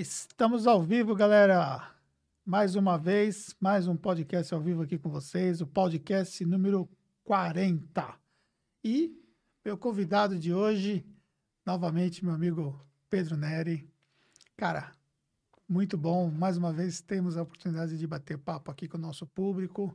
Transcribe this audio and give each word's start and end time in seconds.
Estamos 0.00 0.66
ao 0.66 0.82
vivo, 0.82 1.14
galera. 1.14 1.94
Mais 2.42 2.74
uma 2.74 2.96
vez, 2.96 3.54
mais 3.60 3.86
um 3.86 3.94
podcast 3.94 4.54
ao 4.54 4.58
vivo 4.58 4.80
aqui 4.80 4.98
com 4.98 5.10
vocês, 5.10 5.60
o 5.60 5.66
podcast 5.66 6.42
número 6.46 6.88
40. 7.22 8.18
E 8.82 9.14
meu 9.62 9.76
convidado 9.76 10.38
de 10.38 10.54
hoje, 10.54 11.04
novamente, 11.66 12.24
meu 12.24 12.32
amigo 12.32 12.82
Pedro 13.10 13.36
Neri. 13.36 13.86
Cara, 14.56 14.90
muito 15.68 15.98
bom. 15.98 16.30
Mais 16.30 16.56
uma 16.56 16.72
vez 16.72 17.02
temos 17.02 17.36
a 17.36 17.42
oportunidade 17.42 17.98
de 17.98 18.06
bater 18.06 18.38
papo 18.38 18.70
aqui 18.70 18.88
com 18.88 18.96
o 18.96 19.00
nosso 19.02 19.26
público. 19.26 19.94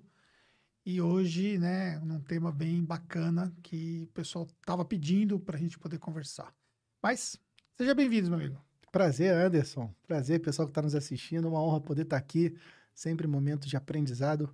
E 0.86 1.02
hoje, 1.02 1.58
né, 1.58 1.98
num 2.02 2.22
tema 2.22 2.52
bem 2.52 2.86
bacana 2.86 3.52
que 3.64 4.04
o 4.04 4.14
pessoal 4.14 4.46
estava 4.62 4.86
pedindo 4.86 5.40
para 5.40 5.58
a 5.58 5.60
gente 5.60 5.80
poder 5.80 5.98
conversar. 5.98 6.54
Mas 7.02 7.42
seja 7.76 7.96
bem-vindo, 7.96 8.30
meu 8.30 8.38
amigo. 8.38 8.64
Prazer, 8.96 9.34
Anderson. 9.34 9.93
Prazer, 10.07 10.39
pessoal 10.39 10.66
que 10.66 10.71
está 10.71 10.82
nos 10.82 10.95
assistindo. 10.95 11.50
Uma 11.50 11.62
honra 11.62 11.82
poder 11.82 12.04
estar 12.04 12.16
tá 12.16 12.17
aqui. 12.17 12.55
Sempre 12.94 13.27
momento 13.27 13.68
de 13.68 13.76
aprendizado. 13.76 14.49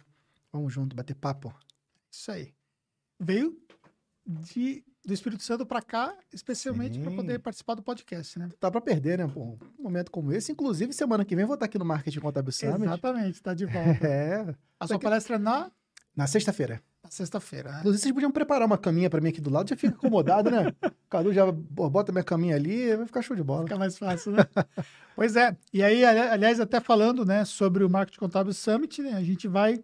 Vamos 0.51 0.73
junto, 0.73 0.95
bater 0.95 1.13
papo. 1.13 1.53
Isso 2.09 2.31
aí. 2.31 2.51
Veio 3.19 3.55
de, 4.25 4.83
do 5.05 5.13
Espírito 5.13 5.43
Santo 5.43 5.63
para 5.63 5.79
cá, 5.79 6.17
especialmente 6.33 6.97
para 6.97 7.11
poder 7.11 7.37
participar 7.37 7.75
do 7.75 7.83
podcast, 7.83 8.39
né? 8.39 8.49
Tá 8.59 8.71
para 8.71 8.81
perder, 8.81 9.19
né? 9.19 9.27
Pô, 9.27 9.59
um 9.77 9.83
momento 9.83 10.09
como 10.09 10.33
esse. 10.33 10.51
Inclusive, 10.51 10.91
semana 10.91 11.23
que 11.23 11.35
vem 11.35 11.45
vou 11.45 11.53
estar 11.53 11.67
aqui 11.67 11.77
no 11.77 11.85
Marketing 11.85 12.19
Contábil 12.19 12.51
Summit. 12.51 12.83
Exatamente, 12.83 13.35
está 13.35 13.53
de 13.53 13.67
volta. 13.67 14.01
É. 14.09 14.55
A 14.79 14.87
sua 14.87 14.97
palestra 14.97 15.35
é 15.35 15.37
na 15.37 15.71
na 16.15 16.25
sexta-feira. 16.25 16.81
Na 17.03 17.11
sexta-feira, 17.11 17.71
né? 17.73 17.79
Inclusive, 17.81 18.01
vocês 18.01 18.13
podiam 18.13 18.31
preparar 18.31 18.65
uma 18.65 18.77
caminha 18.79 19.07
para 19.07 19.21
mim 19.21 19.29
aqui 19.29 19.39
do 19.39 19.51
lado, 19.51 19.69
já 19.69 19.77
fica 19.77 19.93
acomodado, 19.95 20.49
né? 20.49 20.73
O 21.11 21.17
Cadu 21.17 21.33
já 21.33 21.51
bota 21.51 22.13
minha 22.13 22.23
caminha 22.23 22.55
ali, 22.55 22.95
vai 22.95 23.05
ficar 23.05 23.21
show 23.21 23.35
de 23.35 23.43
bola. 23.43 23.63
Fica 23.63 23.77
mais 23.77 23.97
fácil, 23.97 24.31
né? 24.31 24.45
pois 25.13 25.35
é. 25.35 25.57
E 25.73 25.83
aí, 25.83 26.05
aliás, 26.05 26.57
até 26.57 26.79
falando, 26.79 27.25
né, 27.25 27.43
sobre 27.43 27.83
o 27.83 27.89
Marketing 27.89 28.17
Contábil 28.17 28.53
Summit, 28.53 29.01
né? 29.01 29.11
A 29.15 29.21
gente 29.21 29.45
vai, 29.45 29.83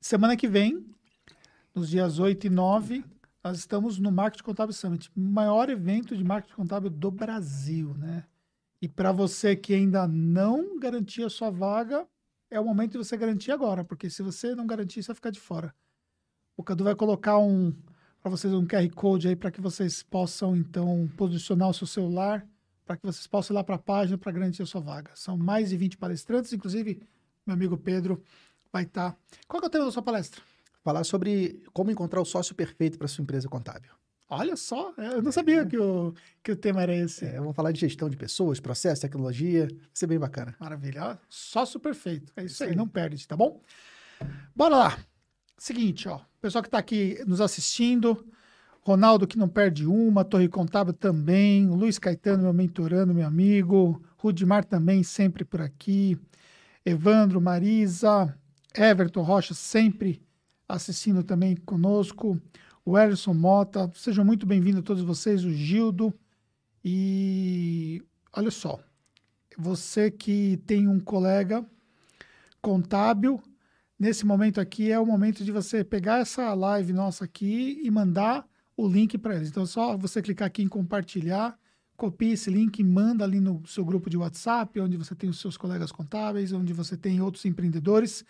semana 0.00 0.38
que 0.38 0.48
vem, 0.48 0.82
nos 1.74 1.90
dias 1.90 2.18
8 2.18 2.46
e 2.46 2.48
9, 2.48 3.04
nós 3.44 3.58
estamos 3.58 3.98
no 3.98 4.10
Marketing 4.10 4.44
Contábil 4.44 4.72
Summit, 4.72 5.10
maior 5.14 5.68
evento 5.68 6.16
de 6.16 6.24
marketing 6.24 6.54
contábil 6.54 6.88
do 6.88 7.10
Brasil, 7.10 7.92
né? 7.98 8.24
E 8.80 8.88
para 8.88 9.12
você 9.12 9.54
que 9.54 9.74
ainda 9.74 10.08
não 10.08 10.78
garantiu 10.78 11.26
a 11.26 11.30
sua 11.30 11.50
vaga, 11.50 12.08
é 12.50 12.58
o 12.58 12.64
momento 12.64 12.92
de 12.92 12.98
você 12.98 13.14
garantir 13.14 13.52
agora, 13.52 13.84
porque 13.84 14.08
se 14.08 14.22
você 14.22 14.54
não 14.54 14.66
garantir, 14.66 15.02
você 15.02 15.08
vai 15.08 15.16
ficar 15.16 15.30
de 15.30 15.38
fora. 15.38 15.74
O 16.56 16.64
Cadu 16.64 16.84
vai 16.84 16.94
colocar 16.94 17.36
um 17.36 17.74
para 18.22 18.30
vocês 18.30 18.52
um 18.52 18.66
QR 18.66 18.88
Code 18.94 19.28
aí 19.28 19.36
para 19.36 19.50
que 19.50 19.60
vocês 19.60 20.02
possam 20.02 20.56
então 20.56 21.10
posicionar 21.16 21.70
o 21.70 21.74
seu 21.74 21.86
celular, 21.86 22.46
para 22.84 22.96
que 22.96 23.06
vocês 23.06 23.26
possam 23.26 23.54
ir 23.54 23.56
lá 23.56 23.64
para 23.64 23.76
a 23.76 23.78
página 23.78 24.18
para 24.18 24.32
garantir 24.32 24.62
a 24.62 24.66
sua 24.66 24.80
vaga. 24.80 25.10
São 25.14 25.36
mais 25.36 25.70
de 25.70 25.76
20 25.76 25.96
palestrantes, 25.96 26.52
inclusive 26.52 27.02
meu 27.46 27.54
amigo 27.54 27.76
Pedro 27.76 28.22
vai 28.72 28.84
estar. 28.84 29.12
Tá... 29.12 29.18
Qual 29.48 29.62
é 29.62 29.66
o 29.66 29.70
tema 29.70 29.84
da 29.86 29.90
sua 29.90 30.02
palestra? 30.02 30.42
Falar 30.82 31.04
sobre 31.04 31.62
como 31.72 31.90
encontrar 31.90 32.20
o 32.20 32.24
sócio 32.24 32.54
perfeito 32.54 32.98
para 32.98 33.08
sua 33.08 33.22
empresa 33.22 33.48
contábil. 33.48 33.90
Olha 34.32 34.54
só, 34.54 34.94
eu 34.96 35.20
não 35.20 35.32
sabia 35.32 35.62
é. 35.62 35.66
que, 35.66 35.76
o, 35.76 36.14
que 36.42 36.52
o 36.52 36.56
tema 36.56 36.82
era 36.82 36.94
esse. 36.94 37.24
É, 37.24 37.38
vamos 37.38 37.56
falar 37.56 37.72
de 37.72 37.80
gestão 37.80 38.08
de 38.08 38.16
pessoas, 38.16 38.60
processo, 38.60 39.02
tecnologia. 39.02 39.66
Vai 39.66 39.78
ser 39.92 40.06
bem 40.06 40.20
bacana. 40.20 40.54
Maravilha. 40.60 41.18
Sócio 41.28 41.80
perfeito. 41.80 42.32
É 42.36 42.44
isso, 42.44 42.54
isso 42.54 42.64
aí, 42.64 42.70
aí, 42.70 42.76
não 42.76 42.86
perde, 42.86 43.26
tá 43.26 43.36
bom? 43.36 43.60
Bora 44.54 44.76
lá. 44.76 44.98
Seguinte, 45.58 46.08
ó. 46.08 46.20
Pessoal 46.40 46.62
que 46.62 46.68
está 46.68 46.78
aqui 46.78 47.22
nos 47.26 47.38
assistindo, 47.38 48.26
Ronaldo 48.80 49.26
que 49.26 49.36
não 49.36 49.46
perde 49.46 49.86
uma, 49.86 50.24
Torre 50.24 50.48
Contábil 50.48 50.94
também, 50.94 51.68
Luiz 51.68 51.98
Caetano, 51.98 52.44
meu 52.44 52.52
mentorando, 52.54 53.12
meu 53.12 53.26
amigo, 53.26 54.02
Rudimar 54.16 54.64
também 54.64 55.02
sempre 55.02 55.44
por 55.44 55.60
aqui, 55.60 56.18
Evandro, 56.82 57.42
Marisa, 57.42 58.34
Everton 58.74 59.20
Rocha 59.20 59.52
sempre 59.52 60.22
assistindo 60.66 61.22
também 61.22 61.54
conosco 61.56 62.40
o 62.86 62.98
Ellison 62.98 63.34
Mota. 63.34 63.90
Sejam 63.94 64.24
muito 64.24 64.46
bem-vindos 64.46 64.82
todos 64.82 65.02
vocês, 65.02 65.44
o 65.44 65.50
Gildo. 65.52 66.10
E 66.82 68.02
olha 68.32 68.50
só, 68.50 68.80
você 69.58 70.10
que 70.10 70.58
tem 70.64 70.88
um 70.88 70.98
colega 70.98 71.62
contábil, 72.62 73.42
nesse 74.00 74.24
momento 74.24 74.60
aqui 74.60 74.90
é 74.90 74.98
o 74.98 75.04
momento 75.04 75.44
de 75.44 75.52
você 75.52 75.84
pegar 75.84 76.20
essa 76.20 76.54
live 76.54 76.92
nossa 76.92 77.26
aqui 77.26 77.78
e 77.84 77.90
mandar 77.90 78.48
o 78.76 78.88
link 78.88 79.18
para 79.18 79.36
eles. 79.36 79.50
Então, 79.50 79.64
é 79.64 79.66
só 79.66 79.96
você 79.96 80.22
clicar 80.22 80.46
aqui 80.46 80.62
em 80.62 80.68
compartilhar, 80.68 81.58
copia 81.96 82.32
esse 82.32 82.50
link 82.50 82.78
e 82.78 82.84
manda 82.84 83.22
ali 83.22 83.38
no 83.38 83.62
seu 83.66 83.84
grupo 83.84 84.08
de 84.08 84.16
WhatsApp, 84.16 84.80
onde 84.80 84.96
você 84.96 85.14
tem 85.14 85.28
os 85.28 85.38
seus 85.38 85.56
colegas 85.56 85.92
contábeis, 85.92 86.52
onde 86.52 86.72
você 86.72 86.96
tem 86.96 87.20
outros 87.20 87.44
empreendedores, 87.44 88.24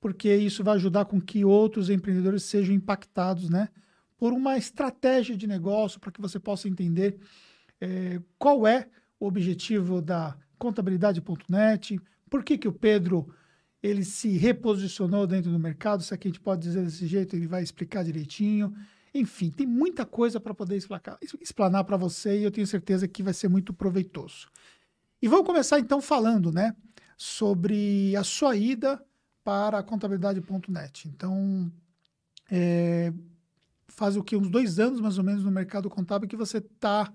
porque 0.00 0.32
isso 0.34 0.62
vai 0.62 0.76
ajudar 0.76 1.06
com 1.06 1.20
que 1.20 1.44
outros 1.44 1.90
empreendedores 1.90 2.44
sejam 2.44 2.72
impactados, 2.72 3.50
né? 3.50 3.68
por 4.20 4.34
uma 4.34 4.58
estratégia 4.58 5.34
de 5.34 5.46
negócio 5.46 5.98
para 5.98 6.12
que 6.12 6.20
você 6.20 6.38
possa 6.38 6.68
entender 6.68 7.18
é, 7.80 8.20
qual 8.38 8.66
é 8.66 8.86
o 9.18 9.26
objetivo 9.26 10.02
da 10.02 10.36
contabilidade.net, 10.58 11.98
por 12.28 12.44
que, 12.44 12.58
que 12.58 12.68
o 12.68 12.72
Pedro 12.72 13.34
ele 13.82 14.04
se 14.04 14.28
reposicionou 14.36 15.26
dentro 15.26 15.50
do 15.50 15.58
mercado, 15.58 16.02
se 16.02 16.12
aqui 16.12 16.28
a 16.28 16.30
gente 16.30 16.40
pode 16.40 16.62
dizer 16.62 16.84
desse 16.84 17.06
jeito, 17.06 17.34
ele 17.34 17.46
vai 17.46 17.62
explicar 17.62 18.04
direitinho. 18.04 18.74
Enfim, 19.14 19.50
tem 19.50 19.66
muita 19.66 20.04
coisa 20.04 20.38
para 20.38 20.54
poder 20.54 20.76
explicar, 20.76 21.18
explanar 21.40 21.84
para 21.84 21.96
você 21.96 22.38
e 22.38 22.44
eu 22.44 22.50
tenho 22.50 22.66
certeza 22.66 23.08
que 23.08 23.22
vai 23.22 23.32
ser 23.32 23.48
muito 23.48 23.72
proveitoso. 23.72 24.48
E 25.20 25.28
vamos 25.28 25.46
começar 25.46 25.78
então 25.78 26.00
falando, 26.00 26.52
né, 26.52 26.74
sobre 27.16 28.14
a 28.16 28.22
sua 28.22 28.56
ida 28.56 29.02
para 29.42 29.78
a 29.78 29.82
contabilidade.net. 29.82 31.08
Então, 31.08 31.72
é, 32.50 33.12
faz 33.88 34.16
o 34.16 34.22
que? 34.22 34.36
Uns 34.36 34.48
dois 34.48 34.78
anos, 34.78 35.00
mais 35.00 35.18
ou 35.18 35.24
menos, 35.24 35.42
no 35.42 35.50
mercado 35.50 35.90
contábil 35.90 36.28
que 36.28 36.36
você 36.36 36.58
está 36.58 37.12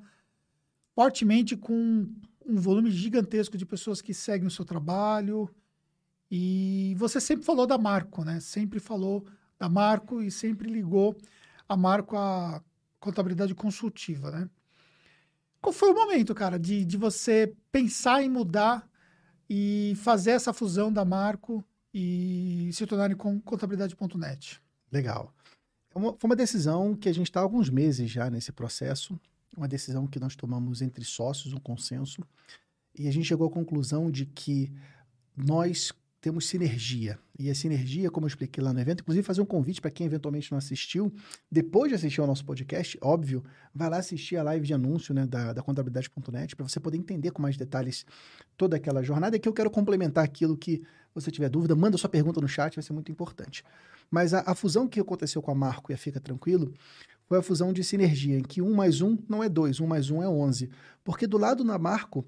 fortemente 0.94 1.56
com 1.56 2.08
um 2.46 2.56
volume 2.56 2.92
gigantesco 2.92 3.58
de 3.58 3.66
pessoas 3.66 4.02
que 4.02 4.14
seguem 4.14 4.48
o 4.48 4.52
seu 4.52 4.66
trabalho. 4.66 5.50
E 6.30 6.96
você 6.98 7.20
sempre 7.20 7.46
falou 7.46 7.68
da 7.68 7.78
Marco, 7.78 8.24
né? 8.24 8.40
Sempre 8.40 8.80
falou 8.80 9.26
da 9.58 9.70
Marco 9.70 10.22
e 10.22 10.32
sempre 10.32 10.70
ligou 10.70 11.16
a 11.68 11.78
Marco 11.78 12.18
à 12.18 12.62
contabilidade 13.00 13.54
consultiva, 13.54 14.32
né? 14.32 14.50
Qual 15.62 15.74
foi 15.74 15.92
o 15.92 15.96
momento, 15.96 16.36
cara, 16.36 16.60
de, 16.60 16.86
de 16.86 16.98
você 16.98 17.56
pensar 17.72 18.22
em 18.22 18.30
mudar 18.30 18.88
e 19.50 19.94
fazer 19.98 20.32
essa 20.32 20.54
fusão 20.54 20.92
da 20.92 21.04
Marco 21.04 21.64
e 21.94 22.70
se 22.74 22.86
tornar 22.86 23.16
com 23.16 23.40
contabilidade.net? 23.40 24.62
Legal. 24.92 25.34
É 25.96 26.00
foi 26.00 26.18
uma 26.24 26.36
decisão 26.36 26.96
que 26.96 27.10
a 27.10 27.14
gente 27.14 27.28
está 27.28 27.40
há 27.40 27.44
alguns 27.44 27.70
meses 27.70 28.12
já 28.12 28.30
nesse 28.30 28.52
processo, 28.52 29.20
uma 29.56 29.68
decisão 29.68 30.06
que 30.06 30.20
nós 30.20 30.36
tomamos 30.36 30.82
entre 30.82 31.06
sócios, 31.06 31.54
um 31.54 31.60
consenso, 31.60 32.22
e 32.94 33.08
a 33.08 33.12
gente 33.12 33.26
chegou 33.26 33.48
à 33.48 33.52
conclusão 33.52 34.12
de 34.12 34.26
que 34.26 34.72
nós 35.36 35.92
temos 36.26 36.48
sinergia. 36.48 37.20
E 37.38 37.52
a 37.52 37.54
sinergia, 37.54 38.10
como 38.10 38.26
eu 38.26 38.30
expliquei 38.30 38.64
lá 38.64 38.74
no 38.74 38.80
evento, 38.80 39.02
inclusive 39.02 39.24
fazer 39.24 39.42
um 39.42 39.46
convite 39.46 39.80
para 39.80 39.92
quem 39.92 40.08
eventualmente 40.08 40.52
não 40.52 40.58
assistiu, 40.58 41.14
depois 41.52 41.90
de 41.90 41.94
assistir 41.94 42.20
ao 42.20 42.26
nosso 42.26 42.44
podcast, 42.44 42.98
óbvio, 43.00 43.44
vai 43.72 43.88
lá 43.92 43.98
assistir 43.98 44.36
a 44.36 44.42
live 44.42 44.66
de 44.66 44.74
anúncio 44.74 45.14
né, 45.14 45.28
da, 45.28 45.54
da 45.54 45.62
contabilidade.net 45.62 46.56
para 46.56 46.68
você 46.68 46.80
poder 46.80 46.98
entender 46.98 47.30
com 47.30 47.44
mais 47.44 47.58
detalhes 47.58 48.08
toda 48.58 48.76
aquela 48.76 49.04
jornada. 49.04 49.36
E 49.36 49.40
que 49.40 49.48
eu 49.48 49.54
quero 49.54 49.70
complementar 49.70 50.24
aquilo 50.24 50.58
que 50.58 50.82
você 51.14 51.30
tiver 51.30 51.48
dúvida, 51.48 51.76
manda 51.76 51.96
sua 51.96 52.10
pergunta 52.10 52.42
no 52.42 52.48
chat, 52.48 52.74
vai 52.74 52.84
ser 52.84 52.94
muito 52.94 53.12
importante. 53.12 53.64
Mas 54.10 54.34
a, 54.34 54.40
a, 54.48 54.56
fusão 54.56 54.88
que 54.88 55.00
aconteceu 55.00 55.44
com 55.44 55.52
a 55.52 55.56
Marco 55.56 55.92
e 55.92 55.94
a 55.94 55.98
Fica 55.98 56.20
Tranquilo 56.20 56.74
foi 57.28 57.38
a 57.38 57.44
fusão 57.44 57.72
de 57.72 57.84
sinergia, 57.84 58.40
em 58.40 58.44
que 58.44 58.64
um 58.64 58.74
mais 58.74 59.00
um 59.00 59.16
não 59.30 59.44
é 59.44 59.50
dois, 59.50 59.80
um 59.80 59.86
mais 59.86 60.10
um 60.10 60.24
é 60.24 60.28
onze. 60.28 60.72
Porque 61.04 61.28
do 61.28 61.38
lado 61.38 61.64
da 61.64 61.78
Marco, 61.78 62.26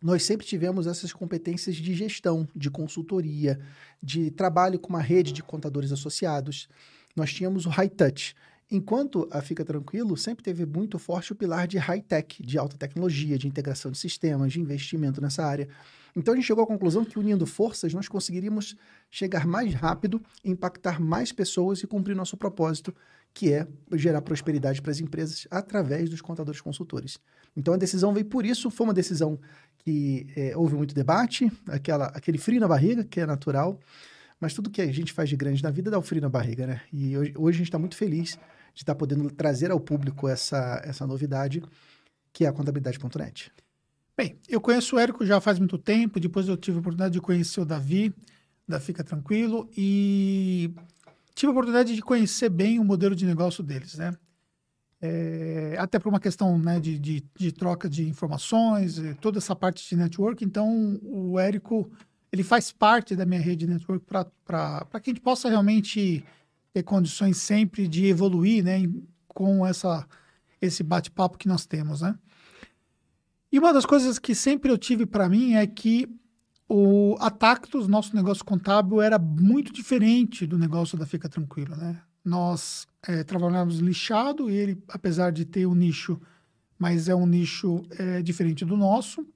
nós 0.00 0.24
sempre 0.24 0.46
tivemos 0.46 0.86
essas 0.86 1.12
competências 1.12 1.76
de 1.76 1.94
gestão, 1.94 2.48
de 2.54 2.70
consultoria, 2.70 3.58
de 4.02 4.30
trabalho 4.30 4.78
com 4.78 4.90
uma 4.90 5.02
rede 5.02 5.32
de 5.32 5.42
contadores 5.42 5.90
associados. 5.90 6.68
Nós 7.16 7.32
tínhamos 7.32 7.66
o 7.66 7.68
high 7.68 7.88
touch. 7.88 8.34
Enquanto 8.70 9.26
a 9.30 9.40
Fica 9.40 9.64
Tranquilo 9.64 10.16
sempre 10.16 10.44
teve 10.44 10.64
muito 10.66 10.98
forte 10.98 11.32
o 11.32 11.34
pilar 11.34 11.66
de 11.66 11.78
high 11.78 12.02
tech, 12.02 12.42
de 12.42 12.58
alta 12.58 12.76
tecnologia, 12.76 13.38
de 13.38 13.48
integração 13.48 13.90
de 13.90 13.98
sistemas, 13.98 14.52
de 14.52 14.60
investimento 14.60 15.20
nessa 15.20 15.44
área. 15.44 15.68
Então 16.14 16.34
a 16.34 16.36
gente 16.36 16.46
chegou 16.46 16.62
à 16.62 16.66
conclusão 16.66 17.04
que 17.04 17.18
unindo 17.18 17.46
forças 17.46 17.94
nós 17.94 18.08
conseguiríamos 18.08 18.76
chegar 19.10 19.46
mais 19.46 19.72
rápido, 19.74 20.22
impactar 20.44 21.00
mais 21.00 21.32
pessoas 21.32 21.82
e 21.82 21.86
cumprir 21.86 22.14
nosso 22.14 22.36
propósito, 22.36 22.94
que 23.34 23.52
é 23.52 23.66
gerar 23.92 24.22
prosperidade 24.22 24.82
para 24.82 24.90
as 24.90 25.00
empresas 25.00 25.46
através 25.50 26.10
dos 26.10 26.20
contadores 26.20 26.60
consultores. 26.60 27.18
Então 27.56 27.74
a 27.74 27.76
decisão 27.76 28.12
veio 28.12 28.26
por 28.26 28.44
isso, 28.44 28.70
foi 28.70 28.86
uma 28.86 28.94
decisão 28.94 29.38
que 29.78 30.26
é, 30.36 30.56
houve 30.56 30.74
muito 30.74 30.94
debate, 30.94 31.50
aquela, 31.68 32.06
aquele 32.06 32.38
frio 32.38 32.60
na 32.60 32.68
barriga, 32.68 33.04
que 33.04 33.20
é 33.20 33.26
natural, 33.26 33.80
mas 34.40 34.54
tudo 34.54 34.70
que 34.70 34.80
a 34.80 34.92
gente 34.92 35.12
faz 35.12 35.28
de 35.28 35.36
grande 35.36 35.62
na 35.62 35.70
vida 35.70 35.90
dá 35.90 35.98
o 35.98 36.02
frio 36.02 36.22
na 36.22 36.28
barriga, 36.28 36.66
né? 36.66 36.80
E 36.92 37.16
hoje, 37.16 37.34
hoje 37.36 37.56
a 37.56 37.58
gente 37.58 37.68
está 37.68 37.78
muito 37.78 37.96
feliz 37.96 38.38
de 38.74 38.82
estar 38.82 38.94
tá 38.94 38.98
podendo 38.98 39.30
trazer 39.30 39.70
ao 39.70 39.80
público 39.80 40.28
essa, 40.28 40.80
essa 40.84 41.06
novidade, 41.06 41.62
que 42.32 42.44
é 42.44 42.48
a 42.48 42.52
contabilidade.net. 42.52 43.50
Bem, 44.16 44.38
eu 44.48 44.60
conheço 44.60 44.96
o 44.96 44.98
Érico 44.98 45.24
já 45.24 45.40
faz 45.40 45.58
muito 45.58 45.78
tempo, 45.78 46.20
depois 46.20 46.48
eu 46.48 46.56
tive 46.56 46.76
a 46.76 46.80
oportunidade 46.80 47.14
de 47.14 47.20
conhecer 47.20 47.60
o 47.60 47.64
Davi, 47.64 48.12
da 48.66 48.78
Fica 48.78 49.02
Tranquilo, 49.02 49.70
e 49.76 50.74
tive 51.38 51.50
a 51.50 51.52
oportunidade 51.52 51.94
de 51.94 52.02
conhecer 52.02 52.48
bem 52.48 52.80
o 52.80 52.84
modelo 52.84 53.14
de 53.14 53.24
negócio 53.24 53.62
deles, 53.62 53.94
né? 53.94 54.12
É, 55.00 55.76
até 55.78 55.96
por 55.96 56.08
uma 56.08 56.18
questão 56.18 56.58
né, 56.58 56.80
de, 56.80 56.98
de, 56.98 57.24
de, 57.36 57.52
troca 57.52 57.88
de 57.88 58.08
informações, 58.08 59.00
toda 59.20 59.38
essa 59.38 59.54
parte 59.54 59.88
de 59.88 59.94
network. 59.94 60.44
Então, 60.44 60.98
o 61.04 61.38
Érico 61.38 61.88
ele 62.32 62.42
faz 62.42 62.72
parte 62.72 63.14
da 63.14 63.24
minha 63.24 63.40
rede 63.40 63.64
de 63.64 63.72
network 63.72 64.04
para 64.44 64.84
que 65.00 65.10
a 65.10 65.12
gente 65.12 65.20
possa 65.20 65.48
realmente 65.48 66.24
ter 66.72 66.82
condições 66.82 67.36
sempre 67.36 67.86
de 67.86 68.06
evoluir 68.06 68.64
né, 68.64 68.90
com 69.28 69.64
essa, 69.64 70.04
esse 70.60 70.82
bate-papo 70.82 71.38
que 71.38 71.46
nós 71.46 71.64
temos. 71.64 72.00
Né? 72.00 72.18
E 73.52 73.60
uma 73.60 73.72
das 73.72 73.86
coisas 73.86 74.18
que 74.18 74.34
sempre 74.34 74.72
eu 74.72 74.76
tive 74.76 75.06
para 75.06 75.28
mim 75.28 75.54
é 75.54 75.64
que 75.64 76.08
o 76.68 77.16
Atactus, 77.18 77.88
nosso 77.88 78.14
negócio 78.14 78.44
contábil, 78.44 79.00
era 79.00 79.18
muito 79.18 79.72
diferente 79.72 80.46
do 80.46 80.58
negócio 80.58 80.98
da 80.98 81.06
Fica 81.06 81.28
Tranquilo. 81.28 81.74
Né? 81.74 81.98
Nós 82.22 82.86
é, 83.06 83.24
trabalhávamos 83.24 83.78
lixado 83.78 84.50
e 84.50 84.54
ele, 84.54 84.82
apesar 84.88 85.32
de 85.32 85.46
ter 85.46 85.66
um 85.66 85.74
nicho, 85.74 86.20
mas 86.78 87.08
é 87.08 87.14
um 87.14 87.26
nicho 87.26 87.82
é, 87.98 88.22
diferente 88.22 88.66
do 88.66 88.76
nosso. 88.76 89.26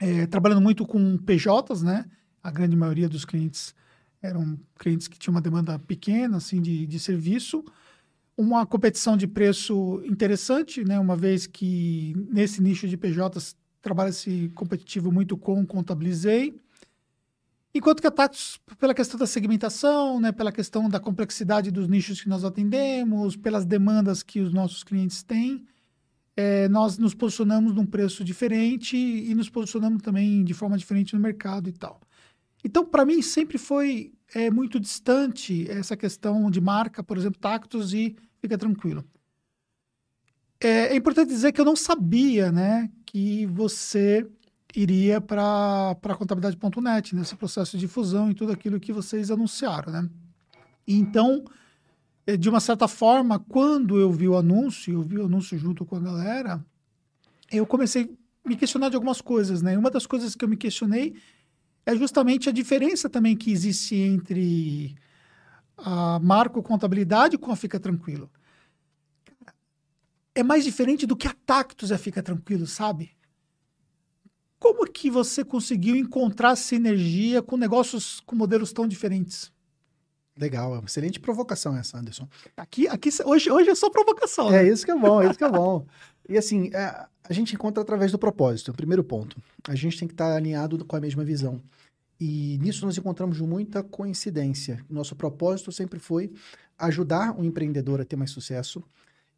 É, 0.00 0.26
trabalhando 0.26 0.60
muito 0.60 0.84
com 0.84 1.16
PJs, 1.16 1.82
né? 1.82 2.04
A 2.42 2.50
grande 2.50 2.76
maioria 2.76 3.08
dos 3.08 3.24
clientes 3.24 3.74
eram 4.20 4.58
clientes 4.78 5.08
que 5.08 5.18
tinham 5.18 5.34
uma 5.34 5.40
demanda 5.40 5.78
pequena, 5.78 6.36
assim, 6.36 6.60
de, 6.60 6.86
de 6.86 6.98
serviço. 6.98 7.64
Uma 8.36 8.66
competição 8.66 9.16
de 9.16 9.26
preço 9.26 10.02
interessante, 10.04 10.84
né? 10.84 10.98
Uma 10.98 11.16
vez 11.16 11.46
que 11.46 12.14
nesse 12.30 12.60
nicho 12.60 12.86
de 12.86 12.96
PJs 12.96 13.56
trabalha-se 13.86 14.50
competitivo 14.52 15.12
muito 15.12 15.36
com 15.36 15.64
Contabilizei. 15.64 16.60
Enquanto 17.72 18.00
que 18.00 18.06
a 18.08 18.10
Tatos, 18.10 18.58
pela 18.80 18.92
questão 18.92 19.16
da 19.16 19.28
segmentação, 19.28 20.18
né, 20.18 20.32
pela 20.32 20.50
questão 20.50 20.88
da 20.88 20.98
complexidade 20.98 21.70
dos 21.70 21.86
nichos 21.86 22.20
que 22.20 22.28
nós 22.28 22.44
atendemos, 22.44 23.36
pelas 23.36 23.64
demandas 23.64 24.24
que 24.24 24.40
os 24.40 24.52
nossos 24.52 24.82
clientes 24.82 25.22
têm, 25.22 25.64
é, 26.36 26.68
nós 26.68 26.98
nos 26.98 27.14
posicionamos 27.14 27.76
num 27.76 27.86
preço 27.86 28.24
diferente 28.24 28.96
e 28.96 29.32
nos 29.36 29.48
posicionamos 29.48 30.02
também 30.02 30.42
de 30.42 30.52
forma 30.52 30.76
diferente 30.76 31.14
no 31.14 31.20
mercado 31.20 31.68
e 31.68 31.72
tal. 31.72 32.00
Então, 32.64 32.84
para 32.84 33.04
mim, 33.04 33.22
sempre 33.22 33.56
foi 33.56 34.12
é, 34.34 34.50
muito 34.50 34.80
distante 34.80 35.70
essa 35.70 35.96
questão 35.96 36.50
de 36.50 36.60
marca, 36.60 37.04
por 37.04 37.16
exemplo, 37.16 37.38
Tactus 37.38 37.94
e 37.94 38.16
fica 38.40 38.58
tranquilo. 38.58 39.04
É, 40.60 40.88
é 40.88 40.96
importante 40.96 41.28
dizer 41.28 41.52
que 41.52 41.60
eu 41.60 41.64
não 41.64 41.76
sabia 41.76 42.50
né, 42.50 42.90
que 43.04 43.46
você 43.46 44.26
iria 44.74 45.20
para 45.20 45.96
contabilidade.net, 46.18 47.14
nesse 47.14 47.34
processo 47.34 47.78
de 47.78 47.88
fusão 47.88 48.30
e 48.30 48.34
tudo 48.34 48.52
aquilo 48.52 48.78
que 48.78 48.92
vocês 48.92 49.30
anunciaram, 49.30 49.90
né? 49.90 50.10
Então, 50.86 51.44
eh, 52.26 52.36
de 52.36 52.48
uma 52.48 52.60
certa 52.60 52.86
forma, 52.86 53.38
quando 53.38 53.98
eu 53.98 54.12
vi 54.12 54.28
o 54.28 54.36
anúncio, 54.36 54.92
eu 54.92 55.02
vi 55.02 55.18
o 55.18 55.24
anúncio 55.24 55.58
junto 55.58 55.84
com 55.84 55.96
a 55.96 56.00
galera, 56.00 56.64
eu 57.50 57.66
comecei 57.66 58.14
a 58.44 58.48
me 58.48 58.54
questionar 58.54 58.90
de 58.90 58.96
algumas 58.96 59.20
coisas, 59.22 59.62
né? 59.62 59.78
Uma 59.78 59.90
das 59.90 60.06
coisas 60.06 60.34
que 60.34 60.44
eu 60.44 60.48
me 60.48 60.56
questionei 60.56 61.14
é 61.86 61.96
justamente 61.96 62.48
a 62.48 62.52
diferença 62.52 63.08
também 63.08 63.34
que 63.34 63.50
existe 63.50 63.94
entre 63.94 64.94
a 65.78 66.18
Marco 66.18 66.62
Contabilidade 66.62 67.38
com 67.38 67.50
a 67.50 67.56
Fica 67.56 67.80
Tranquilo. 67.80 68.30
É 70.36 70.42
mais 70.42 70.64
diferente 70.64 71.06
do 71.06 71.16
que 71.16 71.26
a 71.26 71.34
Tactus 71.46 71.90
a 71.90 71.96
Fica 71.96 72.22
Tranquilo, 72.22 72.66
sabe? 72.66 73.10
Como 74.58 74.86
que 74.86 75.10
você 75.10 75.42
conseguiu 75.42 75.96
encontrar 75.96 76.54
sinergia 76.56 77.40
com 77.40 77.56
negócios 77.56 78.20
com 78.20 78.36
modelos 78.36 78.70
tão 78.70 78.86
diferentes? 78.86 79.50
Legal, 80.36 80.74
é 80.74 80.78
uma 80.78 80.84
excelente 80.84 81.18
provocação 81.18 81.74
essa, 81.74 81.96
Anderson. 81.96 82.28
Aqui, 82.54 82.86
aqui 82.86 83.08
hoje, 83.24 83.50
hoje 83.50 83.70
é 83.70 83.74
só 83.74 83.88
provocação. 83.88 84.48
É 84.48 84.62
né? 84.62 84.68
isso 84.68 84.84
que 84.84 84.90
é 84.90 84.98
bom, 84.98 85.22
é 85.22 85.30
isso 85.30 85.38
que 85.38 85.44
é 85.44 85.50
bom. 85.50 85.86
E 86.28 86.36
assim, 86.36 86.70
é, 86.74 87.06
a 87.24 87.32
gente 87.32 87.54
encontra 87.54 87.82
através 87.82 88.12
do 88.12 88.18
propósito, 88.18 88.74
primeiro 88.74 89.02
ponto. 89.02 89.40
A 89.66 89.74
gente 89.74 89.98
tem 89.98 90.06
que 90.06 90.12
estar 90.12 90.36
alinhado 90.36 90.84
com 90.84 90.96
a 90.96 91.00
mesma 91.00 91.24
visão. 91.24 91.58
E 92.20 92.58
nisso 92.60 92.84
nós 92.84 92.98
encontramos 92.98 93.40
muita 93.40 93.82
coincidência. 93.82 94.84
Nosso 94.90 95.16
propósito 95.16 95.72
sempre 95.72 95.98
foi 95.98 96.30
ajudar 96.78 97.34
o 97.40 97.42
empreendedor 97.42 98.02
a 98.02 98.04
ter 98.04 98.16
mais 98.16 98.30
sucesso, 98.30 98.84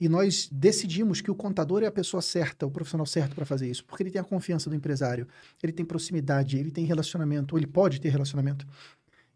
e 0.00 0.09
nós 0.09 0.49
decidimos 0.53 1.21
que 1.21 1.31
o 1.31 1.35
contador 1.35 1.83
é 1.83 1.87
a 1.87 1.93
pessoa 1.93 2.23
certa, 2.23 2.67
o 2.67 2.71
profissional 2.71 3.06
certo 3.06 3.35
para 3.35 3.45
fazer 3.45 3.69
isso, 3.69 3.85
porque 3.85 4.03
ele 4.03 4.11
tem 4.11 4.21
a 4.21 4.25
confiança 4.25 4.71
do 4.71 4.77
empresário, 4.77 5.27
ele 5.62 5.73
tem 5.73 5.85
proximidade, 5.85 6.56
ele 6.56 6.71
tem 6.71 6.85
relacionamento, 6.85 7.55
ou 7.55 7.59
ele 7.59 7.67
pode 7.67 8.00
ter 8.00 8.09
relacionamento. 8.09 8.67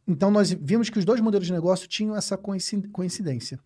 Então 0.07 0.31
nós 0.31 0.53
vimos 0.53 0.89
que 0.89 0.99
os 0.99 1.05
dois 1.05 1.21
modelos 1.21 1.47
de 1.47 1.53
negócio 1.53 1.89
tinham 1.89 2.17
essa 2.17 2.37
coincidência. 2.37 3.59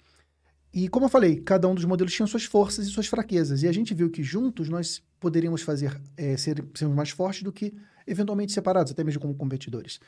E 0.73 0.89
como 0.89 1.07
eu 1.07 1.11
falei, 1.11 1.37
cada 1.37 1.67
um 1.69 1.75
dos 1.75 1.85
modelos 1.85 2.13
tinha 2.13 2.27
suas 2.27 2.45
forças 2.45 2.87
e 2.87 2.91
suas 2.91 3.07
fraquezas. 3.07 3.63
E 3.63 3.69
a 3.69 3.73
gente 3.73 3.95
viu 3.95 4.11
que 4.11 4.23
juntos 4.23 4.69
nós 4.69 5.03
poderíamos 5.19 5.63
fazer 5.63 5.99
é, 6.17 6.37
ser, 6.37 6.63
sermos 6.75 6.95
mais 6.95 7.11
fortes 7.11 7.43
do 7.43 7.53
que 7.53 7.75
eventualmente 8.07 8.53
separados, 8.53 8.93
até 8.93 9.03
mesmo 9.03 9.21
como 9.21 9.35
competidores. 9.35 9.99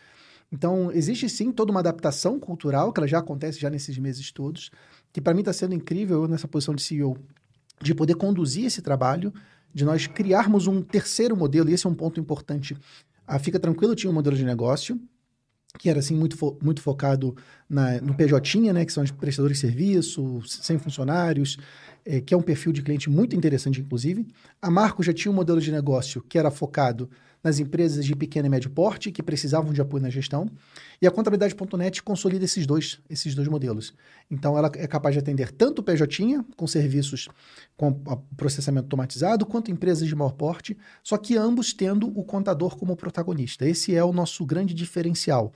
Então, 0.53 0.91
existe 0.93 1.29
sim 1.29 1.53
toda 1.53 1.71
uma 1.71 1.81
adaptação 1.81 2.39
cultural, 2.39 2.93
que 2.93 3.01
ela 3.01 3.09
já 3.09 3.19
acontece 3.19 3.59
já 3.59 3.69
nesses 3.69 3.99
meses 3.99 4.31
todos, 4.33 4.71
que 5.13 5.21
para 5.21 5.35
mim 5.35 5.41
está 5.41 5.53
sendo 5.53 5.75
incrível 5.75 6.27
nessa 6.29 6.49
posição 6.49 6.75
de 6.75 6.83
CEO, 6.83 7.17
de 7.81 7.95
poder 7.95 8.15
conduzir 8.15 8.67
esse 8.67 8.83
trabalho, 8.83 9.33
de 9.73 9.85
nós 9.85 10.07
criarmos 10.07 10.67
um 10.67 10.83
terceiro 10.83 11.37
modelo, 11.37 11.71
e 11.71 11.75
esse 11.75 11.87
é 11.87 11.91
um 11.91 11.95
ponto 11.95 12.19
importante. 12.19 12.77
A 13.27 13.39
Fica 13.39 13.59
Tranquilo 13.59 13.95
tinha 13.95 14.11
um 14.11 14.15
modelo 14.15 14.37
de 14.37 14.45
negócio, 14.45 15.01
que 15.79 15.91
era 15.91 15.99
assim 15.99 16.15
muito, 16.15 16.37
fo 16.37 16.57
muito 16.63 16.81
focado 16.81 17.37
na, 17.69 18.01
no 18.01 18.15
PJ, 18.15 18.73
né, 18.73 18.85
que 18.85 18.93
são 18.93 19.05
os 19.05 19.11
prestadores 19.11 19.59
de 19.59 19.67
serviço, 19.67 20.41
sem 20.47 20.79
funcionários, 20.79 21.59
é, 22.05 22.21
que 22.21 22.33
é 22.33 22.37
um 22.37 22.43
perfil 22.43 22.73
de 22.73 22.83
cliente 22.83 23.11
muito 23.11 23.37
interessante, 23.37 23.81
inclusive. 23.81 24.27
A 24.63 24.71
Marco 24.71 25.03
já 25.03 25.13
tinha 25.13 25.31
um 25.31 25.35
modelo 25.35 25.61
de 25.61 25.71
negócio 25.71 26.23
que 26.23 26.39
era 26.39 26.51
focado 26.51 27.09
nas 27.43 27.59
empresas 27.59 28.05
de 28.05 28.15
pequeno 28.15 28.47
e 28.47 28.49
médio 28.51 28.71
porte 28.71 29.13
que 29.13 29.23
precisavam 29.23 29.73
de 29.73 29.81
apoio 29.81 30.03
na 30.03 30.11
gestão. 30.11 30.51
E 31.01 31.07
a 31.07 31.11
contabilidade.net 31.11 32.03
consolida 32.03 32.45
esses 32.45 32.67
dois, 32.67 33.01
esses 33.09 33.35
dois 33.35 33.47
modelos. 33.49 33.95
Então, 34.31 34.59
ela 34.59 34.71
é 34.75 34.87
capaz 34.87 35.15
de 35.15 35.21
atender 35.21 35.53
tanto 35.53 35.81
o 35.81 35.83
PJ, 35.83 36.45
com 36.57 36.67
serviços 36.67 37.29
com 37.77 37.93
processamento 38.37 38.87
automatizado, 38.87 39.47
quanto 39.47 39.71
empresas 39.71 40.09
de 40.09 40.15
maior 40.15 40.33
porte, 40.33 40.77
só 41.03 41.17
que 41.17 41.37
ambos 41.37 41.73
tendo 41.73 42.09
o 42.19 42.25
contador 42.25 42.77
como 42.77 42.97
protagonista. 42.97 43.69
Esse 43.69 43.95
é 43.95 44.03
o 44.03 44.13
nosso 44.13 44.45
grande 44.45 44.75
diferencial. 44.75 45.53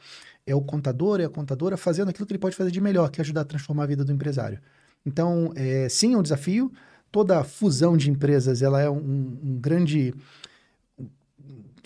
É 0.46 0.54
o 0.54 0.60
contador, 0.60 1.20
é 1.20 1.24
a 1.24 1.28
contadora 1.28 1.76
fazendo 1.76 2.08
aquilo 2.10 2.26
que 2.26 2.32
ele 2.32 2.38
pode 2.38 2.56
fazer 2.56 2.70
de 2.70 2.80
melhor, 2.80 3.10
que 3.10 3.20
é 3.20 3.22
ajudar 3.22 3.42
a 3.42 3.44
transformar 3.44 3.84
a 3.84 3.86
vida 3.86 4.04
do 4.04 4.12
empresário. 4.12 4.60
Então, 5.04 5.52
é, 5.56 5.88
sim, 5.88 6.14
é 6.14 6.16
um 6.16 6.22
desafio. 6.22 6.72
Toda 7.10 7.44
fusão 7.44 7.96
de 7.96 8.10
empresas 8.10 8.62
ela 8.62 8.80
é 8.80 8.88
um, 8.88 9.38
um 9.42 9.58
grande 9.60 10.14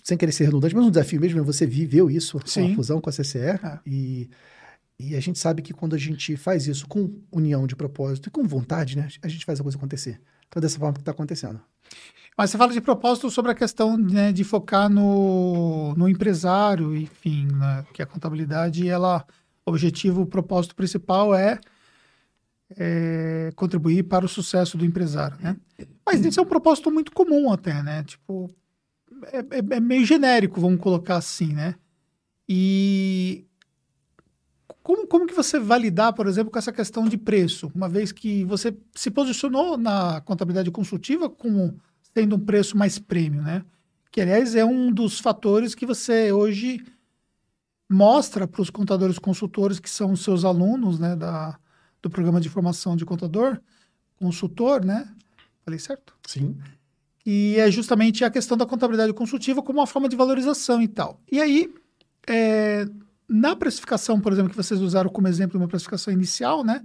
sem 0.06 0.16
querer 0.16 0.30
ser 0.30 0.44
redundante, 0.44 0.72
mas 0.72 0.84
um 0.84 0.90
desafio 0.90 1.20
mesmo, 1.20 1.42
você 1.42 1.66
viveu 1.66 2.08
isso, 2.08 2.38
Sim. 2.44 2.70
a 2.70 2.76
fusão 2.76 3.00
com 3.00 3.10
a 3.10 3.12
CCE, 3.12 3.38
é. 3.40 3.80
e, 3.84 4.30
e 5.00 5.16
a 5.16 5.20
gente 5.20 5.36
sabe 5.36 5.62
que 5.62 5.74
quando 5.74 5.96
a 5.96 5.98
gente 5.98 6.36
faz 6.36 6.68
isso 6.68 6.86
com 6.86 7.12
união 7.32 7.66
de 7.66 7.74
propósito 7.74 8.28
e 8.28 8.30
com 8.30 8.44
vontade, 8.44 8.96
né, 8.96 9.08
a 9.20 9.26
gente 9.26 9.44
faz 9.44 9.58
a 9.58 9.64
coisa 9.64 9.76
acontecer. 9.76 10.20
Então, 10.46 10.60
é 10.60 10.62
dessa 10.62 10.78
forma 10.78 10.94
que 10.94 11.00
está 11.00 11.10
acontecendo. 11.10 11.60
Mas 12.38 12.50
você 12.50 12.56
fala 12.56 12.72
de 12.72 12.80
propósito 12.80 13.28
sobre 13.32 13.50
a 13.50 13.54
questão 13.56 13.96
né, 13.96 14.30
de 14.30 14.44
focar 14.44 14.88
no, 14.88 15.92
no 15.96 16.08
empresário, 16.08 16.94
enfim, 16.94 17.48
né, 17.52 17.84
que 17.92 18.00
a 18.00 18.06
contabilidade, 18.06 18.88
ela, 18.88 19.26
o 19.66 19.72
objetivo, 19.72 20.22
o 20.22 20.26
propósito 20.26 20.76
principal 20.76 21.34
é, 21.34 21.58
é, 22.76 23.50
contribuir 23.56 24.04
para 24.04 24.24
o 24.24 24.28
sucesso 24.28 24.78
do 24.78 24.84
empresário, 24.84 25.36
né? 25.40 25.56
Mas 26.06 26.24
isso 26.24 26.38
é 26.38 26.42
um 26.44 26.46
propósito 26.46 26.92
muito 26.92 27.10
comum 27.10 27.52
até, 27.52 27.82
né? 27.82 28.04
Tipo, 28.04 28.54
é, 29.32 29.38
é, 29.38 29.76
é, 29.76 29.80
meio 29.80 30.04
genérico, 30.04 30.60
vamos 30.60 30.80
colocar 30.80 31.16
assim, 31.16 31.52
né? 31.52 31.74
E 32.48 33.44
como, 34.82 35.06
como 35.06 35.26
que 35.26 35.34
você 35.34 35.58
vai 35.58 35.80
lidar, 35.80 36.12
por 36.12 36.26
exemplo, 36.26 36.52
com 36.52 36.58
essa 36.58 36.72
questão 36.72 37.08
de 37.08 37.18
preço? 37.18 37.70
Uma 37.74 37.88
vez 37.88 38.12
que 38.12 38.44
você 38.44 38.76
se 38.94 39.10
posicionou 39.10 39.76
na 39.76 40.20
contabilidade 40.20 40.70
consultiva 40.70 41.28
como 41.28 41.78
tendo 42.14 42.36
um 42.36 42.40
preço 42.40 42.76
mais 42.76 42.98
prêmio, 42.98 43.42
né? 43.42 43.64
Que, 44.10 44.20
aliás, 44.20 44.54
é 44.54 44.64
um 44.64 44.92
dos 44.92 45.18
fatores 45.18 45.74
que 45.74 45.84
você 45.84 46.32
hoje 46.32 46.84
mostra 47.90 48.46
para 48.46 48.62
os 48.62 48.70
contadores 48.70 49.18
consultores, 49.18 49.78
que 49.78 49.90
são 49.90 50.16
seus 50.16 50.44
alunos, 50.44 50.98
né, 50.98 51.14
da, 51.14 51.58
do 52.02 52.10
programa 52.10 52.40
de 52.40 52.48
formação 52.48 52.96
de 52.96 53.04
contador, 53.04 53.60
consultor, 54.16 54.84
né? 54.84 55.12
Falei 55.64 55.78
certo? 55.78 56.16
Sim. 56.26 56.56
E 57.26 57.56
é 57.56 57.68
justamente 57.72 58.24
a 58.24 58.30
questão 58.30 58.56
da 58.56 58.64
contabilidade 58.64 59.12
consultiva 59.12 59.60
como 59.60 59.80
uma 59.80 59.86
forma 59.86 60.08
de 60.08 60.14
valorização 60.14 60.80
e 60.80 60.86
tal. 60.86 61.20
E 61.30 61.40
aí, 61.40 61.68
é, 62.24 62.86
na 63.28 63.56
precificação, 63.56 64.20
por 64.20 64.32
exemplo, 64.32 64.50
que 64.50 64.56
vocês 64.56 64.80
usaram 64.80 65.10
como 65.10 65.26
exemplo 65.26 65.58
uma 65.58 65.66
precificação 65.66 66.14
inicial, 66.14 66.62
né? 66.62 66.84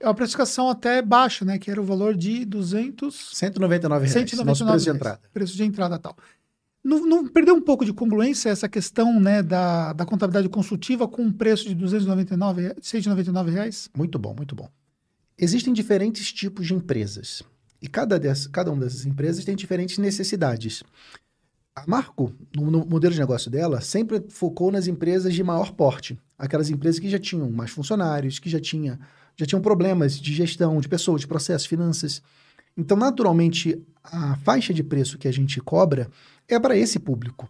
É 0.00 0.06
uma 0.06 0.14
precificação 0.14 0.70
até 0.70 1.02
baixa, 1.02 1.44
né? 1.44 1.58
Que 1.58 1.70
era 1.70 1.80
o 1.80 1.84
valor 1.84 2.16
de 2.16 2.46
200... 2.46 3.32
199 3.34 4.06
reais, 4.06 4.12
199 4.12 4.48
nosso 4.48 4.64
preço 4.64 4.84
de 4.84 4.96
entrada. 4.96 5.20
Preço 5.34 5.56
de 5.56 5.64
entrada 5.64 5.98
tal. 5.98 6.16
Não, 6.82 7.04
não, 7.04 7.28
perdeu 7.28 7.54
um 7.54 7.60
pouco 7.60 7.84
de 7.84 7.92
congruência 7.92 8.48
essa 8.48 8.68
questão 8.68 9.20
né, 9.20 9.42
da, 9.42 9.92
da 9.92 10.06
contabilidade 10.06 10.48
consultiva 10.48 11.06
com 11.06 11.22
um 11.22 11.32
preço 11.32 11.68
de 11.68 11.74
299, 11.74 12.76
199 12.80 13.50
reais? 13.50 13.90
Muito 13.94 14.18
bom, 14.18 14.34
muito 14.34 14.54
bom. 14.54 14.70
Existem 15.36 15.72
diferentes 15.74 16.32
tipos 16.32 16.66
de 16.66 16.72
empresas. 16.72 17.42
E 17.80 17.88
cada, 17.88 18.18
dessa, 18.18 18.48
cada 18.48 18.70
uma 18.70 18.84
dessas 18.84 19.04
empresas 19.06 19.44
tem 19.44 19.54
diferentes 19.54 19.98
necessidades. 19.98 20.82
A 21.74 21.84
Marco, 21.86 22.32
no, 22.54 22.70
no, 22.70 22.86
modelo 22.86 23.12
de 23.12 23.20
negócio 23.20 23.50
dela, 23.50 23.80
sempre 23.80 24.24
focou 24.30 24.72
nas 24.72 24.86
empresas 24.86 25.34
de 25.34 25.42
maior 25.42 25.72
porte. 25.72 26.18
Aquelas 26.38 26.70
empresas 26.70 26.98
que 26.98 27.08
já 27.08 27.18
tinham 27.18 27.50
mais 27.50 27.70
funcionários, 27.70 28.38
que 28.38 28.48
já, 28.48 28.58
tinha, 28.58 28.98
já 29.36 29.44
tinham 29.44 29.60
problemas 29.60 30.18
de 30.18 30.32
gestão, 30.32 30.80
de 30.80 30.88
pessoas, 30.88 31.20
de 31.20 31.26
processos, 31.26 31.66
finanças. 31.66 32.22
Então, 32.76 32.96
naturalmente, 32.96 33.78
a 34.02 34.36
faixa 34.36 34.72
de 34.72 34.82
preço 34.82 35.18
que 35.18 35.28
a 35.28 35.32
gente 35.32 35.60
cobra 35.60 36.08
é 36.48 36.58
para 36.58 36.76
esse 36.76 36.98
público. 36.98 37.48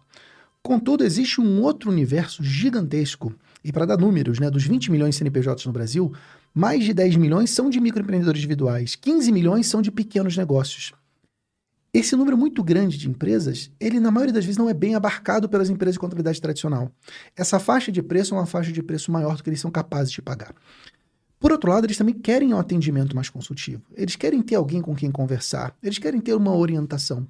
Contudo, 0.61 1.05
existe 1.05 1.39
um 1.39 1.61
outro 1.61 1.89
universo 1.89 2.43
gigantesco, 2.43 3.33
e 3.63 3.71
para 3.71 3.85
dar 3.85 3.97
números, 3.97 4.39
né, 4.39 4.49
dos 4.49 4.65
20 4.65 4.91
milhões 4.91 5.15
de 5.15 5.19
CNPJs 5.19 5.65
no 5.65 5.71
Brasil, 5.71 6.13
mais 6.53 6.83
de 6.83 6.93
10 6.93 7.15
milhões 7.15 7.49
são 7.49 7.69
de 7.69 7.79
microempreendedores 7.79 8.39
individuais, 8.39 8.95
15 8.95 9.31
milhões 9.31 9.67
são 9.67 9.81
de 9.81 9.91
pequenos 9.91 10.35
negócios. 10.35 10.93
Esse 11.93 12.15
número 12.15 12.37
muito 12.37 12.63
grande 12.63 12.97
de 12.97 13.09
empresas, 13.09 13.71
ele 13.79 13.99
na 13.99 14.11
maioria 14.11 14.33
das 14.33 14.45
vezes 14.45 14.57
não 14.57 14.69
é 14.69 14.73
bem 14.73 14.93
abarcado 14.93 15.49
pelas 15.49 15.69
empresas 15.69 15.95
de 15.95 15.99
contabilidade 15.99 16.41
tradicional. 16.41 16.91
Essa 17.35 17.59
faixa 17.59 17.91
de 17.91 18.03
preço 18.03 18.35
é 18.35 18.37
uma 18.37 18.45
faixa 18.45 18.71
de 18.71 18.83
preço 18.83 19.11
maior 19.11 19.35
do 19.35 19.43
que 19.43 19.49
eles 19.49 19.59
são 19.59 19.71
capazes 19.71 20.11
de 20.11 20.21
pagar. 20.21 20.53
Por 21.39 21.51
outro 21.51 21.71
lado, 21.71 21.85
eles 21.85 21.97
também 21.97 22.15
querem 22.15 22.53
um 22.53 22.59
atendimento 22.59 23.15
mais 23.15 23.29
consultivo. 23.29 23.83
Eles 23.95 24.15
querem 24.15 24.41
ter 24.41 24.55
alguém 24.55 24.81
com 24.81 24.95
quem 24.95 25.11
conversar. 25.11 25.75
Eles 25.81 25.99
querem 25.99 26.19
ter 26.19 26.33
uma 26.33 26.55
orientação. 26.55 27.27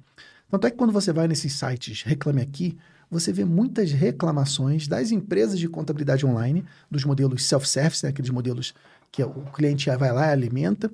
Tanto 0.50 0.66
é 0.66 0.70
que 0.70 0.76
quando 0.76 0.92
você 0.92 1.12
vai 1.12 1.28
nesses 1.28 1.52
sites 1.52 2.02
Reclame 2.02 2.40
Aqui, 2.40 2.76
você 3.10 3.32
vê 3.32 3.44
muitas 3.44 3.92
reclamações 3.92 4.86
das 4.86 5.10
empresas 5.10 5.58
de 5.58 5.68
contabilidade 5.68 6.26
online, 6.26 6.64
dos 6.90 7.04
modelos 7.04 7.44
self-service, 7.44 8.04
né, 8.04 8.10
aqueles 8.10 8.30
modelos 8.30 8.74
que 9.10 9.22
o 9.22 9.44
cliente 9.52 9.88
vai 9.96 10.12
lá 10.12 10.28
e 10.28 10.32
alimenta, 10.32 10.90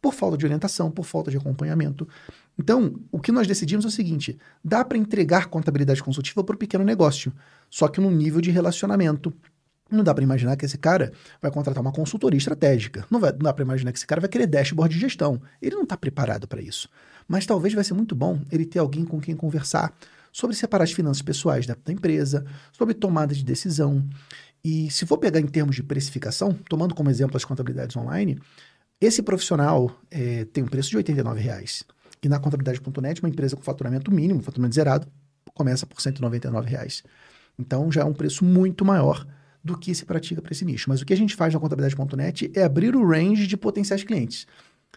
por 0.00 0.14
falta 0.14 0.36
de 0.36 0.44
orientação, 0.44 0.90
por 0.90 1.04
falta 1.04 1.30
de 1.30 1.36
acompanhamento. 1.36 2.08
Então, 2.58 2.98
o 3.12 3.20
que 3.20 3.30
nós 3.30 3.46
decidimos 3.46 3.84
é 3.84 3.88
o 3.88 3.90
seguinte: 3.90 4.38
dá 4.64 4.84
para 4.84 4.98
entregar 4.98 5.46
contabilidade 5.46 6.02
consultiva 6.02 6.42
para 6.42 6.54
o 6.54 6.58
pequeno 6.58 6.84
negócio, 6.84 7.32
só 7.68 7.88
que 7.88 8.00
no 8.00 8.10
nível 8.10 8.40
de 8.40 8.50
relacionamento. 8.50 9.32
Não 9.88 10.02
dá 10.02 10.12
para 10.12 10.24
imaginar 10.24 10.56
que 10.56 10.64
esse 10.64 10.76
cara 10.76 11.12
vai 11.40 11.48
contratar 11.48 11.80
uma 11.80 11.92
consultoria 11.92 12.36
estratégica. 12.36 13.06
Não, 13.08 13.20
vai, 13.20 13.30
não 13.30 13.38
dá 13.38 13.52
para 13.52 13.62
imaginar 13.62 13.92
que 13.92 13.98
esse 13.98 14.06
cara 14.06 14.20
vai 14.20 14.28
querer 14.28 14.48
dashboard 14.48 14.92
de 14.92 15.00
gestão. 15.00 15.40
Ele 15.62 15.76
não 15.76 15.84
está 15.84 15.96
preparado 15.96 16.48
para 16.48 16.60
isso. 16.60 16.88
Mas 17.28 17.46
talvez 17.46 17.72
vai 17.72 17.84
ser 17.84 17.94
muito 17.94 18.12
bom 18.12 18.40
ele 18.50 18.66
ter 18.66 18.80
alguém 18.80 19.04
com 19.04 19.20
quem 19.20 19.36
conversar 19.36 19.94
sobre 20.32 20.54
separar 20.54 20.84
as 20.84 20.92
finanças 20.92 21.22
pessoais 21.22 21.66
da, 21.66 21.74
da 21.82 21.92
empresa, 21.92 22.44
sobre 22.70 22.94
tomada 22.94 23.34
de 23.34 23.42
decisão. 23.42 24.04
E 24.68 24.90
se 24.90 25.06
for 25.06 25.16
pegar 25.16 25.38
em 25.38 25.46
termos 25.46 25.76
de 25.76 25.82
precificação, 25.84 26.52
tomando 26.68 26.92
como 26.92 27.08
exemplo 27.08 27.36
as 27.36 27.44
contabilidades 27.44 27.96
online, 27.96 28.36
esse 29.00 29.22
profissional 29.22 29.96
é, 30.10 30.44
tem 30.46 30.64
um 30.64 30.66
preço 30.66 30.90
de 30.90 30.96
R$ 30.96 31.22
reais. 31.36 31.84
E 32.20 32.28
na 32.28 32.40
contabilidade.net, 32.40 33.22
uma 33.22 33.28
empresa 33.28 33.54
com 33.54 33.62
faturamento 33.62 34.10
mínimo, 34.10 34.42
faturamento 34.42 34.74
zerado, 34.74 35.06
começa 35.54 35.86
por 35.86 36.02
R$ 36.02 36.60
reais. 36.66 37.04
Então 37.56 37.92
já 37.92 38.00
é 38.00 38.04
um 38.04 38.12
preço 38.12 38.44
muito 38.44 38.84
maior 38.84 39.24
do 39.62 39.78
que 39.78 39.94
se 39.94 40.04
pratica 40.04 40.42
para 40.42 40.50
esse 40.50 40.64
nicho. 40.64 40.90
Mas 40.90 41.00
o 41.00 41.06
que 41.06 41.12
a 41.12 41.16
gente 41.16 41.36
faz 41.36 41.54
na 41.54 41.60
contabilidade.net 41.60 42.50
é 42.52 42.64
abrir 42.64 42.96
o 42.96 43.08
range 43.08 43.46
de 43.46 43.56
potenciais 43.56 44.02
clientes. 44.02 44.48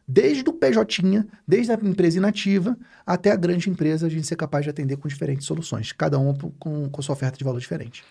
Desde 0.07 0.49
o 0.49 0.53
PJ, 0.53 1.27
desde 1.47 1.71
a 1.71 1.75
empresa 1.75 2.17
inativa, 2.17 2.75
até 3.05 3.31
a 3.31 3.35
grande 3.35 3.69
empresa, 3.69 4.07
a 4.07 4.09
gente 4.09 4.25
ser 4.25 4.35
capaz 4.35 4.63
de 4.63 4.71
atender 4.71 4.97
com 4.97 5.07
diferentes 5.07 5.45
soluções, 5.45 5.91
cada 5.91 6.17
uma 6.17 6.35
com, 6.57 6.89
com 6.89 7.01
sua 7.03 7.13
oferta 7.13 7.37
de 7.37 7.43
valor 7.43 7.59
diferente. 7.59 8.03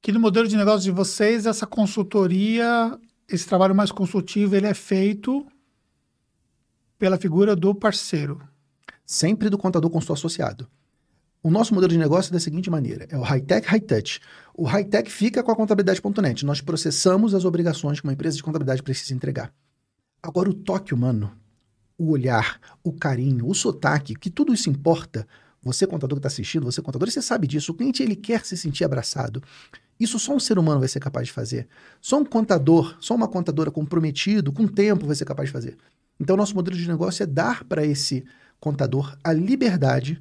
Que 0.00 0.12
no 0.12 0.20
modelo 0.20 0.48
de 0.48 0.56
negócio 0.56 0.82
de 0.82 0.90
vocês, 0.90 1.46
essa 1.46 1.66
consultoria, 1.66 2.98
esse 3.28 3.46
trabalho 3.46 3.74
mais 3.74 3.90
consultivo, 3.90 4.56
ele 4.56 4.66
é 4.66 4.74
feito 4.74 5.46
pela 6.98 7.18
figura 7.18 7.54
do 7.54 7.74
parceiro. 7.74 8.40
Sempre 9.04 9.48
do 9.48 9.58
contador 9.58 9.90
consultor 9.90 10.16
associado. 10.16 10.68
O 11.42 11.50
nosso 11.50 11.72
modelo 11.72 11.92
de 11.92 11.98
negócio 11.98 12.30
é 12.30 12.32
da 12.32 12.40
seguinte 12.40 12.68
maneira: 12.68 13.06
é 13.08 13.16
o 13.16 13.22
high-tech, 13.22 13.66
high-touch. 13.66 14.20
O 14.54 14.64
high-tech 14.64 15.10
fica 15.10 15.42
com 15.42 15.52
a 15.52 15.56
contabilidade.net. 15.56 16.44
Nós 16.44 16.60
processamos 16.60 17.34
as 17.34 17.44
obrigações 17.44 18.00
que 18.00 18.06
uma 18.06 18.12
empresa 18.12 18.36
de 18.36 18.42
contabilidade 18.42 18.82
precisa 18.82 19.14
entregar. 19.14 19.52
Agora, 20.22 20.50
o 20.50 20.54
toque 20.54 20.92
humano, 20.92 21.32
o 21.96 22.10
olhar, 22.10 22.60
o 22.82 22.92
carinho, 22.92 23.46
o 23.46 23.54
sotaque, 23.54 24.14
que 24.14 24.30
tudo 24.30 24.52
isso 24.52 24.68
importa. 24.68 25.26
Você, 25.68 25.86
contador 25.86 26.16
que 26.16 26.20
está 26.20 26.28
assistindo, 26.28 26.64
você, 26.64 26.80
contador, 26.80 27.10
você 27.10 27.20
sabe 27.20 27.46
disso. 27.46 27.72
O 27.72 27.74
cliente 27.74 28.02
ele 28.02 28.16
quer 28.16 28.44
se 28.44 28.56
sentir 28.56 28.84
abraçado. 28.84 29.42
Isso 30.00 30.18
só 30.18 30.34
um 30.34 30.40
ser 30.40 30.58
humano 30.58 30.80
vai 30.80 30.88
ser 30.88 31.00
capaz 31.00 31.26
de 31.26 31.32
fazer. 31.32 31.68
Só 32.00 32.18
um 32.18 32.24
contador, 32.24 32.96
só 33.00 33.14
uma 33.14 33.28
contadora 33.28 33.70
comprometido, 33.70 34.52
com 34.52 34.66
tempo, 34.66 35.06
vai 35.06 35.14
ser 35.14 35.24
capaz 35.24 35.48
de 35.48 35.52
fazer. 35.52 35.76
Então, 36.18 36.36
nosso 36.36 36.54
modelo 36.54 36.76
de 36.76 36.88
negócio 36.88 37.22
é 37.22 37.26
dar 37.26 37.64
para 37.64 37.84
esse 37.84 38.24
contador 38.58 39.16
a 39.22 39.32
liberdade 39.32 40.20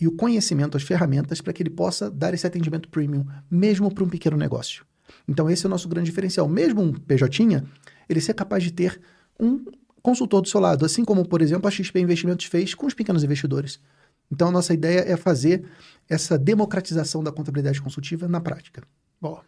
e 0.00 0.06
o 0.06 0.12
conhecimento, 0.12 0.76
as 0.76 0.82
ferramentas 0.82 1.40
para 1.40 1.52
que 1.52 1.62
ele 1.62 1.70
possa 1.70 2.10
dar 2.10 2.34
esse 2.34 2.46
atendimento 2.46 2.88
premium, 2.88 3.24
mesmo 3.50 3.92
para 3.92 4.04
um 4.04 4.08
pequeno 4.08 4.36
negócio. 4.36 4.84
Então, 5.26 5.48
esse 5.48 5.64
é 5.64 5.68
o 5.68 5.70
nosso 5.70 5.88
grande 5.88 6.10
diferencial. 6.10 6.48
Mesmo 6.48 6.82
um 6.82 6.92
PJ, 6.92 7.62
ele 8.08 8.20
ser 8.20 8.34
capaz 8.34 8.62
de 8.62 8.72
ter 8.72 9.00
um 9.38 9.64
consultor 10.02 10.40
do 10.40 10.48
seu 10.48 10.60
lado, 10.60 10.84
assim 10.84 11.04
como, 11.04 11.26
por 11.26 11.42
exemplo, 11.42 11.68
a 11.68 11.70
XP 11.70 12.00
Investimentos 12.00 12.46
fez 12.46 12.74
com 12.74 12.86
os 12.86 12.94
pequenos 12.94 13.24
investidores. 13.24 13.80
Então, 14.30 14.48
a 14.48 14.52
nossa 14.52 14.74
ideia 14.74 15.00
é 15.00 15.16
fazer 15.16 15.64
essa 16.08 16.38
democratização 16.38 17.22
da 17.22 17.32
contabilidade 17.32 17.80
consultiva 17.80 18.28
na 18.28 18.40
prática. 18.40 18.82
Bom. 19.20 19.40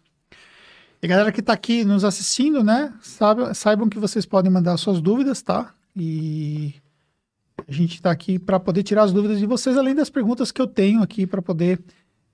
E 1.02 1.08
galera 1.08 1.32
que 1.32 1.40
está 1.40 1.54
aqui 1.54 1.84
nos 1.84 2.04
assistindo, 2.04 2.62
né, 2.62 2.92
saibam, 3.00 3.54
saibam 3.54 3.88
que 3.88 3.98
vocês 3.98 4.26
podem 4.26 4.52
mandar 4.52 4.76
suas 4.76 5.00
dúvidas, 5.00 5.40
tá? 5.40 5.72
E 5.96 6.74
a 7.66 7.72
gente 7.72 7.94
está 7.94 8.10
aqui 8.10 8.38
para 8.38 8.60
poder 8.60 8.82
tirar 8.82 9.04
as 9.04 9.12
dúvidas 9.12 9.38
de 9.38 9.46
vocês, 9.46 9.78
além 9.78 9.94
das 9.94 10.10
perguntas 10.10 10.52
que 10.52 10.60
eu 10.60 10.66
tenho 10.66 11.02
aqui 11.02 11.26
para 11.26 11.40
poder 11.40 11.80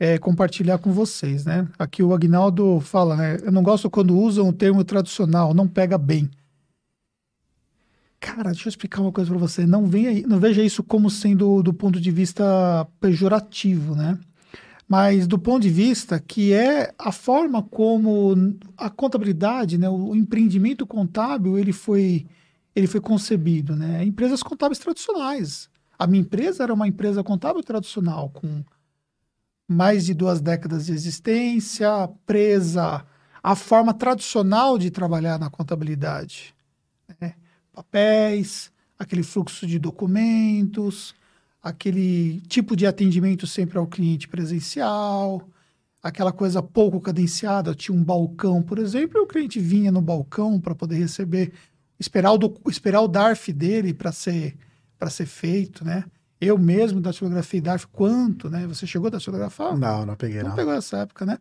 é, 0.00 0.18
compartilhar 0.18 0.78
com 0.78 0.92
vocês, 0.92 1.44
né? 1.44 1.68
Aqui 1.78 2.02
o 2.02 2.12
Agnaldo 2.12 2.80
fala, 2.80 3.16
né? 3.16 3.38
Eu 3.42 3.52
não 3.52 3.62
gosto 3.62 3.88
quando 3.88 4.18
usam 4.18 4.48
o 4.48 4.52
termo 4.52 4.82
tradicional, 4.82 5.54
não 5.54 5.68
pega 5.68 5.96
bem. 5.96 6.28
Cara, 8.26 8.50
deixa 8.50 8.66
eu 8.66 8.70
explicar 8.70 9.02
uma 9.02 9.12
coisa 9.12 9.30
para 9.30 9.38
você. 9.38 9.64
Não, 9.64 9.86
venha, 9.86 10.26
não 10.26 10.40
veja 10.40 10.60
isso 10.60 10.82
como 10.82 11.08
sendo 11.08 11.62
do 11.62 11.72
ponto 11.72 12.00
de 12.00 12.10
vista 12.10 12.84
pejorativo, 13.00 13.94
né? 13.94 14.18
Mas 14.88 15.28
do 15.28 15.38
ponto 15.38 15.62
de 15.62 15.70
vista 15.70 16.18
que 16.18 16.52
é 16.52 16.92
a 16.98 17.12
forma 17.12 17.62
como 17.62 18.34
a 18.76 18.90
contabilidade, 18.90 19.78
né, 19.78 19.88
o 19.88 20.14
empreendimento 20.14 20.84
contábil, 20.84 21.56
ele 21.56 21.72
foi 21.72 22.26
ele 22.74 22.88
foi 22.88 23.00
concebido, 23.00 23.76
né? 23.76 24.04
Empresas 24.04 24.42
contábeis 24.42 24.80
tradicionais. 24.80 25.70
A 25.96 26.04
minha 26.06 26.20
empresa 26.20 26.64
era 26.64 26.74
uma 26.74 26.88
empresa 26.88 27.22
contábil 27.22 27.62
tradicional, 27.62 28.30
com 28.30 28.64
mais 29.68 30.04
de 30.04 30.14
duas 30.14 30.40
décadas 30.40 30.86
de 30.86 30.92
existência, 30.92 32.10
presa 32.26 33.06
à 33.40 33.54
forma 33.54 33.94
tradicional 33.94 34.78
de 34.78 34.90
trabalhar 34.90 35.38
na 35.38 35.48
contabilidade. 35.48 36.55
Papéis, 37.76 38.72
aquele 38.98 39.22
fluxo 39.22 39.66
de 39.66 39.78
documentos, 39.78 41.14
aquele 41.62 42.40
tipo 42.48 42.74
de 42.74 42.86
atendimento 42.86 43.46
sempre 43.46 43.76
ao 43.76 43.86
cliente 43.86 44.26
presencial, 44.26 45.46
aquela 46.02 46.32
coisa 46.32 46.62
pouco 46.62 46.98
cadenciada. 47.02 47.74
Tinha 47.74 47.94
um 47.94 48.02
balcão, 48.02 48.62
por 48.62 48.78
exemplo, 48.78 49.18
e 49.18 49.20
o 49.20 49.26
cliente 49.26 49.60
vinha 49.60 49.92
no 49.92 50.00
balcão 50.00 50.58
para 50.58 50.74
poder 50.74 50.96
receber 50.96 51.52
esperar 52.00 52.32
o, 52.32 52.38
esperar 52.66 53.02
o 53.02 53.08
DARF 53.08 53.52
dele 53.52 53.92
para 53.92 54.10
ser, 54.10 54.56
para 54.98 55.10
ser 55.10 55.26
feito, 55.26 55.84
né? 55.84 56.04
Eu 56.40 56.56
mesmo 56.56 56.98
da 56.98 57.10
datilografia 57.10 57.60
DARF, 57.60 57.86
quanto, 57.88 58.48
né? 58.48 58.66
Você 58.66 58.86
chegou 58.86 59.08
a 59.08 59.10
datilografar? 59.10 59.76
Não, 59.76 60.06
não 60.06 60.16
peguei, 60.16 60.42
não. 60.42 60.48
Não 60.48 60.56
pegou 60.56 60.72
essa 60.72 60.98
época, 60.98 61.26
né? 61.26 61.36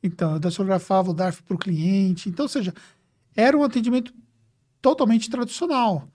Então, 0.00 0.34
eu 0.34 0.38
datilografava 0.38 1.10
o 1.10 1.14
DARF 1.14 1.42
para 1.42 1.56
o 1.56 1.58
cliente. 1.58 2.28
Então, 2.28 2.44
ou 2.44 2.48
seja, 2.48 2.72
era 3.34 3.56
um 3.56 3.64
atendimento 3.64 4.12
totalmente 4.80 5.28
tradicional. 5.28 6.08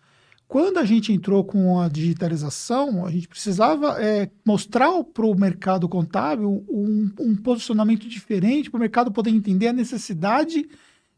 Quando 0.48 0.77
a 0.77 0.86
gente 0.86 1.12
entrou 1.12 1.43
com 1.43 1.79
a 1.79 1.89
digitalização, 1.89 3.05
a 3.05 3.12
gente 3.12 3.27
precisava 3.27 4.00
é, 4.01 4.29
mostrar 4.45 5.03
para 5.03 5.25
o 5.25 5.36
mercado 5.36 5.89
contábil 5.89 6.63
um, 6.69 7.12
um 7.19 7.36
posicionamento 7.36 8.07
diferente 8.07 8.69
para 8.69 8.77
o 8.77 8.81
mercado 8.81 9.12
poder 9.12 9.31
entender 9.31 9.69
a 9.69 9.74
necessidade 9.74 10.67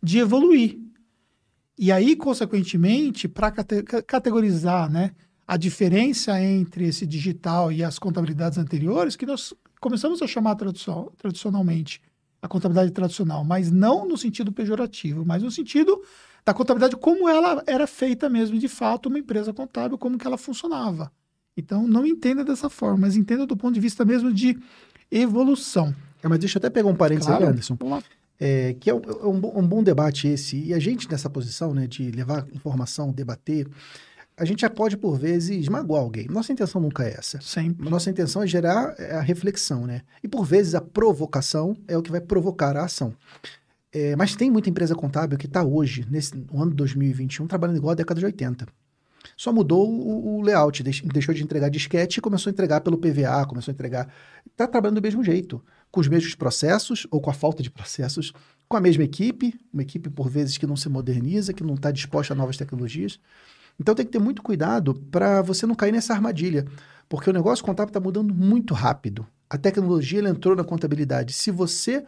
de 0.02 0.20
evoluir. 0.20 0.80
E 1.78 1.92
aí, 1.92 2.16
consequentemente, 2.16 3.28
para 3.28 3.52
cate 3.52 3.84
categorizar 3.84 4.90
né, 4.90 5.12
a 5.46 5.58
diferença 5.58 6.42
entre 6.42 6.88
esse 6.88 7.06
digital 7.06 7.72
e 7.72 7.84
as 7.84 8.00
contabilidades 8.00 8.58
anteriores, 8.58 9.16
que 9.16 9.26
nós 9.26 9.54
começamos 9.80 10.22
a 10.22 10.28
chamar 10.28 10.56
tradicional, 10.56 11.12
tradicionalmente 11.18 12.02
a 12.42 12.48
contabilidade 12.48 12.92
tradicional, 12.92 13.44
mas 13.44 13.72
não 13.72 14.08
no 14.08 14.18
sentido 14.18 14.52
pejorativo, 14.52 15.26
mas 15.26 15.44
no 15.44 15.52
sentido 15.52 16.02
da 16.48 16.54
contabilidade 16.54 16.96
como 16.96 17.28
ela 17.28 17.62
era 17.68 17.86
feita 17.86 18.30
mesmo, 18.30 18.58
de 18.58 18.70
fato, 18.70 19.10
uma 19.10 19.20
empresa 19.20 19.52
contábil, 19.52 19.98
como 19.98 20.18
que 20.18 20.26
ela 20.26 20.38
funcionava. 20.38 21.12
Então, 21.58 21.86
não 21.86 22.06
entenda 22.06 22.42
dessa 22.46 22.70
forma, 22.70 23.00
mas 23.00 23.18
entenda 23.18 23.46
do 23.46 23.58
ponto 23.58 23.74
de 23.74 23.82
vista 23.82 24.06
mesmo 24.06 24.32
de 24.32 24.58
evolução. 25.12 25.94
É, 26.24 26.28
mas 26.30 26.40
deixa 26.40 26.58
eu 26.58 26.60
até 26.62 26.70
pegar 26.70 26.88
um 26.88 26.96
parênteses 26.96 27.28
Claro. 27.28 27.44
aí, 27.44 27.50
Anderson. 27.50 27.78
É, 28.40 28.78
que 28.80 28.90
é, 28.90 28.94
um, 28.94 29.02
é 29.02 29.26
um 29.26 29.60
um 29.60 29.68
bom 29.68 29.84
debate 29.84 30.30
esse. 30.30 30.58
E 30.58 30.74
a 30.74 30.80
gente, 30.80 31.12
nessa 31.12 31.30
posição, 31.30 31.74
né, 31.74 31.86
de 31.86 32.12
levar 32.12 32.48
informação, 32.54 33.12
debater, 33.12 33.68
a 34.38 34.46
gente 34.46 34.62
já 34.62 34.70
pode, 34.70 34.96
por 34.96 35.20
vezes, 35.20 35.68
magoar 35.68 36.02
alguém. 36.02 36.28
Nossa 36.30 36.54
intenção 36.54 36.80
nunca 36.80 37.04
é 37.04 37.16
essa. 37.18 37.42
Sempre. 37.42 37.90
Nossa 37.90 38.10
intenção 38.10 38.42
é 38.42 38.48
gerar 38.48 38.96
é, 38.98 39.16
a 39.16 39.22
reflexão, 39.22 39.86
né? 39.86 40.04
E, 40.24 40.30
por 40.30 40.46
vezes, 40.46 40.76
a 40.76 40.82
provocação 40.82 41.76
é 41.90 41.98
o 41.98 42.02
que 42.02 42.12
vai 42.12 42.22
provocar 42.22 42.78
a 42.78 42.86
ação. 42.86 43.14
É, 43.92 44.16
mas 44.16 44.36
tem 44.36 44.52
muita 44.52 44.70
empresa 44.70 44.94
contábil 44.96 45.38
que 45.38 45.46
está 45.46 45.64
hoje, 45.64 46.06
nesse 46.10 46.36
no 46.36 46.62
ano 46.62 46.72
de 46.72 46.78
2021, 46.78 47.48
trabalhando 47.48 47.78
igual 47.78 47.92
a 47.92 47.96
década 47.96 48.20
de 48.20 48.26
80. 48.26 48.68
Só 49.36 49.52
mudou 49.52 49.90
o, 49.90 50.38
o 50.38 50.42
layout, 50.42 50.84
deix- 50.84 51.02
deixou 51.02 51.34
de 51.34 51.44
entregar 51.44 51.70
disquete 51.70 52.18
e 52.18 52.22
começou 52.22 52.50
a 52.50 52.54
entregar 52.54 52.82
pelo 52.82 52.98
PVA, 52.98 53.46
começou 53.46 53.72
a 53.72 53.74
entregar. 53.74 54.12
Está 54.46 54.68
trabalhando 54.68 55.00
do 55.00 55.02
mesmo 55.04 55.24
jeito, 55.24 55.64
com 55.92 56.00
os 56.00 56.08
mesmos 56.08 56.36
processos 56.36 57.08
ou 57.12 57.22
com 57.22 57.30
a 57.30 57.34
falta 57.34 57.64
de 57.64 57.70
processos, 57.70 58.34
com 58.68 58.78
a 58.78 58.82
mesma 58.82 59.04
equipe, 59.04 59.54
uma 59.72 59.82
equipe 59.82 60.10
por 60.10 60.30
vezes 60.30 60.58
que 60.58 60.68
não 60.68 60.76
se 60.76 60.90
moderniza, 60.90 61.54
que 61.54 61.64
não 61.64 61.76
está 61.76 61.92
disposta 61.92 62.34
a 62.34 62.38
novas 62.38 62.58
tecnologias. 62.58 63.20
Então 63.80 63.94
tem 63.96 64.06
que 64.06 64.12
ter 64.12 64.20
muito 64.20 64.42
cuidado 64.42 64.94
para 65.12 65.42
você 65.42 65.66
não 65.66 65.76
cair 65.76 65.92
nessa 65.92 66.14
armadilha, 66.14 66.66
porque 67.08 67.30
o 67.30 67.34
negócio 67.34 67.64
contábil 67.64 67.90
está 67.92 68.00
mudando 68.00 68.34
muito 68.34 68.74
rápido. 68.74 69.26
A 69.50 69.58
tecnologia 69.58 70.20
entrou 70.28 70.56
na 70.56 70.64
contabilidade. 70.64 71.32
Se 71.34 71.52
você 71.52 72.04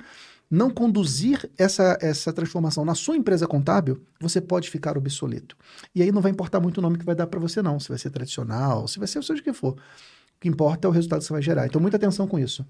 não 0.50 0.72
conduzir 0.72 1.50
essa, 1.58 1.98
essa 2.01 2.34
transformação 2.34 2.84
na 2.84 2.96
sua 2.96 3.15
empresa 3.15 3.48
contábil, 3.48 4.03
você 4.20 4.41
pode 4.41 4.70
ficar 4.70 4.98
obsoleto. 4.98 5.56
E 5.94 6.01
aí 6.01 6.12
não 6.12 6.22
vai 6.22 6.32
importar 6.32 6.60
muito 6.60 6.79
o 6.79 6.82
nome 6.82 6.98
que 6.98 7.06
vai 7.06 7.13
dar 7.13 7.27
para 7.27 7.39
você, 7.39 7.62
não. 7.62 7.79
Se 7.79 7.89
vai 7.89 8.00
ser 8.00 8.10
tradicional, 8.10 8.88
se 8.88 8.98
vai 8.98 9.08
ser 9.08 9.24
seja 9.24 9.41
o 9.41 9.44
que 9.44 9.53
for. 9.53 9.74
O 9.74 10.39
que 10.39 10.48
importa 10.50 10.88
é 10.88 10.89
o 10.89 10.91
resultado 10.91 11.20
que 11.20 11.25
você 11.25 11.34
vai 11.34 11.41
gerar. 11.41 11.68
Então, 11.68 11.79
muita 11.79 11.98
atenção 11.98 12.27
com 12.27 12.39
isso. 12.39 12.65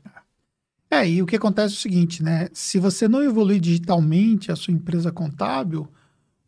É, 0.92 1.08
e 1.08 1.22
o 1.22 1.26
que 1.26 1.36
acontece 1.36 1.76
é 1.76 1.78
o 1.78 1.80
seguinte, 1.80 2.24
né? 2.24 2.50
Se 2.52 2.80
você 2.80 3.08
não 3.08 3.24
evoluir 3.24 3.62
digitalmente 3.62 4.52
a 4.52 4.56
sua 4.56 4.74
empresa 4.74 5.12
contábil, 5.12 5.88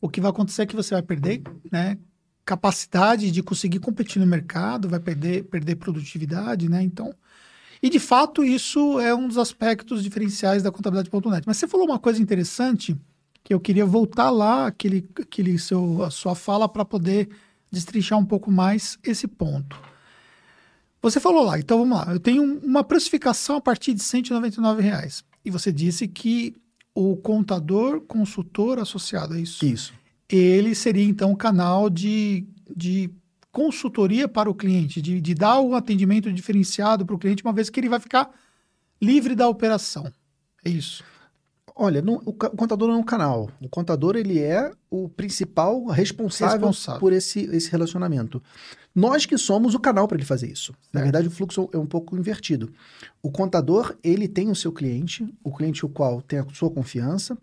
o 0.02 0.10
que 0.10 0.20
vai 0.20 0.32
acontecer 0.32 0.64
é 0.64 0.66
que 0.66 0.76
você 0.76 0.96
vai 0.96 1.04
perder, 1.04 1.44
né? 1.72 1.98
Capacidade 2.44 3.32
de 3.32 3.44
conseguir 3.44 3.80
competir 3.80 4.20
no 4.20 4.26
mercado, 4.26 4.90
vai 4.90 5.00
perder, 5.00 5.44
perder 5.44 5.76
produtividade, 5.76 6.68
né? 6.68 6.82
Então, 6.82 7.14
e 7.82 7.90
de 7.90 8.00
fato 8.00 8.44
isso 8.44 9.00
é 9.00 9.14
um 9.14 9.28
dos 9.28 9.38
aspectos 9.38 10.04
diferenciais 10.04 10.62
da 10.64 10.72
contabilidade.net. 10.72 11.44
Mas 11.48 11.58
você 11.58 11.68
falou 11.68 11.86
uma 11.88 12.00
coisa 12.00 12.22
interessante 12.22 12.96
que 13.44 13.54
eu 13.54 13.60
queria 13.60 13.86
voltar 13.86 14.30
lá, 14.30 14.68
aquele, 14.68 15.08
aquele 15.20 15.58
seu, 15.58 16.04
a 16.04 16.12
sua 16.12 16.36
fala 16.36 16.70
para 16.70 16.86
poder 16.86 17.30
destrinchar 17.72 18.20
um 18.20 18.26
pouco 18.26 18.52
mais 18.52 19.00
esse 19.04 19.28
ponto. 19.28 19.76
Você 21.02 21.20
falou 21.20 21.44
lá, 21.44 21.58
então 21.58 21.80
vamos 21.80 21.98
lá. 21.98 22.14
Eu 22.14 22.20
tenho 22.20 22.44
um- 22.44 22.60
uma 22.60 22.84
precificação 22.84 23.56
a 23.56 23.62
partir 23.62 23.94
de 23.94 24.04
199 24.04 24.82
reais. 24.84 25.24
E 25.44 25.50
você 25.50 25.72
disse 25.72 26.08
que 26.08 26.54
o 26.94 27.16
contador, 27.18 28.02
consultor 28.02 28.78
associado 28.78 29.34
a 29.34 29.40
isso, 29.40 29.66
Isso. 29.66 29.94
ele 30.30 30.76
seria 30.76 31.04
então 31.06 31.32
o 31.32 31.36
canal 31.38 31.90
de, 31.90 32.46
de 32.76 33.10
consultoria 33.52 34.28
para 34.28 34.50
o 34.50 34.56
cliente, 34.56 35.02
de, 35.02 35.20
de 35.20 35.34
dar 35.34 35.60
um 35.62 35.76
atendimento 35.76 36.32
diferenciado 36.32 37.06
para 37.06 37.16
o 37.16 37.20
cliente, 37.20 37.44
uma 37.44 37.54
vez 37.54 37.70
que 37.70 37.80
ele 37.80 37.90
vai 37.90 38.00
ficar 38.00 38.30
livre 39.02 39.36
da 39.36 39.48
operação. 39.48 40.12
É 40.64 40.70
isso. 40.70 41.04
Olha, 41.76 42.02
não- 42.02 42.22
o, 42.26 42.34
contador 42.34 42.88
não 42.90 42.96
é 42.96 42.98
um 43.00 43.04
canal. 43.04 43.50
O 43.62 43.68
contador 43.70 44.16
ele 44.16 44.38
é 44.40 44.72
o 44.90 45.10
principal 45.10 45.86
responsável, 45.88 46.68
Responsável. 46.68 47.00
por 47.00 47.14
esse, 47.14 47.40
esse 47.56 47.72
relacionamento. 47.72 48.42
Nós 48.94 49.26
que 49.26 49.38
somos 49.38 49.74
o 49.74 49.80
canal 49.80 50.08
para 50.08 50.18
ele 50.18 50.26
fazer 50.26 50.52
isso. 50.52 50.74
Na 50.94 51.00
Certo. 51.00 51.04
verdade, 51.04 51.28
o 51.28 51.32
fluxo 51.32 51.70
é 51.74 51.78
um 51.78 51.86
pouco 51.86 52.16
invertido. 52.18 52.72
O 53.24 53.32
contador 53.32 53.96
ele 54.04 54.28
tem 54.28 54.50
o 54.52 54.56
seu 54.56 54.72
cliente, 54.72 55.26
o 55.44 55.52
cliente 55.52 55.86
o 55.86 55.90
qual 55.90 56.22
tem 56.22 56.40
a 56.40 56.46
sua 56.54 56.70
confiança. 56.70 57.38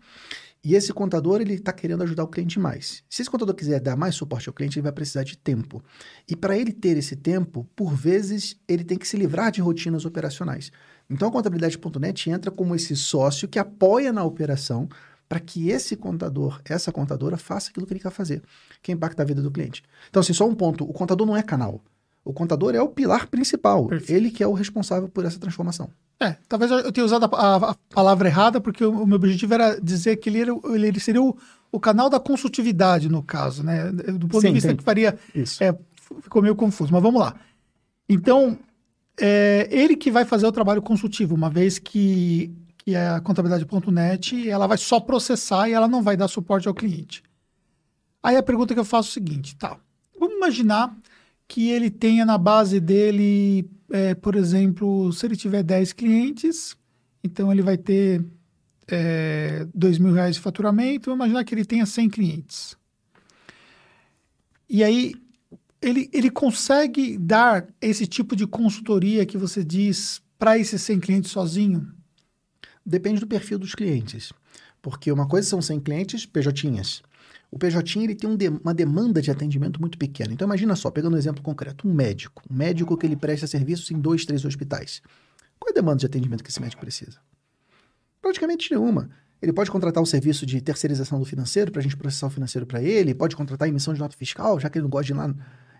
E 0.63 0.75
esse 0.75 0.91
contador, 0.91 1.39
ele 1.39 1.53
está 1.53 1.71
querendo 1.71 2.03
ajudar 2.03 2.23
o 2.23 2.27
cliente 2.27 2.59
mais. 2.59 3.01
Se 3.09 3.21
esse 3.21 3.31
contador 3.31 3.55
quiser 3.55 3.79
dar 3.79 3.95
mais 3.95 4.15
suporte 4.15 4.49
ao 4.49 4.53
cliente, 4.53 4.77
ele 4.77 4.83
vai 4.83 4.91
precisar 4.91 5.23
de 5.23 5.37
tempo. 5.37 5.81
E 6.27 6.35
para 6.35 6.57
ele 6.57 6.73
ter 6.73 6.97
esse 6.97 7.15
tempo, 7.15 7.65
por 7.75 7.95
vezes, 7.95 8.59
ele 8.67 8.83
tem 8.83 8.97
que 8.97 9.07
se 9.07 9.15
livrar 9.15 9.51
de 9.51 9.61
rotinas 9.61 10.03
operacionais. 10.03 10.69
Então, 11.09 11.29
a 11.29 11.31
contabilidade.net 11.31 12.29
entra 12.29 12.51
como 12.51 12.75
esse 12.75 12.95
sócio 12.95 13.47
que 13.47 13.57
apoia 13.57 14.11
na 14.11 14.23
operação 14.23 14.89
para 15.29 15.39
que 15.39 15.69
esse 15.69 15.95
contador, 15.95 16.59
essa 16.65 16.91
contadora, 16.91 17.37
faça 17.37 17.69
aquilo 17.69 17.85
que 17.85 17.93
ele 17.93 17.99
quer 17.99 18.11
fazer, 18.11 18.43
que 18.81 18.91
impacta 18.91 19.21
a 19.21 19.25
vida 19.25 19.41
do 19.41 19.51
cliente. 19.51 19.83
Então, 20.09 20.19
assim, 20.19 20.33
só 20.33 20.47
um 20.47 20.55
ponto: 20.55 20.83
o 20.83 20.91
contador 20.91 21.25
não 21.25 21.37
é 21.37 21.43
canal. 21.43 21.81
O 22.29 22.33
contador 22.33 22.75
é 22.75 22.81
o 22.81 22.87
pilar 22.87 23.25
principal. 23.25 23.87
Perfeito. 23.87 24.11
Ele 24.15 24.29
que 24.29 24.43
é 24.43 24.47
o 24.47 24.53
responsável 24.53 25.09
por 25.09 25.25
essa 25.25 25.39
transformação. 25.39 25.89
É, 26.19 26.35
talvez 26.47 26.69
eu 26.69 26.91
tenha 26.91 27.03
usado 27.03 27.25
a, 27.25 27.27
a- 27.55 27.71
a 27.71 27.75
palavra 27.91 28.27
errada, 28.27 28.61
porque 28.61 28.85
o, 28.85 28.91
o 29.03 29.07
meu 29.07 29.15
objetivo 29.15 29.51
era 29.55 29.79
dizer 29.81 30.17
que 30.17 30.29
ele, 30.29 30.41
era, 30.41 30.51
ele, 30.75 30.99
seria 30.99 31.23
o, 31.23 31.35
o 31.71 31.79
canal 31.79 32.07
da 32.07 32.19
consultividade, 32.19 33.09
no 33.09 33.23
caso, 33.23 33.63
né? 33.63 33.91
Do 33.91 34.27
ponto 34.27 34.41
Sim, 34.41 34.49
de 34.49 34.53
vista 34.53 34.75
que 34.75 34.83
faria 34.83 35.17
Isso. 35.33 35.63
É, 35.63 35.75
ficou 36.21 36.39
meio 36.41 36.55
confuso, 36.55 36.93
mas 36.93 37.01
vamos 37.01 37.19
lá. 37.19 37.35
Então, 38.07 38.59
é 39.19 39.67
ele 39.71 39.95
que 39.95 40.11
vai 40.11 40.23
fazer 40.23 40.45
o 40.45 40.51
trabalho 40.51 40.83
consultivo, 40.83 41.33
uma 41.33 41.49
vez 41.49 41.79
que, 41.79 42.53
que 42.77 42.95
a 42.95 43.19
contabilidade.net 43.21 44.47
ela 44.47 44.67
vai 44.67 44.77
só 44.77 44.99
processar 44.99 45.67
e 45.67 45.73
ela 45.73 45.87
não 45.87 46.03
vai 46.03 46.15
dar 46.15 46.27
suporte 46.27 46.67
ao 46.67 46.75
cliente. 46.75 47.23
Aí 48.21 48.35
a 48.35 48.43
pergunta 48.43 48.73
que 48.73 48.79
eu 48.79 48.85
faço 48.85 49.09
é 49.09 49.11
o 49.11 49.13
seguinte, 49.13 49.55
tá? 49.55 49.77
Vamos 50.19 50.35
imaginar 50.35 50.95
que 51.49 51.69
ele 51.71 51.89
tenha 51.89 52.23
na 52.27 52.37
base 52.37 52.79
dele, 52.79 53.67
é, 53.89 54.13
por 54.13 54.35
exemplo, 54.35 55.11
se 55.11 55.25
ele 55.25 55.35
tiver 55.35 55.63
10 55.63 55.93
clientes, 55.93 56.77
então 57.23 57.51
ele 57.51 57.63
vai 57.63 57.75
ter 57.75 58.23
é, 58.87 59.67
2 59.73 59.97
mil 59.97 60.13
reais 60.13 60.35
de 60.35 60.41
faturamento, 60.41 61.09
vamos 61.09 61.25
imaginar 61.25 61.43
que 61.43 61.55
ele 61.55 61.65
tenha 61.65 61.87
100 61.87 62.09
clientes. 62.11 62.77
E 64.69 64.83
aí, 64.83 65.15
ele, 65.81 66.07
ele 66.13 66.29
consegue 66.29 67.17
dar 67.17 67.67
esse 67.81 68.05
tipo 68.05 68.35
de 68.35 68.45
consultoria 68.45 69.25
que 69.25 69.37
você 69.37 69.63
diz 69.63 70.21
para 70.37 70.55
esses 70.55 70.79
100 70.83 70.99
clientes 70.99 71.31
sozinho? 71.31 71.91
Depende 72.85 73.21
do 73.21 73.27
perfil 73.27 73.57
dos 73.57 73.73
clientes. 73.73 74.31
Porque 74.83 75.11
uma 75.11 75.27
coisa 75.27 75.49
são 75.49 75.63
100 75.63 75.79
clientes, 75.79 76.25
PJinhas. 76.27 77.01
O 77.51 77.57
PJ 77.57 77.99
ele 78.03 78.15
tem 78.15 78.29
um 78.29 78.35
de- 78.35 78.49
uma 78.49 78.73
demanda 78.73 79.21
de 79.21 79.31
atendimento 79.31 79.79
muito 79.81 79.97
pequena. 79.97 80.31
Então 80.33 80.45
imagina 80.45 80.75
só, 80.75 80.91
pegando 80.91 81.15
um 81.15 81.17
exemplo 81.17 81.41
concreto, 81.41 81.87
um 81.87 81.93
médico. 81.93 82.43
Um 82.49 82.55
médico 82.55 82.95
que 82.95 83.05
ele 83.05 83.15
presta 83.15 83.47
serviços 83.47 83.89
em 83.89 83.99
dois, 83.99 84.25
três 84.25 84.45
hospitais. 84.45 85.01
Qual 85.59 85.69
é 85.69 85.71
a 85.71 85.75
demanda 85.75 85.97
de 85.97 86.05
atendimento 86.05 86.43
que 86.43 86.49
esse 86.49 86.61
médico 86.61 86.81
precisa? 86.81 87.17
Praticamente 88.21 88.71
nenhuma. 88.71 89.09
Ele 89.41 89.53
pode 89.53 89.71
contratar 89.71 90.03
o 90.03 90.05
serviço 90.05 90.45
de 90.45 90.61
terceirização 90.61 91.17
do 91.17 91.25
financeiro 91.25 91.71
para 91.71 91.79
a 91.79 91.83
gente 91.83 91.95
processar 91.97 92.27
o 92.27 92.29
financeiro 92.29 92.67
para 92.67 92.83
ele, 92.83 93.13
pode 93.13 93.35
contratar 93.35 93.65
a 93.65 93.69
emissão 93.69 93.93
de 93.93 93.99
nota 93.99 94.15
fiscal, 94.15 94.59
já 94.59 94.69
que 94.69 94.77
ele 94.77 94.83
não 94.83 94.89
gosta 94.89 95.05
de 95.05 95.13
ir 95.13 95.15
lá 95.15 95.33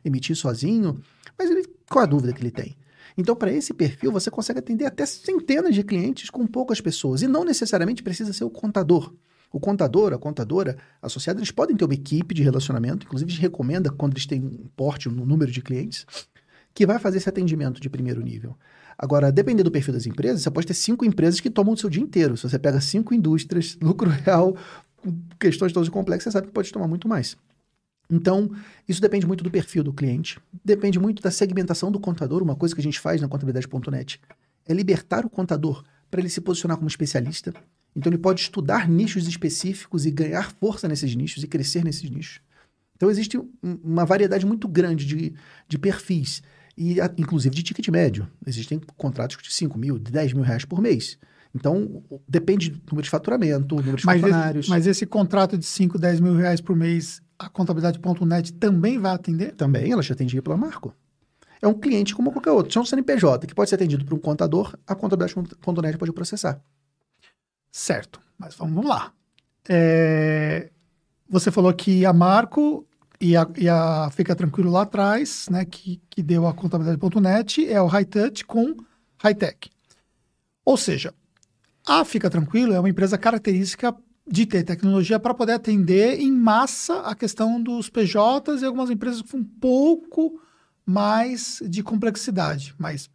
emitir 0.03 0.35
sozinho. 0.35 0.99
Mas 1.37 1.49
ele, 1.51 1.67
qual 1.89 2.03
a 2.03 2.07
dúvida 2.07 2.33
que 2.33 2.41
ele 2.41 2.51
tem? 2.51 2.77
Então, 3.17 3.35
para 3.35 3.51
esse 3.51 3.73
perfil, 3.73 4.11
você 4.11 4.31
consegue 4.31 4.59
atender 4.59 4.85
até 4.85 5.05
centenas 5.05 5.75
de 5.75 5.83
clientes 5.83 6.29
com 6.29 6.47
poucas 6.47 6.79
pessoas. 6.79 7.21
E 7.21 7.27
não 7.27 7.43
necessariamente 7.43 8.01
precisa 8.01 8.31
ser 8.31 8.45
o 8.45 8.49
contador. 8.49 9.13
O 9.51 9.59
contador, 9.59 10.13
a 10.13 10.17
contadora 10.17 10.77
associada, 11.01 11.39
eles 11.39 11.51
podem 11.51 11.75
ter 11.75 11.85
uma 11.85 11.93
equipe 11.93 12.35
de 12.35 12.43
relacionamento, 12.43 13.05
inclusive 13.05 13.31
gente 13.31 13.41
recomenda 13.41 13.89
quando 13.91 14.13
eles 14.13 14.25
têm 14.25 14.41
um 14.41 14.67
porte, 14.75 15.09
um 15.09 15.11
número 15.11 15.51
de 15.51 15.61
clientes, 15.61 16.05
que 16.73 16.85
vai 16.85 16.99
fazer 16.99 17.17
esse 17.17 17.29
atendimento 17.29 17.81
de 17.81 17.89
primeiro 17.89 18.21
nível. 18.21 18.55
Agora, 18.97 19.31
dependendo 19.31 19.69
do 19.69 19.71
perfil 19.71 19.93
das 19.93 20.05
empresas, 20.05 20.41
você 20.41 20.51
pode 20.51 20.67
ter 20.67 20.73
cinco 20.73 21.05
empresas 21.05 21.39
que 21.39 21.49
tomam 21.49 21.73
o 21.73 21.77
seu 21.77 21.89
dia 21.89 22.03
inteiro. 22.03 22.37
Se 22.37 22.43
você 22.43 22.59
pega 22.59 22.79
cinco 22.79 23.13
indústrias, 23.13 23.77
lucro 23.81 24.09
real, 24.09 24.55
questões 25.39 25.71
todas 25.71 25.89
complexas, 25.89 26.33
você 26.33 26.37
sabe 26.37 26.47
que 26.47 26.53
pode 26.53 26.71
tomar 26.71 26.87
muito 26.87 27.07
mais. 27.07 27.35
Então, 28.09 28.51
isso 28.87 29.01
depende 29.01 29.25
muito 29.25 29.43
do 29.43 29.51
perfil 29.51 29.83
do 29.83 29.93
cliente, 29.93 30.39
depende 30.65 30.99
muito 30.99 31.21
da 31.21 31.31
segmentação 31.31 31.91
do 31.91 31.99
contador. 31.99 32.41
Uma 32.41 32.55
coisa 32.55 32.73
que 32.73 32.81
a 32.81 32.83
gente 32.83 32.99
faz 32.99 33.21
na 33.21 33.27
contabilidade.net 33.27 34.19
é 34.67 34.73
libertar 34.73 35.25
o 35.25 35.29
contador 35.29 35.83
para 36.09 36.19
ele 36.19 36.29
se 36.29 36.41
posicionar 36.41 36.77
como 36.77 36.87
especialista. 36.87 37.53
Então, 37.95 38.09
ele 38.11 38.17
pode 38.17 38.41
estudar 38.41 38.87
nichos 38.87 39.27
específicos 39.27 40.05
e 40.05 40.11
ganhar 40.11 40.51
força 40.51 40.87
nesses 40.87 41.15
nichos 41.15 41.43
e 41.43 41.47
crescer 41.47 41.83
nesses 41.83 42.09
nichos. 42.09 42.39
Então, 42.95 43.09
existe 43.09 43.37
um- 43.37 43.49
uma 43.83 44.05
variedade 44.05 44.45
muito 44.45 44.67
grande 44.67 45.05
de, 45.05 45.33
de 45.67 45.77
perfis, 45.77 46.41
e 46.77 46.97
inclusive 47.17 47.53
de 47.55 47.63
ticket 47.63 47.87
médio. 47.89 48.27
Existem 48.45 48.79
contratos 48.95 49.37
de 49.41 49.51
5 49.53 49.77
mil, 49.77 49.97
de 49.99 50.11
10 50.11 50.31
mil 50.33 50.43
reais 50.43 50.63
por 50.65 50.81
mês. 50.81 51.17
Então, 51.53 52.03
depende 52.27 52.69
do 52.69 52.79
número 52.91 53.01
de 53.03 53.09
faturamento, 53.09 53.75
número 53.75 53.97
de 53.97 54.05
Mas 54.05 54.21
funcionários. 54.21 54.65
esse, 54.65 54.69
mas 54.69 54.87
esse 54.87 55.05
contrato 55.05 55.57
de 55.57 55.65
5, 55.65 55.97
10 55.97 56.19
mil 56.19 56.35
reais 56.35 56.61
por 56.61 56.75
mês, 56.75 57.21
a 57.39 57.49
contabilidade.net 57.49 58.53
também 58.53 58.99
vai 58.99 59.13
atender? 59.15 59.53
Também 59.55 59.91
ela 59.91 60.01
já 60.03 60.13
atendia 60.13 60.41
pela 60.41 60.55
Marco. 60.55 60.93
É 61.61 61.67
um 61.67 61.73
cliente 61.73 62.13
como 62.15 62.31
qualquer 62.31 62.51
outro. 62.51 62.71
Se 62.71 62.77
é 62.77 62.81
um 62.81 62.85
CNPJ 62.85 63.47
que 63.47 63.55
pode 63.55 63.69
ser 63.69 63.75
atendido 63.75 64.05
por 64.05 64.13
um 64.15 64.19
contador, 64.19 64.77
a 64.87 64.93
contabilidade.net 64.95 65.97
pode 65.97 66.13
processar. 66.13 66.61
Certo, 67.71 68.21
mas 68.37 68.55
vamos, 68.55 68.85
lá. 68.85 69.13
É, 69.67 70.69
Você 71.29 71.51
falou 71.51 71.73
que 71.73 72.05
a 72.05 72.13
Marco 72.13 72.85
e 73.19 73.35
a, 73.35 73.47
e 73.57 73.67
a 73.67 74.09
Fica 74.11 74.35
Tranquilo 74.35 74.71
lá 74.71 74.83
atrás, 74.83 75.47
né, 75.49 75.65
que, 75.65 76.01
que 76.09 76.23
deu 76.23 76.47
a 76.47 76.53
contabilidade.net, 76.53 77.67
é 77.69 77.81
o 77.81 77.87
High 77.87 78.05
Touch 78.05 78.45
com 78.45 78.75
High 79.21 79.35
Tech. 79.35 79.69
Ou 80.63 80.77
seja, 80.77 81.13
a 81.85 82.05
Fica 82.05 82.29
Tranquilo 82.29 82.73
é 82.73 82.79
uma 82.79 82.89
empresa 82.89 83.17
característica 83.17 83.95
de 84.27 84.45
ter 84.45 84.63
tecnologia 84.63 85.19
para 85.19 85.33
poder 85.33 85.53
atender 85.53 86.19
em 86.19 86.31
massa 86.31 87.01
a 87.01 87.15
questão 87.15 87.61
dos 87.61 87.89
PJs 87.89 88.61
e 88.61 88.65
algumas 88.65 88.89
empresas 88.89 89.21
com 89.23 89.37
um 89.37 89.43
pouco 89.43 90.39
mais 90.85 91.61
de 91.67 91.83
complexidade, 91.83 92.73
mas 92.77 93.09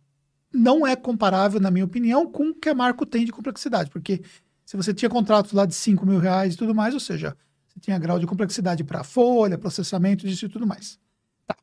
não 0.53 0.87
é 0.87 0.95
comparável, 0.95 1.61
na 1.61 1.71
minha 1.71 1.85
opinião, 1.85 2.31
com 2.31 2.51
o 2.51 2.55
que 2.55 2.69
a 2.69 2.75
Marco 2.75 3.05
tem 3.05 3.25
de 3.25 3.33
complexidade, 3.33 3.91
porque 3.91 4.23
se 4.65 4.77
você 4.77 4.95
tinha 4.95 5.09
contratos 5.09 5.53
lá 5.53 5.67
de 5.67 5.75
5 5.75 6.07
mil 6.07 6.19
reais 6.19 6.55
e 6.55 6.57
tudo 6.57 6.75
mais, 6.75 6.95
ou 6.95 7.01
seja, 7.01 7.37
você 7.69 7.81
tinha 7.81 7.99
grau 7.99 8.19
de 8.19 8.27
complexidade 8.27 8.85
para 8.85 9.05
folha, 9.05 9.59
processamento 9.59 10.27
disso 10.27 10.47
e 10.47 10.49
tudo 10.49 10.67
mais. 10.67 10.99
Tá. 11.47 11.57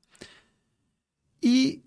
E 1.42 1.82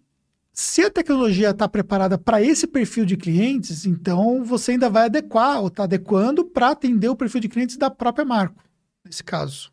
se 0.52 0.82
a 0.82 0.90
tecnologia 0.90 1.50
está 1.50 1.68
preparada 1.68 2.16
para 2.16 2.40
esse 2.40 2.66
perfil 2.66 3.04
de 3.04 3.16
clientes, 3.16 3.84
então 3.84 4.44
você 4.44 4.72
ainda 4.72 4.88
vai 4.88 5.06
adequar 5.06 5.60
ou 5.60 5.66
está 5.66 5.82
adequando 5.82 6.44
para 6.44 6.70
atender 6.70 7.08
o 7.08 7.16
perfil 7.16 7.40
de 7.40 7.48
clientes 7.48 7.76
da 7.76 7.90
própria 7.90 8.24
Marco, 8.24 8.62
nesse 9.04 9.22
caso. 9.22 9.72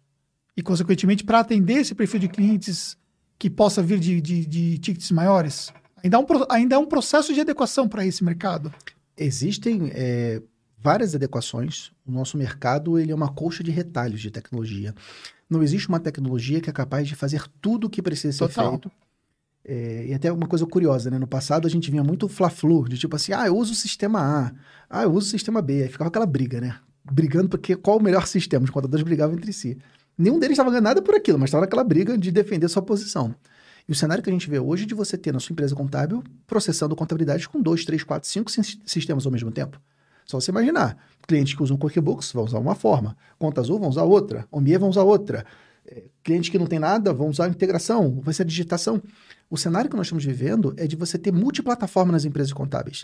E, 0.57 0.61
consequentemente, 0.63 1.23
para 1.23 1.39
atender 1.39 1.75
esse 1.75 1.95
perfil 1.95 2.19
de 2.19 2.27
clientes 2.27 2.97
que 3.37 3.49
possa 3.49 3.81
vir 3.81 3.99
de, 3.99 4.19
de, 4.19 4.45
de 4.45 4.77
tickets 4.79 5.11
maiores. 5.11 5.71
Ainda 6.03 6.17
é 6.17 6.19
um, 6.19 6.25
ainda 6.49 6.79
um 6.79 6.85
processo 6.85 7.33
de 7.33 7.41
adequação 7.41 7.87
para 7.87 8.05
esse 8.05 8.23
mercado. 8.23 8.73
Existem 9.15 9.91
é, 9.93 10.41
várias 10.81 11.13
adequações. 11.13 11.91
O 12.05 12.11
nosso 12.11 12.37
mercado 12.37 12.97
ele 12.97 13.11
é 13.11 13.15
uma 13.15 13.31
colcha 13.31 13.63
de 13.63 13.71
retalhos 13.71 14.21
de 14.21 14.31
tecnologia. 14.31 14.93
Não 15.49 15.61
existe 15.61 15.87
uma 15.89 15.99
tecnologia 15.99 16.61
que 16.61 16.69
é 16.69 16.73
capaz 16.73 17.07
de 17.07 17.15
fazer 17.15 17.43
tudo 17.61 17.87
o 17.87 17.89
que 17.89 18.01
precisa 18.01 18.33
ser 18.33 18.47
Total. 18.47 18.71
feito 18.71 18.91
é, 19.63 20.07
e 20.07 20.13
até 20.13 20.31
uma 20.31 20.47
coisa 20.47 20.65
curiosa, 20.65 21.09
né? 21.09 21.19
No 21.19 21.27
passado 21.27 21.67
a 21.67 21.69
gente 21.69 21.91
vinha 21.91 22.03
muito 22.03 22.27
fla-flu, 22.27 22.87
de 22.89 22.97
tipo 22.97 23.15
assim, 23.15 23.31
ah, 23.33 23.45
eu 23.45 23.55
uso 23.55 23.73
o 23.73 23.75
sistema 23.75 24.19
A, 24.19 24.51
ah, 24.89 25.03
eu 25.03 25.11
uso 25.11 25.27
o 25.27 25.29
sistema 25.29 25.61
B. 25.61 25.83
Aí 25.83 25.89
ficava 25.89 26.07
aquela 26.07 26.25
briga, 26.25 26.59
né? 26.59 26.75
Brigando 27.03 27.49
porque 27.49 27.75
qual 27.75 27.97
o 27.97 28.03
melhor 28.03 28.27
sistema, 28.27 28.63
os 28.63 28.71
contadores 28.71 29.03
brigavam 29.03 29.35
entre 29.35 29.53
si. 29.53 29.77
Nenhum 30.17 30.39
deles 30.39 30.53
estava 30.53 30.69
ganhando 30.69 30.85
nada 30.85 31.01
por 31.01 31.15
aquilo, 31.15 31.39
mas 31.39 31.49
estava 31.49 31.61
naquela 31.61 31.83
briga 31.83 32.17
de 32.17 32.31
defender 32.31 32.67
sua 32.67 32.81
posição. 32.81 33.35
E 33.87 33.91
o 33.91 33.95
cenário 33.95 34.23
que 34.23 34.29
a 34.29 34.33
gente 34.33 34.49
vê 34.49 34.59
hoje 34.59 34.83
é 34.83 34.85
de 34.85 34.93
você 34.93 35.17
ter 35.17 35.31
na 35.31 35.39
sua 35.39 35.53
empresa 35.53 35.75
contábil 35.75 36.23
processando 36.45 36.95
contabilidade 36.95 37.47
com 37.47 37.61
dois, 37.61 37.85
três, 37.85 38.03
quatro, 38.03 38.29
cinco 38.29 38.51
sistemas 38.85 39.25
ao 39.25 39.31
mesmo 39.31 39.51
tempo. 39.51 39.79
Só 40.31 40.39
você 40.39 40.49
imaginar. 40.49 40.97
Clientes 41.27 41.53
que 41.53 41.61
usam 41.61 41.77
QuickBooks 41.77 42.31
vão 42.31 42.45
usar 42.45 42.57
uma 42.57 42.73
forma, 42.73 43.17
Conta 43.37 43.59
Azul 43.59 43.77
vão 43.77 43.89
usar 43.89 44.03
outra, 44.03 44.47
Omie 44.49 44.77
vão 44.77 44.89
usar 44.89 45.03
outra. 45.03 45.45
É, 45.85 46.05
clientes 46.23 46.49
que 46.49 46.57
não 46.57 46.65
tem 46.65 46.79
nada 46.79 47.13
vão 47.13 47.27
usar 47.27 47.45
a 47.45 47.49
integração, 47.49 48.21
vai 48.21 48.33
ser 48.33 48.43
a 48.43 48.45
digitação. 48.45 49.01
O 49.49 49.57
cenário 49.57 49.89
que 49.89 49.95
nós 49.97 50.07
estamos 50.07 50.23
vivendo 50.23 50.73
é 50.77 50.87
de 50.87 50.95
você 50.95 51.17
ter 51.17 51.33
multiplataforma 51.33 52.13
nas 52.13 52.23
empresas 52.23 52.53
contábeis. 52.53 53.03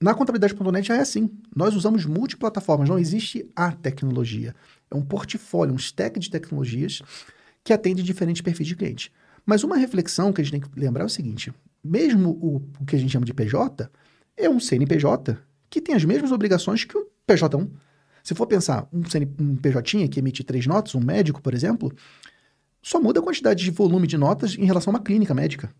Na 0.00 0.14
contabilidade.net 0.14 0.88
já 0.88 0.96
é 0.96 1.00
assim. 1.00 1.30
Nós 1.54 1.76
usamos 1.76 2.06
multiplataformas, 2.06 2.88
não 2.88 2.98
existe 2.98 3.46
a 3.54 3.70
tecnologia. 3.70 4.54
É 4.90 4.96
um 4.96 5.02
portfólio, 5.02 5.74
um 5.74 5.76
stack 5.76 6.18
de 6.18 6.30
tecnologias 6.30 7.02
que 7.62 7.74
atende 7.74 8.02
diferentes 8.02 8.40
perfis 8.40 8.66
de 8.66 8.74
cliente. 8.74 9.12
Mas 9.44 9.62
uma 9.62 9.76
reflexão 9.76 10.32
que 10.32 10.40
a 10.40 10.44
gente 10.44 10.52
tem 10.52 10.60
que 10.62 10.80
lembrar 10.80 11.02
é 11.02 11.06
o 11.06 11.10
seguinte: 11.10 11.52
mesmo 11.84 12.30
o, 12.40 12.56
o 12.80 12.86
que 12.86 12.96
a 12.96 12.98
gente 12.98 13.12
chama 13.12 13.26
de 13.26 13.34
PJ 13.34 13.90
é 14.34 14.48
um 14.48 14.58
CNPJ 14.58 15.38
que 15.68 15.80
tem 15.80 15.94
as 15.94 16.04
mesmas 16.04 16.32
obrigações 16.32 16.84
que 16.84 16.96
o 16.96 17.08
PJ1. 17.28 17.68
Se 18.22 18.34
for 18.34 18.46
pensar, 18.46 18.88
um, 18.92 19.04
CN, 19.04 19.28
um 19.38 19.56
PJ 19.56 20.08
que 20.08 20.18
emite 20.18 20.42
três 20.42 20.66
notas, 20.66 20.94
um 20.94 21.00
médico, 21.00 21.42
por 21.42 21.52
exemplo, 21.52 21.92
só 22.82 23.00
muda 23.00 23.20
a 23.20 23.22
quantidade 23.22 23.62
de 23.62 23.70
volume 23.70 24.06
de 24.06 24.16
notas 24.16 24.56
em 24.56 24.64
relação 24.64 24.92
a 24.92 24.96
uma 24.96 25.02
clínica 25.02 25.34
médica. 25.34 25.70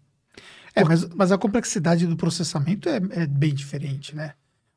É, 0.75 0.83
mas, 0.83 1.09
mas 1.11 1.31
a 1.31 1.38
complexidade 1.38 2.07
do 2.07 2.16
processamento 2.16 2.88
é, 2.88 2.97
é, 3.11 3.27
bem 3.27 3.55
diferente, 3.55 4.14
né? 4.14 4.35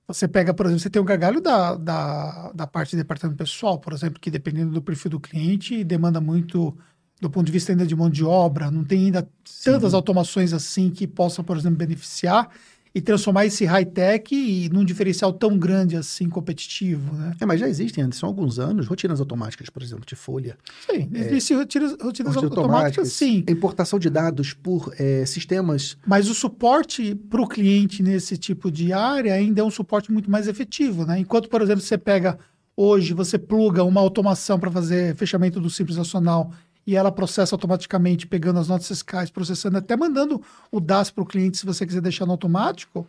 Você 0.07 0.27
pega, 0.27 0.53
por 0.53 0.65
exemplo, 0.65 0.81
você 0.81 0.89
tem 0.89 1.01
o 1.01 1.03
um 1.03 1.05
gargalho 1.05 1.41
da, 1.41 1.75
da, 1.75 2.51
da 2.53 2.67
parte 2.67 2.91
de 2.91 2.97
departamento 2.97 3.37
pessoal, 3.37 3.77
por 3.79 3.91
exemplo, 3.91 4.19
que 4.19 4.31
dependendo 4.31 4.71
do 4.71 4.81
perfil 4.81 5.11
do 5.11 5.19
cliente, 5.19 5.83
demanda 5.83 6.21
muito 6.21 6.77
do 7.19 7.29
ponto 7.29 7.45
de 7.45 7.51
vista 7.51 7.71
ainda 7.71 7.85
de 7.85 7.95
mão 7.95 8.09
de 8.09 8.23
obra, 8.23 8.69
não 8.69 8.83
tem 8.83 9.05
ainda 9.05 9.27
Sim. 9.43 9.71
tantas 9.71 9.93
automações 9.93 10.53
assim 10.53 10.89
que 10.89 11.07
possam, 11.07 11.43
por 11.43 11.57
exemplo, 11.57 11.77
beneficiar 11.77 12.49
e 12.97 13.01
transformar 13.01 13.45
esse 13.45 13.63
high-tech 13.63 14.33
e 14.33 14.69
num 14.69 14.83
diferencial 14.83 15.31
tão 15.31 15.55
grande 15.55 15.95
assim, 15.95 16.27
competitivo, 16.27 17.13
né? 17.13 17.35
É, 17.39 17.45
mas 17.45 17.59
já 17.59 17.69
existem, 17.69 18.11
são 18.11 18.27
alguns 18.27 18.57
anos, 18.57 18.87
rotinas 18.87 19.19
automáticas, 19.19 19.69
por 19.69 19.83
exemplo, 19.83 20.03
de 20.03 20.15
folha. 20.15 20.57
Sim, 20.89 21.07
é, 21.13 21.19
existem 21.19 21.57
rotinas, 21.57 21.91
rotinas 22.01 22.35
automáticas, 22.35 22.57
automáticas, 22.57 23.13
sim. 23.13 23.45
Importação 23.47 23.99
de 23.99 24.09
dados 24.09 24.51
por 24.51 24.91
é, 24.97 25.23
sistemas. 25.27 25.95
Mas 26.07 26.27
o 26.27 26.33
suporte 26.33 27.13
para 27.13 27.39
o 27.39 27.47
cliente 27.47 28.01
nesse 28.01 28.35
tipo 28.35 28.71
de 28.71 28.91
área 28.91 29.31
ainda 29.35 29.61
é 29.61 29.63
um 29.63 29.69
suporte 29.69 30.11
muito 30.11 30.31
mais 30.31 30.47
efetivo, 30.47 31.05
né? 31.05 31.19
Enquanto, 31.19 31.49
por 31.49 31.61
exemplo, 31.61 31.81
você 31.81 31.99
pega 31.99 32.39
hoje, 32.75 33.13
você 33.13 33.37
pluga 33.37 33.83
uma 33.83 34.01
automação 34.01 34.59
para 34.59 34.71
fazer 34.71 35.15
fechamento 35.15 35.59
do 35.59 35.69
Simples 35.69 35.97
Nacional 35.97 36.51
e 36.87 36.95
ela 36.95 37.11
processa 37.11 37.53
automaticamente, 37.53 38.25
pegando 38.25 38.61
as 38.61 38.69
notas 38.69 38.87
fiscais, 38.87 39.29
processando, 39.29 39.77
até 39.77 39.97
mandando 39.97 40.41
o 40.71 40.79
DAS 40.79 41.11
para 41.11 41.21
o 41.21 41.27
cliente 41.27 41.57
se 41.57 41.65
você 41.65 41.85
quiser 41.85 41.99
deixar 41.99 42.25
no 42.25 42.31
automático. 42.31 43.05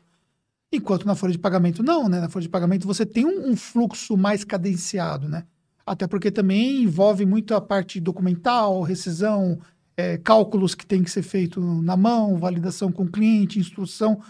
Enquanto 0.73 1.07
na 1.07 1.15
folha 1.15 1.33
de 1.33 1.39
pagamento 1.39 1.81
não, 1.81 2.09
né? 2.09 2.21
Na 2.21 2.29
folha 2.29 2.43
de 2.43 2.49
pagamento 2.49 2.89
você 2.89 3.07
tem 3.07 3.25
um, 3.25 3.51
um 3.51 3.57
fluxo 3.57 4.17
mais 4.17 4.43
cadenciado, 4.43 5.29
né? 5.29 5.45
Até 5.87 6.09
porque 6.09 6.29
também 6.29 6.83
envolve 6.83 7.25
muito 7.25 7.55
a 7.55 7.61
parte 7.61 8.01
documental, 8.01 8.83
rescisão, 8.83 9.61
é, 9.97 10.19
cálculos 10.19 10.75
que 10.75 10.85
tem 10.85 11.05
que 11.05 11.11
ser 11.11 11.23
feito 11.23 11.61
na 11.61 11.97
mão, 11.97 12.37
validação 12.37 12.91
com 12.91 13.05
o 13.05 13.11
cliente, 13.11 13.61
instrução. 13.61 14.21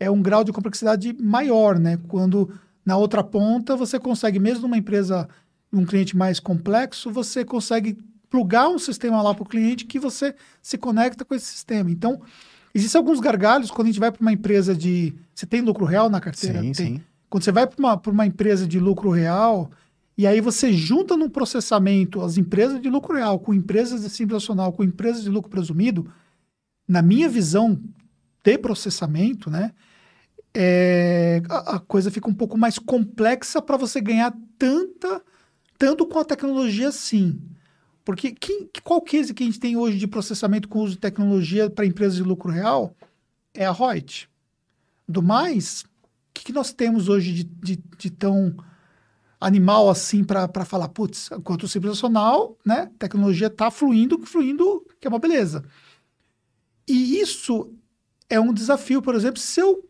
É 0.00 0.10
um 0.10 0.20
grau 0.20 0.42
de 0.42 0.52
complexidade 0.52 1.16
maior, 1.18 1.78
né? 1.78 1.96
Quando 2.08 2.50
na 2.84 2.96
outra 2.96 3.22
ponta 3.22 3.76
você 3.76 4.00
consegue, 4.00 4.40
mesmo 4.40 4.62
numa 4.62 4.76
empresa, 4.76 5.28
um 5.72 5.86
cliente 5.86 6.16
mais 6.16 6.40
complexo, 6.40 7.08
você 7.10 7.44
consegue 7.44 7.96
plugar 8.28 8.68
um 8.68 8.78
sistema 8.78 9.22
lá 9.22 9.34
para 9.34 9.42
o 9.42 9.48
cliente 9.48 9.84
que 9.84 9.98
você 9.98 10.34
se 10.60 10.76
conecta 10.76 11.24
com 11.24 11.34
esse 11.34 11.46
sistema. 11.46 11.90
Então, 11.90 12.20
existem 12.74 12.98
alguns 12.98 13.20
gargalhos 13.20 13.70
quando 13.70 13.88
a 13.88 13.90
gente 13.90 14.00
vai 14.00 14.10
para 14.10 14.20
uma 14.20 14.32
empresa 14.32 14.74
de. 14.74 15.14
Você 15.34 15.46
tem 15.46 15.60
lucro 15.60 15.84
real 15.84 16.10
na 16.10 16.20
carteira? 16.20 16.60
Sim, 16.60 16.72
tem. 16.72 16.96
sim. 16.96 17.02
Quando 17.28 17.42
você 17.42 17.52
vai 17.52 17.66
para 17.66 17.78
uma, 17.78 18.00
uma 18.06 18.26
empresa 18.26 18.66
de 18.66 18.78
lucro 18.78 19.10
real, 19.10 19.70
e 20.16 20.26
aí 20.26 20.40
você 20.40 20.72
junta 20.72 21.16
no 21.16 21.28
processamento 21.28 22.22
as 22.22 22.38
empresas 22.38 22.80
de 22.80 22.88
lucro 22.88 23.14
real 23.14 23.38
com 23.38 23.52
empresas 23.52 24.02
de 24.02 24.10
simples 24.10 24.42
nacional, 24.42 24.72
com 24.72 24.82
empresas 24.82 25.22
de 25.22 25.28
lucro 25.28 25.50
presumido, 25.50 26.10
na 26.88 27.02
minha 27.02 27.28
visão 27.28 27.78
de 28.42 28.56
processamento, 28.58 29.50
né? 29.50 29.72
É, 30.54 31.42
a, 31.50 31.76
a 31.76 31.80
coisa 31.80 32.10
fica 32.10 32.30
um 32.30 32.34
pouco 32.34 32.56
mais 32.56 32.78
complexa 32.78 33.60
para 33.60 33.76
você 33.76 34.00
ganhar 34.00 34.34
tanta, 34.58 35.20
tanto 35.76 36.06
com 36.06 36.18
a 36.18 36.24
tecnologia 36.24 36.88
assim. 36.88 37.38
Porque 38.06 38.30
quem, 38.30 38.70
qual 38.84 39.02
case 39.02 39.34
que 39.34 39.42
a 39.42 39.46
gente 39.46 39.58
tem 39.58 39.76
hoje 39.76 39.98
de 39.98 40.06
processamento 40.06 40.68
com 40.68 40.78
uso 40.78 40.92
de 40.92 41.00
tecnologia 41.00 41.68
para 41.68 41.84
empresas 41.84 42.14
de 42.14 42.22
lucro 42.22 42.52
real 42.52 42.96
é 43.52 43.66
a 43.66 43.72
Reut. 43.72 44.30
Do 45.08 45.20
mais, 45.20 45.82
o 45.82 45.86
que, 46.32 46.44
que 46.44 46.52
nós 46.52 46.72
temos 46.72 47.08
hoje 47.08 47.32
de, 47.32 47.44
de, 47.44 47.82
de 47.98 48.10
tão 48.10 48.56
animal 49.40 49.90
assim 49.90 50.22
para 50.22 50.64
falar, 50.64 50.88
putz, 50.88 51.30
simples 51.68 51.90
nacional, 51.90 52.56
né, 52.64 52.88
tecnologia 52.96 53.48
está 53.48 53.72
fluindo, 53.72 54.24
fluindo, 54.24 54.86
que 55.00 55.08
é 55.08 55.10
uma 55.10 55.18
beleza. 55.18 55.64
E 56.86 57.20
isso 57.20 57.74
é 58.30 58.38
um 58.38 58.54
desafio, 58.54 59.02
por 59.02 59.16
exemplo, 59.16 59.40
se 59.40 59.58
eu 59.58 59.84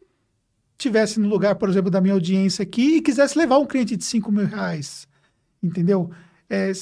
tivesse 0.79 1.20
no 1.20 1.29
lugar, 1.29 1.57
por 1.57 1.68
exemplo, 1.68 1.90
da 1.90 2.00
minha 2.00 2.14
audiência 2.14 2.62
aqui 2.62 2.96
e 2.96 3.02
quisesse 3.02 3.37
levar 3.37 3.59
um 3.59 3.66
cliente 3.66 3.94
de 3.94 4.05
5 4.05 4.33
mil 4.33 4.46
reais, 4.46 5.07
entendeu? 5.62 6.11
É, 6.48 6.72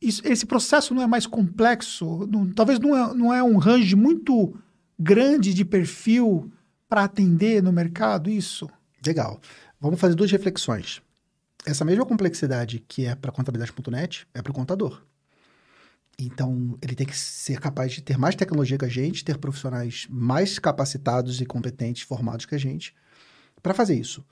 isso, 0.00 0.22
esse 0.26 0.46
processo 0.46 0.94
não 0.94 1.02
é 1.02 1.06
mais 1.06 1.26
complexo? 1.26 2.26
Não, 2.26 2.50
talvez 2.50 2.78
não 2.78 2.96
é, 2.96 3.14
não 3.14 3.34
é 3.34 3.42
um 3.42 3.58
range 3.58 3.94
muito 3.94 4.54
grande 4.98 5.52
de 5.52 5.64
perfil 5.64 6.50
para 6.88 7.04
atender 7.04 7.62
no 7.62 7.72
mercado 7.72 8.30
isso? 8.30 8.68
Legal. 9.06 9.40
Vamos 9.80 10.00
fazer 10.00 10.14
duas 10.14 10.30
reflexões. 10.30 11.00
Essa 11.64 11.84
mesma 11.84 12.06
complexidade 12.06 12.82
que 12.86 13.06
é 13.06 13.14
para 13.14 13.30
contabilidade.net 13.30 14.26
é 14.34 14.42
para 14.42 14.50
o 14.50 14.54
contador. 14.54 15.02
Então, 16.18 16.78
ele 16.82 16.94
tem 16.94 17.06
que 17.06 17.16
ser 17.16 17.58
capaz 17.58 17.92
de 17.92 18.02
ter 18.02 18.18
mais 18.18 18.34
tecnologia 18.34 18.76
que 18.76 18.84
a 18.84 18.88
gente, 18.88 19.24
ter 19.24 19.38
profissionais 19.38 20.06
mais 20.10 20.58
capacitados 20.58 21.40
e 21.40 21.46
competentes, 21.46 22.02
formados 22.02 22.44
que 22.44 22.54
a 22.54 22.58
gente, 22.58 22.94
para 23.62 23.72
fazer 23.72 23.94
isso. 23.94 24.24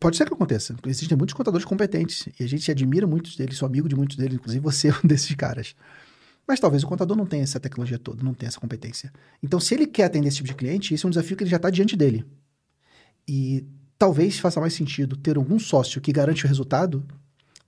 Pode 0.00 0.16
ser 0.16 0.26
que 0.26 0.34
aconteça. 0.34 0.74
Existem 0.86 1.16
muitos 1.16 1.34
contadores 1.34 1.64
competentes 1.64 2.28
e 2.38 2.42
a 2.42 2.48
gente 2.48 2.70
admira 2.70 3.06
muitos 3.06 3.36
deles, 3.36 3.56
sou 3.56 3.66
amigo 3.66 3.88
de 3.88 3.94
muitos 3.94 4.16
deles, 4.16 4.34
inclusive 4.34 4.62
você 4.62 4.88
é 4.88 4.92
um 4.92 5.00
desses 5.06 5.34
caras. 5.34 5.74
Mas 6.46 6.58
talvez 6.58 6.82
o 6.82 6.86
contador 6.86 7.16
não 7.16 7.24
tenha 7.24 7.42
essa 7.42 7.60
tecnologia 7.60 7.98
toda, 7.98 8.22
não 8.22 8.34
tenha 8.34 8.48
essa 8.48 8.58
competência. 8.58 9.12
Então, 9.42 9.60
se 9.60 9.74
ele 9.74 9.86
quer 9.86 10.04
atender 10.04 10.28
esse 10.28 10.38
tipo 10.38 10.48
de 10.48 10.54
cliente, 10.54 10.92
esse 10.92 11.04
é 11.04 11.06
um 11.06 11.10
desafio 11.10 11.36
que 11.36 11.44
ele 11.44 11.50
já 11.50 11.56
está 11.56 11.70
diante 11.70 11.96
dele. 11.96 12.24
E 13.28 13.64
talvez 13.96 14.40
faça 14.40 14.60
mais 14.60 14.72
sentido 14.72 15.16
ter 15.16 15.36
algum 15.36 15.58
sócio 15.58 16.00
que 16.00 16.12
garante 16.12 16.44
o 16.44 16.48
resultado 16.48 17.06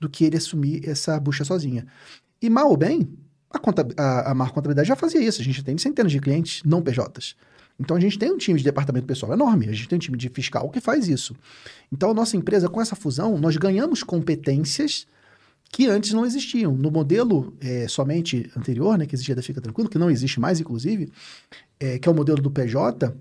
do 0.01 0.09
que 0.09 0.25
ele 0.25 0.37
assumir 0.37 0.89
essa 0.89 1.19
bucha 1.21 1.45
sozinha. 1.45 1.87
E 2.43 2.51
mal 2.51 2.69
ou 2.69 2.77
bem, 2.77 3.09
A, 3.49 3.59
conta, 3.61 3.87
a, 3.97 4.33
a 4.33 4.51
Contabilidade 4.51 4.89
já 4.89 4.97
fazia 4.97 5.21
isso. 5.21 5.41
A 5.41 5.45
gente 5.45 5.63
tem 5.63 5.79
centenas 5.79 6.11
de 6.11 6.21
clientes 6.21 6.63
não 6.65 6.83
PJs. 6.83 7.37
Então 7.79 7.97
a 7.97 8.01
gente 8.01 8.19
tem 8.19 8.31
um 8.31 8.39
time 8.39 8.59
de 8.59 8.65
departamento 8.65 9.07
pessoal 9.07 9.33
enorme, 9.33 9.69
a 9.69 9.73
gente 9.73 9.89
tem 9.89 9.97
um 9.97 10.01
time 10.01 10.17
de 10.17 10.29
fiscal 10.29 10.71
que 10.71 10.81
faz 10.81 11.09
isso. 11.09 11.35
Então 11.93 12.11
a 12.11 12.15
nossa 12.15 12.37
empresa, 12.37 12.69
com 12.69 12.81
essa 12.81 12.95
fusão, 12.95 13.37
nós 13.37 13.57
ganhamos 13.57 14.03
competências 14.03 15.07
que 15.71 15.89
antes 15.89 16.13
não 16.13 16.25
existiam. 16.25 16.73
No 16.77 16.89
modelo 16.89 17.53
é, 17.61 17.89
somente 17.89 18.49
anterior, 18.57 18.97
né, 18.97 19.07
que 19.07 19.15
existia 19.17 19.35
da 19.35 19.43
Fica 19.43 19.61
Tranquilo, 19.61 19.89
que 19.89 19.99
não 19.99 20.09
existe 20.09 20.39
mais, 20.39 20.61
inclusive, 20.61 21.11
é, 21.81 21.99
que 21.99 22.09
é 22.09 22.13
o 22.13 22.15
modelo 22.15 22.41
do 22.41 22.49
PJ, 22.49 23.13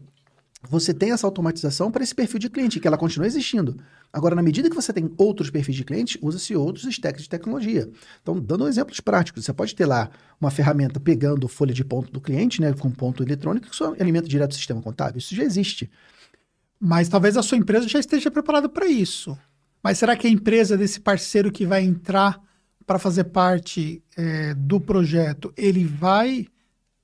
você 0.69 0.93
tem 0.93 1.11
essa 1.11 1.27
automatização 1.27 1.91
para 1.91 2.03
esse 2.03 2.15
perfil 2.15 2.39
de 2.39 2.49
cliente, 2.49 2.79
que 2.79 2.87
ela 2.87 2.97
continua 2.97 3.27
existindo. 3.27 3.77
Agora, 4.11 4.35
na 4.35 4.41
medida 4.41 4.69
que 4.69 4.75
você 4.75 4.93
tem 4.93 5.11
outros 5.17 5.49
perfis 5.49 5.75
de 5.75 5.83
cliente, 5.83 6.17
usa-se 6.21 6.55
outros 6.55 6.85
stacks 6.85 7.23
de 7.23 7.29
tecnologia. 7.29 7.89
Então, 8.21 8.39
dando 8.39 8.67
exemplos 8.67 8.99
práticos, 8.99 9.43
você 9.43 9.51
pode 9.51 9.75
ter 9.75 9.85
lá 9.85 10.09
uma 10.39 10.49
ferramenta 10.49 10.99
pegando 10.99 11.47
folha 11.47 11.73
de 11.73 11.83
ponto 11.83 12.11
do 12.11 12.21
cliente, 12.21 12.61
né, 12.61 12.73
com 12.73 12.89
ponto 12.89 13.21
eletrônico, 13.23 13.69
que 13.69 13.75
só 13.75 13.93
alimenta 13.99 14.27
direto 14.27 14.51
do 14.51 14.55
sistema 14.55 14.81
contábil. 14.81 15.17
Isso 15.17 15.35
já 15.35 15.43
existe. 15.43 15.89
Mas 16.79 17.09
talvez 17.09 17.35
a 17.35 17.43
sua 17.43 17.57
empresa 17.57 17.87
já 17.87 17.99
esteja 17.99 18.31
preparada 18.31 18.69
para 18.69 18.87
isso. 18.87 19.37
Mas 19.83 19.97
será 19.97 20.15
que 20.15 20.27
a 20.27 20.29
empresa 20.29 20.77
desse 20.77 20.99
parceiro 20.99 21.51
que 21.51 21.65
vai 21.65 21.83
entrar 21.83 22.41
para 22.85 22.99
fazer 22.99 23.25
parte 23.25 24.01
é, 24.15 24.53
do 24.53 24.79
projeto, 24.79 25.53
ele 25.57 25.85
vai 25.85 26.47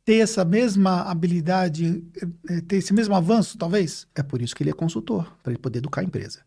ter 0.09 0.21
essa 0.21 0.43
mesma 0.43 1.03
habilidade, 1.03 2.03
é, 2.49 2.61
ter 2.61 2.77
esse 2.77 2.91
mesmo 2.91 3.13
avanço, 3.13 3.55
talvez? 3.59 4.07
É 4.15 4.23
por 4.23 4.41
isso 4.41 4.55
que 4.55 4.63
ele 4.63 4.71
é 4.71 4.73
consultor, 4.73 5.31
para 5.43 5.51
ele 5.51 5.59
poder 5.59 5.77
educar 5.77 6.01
a 6.01 6.03
empresa. 6.03 6.39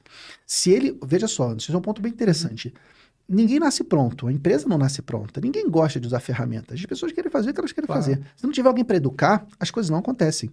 Se 0.44 0.72
ele, 0.72 0.98
veja 1.06 1.28
só, 1.28 1.54
isso 1.54 1.72
é 1.72 1.76
um 1.76 1.80
ponto 1.80 2.02
bem 2.02 2.10
interessante. 2.10 2.74
Ninguém 3.28 3.60
nasce 3.60 3.84
pronto, 3.84 4.26
a 4.26 4.32
empresa 4.32 4.68
não 4.68 4.76
nasce 4.76 5.00
pronta. 5.00 5.40
Ninguém 5.40 5.70
gosta 5.70 6.00
de 6.00 6.08
usar 6.08 6.18
ferramentas. 6.18 6.80
As 6.80 6.86
pessoas 6.86 7.12
querem 7.12 7.30
fazer 7.30 7.50
o 7.50 7.54
que 7.54 7.60
elas 7.60 7.70
querem 7.70 7.86
claro. 7.86 8.02
fazer. 8.02 8.20
Se 8.34 8.42
não 8.42 8.50
tiver 8.50 8.66
alguém 8.66 8.84
para 8.84 8.96
educar, 8.96 9.46
as 9.60 9.70
coisas 9.70 9.88
não 9.90 9.98
acontecem. 9.98 10.50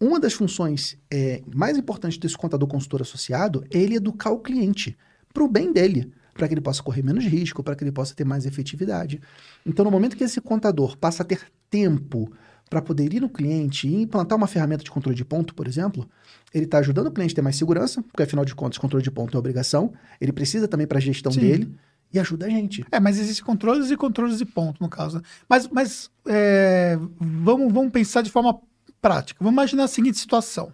Uma 0.00 0.18
das 0.18 0.32
funções 0.32 0.98
é, 1.08 1.44
mais 1.54 1.78
importantes 1.78 2.18
desse 2.18 2.36
contador 2.36 2.68
consultor 2.68 3.02
associado 3.02 3.64
é 3.72 3.78
ele 3.78 3.94
educar 3.94 4.32
o 4.32 4.40
cliente 4.40 4.98
para 5.32 5.44
o 5.44 5.48
bem 5.48 5.72
dele, 5.72 6.12
para 6.40 6.48
que 6.48 6.54
ele 6.54 6.62
possa 6.62 6.82
correr 6.82 7.02
menos 7.02 7.22
risco, 7.26 7.62
para 7.62 7.76
que 7.76 7.84
ele 7.84 7.92
possa 7.92 8.14
ter 8.14 8.24
mais 8.24 8.46
efetividade. 8.46 9.20
Então, 9.66 9.84
no 9.84 9.90
momento 9.90 10.16
que 10.16 10.24
esse 10.24 10.40
contador 10.40 10.96
passa 10.96 11.22
a 11.22 11.26
ter 11.26 11.42
tempo 11.68 12.32
para 12.70 12.80
poder 12.80 13.12
ir 13.12 13.20
no 13.20 13.28
cliente 13.28 13.86
e 13.86 14.02
implantar 14.02 14.38
uma 14.38 14.46
ferramenta 14.46 14.82
de 14.82 14.90
controle 14.90 15.14
de 15.14 15.24
ponto, 15.24 15.54
por 15.54 15.68
exemplo, 15.68 16.08
ele 16.54 16.64
está 16.64 16.78
ajudando 16.78 17.08
o 17.08 17.10
cliente 17.10 17.34
a 17.34 17.36
ter 17.36 17.42
mais 17.42 17.56
segurança, 17.56 18.02
porque 18.02 18.22
afinal 18.22 18.42
de 18.46 18.54
contas, 18.54 18.78
controle 18.78 19.04
de 19.04 19.10
ponto 19.10 19.36
é 19.36 19.38
obrigação, 19.38 19.92
ele 20.18 20.32
precisa 20.32 20.66
também 20.66 20.86
para 20.86 20.96
a 20.96 21.00
gestão 21.00 21.30
Sim. 21.30 21.40
dele 21.40 21.74
e 22.10 22.18
ajuda 22.18 22.46
a 22.46 22.48
gente. 22.48 22.86
É, 22.90 22.98
mas 22.98 23.18
existem 23.18 23.44
controles 23.44 23.90
e 23.90 23.96
controles 23.98 24.38
de 24.38 24.46
ponto, 24.46 24.82
no 24.82 24.88
caso. 24.88 25.20
Mas, 25.46 25.68
mas 25.68 26.10
é, 26.26 26.98
vamos, 27.20 27.70
vamos 27.70 27.92
pensar 27.92 28.22
de 28.22 28.30
forma 28.30 28.58
prática. 29.02 29.38
Vamos 29.40 29.52
imaginar 29.52 29.84
a 29.84 29.88
seguinte 29.88 30.18
situação. 30.18 30.72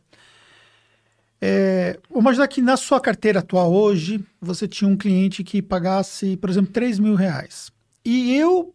É, 1.41 1.99
vamos 2.09 2.25
imaginar 2.25 2.49
que 2.49 2.63
na 2.63 2.77
sua 2.77 3.01
carteira 3.01 3.41
atual 3.41 3.73
hoje, 3.73 4.25
você 4.41 4.67
tinha 4.67 4.89
um 4.89 4.97
cliente 4.97 5.45
que 5.45 5.61
pagasse, 5.61 6.37
por 6.37 6.49
exemplo, 6.49 6.73
3 6.73 6.99
mil 6.99 7.15
reais. 7.15 7.71
E 8.05 8.35
eu 8.35 8.75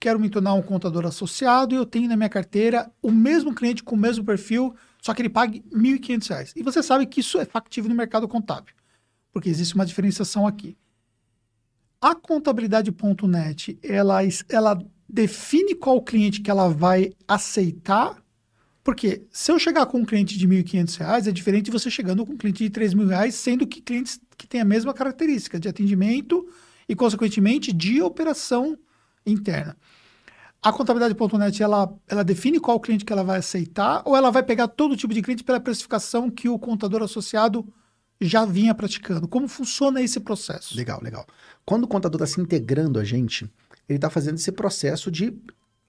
quero 0.00 0.18
me 0.18 0.30
tornar 0.30 0.54
um 0.54 0.62
contador 0.62 1.04
associado 1.06 1.74
e 1.74 1.78
eu 1.78 1.84
tenho 1.84 2.08
na 2.08 2.16
minha 2.16 2.28
carteira 2.28 2.90
o 3.02 3.10
mesmo 3.10 3.54
cliente 3.54 3.84
com 3.84 3.94
o 3.94 3.98
mesmo 3.98 4.24
perfil, 4.24 4.74
só 5.00 5.12
que 5.12 5.20
ele 5.20 5.28
pague 5.28 5.62
R$ 5.70 5.98
1.500. 5.98 6.52
E 6.56 6.62
você 6.62 6.82
sabe 6.82 7.06
que 7.06 7.20
isso 7.20 7.38
é 7.38 7.44
factível 7.44 7.90
no 7.90 7.94
mercado 7.94 8.26
contábil, 8.26 8.74
porque 9.32 9.50
existe 9.50 9.74
uma 9.74 9.84
diferenciação 9.84 10.46
aqui. 10.46 10.76
A 12.00 12.14
contabilidade.net, 12.14 13.78
ela, 13.82 14.20
ela 14.48 14.82
define 15.06 15.74
qual 15.74 16.00
cliente 16.00 16.40
que 16.40 16.50
ela 16.50 16.68
vai 16.68 17.12
aceitar, 17.28 18.16
porque 18.82 19.22
se 19.30 19.52
eu 19.52 19.58
chegar 19.58 19.86
com 19.86 19.98
um 19.98 20.04
cliente 20.04 20.38
de 20.38 20.46
R$ 20.46 20.62
1.500, 20.62 21.26
é 21.26 21.32
diferente 21.32 21.66
de 21.66 21.70
você 21.70 21.90
chegando 21.90 22.24
com 22.24 22.32
um 22.32 22.36
cliente 22.36 22.68
de 22.68 22.80
R$ 22.80 22.86
3.000, 22.86 23.30
sendo 23.30 23.66
que 23.66 23.82
clientes 23.82 24.20
que 24.36 24.46
têm 24.46 24.60
a 24.60 24.64
mesma 24.64 24.94
característica 24.94 25.60
de 25.60 25.68
atendimento 25.68 26.48
e, 26.88 26.96
consequentemente, 26.96 27.72
de 27.72 28.00
operação 28.00 28.78
interna. 29.24 29.76
A 30.62 30.72
contabilidade.net, 30.72 31.62
ela, 31.62 31.94
ela 32.06 32.22
define 32.22 32.60
qual 32.60 32.80
cliente 32.80 33.04
que 33.04 33.12
ela 33.12 33.24
vai 33.24 33.38
aceitar 33.38 34.02
ou 34.04 34.16
ela 34.16 34.30
vai 34.30 34.42
pegar 34.42 34.68
todo 34.68 34.96
tipo 34.96 35.12
de 35.12 35.22
cliente 35.22 35.44
pela 35.44 35.60
precificação 35.60 36.30
que 36.30 36.48
o 36.48 36.58
contador 36.58 37.02
associado 37.02 37.66
já 38.20 38.44
vinha 38.44 38.74
praticando? 38.74 39.26
Como 39.26 39.48
funciona 39.48 40.02
esse 40.02 40.20
processo? 40.20 40.76
Legal, 40.76 41.00
legal. 41.02 41.26
Quando 41.64 41.84
o 41.84 41.88
contador 41.88 42.22
está 42.22 42.34
se 42.34 42.40
integrando 42.40 42.98
a 42.98 43.04
gente, 43.04 43.50
ele 43.88 43.96
está 43.96 44.10
fazendo 44.10 44.36
esse 44.36 44.52
processo 44.52 45.10
de 45.10 45.34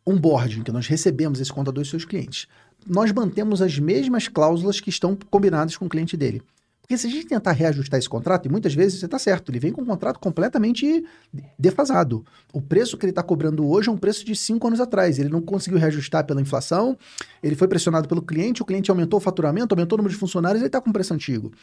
onboarding, 0.05 0.63
que 0.63 0.71
nós 0.71 0.87
recebemos 0.87 1.39
esse 1.39 1.51
contador 1.51 1.83
e 1.83 1.85
seus 1.85 2.05
clientes. 2.05 2.47
Nós 2.87 3.11
mantemos 3.11 3.61
as 3.61 3.77
mesmas 3.77 4.27
cláusulas 4.27 4.79
que 4.79 4.89
estão 4.89 5.17
combinadas 5.29 5.77
com 5.77 5.85
o 5.85 5.89
cliente 5.89 6.17
dele. 6.17 6.41
Porque 6.91 6.97
se 6.97 7.07
a 7.07 7.09
gente 7.09 7.25
tentar 7.25 7.53
reajustar 7.53 7.97
esse 7.97 8.09
contrato, 8.09 8.47
e 8.47 8.51
muitas 8.51 8.73
vezes 8.73 8.99
você 8.99 9.05
está 9.05 9.17
certo, 9.17 9.49
ele 9.49 9.59
vem 9.59 9.71
com 9.71 9.81
um 9.81 9.85
contrato 9.85 10.19
completamente 10.19 11.05
defasado. 11.57 12.25
O 12.51 12.61
preço 12.61 12.97
que 12.97 13.05
ele 13.05 13.11
está 13.11 13.23
cobrando 13.23 13.65
hoje 13.65 13.87
é 13.87 13.91
um 13.91 13.97
preço 13.97 14.25
de 14.25 14.35
cinco 14.35 14.67
anos 14.67 14.81
atrás. 14.81 15.17
Ele 15.17 15.29
não 15.29 15.41
conseguiu 15.41 15.79
reajustar 15.79 16.25
pela 16.25 16.41
inflação, 16.41 16.97
ele 17.41 17.55
foi 17.55 17.69
pressionado 17.69 18.09
pelo 18.09 18.21
cliente, 18.21 18.61
o 18.61 18.65
cliente 18.65 18.91
aumentou 18.91 19.19
o 19.19 19.21
faturamento, 19.21 19.73
aumentou 19.73 19.95
o 19.95 19.99
número 19.99 20.13
de 20.13 20.19
funcionários, 20.19 20.59
ele 20.59 20.67
está 20.67 20.81
com 20.81 20.91
preço 20.91 21.13
antigo. 21.13 21.53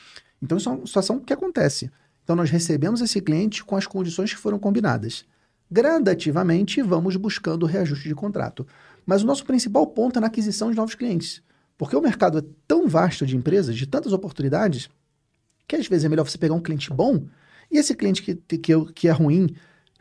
Então, 0.40 0.57
isso 0.57 0.70
é 0.70 0.72
uma 0.72 0.87
situação 0.87 1.20
que 1.20 1.33
acontece. 1.35 1.90
Então, 2.24 2.35
nós 2.35 2.48
recebemos 2.48 3.02
esse 3.02 3.20
cliente 3.20 3.62
com 3.62 3.76
as 3.76 3.87
condições 3.87 4.33
que 4.33 4.40
foram 4.40 4.59
combinadas. 4.59 5.26
Gradativamente, 5.70 6.81
vamos 6.81 7.16
buscando 7.16 7.64
o 7.64 7.66
reajuste 7.66 8.09
de 8.09 8.14
contrato. 8.14 8.66
Mas 9.08 9.22
o 9.22 9.26
nosso 9.26 9.42
principal 9.46 9.86
ponto 9.86 10.18
é 10.18 10.20
na 10.20 10.26
aquisição 10.26 10.70
de 10.70 10.76
novos 10.76 10.94
clientes. 10.94 11.40
Porque 11.78 11.96
o 11.96 12.00
mercado 12.02 12.40
é 12.40 12.42
tão 12.66 12.86
vasto 12.86 13.24
de 13.24 13.38
empresas, 13.38 13.74
de 13.74 13.86
tantas 13.86 14.12
oportunidades, 14.12 14.90
que 15.66 15.76
às 15.76 15.86
vezes 15.86 16.04
é 16.04 16.10
melhor 16.10 16.28
você 16.28 16.36
pegar 16.36 16.52
um 16.52 16.60
cliente 16.60 16.92
bom 16.92 17.24
e 17.70 17.78
esse 17.78 17.94
cliente 17.94 18.22
que, 18.22 18.34
que, 18.34 18.84
que 18.92 19.08
é 19.08 19.10
ruim 19.10 19.56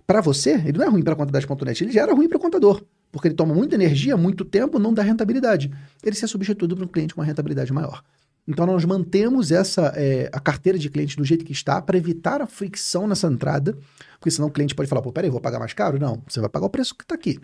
para 0.06 0.20
você, 0.20 0.56
ele 0.56 0.78
não 0.78 0.86
é 0.86 0.90
ruim 0.90 1.02
para 1.02 1.14
a 1.14 1.16
contabilidade.net, 1.16 1.86
ele 1.86 1.94
já 1.94 2.02
era 2.02 2.14
ruim 2.14 2.28
para 2.28 2.38
o 2.38 2.42
contador, 2.42 2.84
porque 3.10 3.30
ele 3.30 3.36
toma 3.36 3.56
muita 3.56 3.76
energia, 3.76 4.18
muito 4.18 4.44
tempo, 4.44 4.78
não 4.78 4.94
dá 4.94 5.04
rentabilidade. 5.04 5.72
Ele 6.04 6.16
se 6.16 6.26
é 6.26 6.28
substituído 6.28 6.76
por 6.76 6.84
um 6.84 6.90
cliente 6.90 7.16
com 7.16 7.22
uma 7.22 7.28
rentabilidade 7.28 7.72
maior. 7.72 8.04
Então 8.46 8.66
nós 8.66 8.84
mantemos 8.84 9.54
essa 9.54 9.94
é, 9.96 10.30
a 10.34 10.40
carteira 10.42 10.78
de 10.78 10.90
clientes 10.90 11.16
do 11.16 11.24
jeito 11.24 11.46
que 11.46 11.54
está 11.54 11.82
para 11.82 11.98
evitar 11.98 12.42
a 12.42 12.48
fricção 12.48 13.08
nessa 13.08 13.28
entrada, 13.28 13.78
porque 14.20 14.32
senão 14.32 14.50
o 14.50 14.52
cliente 14.52 14.76
pode 14.76 14.90
falar, 14.90 15.02
pô, 15.02 15.14
peraí, 15.14 15.30
vou 15.30 15.40
pagar 15.40 15.60
mais 15.60 15.72
caro? 15.72 15.98
Não, 15.98 16.22
você 16.28 16.42
vai 16.42 16.50
pagar 16.50 16.66
o 16.66 16.70
preço 16.70 16.94
que 16.94 17.06
está 17.06 17.16
aqui. 17.16 17.40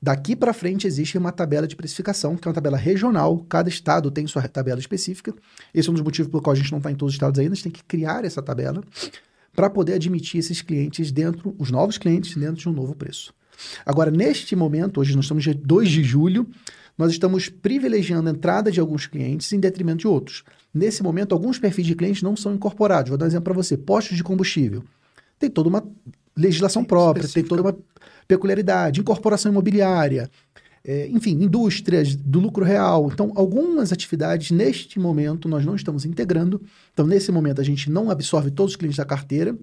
Daqui 0.00 0.36
para 0.36 0.52
frente 0.52 0.86
existe 0.86 1.16
uma 1.16 1.32
tabela 1.32 1.66
de 1.66 1.74
precificação, 1.74 2.36
que 2.36 2.46
é 2.46 2.48
uma 2.48 2.54
tabela 2.54 2.76
regional, 2.76 3.38
cada 3.48 3.68
estado 3.68 4.10
tem 4.10 4.26
sua 4.26 4.46
tabela 4.46 4.78
específica. 4.78 5.34
Esse 5.72 5.88
é 5.88 5.90
um 5.90 5.94
dos 5.94 6.02
motivos 6.02 6.30
pelo 6.30 6.42
qual 6.42 6.52
a 6.52 6.56
gente 6.56 6.70
não 6.70 6.78
está 6.78 6.90
em 6.90 6.94
todos 6.94 7.12
os 7.12 7.16
estados 7.16 7.38
ainda, 7.38 7.52
a 7.52 7.54
gente 7.54 7.64
tem 7.64 7.72
que 7.72 7.84
criar 7.84 8.24
essa 8.24 8.42
tabela 8.42 8.82
para 9.54 9.70
poder 9.70 9.94
admitir 9.94 10.38
esses 10.38 10.60
clientes 10.60 11.10
dentro, 11.10 11.56
os 11.58 11.70
novos 11.70 11.96
clientes, 11.96 12.36
dentro 12.36 12.56
de 12.56 12.68
um 12.68 12.72
novo 12.72 12.94
preço. 12.94 13.32
Agora, 13.86 14.10
neste 14.10 14.54
momento, 14.54 15.00
hoje 15.00 15.16
nós 15.16 15.24
estamos 15.24 15.42
dia 15.42 15.54
2 15.54 15.88
de 15.88 16.04
julho, 16.04 16.46
nós 16.96 17.10
estamos 17.10 17.48
privilegiando 17.48 18.28
a 18.28 18.32
entrada 18.32 18.70
de 18.70 18.78
alguns 18.78 19.06
clientes 19.06 19.50
em 19.52 19.58
detrimento 19.60 19.98
de 19.98 20.08
outros. 20.08 20.44
Nesse 20.72 21.02
momento, 21.02 21.32
alguns 21.32 21.58
perfis 21.58 21.86
de 21.86 21.94
clientes 21.94 22.22
não 22.22 22.36
são 22.36 22.54
incorporados. 22.54 23.08
Vou 23.08 23.18
dar 23.18 23.24
um 23.24 23.28
exemplo 23.28 23.44
para 23.44 23.54
você: 23.54 23.76
postos 23.76 24.16
de 24.16 24.22
combustível. 24.22 24.84
Tem 25.38 25.50
toda 25.50 25.68
uma 25.68 25.86
legislação 26.36 26.84
própria, 26.84 27.28
tem 27.28 27.42
toda 27.42 27.62
uma 27.62 27.76
peculiaridade, 28.26 29.00
incorporação 29.00 29.50
imobiliária, 29.50 30.30
é, 30.84 31.08
enfim, 31.08 31.32
indústrias 31.32 32.14
do 32.14 32.38
lucro 32.38 32.64
real. 32.64 33.10
Então, 33.12 33.32
algumas 33.34 33.92
atividades 33.92 34.52
neste 34.52 35.00
momento 35.00 35.48
nós 35.48 35.64
não 35.64 35.74
estamos 35.74 36.04
integrando. 36.04 36.62
Então, 36.92 37.06
nesse 37.06 37.32
momento, 37.32 37.60
a 37.60 37.64
gente 37.64 37.90
não 37.90 38.10
absorve 38.10 38.50
todos 38.50 38.72
os 38.72 38.76
clientes 38.76 38.96
da 38.96 39.04
carteira, 39.04 39.56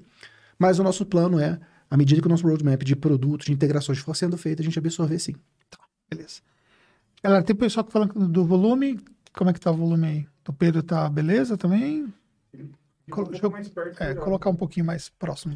mas 0.60 0.80
o 0.80 0.84
nosso 0.84 1.06
plano 1.06 1.40
é, 1.40 1.60
à 1.90 1.96
medida 1.96 2.20
que 2.20 2.28
o 2.28 2.30
nosso 2.30 2.46
roadmap 2.48 2.84
de 2.84 2.96
produtos, 2.96 3.46
de 3.46 3.54
integrações 3.54 4.00
for 4.00 4.16
sendo 4.16 4.38
feito, 4.38 4.62
a 4.62 4.66
gente 4.66 4.78
absorver 4.78 5.20
sim. 5.20 5.34
Tá, 5.70 5.80
beleza. 6.10 6.42
Galera, 7.24 7.44
tem 7.44 7.56
pessoal 7.56 7.86
falando 7.90 8.28
do 8.28 8.46
volume. 8.46 9.00
Como 9.34 9.50
é 9.50 9.54
que 9.54 9.60
tá 9.60 9.72
o 9.72 9.78
volume 9.78 10.08
aí? 10.08 10.28
O 10.48 10.54
Pedro 10.54 10.84
tá 10.84 11.10
beleza 11.10 11.58
também? 11.58 12.14
Colo 13.10 13.30
um 13.30 13.36
eu, 13.36 13.54
é, 14.00 14.16
colocar 14.16 14.50
um 14.50 14.56
pouquinho 14.56 14.86
mais 14.86 15.10
próximo. 15.10 15.56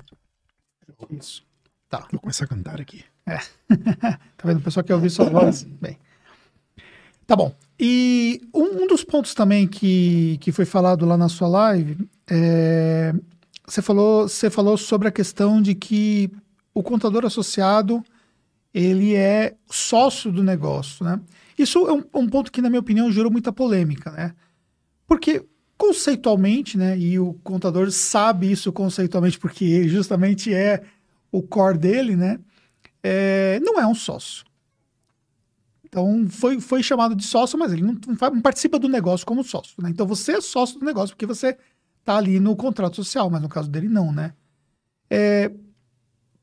Isso. 1.09 1.46
Tá. 1.89 2.07
Vou 2.11 2.19
começar 2.19 2.45
a 2.45 2.47
cantar 2.47 2.81
aqui. 2.81 3.03
É. 3.25 3.37
tá 4.37 4.43
vendo? 4.43 4.57
O 4.57 4.63
pessoal 4.63 4.83
quer 4.83 4.95
ouvir 4.95 5.09
sua 5.09 5.29
voz. 5.29 5.63
Bem. 5.63 5.97
Tá 7.25 7.35
bom. 7.35 7.53
E 7.79 8.41
um, 8.53 8.83
um, 8.83 8.87
dos 8.87 9.03
pontos 9.03 9.33
também 9.33 9.67
que, 9.67 10.37
que 10.39 10.51
foi 10.51 10.65
falado 10.65 11.05
lá 11.05 11.17
na 11.17 11.29
sua 11.29 11.47
live, 11.47 11.97
é, 12.29 13.13
você, 13.65 13.81
falou, 13.81 14.27
você 14.27 14.49
falou 14.49 14.77
sobre 14.77 15.07
a 15.07 15.11
questão 15.11 15.61
de 15.61 15.75
que 15.75 16.31
o 16.73 16.81
contador 16.81 17.25
associado 17.25 18.03
ele 18.73 19.15
é 19.15 19.55
sócio 19.69 20.31
do 20.31 20.43
negócio, 20.43 21.03
né? 21.03 21.19
Isso 21.57 21.79
é 21.87 21.93
um, 21.93 22.03
um 22.13 22.29
ponto 22.29 22.51
que, 22.51 22.61
na 22.61 22.69
minha 22.69 22.79
opinião, 22.79 23.11
gerou 23.11 23.31
muita 23.31 23.51
polêmica, 23.51 24.11
né? 24.11 24.33
Porque 25.07 25.43
conceitualmente, 25.77 26.77
né? 26.77 26.97
E 26.97 27.19
o 27.19 27.33
contador 27.43 27.91
sabe 27.91 28.51
isso 28.51 28.71
conceitualmente 28.71 29.39
porque 29.39 29.65
ele 29.65 29.89
justamente 29.89 30.53
é 30.53 30.83
o 31.37 31.43
core 31.43 31.77
dele, 31.77 32.15
né? 32.15 32.39
É, 33.03 33.59
não 33.61 33.79
é 33.79 33.85
um 33.85 33.95
sócio. 33.95 34.45
Então, 35.85 36.27
foi, 36.29 36.59
foi 36.59 36.83
chamado 36.83 37.15
de 37.15 37.25
sócio, 37.25 37.57
mas 37.57 37.71
ele 37.71 37.81
não, 37.81 37.97
não 38.31 38.41
participa 38.41 38.77
do 38.77 38.89
negócio 38.89 39.25
como 39.25 39.43
sócio. 39.43 39.81
Né? 39.81 39.89
Então, 39.89 40.05
você 40.05 40.33
é 40.33 40.41
sócio 40.41 40.79
do 40.79 40.85
negócio 40.85 41.15
porque 41.15 41.25
você 41.25 41.57
está 41.99 42.17
ali 42.17 42.39
no 42.39 42.55
contrato 42.55 42.97
social, 42.97 43.29
mas 43.29 43.41
no 43.41 43.49
caso 43.49 43.69
dele, 43.69 43.87
não, 43.87 44.11
né? 44.11 44.33
É, 45.09 45.51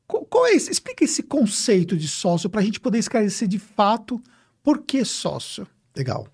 qual, 0.07 0.25
qual 0.25 0.47
é 0.47 0.53
esse, 0.53 0.71
explica 0.71 1.03
esse 1.03 1.23
conceito 1.23 1.95
de 1.95 2.07
sócio 2.07 2.49
para 2.49 2.61
a 2.61 2.63
gente 2.63 2.79
poder 2.79 2.97
esclarecer 2.97 3.47
de 3.47 3.59
fato 3.59 4.21
por 4.63 4.83
que 4.83 5.05
sócio. 5.05 5.67
Legal. 5.95 6.27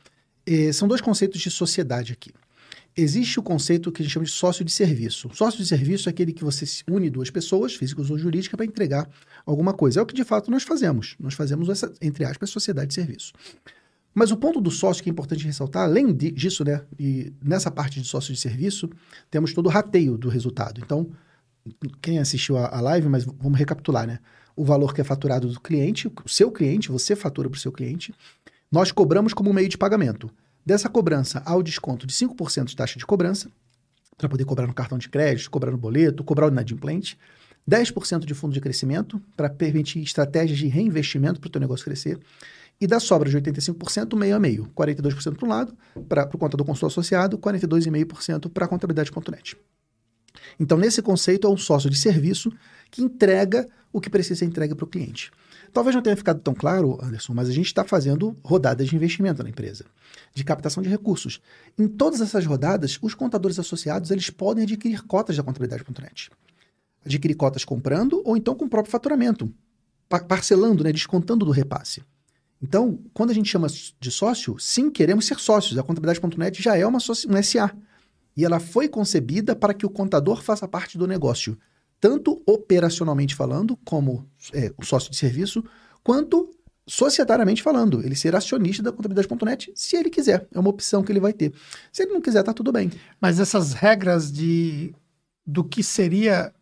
É, 0.45 0.71
são 0.71 0.87
dois 0.87 1.01
conceitos 1.01 1.41
de 1.41 1.51
sociedade 1.51 2.13
aqui. 2.13 2.31
Existe 2.95 3.39
o 3.39 3.43
conceito 3.43 3.91
que 3.91 4.01
a 4.01 4.05
gente 4.05 4.13
chama 4.13 4.25
de 4.25 4.31
sócio 4.31 4.65
de 4.65 4.71
serviço. 4.71 5.29
Sócio 5.33 5.59
de 5.59 5.65
serviço 5.65 6.09
é 6.09 6.11
aquele 6.11 6.33
que 6.33 6.43
você 6.43 6.65
une 6.89 7.09
duas 7.09 7.29
pessoas, 7.29 7.73
físicas 7.73 8.09
ou 8.09 8.17
jurídicas, 8.17 8.57
para 8.57 8.65
entregar 8.65 9.09
alguma 9.45 9.73
coisa. 9.73 9.99
É 9.99 10.03
o 10.03 10.05
que 10.05 10.13
de 10.13 10.25
fato 10.25 10.51
nós 10.51 10.63
fazemos. 10.63 11.15
Nós 11.19 11.33
fazemos 11.33 11.69
essa, 11.69 11.93
entre 12.01 12.25
aspas, 12.25 12.49
sociedade 12.49 12.87
de 12.87 12.93
serviço. 12.93 13.31
Mas 14.13 14.29
o 14.29 14.37
ponto 14.37 14.59
do 14.59 14.69
sócio 14.69 15.01
que 15.01 15.09
é 15.09 15.11
importante 15.11 15.45
ressaltar, 15.45 15.83
além 15.83 16.13
disso, 16.13 16.65
né, 16.65 16.81
e 16.99 17.31
nessa 17.41 17.71
parte 17.71 18.01
de 18.01 18.07
sócio 18.07 18.33
de 18.33 18.39
serviço, 18.39 18.89
temos 19.29 19.53
todo 19.53 19.67
o 19.67 19.69
rateio 19.69 20.17
do 20.17 20.27
resultado. 20.27 20.81
Então, 20.83 21.09
quem 22.01 22.19
assistiu 22.19 22.57
a, 22.57 22.75
a 22.75 22.81
live, 22.81 23.07
mas 23.07 23.23
vamos 23.23 23.57
recapitular, 23.57 24.05
né? 24.05 24.19
O 24.53 24.65
valor 24.65 24.93
que 24.93 24.99
é 24.99 25.03
faturado 25.03 25.47
do 25.47 25.59
cliente, 25.61 26.11
o 26.25 26.29
seu 26.29 26.51
cliente, 26.51 26.91
você 26.91 27.15
fatura 27.15 27.49
para 27.49 27.57
o 27.57 27.59
seu 27.59 27.71
cliente, 27.71 28.13
nós 28.69 28.91
cobramos 28.91 29.33
como 29.33 29.53
meio 29.53 29.69
de 29.69 29.77
pagamento. 29.77 30.29
Dessa 30.65 30.89
cobrança, 30.89 31.41
há 31.45 31.55
o 31.55 31.63
desconto 31.63 32.05
de 32.05 32.13
5% 32.13 32.65
de 32.65 32.75
taxa 32.75 32.99
de 32.99 33.05
cobrança, 33.05 33.49
para 34.17 34.29
poder 34.29 34.45
cobrar 34.45 34.67
no 34.67 34.73
cartão 34.73 34.97
de 34.97 35.09
crédito, 35.09 35.49
cobrar 35.49 35.71
no 35.71 35.77
boleto, 35.77 36.23
cobrar 36.23 36.45
o 36.45 36.49
inadimplente. 36.49 37.17
10% 37.69 38.25
de 38.25 38.33
fundo 38.33 38.53
de 38.53 38.61
crescimento, 38.61 39.21
para 39.35 39.49
permitir 39.49 40.01
estratégias 40.01 40.57
de 40.57 40.67
reinvestimento 40.67 41.39
para 41.39 41.47
o 41.47 41.51
teu 41.51 41.61
negócio 41.61 41.85
crescer. 41.85 42.19
E 42.79 42.87
da 42.87 42.99
sobra 42.99 43.29
de 43.29 43.39
85%, 43.39 44.15
meio 44.15 44.35
a 44.35 44.39
meio. 44.39 44.67
42% 44.75 45.35
para 45.35 45.45
um 45.45 45.49
lado, 45.49 45.77
para 46.09 46.27
o 46.33 46.37
contador 46.37 46.65
consultor 46.65 46.89
associado, 46.89 47.37
42,5% 47.37 48.49
para 48.49 48.65
a 48.65 48.67
contabilidade.net. 48.67 49.55
Então, 50.59 50.77
nesse 50.77 51.01
conceito, 51.01 51.47
é 51.47 51.49
um 51.49 51.57
sócio 51.57 51.89
de 51.89 51.97
serviço 51.97 52.51
que 52.91 53.01
entrega 53.01 53.67
o 53.91 53.99
que 53.99 54.09
precisa 54.09 54.39
ser 54.39 54.45
entregue 54.45 54.75
para 54.75 54.85
o 54.85 54.87
cliente. 54.87 55.31
Talvez 55.73 55.95
não 55.95 56.03
tenha 56.03 56.17
ficado 56.17 56.41
tão 56.41 56.53
claro, 56.53 56.99
Anderson, 57.01 57.33
mas 57.33 57.47
a 57.47 57.53
gente 57.53 57.67
está 57.67 57.85
fazendo 57.85 58.37
rodadas 58.43 58.87
de 58.87 58.95
investimento 58.95 59.41
na 59.41 59.49
empresa, 59.49 59.85
de 60.33 60.43
captação 60.43 60.83
de 60.83 60.89
recursos. 60.89 61.41
Em 61.79 61.87
todas 61.87 62.19
essas 62.19 62.45
rodadas, 62.45 62.99
os 63.01 63.13
contadores 63.13 63.57
associados 63.57 64.11
eles 64.11 64.29
podem 64.29 64.63
adquirir 64.63 65.01
cotas 65.03 65.37
da 65.37 65.43
contabilidade.net. 65.43 66.29
Adquirir 67.05 67.35
cotas 67.35 67.63
comprando 67.63 68.21
ou 68.25 68.35
então 68.35 68.53
com 68.53 68.65
o 68.65 68.69
próprio 68.69 68.91
faturamento, 68.91 69.51
parcelando, 70.27 70.83
né, 70.83 70.91
descontando 70.91 71.45
do 71.45 71.51
repasse. 71.51 72.03
Então, 72.61 72.99
quando 73.13 73.31
a 73.31 73.33
gente 73.33 73.49
chama 73.49 73.67
de 73.99 74.11
sócio, 74.11 74.59
sim, 74.59 74.91
queremos 74.91 75.25
ser 75.25 75.39
sócios. 75.39 75.79
A 75.79 75.83
contabilidade.net 75.83 76.61
já 76.61 76.77
é 76.77 76.85
uma 76.85 76.99
um 76.99 77.43
SA. 77.43 77.75
E 78.37 78.45
ela 78.45 78.59
foi 78.59 78.87
concebida 78.87 79.55
para 79.55 79.73
que 79.73 79.85
o 79.85 79.89
contador 79.89 80.43
faça 80.43 80.67
parte 80.67 80.97
do 80.97 81.07
negócio 81.07 81.57
tanto 82.01 82.41
operacionalmente 82.47 83.35
falando, 83.35 83.77
como 83.85 84.27
é, 84.53 84.73
o 84.75 84.83
sócio 84.83 85.11
de 85.11 85.15
serviço, 85.15 85.63
quanto 86.03 86.49
societariamente 86.87 87.61
falando, 87.61 88.03
ele 88.03 88.15
ser 88.15 88.35
acionista 88.35 88.81
da 88.81 88.91
contabilidade.net, 88.91 89.71
se 89.75 89.95
ele 89.95 90.09
quiser. 90.09 90.47
É 90.51 90.59
uma 90.59 90.71
opção 90.71 91.03
que 91.03 91.11
ele 91.11 91.19
vai 91.19 91.31
ter. 91.31 91.53
Se 91.91 92.03
ele 92.03 92.11
não 92.11 92.19
quiser, 92.19 92.43
tá 92.43 92.53
tudo 92.53 92.71
bem. 92.71 92.91
Mas 93.21 93.39
essas 93.39 93.73
regras 93.73 94.31
de 94.31 94.93
do 95.45 95.63
que 95.63 95.83
seria, 95.83 96.53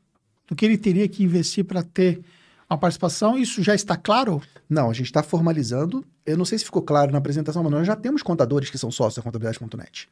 do 0.47 0.56
que 0.56 0.65
ele 0.65 0.78
teria 0.78 1.08
que 1.08 1.23
investir 1.23 1.63
para 1.63 1.82
ter 1.82 2.21
uma 2.69 2.78
participação, 2.78 3.38
isso 3.38 3.63
já 3.63 3.73
está 3.73 3.95
claro? 3.95 4.41
Não, 4.69 4.89
a 4.89 4.93
gente 4.93 5.08
está 5.08 5.23
formalizando. 5.23 6.06
Eu 6.25 6.38
não 6.38 6.45
sei 6.45 6.58
se 6.60 6.65
ficou 6.65 6.82
claro 6.82 7.12
na 7.12 7.17
apresentação, 7.17 7.63
mas 7.63 7.71
nós 7.71 7.88
já 7.88 7.95
temos 7.95 8.21
contadores 8.21 8.69
que 8.69 8.78
são 8.78 8.91
sócios 8.91 9.15
da 9.15 9.21
contabilidade.net. 9.23 10.10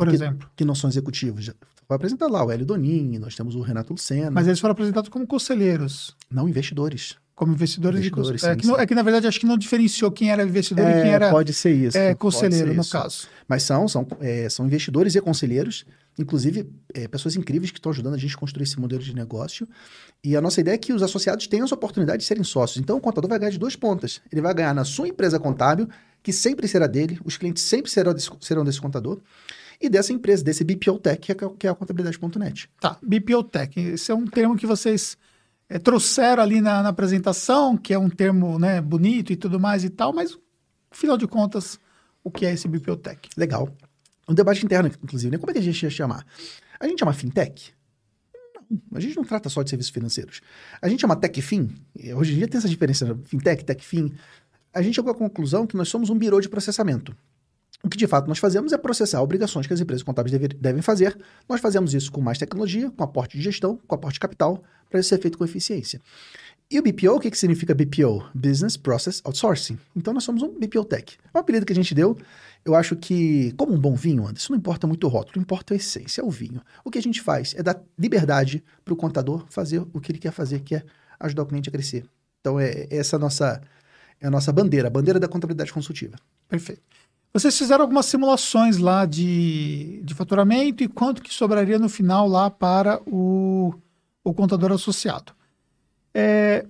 Por 0.00 0.08
que, 0.08 0.14
exemplo? 0.14 0.50
Que 0.56 0.64
não 0.64 0.74
são 0.74 0.88
executivos. 0.88 1.50
Foi 1.86 1.94
apresentado 1.94 2.32
lá 2.32 2.42
o 2.42 2.50
Hélio 2.50 2.64
Donini, 2.64 3.18
nós 3.18 3.34
temos 3.34 3.54
o 3.54 3.60
Renato 3.60 3.92
Lucena. 3.92 4.30
Mas 4.30 4.46
eles 4.46 4.58
foram 4.58 4.72
apresentados 4.72 5.10
como 5.10 5.26
conselheiros. 5.26 6.16
Não, 6.30 6.48
investidores. 6.48 7.16
Como 7.34 7.52
investidores, 7.52 8.00
investidores 8.00 8.40
de 8.40 8.46
é, 8.46 8.56
que 8.56 8.66
não, 8.66 8.78
é 8.78 8.86
que, 8.86 8.94
na 8.94 9.02
verdade, 9.02 9.26
acho 9.26 9.40
que 9.40 9.46
não 9.46 9.58
diferenciou 9.58 10.10
quem 10.10 10.30
era 10.30 10.42
investidor 10.42 10.86
é, 10.86 10.98
e 10.98 11.02
quem 11.02 11.10
era. 11.10 11.30
Pode 11.30 11.52
ser 11.52 11.72
isso. 11.72 11.98
É, 11.98 12.14
conselheiro, 12.14 12.72
no 12.72 12.86
caso. 12.86 13.26
Mas 13.48 13.62
são, 13.62 13.88
são, 13.88 14.06
é, 14.20 14.48
são 14.48 14.66
investidores 14.66 15.14
e 15.14 15.20
conselheiros, 15.20 15.84
inclusive 16.18 16.70
é, 16.94 17.08
pessoas 17.08 17.36
incríveis 17.36 17.70
que 17.70 17.78
estão 17.78 17.92
ajudando 17.92 18.14
a 18.14 18.18
gente 18.18 18.34
a 18.34 18.38
construir 18.38 18.64
esse 18.64 18.78
modelo 18.78 19.02
de 19.02 19.14
negócio. 19.14 19.68
E 20.22 20.36
a 20.36 20.40
nossa 20.40 20.60
ideia 20.60 20.76
é 20.76 20.78
que 20.78 20.92
os 20.92 21.02
associados 21.02 21.46
tenham 21.46 21.64
essa 21.64 21.74
oportunidade 21.74 22.20
de 22.20 22.24
serem 22.26 22.44
sócios. 22.44 22.80
Então, 22.80 22.96
o 22.96 23.00
contador 23.00 23.28
vai 23.28 23.38
ganhar 23.38 23.50
de 23.50 23.58
duas 23.58 23.74
pontas. 23.74 24.20
Ele 24.30 24.40
vai 24.40 24.54
ganhar 24.54 24.74
na 24.74 24.84
sua 24.84 25.08
empresa 25.08 25.40
contábil, 25.40 25.88
que 26.22 26.32
sempre 26.32 26.68
será 26.68 26.86
dele, 26.86 27.18
os 27.24 27.36
clientes 27.36 27.62
sempre 27.62 27.90
serão 27.90 28.14
desse, 28.14 28.30
serão 28.40 28.64
desse 28.64 28.80
contador 28.80 29.18
e 29.80 29.88
dessa 29.88 30.12
empresa, 30.12 30.44
desse 30.44 30.62
BPO 30.62 30.98
Tech, 30.98 31.18
que 31.20 31.32
é, 31.32 31.34
que 31.58 31.66
é 31.66 31.70
a 31.70 31.74
contabilidade.net. 31.74 32.68
Tá, 32.78 32.98
BPO 33.02 33.44
Tech. 33.44 33.80
Esse 33.80 34.12
é 34.12 34.14
um 34.14 34.26
termo 34.26 34.56
que 34.56 34.66
vocês 34.66 35.16
é, 35.68 35.78
trouxeram 35.78 36.42
ali 36.42 36.60
na, 36.60 36.82
na, 36.82 36.90
apresentação, 36.90 37.76
que 37.76 37.94
é 37.94 37.98
um 37.98 38.10
termo 38.10 38.58
né, 38.58 38.80
bonito 38.80 39.32
e 39.32 39.36
tudo 39.36 39.58
mais 39.58 39.82
e 39.82 39.88
tal, 39.88 40.12
mas, 40.12 40.36
afinal 40.90 41.16
de 41.16 41.26
contas, 41.26 41.78
o 42.22 42.30
que 42.30 42.44
é 42.44 42.52
esse 42.52 42.68
BPO 42.68 42.96
Tech? 42.96 43.30
Legal. 43.36 43.74
Um 44.28 44.34
debate 44.34 44.64
interno, 44.64 44.90
inclusive, 45.02 45.30
né? 45.32 45.38
Como 45.38 45.50
é 45.50 45.54
que 45.54 45.58
a 45.58 45.62
gente 45.62 45.82
ia 45.82 45.90
chamar? 45.90 46.26
A 46.78 46.86
gente 46.86 46.98
chama 46.98 47.12
fintech? 47.12 47.72
Não, 48.70 48.98
a 48.98 49.00
gente 49.00 49.16
não 49.16 49.24
trata 49.24 49.48
só 49.48 49.62
de 49.62 49.70
serviços 49.70 49.92
financeiros. 49.92 50.40
A 50.80 50.88
gente 50.88 51.00
chama 51.00 51.16
techfin. 51.16 51.74
Hoje 52.14 52.34
em 52.34 52.36
dia 52.36 52.46
tem 52.46 52.58
essa 52.58 52.68
diferença, 52.68 53.18
fintech, 53.24 53.64
techfin. 53.64 54.12
A 54.72 54.82
gente 54.82 54.94
chegou 54.94 55.10
à 55.10 55.14
conclusão 55.14 55.66
que 55.66 55.76
nós 55.76 55.88
somos 55.88 56.10
um 56.10 56.18
birô 56.18 56.40
de 56.40 56.48
processamento. 56.48 57.16
O 57.82 57.88
que 57.88 57.96
de 57.96 58.06
fato 58.06 58.28
nós 58.28 58.38
fazemos 58.38 58.72
é 58.72 58.78
processar 58.78 59.22
obrigações 59.22 59.66
que 59.66 59.72
as 59.72 59.80
empresas 59.80 60.02
contábeis 60.02 60.32
deve, 60.32 60.48
devem 60.48 60.82
fazer. 60.82 61.16
Nós 61.48 61.60
fazemos 61.60 61.94
isso 61.94 62.12
com 62.12 62.20
mais 62.20 62.36
tecnologia, 62.36 62.90
com 62.90 63.02
aporte 63.02 63.38
de 63.38 63.42
gestão, 63.42 63.78
com 63.86 63.94
aporte 63.94 64.14
de 64.14 64.20
capital, 64.20 64.62
para 64.90 65.00
isso 65.00 65.08
ser 65.08 65.18
feito 65.18 65.38
com 65.38 65.44
eficiência. 65.44 66.00
E 66.70 66.78
o 66.78 66.82
BPO, 66.82 67.16
o 67.16 67.18
que, 67.18 67.30
que 67.30 67.38
significa 67.38 67.74
BPO? 67.74 68.30
Business 68.34 68.76
Process 68.76 69.20
Outsourcing. 69.24 69.78
Então 69.96 70.14
nós 70.14 70.22
somos 70.22 70.42
um 70.42 70.56
BPO 70.56 70.84
Tech. 70.84 71.18
É 71.34 71.38
um 71.38 71.40
apelido 71.40 71.66
que 71.66 71.72
a 71.72 71.74
gente 71.74 71.94
deu. 71.94 72.16
Eu 72.64 72.74
acho 72.74 72.94
que, 72.94 73.52
como 73.56 73.72
um 73.72 73.80
bom 73.80 73.94
vinho, 73.94 74.26
Anderson, 74.26 74.52
não 74.52 74.58
importa 74.58 74.86
muito 74.86 75.04
o 75.04 75.08
rótulo, 75.08 75.40
importa 75.40 75.74
a 75.74 75.76
essência, 75.76 76.20
é 76.20 76.24
o 76.24 76.30
vinho. 76.30 76.60
O 76.84 76.90
que 76.90 76.98
a 76.98 77.02
gente 77.02 77.22
faz 77.22 77.54
é 77.56 77.62
dar 77.62 77.82
liberdade 77.98 78.62
para 78.84 78.94
o 78.94 78.96
contador 78.96 79.46
fazer 79.48 79.82
o 79.92 80.00
que 80.00 80.12
ele 80.12 80.18
quer 80.18 80.32
fazer, 80.32 80.60
que 80.60 80.76
é 80.76 80.84
ajudar 81.18 81.42
o 81.42 81.46
cliente 81.46 81.68
a 81.68 81.72
crescer. 81.72 82.04
Então 82.40 82.60
é, 82.60 82.70
é 82.70 82.96
essa 82.98 83.16
a 83.16 83.18
nossa, 83.18 83.60
é 84.20 84.26
a 84.26 84.30
nossa 84.30 84.52
bandeira, 84.52 84.88
a 84.88 84.90
bandeira 84.90 85.18
da 85.18 85.26
contabilidade 85.26 85.72
consultiva. 85.72 86.16
Perfeito. 86.48 86.82
Vocês 87.32 87.56
fizeram 87.56 87.82
algumas 87.82 88.06
simulações 88.06 88.78
lá 88.78 89.06
de, 89.06 90.00
de 90.02 90.14
faturamento 90.14 90.82
e 90.82 90.88
quanto 90.88 91.22
que 91.22 91.32
sobraria 91.32 91.78
no 91.78 91.88
final 91.88 92.26
lá 92.26 92.50
para 92.50 93.00
o, 93.06 93.72
o 94.24 94.34
contador 94.34 94.72
associado. 94.72 95.32
É, 96.12 96.66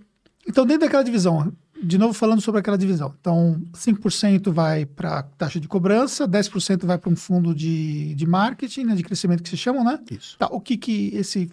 então, 0.47 0.67
dentro 0.67 0.83
daquela 0.83 1.03
divisão, 1.03 1.51
de 1.83 1.97
novo 1.97 2.13
falando 2.13 2.41
sobre 2.41 2.61
aquela 2.61 2.77
divisão. 2.77 3.15
Então, 3.21 3.63
5% 3.73 4.53
vai 4.53 4.85
para 4.85 5.23
taxa 5.23 5.59
de 5.59 5.67
cobrança, 5.67 6.29
10% 6.29 6.85
vai 6.85 6.99
para 6.99 7.11
um 7.11 7.17
fundo 7.17 7.55
de, 7.55 8.15
de 8.15 8.27
marketing, 8.27 8.85
né, 8.85 8.95
de 8.95 9.03
crescimento 9.03 9.43
que 9.43 9.49
se 9.49 9.57
chamam, 9.57 9.83
né? 9.83 9.99
Isso. 10.11 10.37
Tá, 10.39 10.49
o 10.51 10.61
que, 10.61 10.77
que 10.77 11.11
esse 11.15 11.51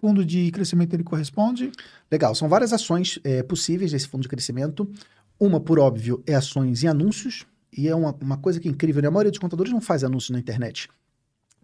fundo 0.00 0.24
de 0.24 0.50
crescimento 0.50 0.94
ele 0.94 1.04
corresponde? 1.04 1.70
Legal, 2.10 2.34
são 2.34 2.48
várias 2.48 2.72
ações 2.72 3.20
é, 3.22 3.42
possíveis 3.42 3.92
desse 3.92 4.08
fundo 4.08 4.22
de 4.22 4.28
crescimento. 4.28 4.90
Uma, 5.38 5.60
por 5.60 5.78
óbvio, 5.78 6.22
é 6.26 6.34
ações 6.34 6.82
em 6.82 6.88
anúncios, 6.88 7.46
e 7.72 7.88
é 7.88 7.94
uma, 7.94 8.14
uma 8.20 8.38
coisa 8.38 8.58
que 8.58 8.68
é 8.68 8.70
incrível, 8.70 9.02
né? 9.02 9.08
A 9.08 9.10
maioria 9.10 9.30
dos 9.30 9.38
contadores 9.38 9.72
não 9.72 9.80
faz 9.80 10.04
anúncio 10.04 10.32
na 10.32 10.38
internet. 10.38 10.88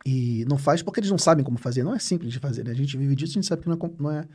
E 0.04 0.44
não 0.46 0.58
faz 0.58 0.82
porque 0.82 1.00
eles 1.00 1.10
não 1.10 1.18
sabem 1.18 1.44
como 1.44 1.56
fazer. 1.56 1.82
Não 1.82 1.94
é 1.94 1.98
simples 1.98 2.32
de 2.32 2.38
fazer, 2.38 2.64
né? 2.64 2.72
A 2.72 2.74
gente 2.74 2.96
vive 2.96 3.14
disso, 3.16 3.32
a 3.32 3.34
gente 3.34 3.46
sabe 3.46 3.62
que 3.62 3.68
não 3.68 3.74
é, 3.74 3.90
não 3.98 4.10
é, 4.10 4.28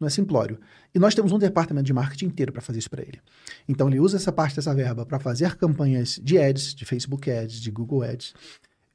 não 0.00 0.06
é 0.06 0.10
simplório. 0.10 0.58
E 0.94 0.98
nós 0.98 1.14
temos 1.14 1.32
um 1.32 1.38
departamento 1.38 1.84
de 1.84 1.92
marketing 1.92 2.26
inteiro 2.26 2.52
para 2.52 2.62
fazer 2.62 2.78
isso 2.78 2.90
para 2.90 3.02
ele. 3.02 3.20
Então 3.68 3.88
ele 3.88 4.00
usa 4.00 4.16
essa 4.16 4.32
parte 4.32 4.56
dessa 4.56 4.74
verba 4.74 5.04
para 5.04 5.20
fazer 5.20 5.54
campanhas 5.56 6.18
de 6.22 6.38
ads, 6.38 6.74
de 6.74 6.84
Facebook 6.86 7.30
Ads, 7.30 7.60
de 7.60 7.70
Google 7.70 8.02
Ads, 8.02 8.34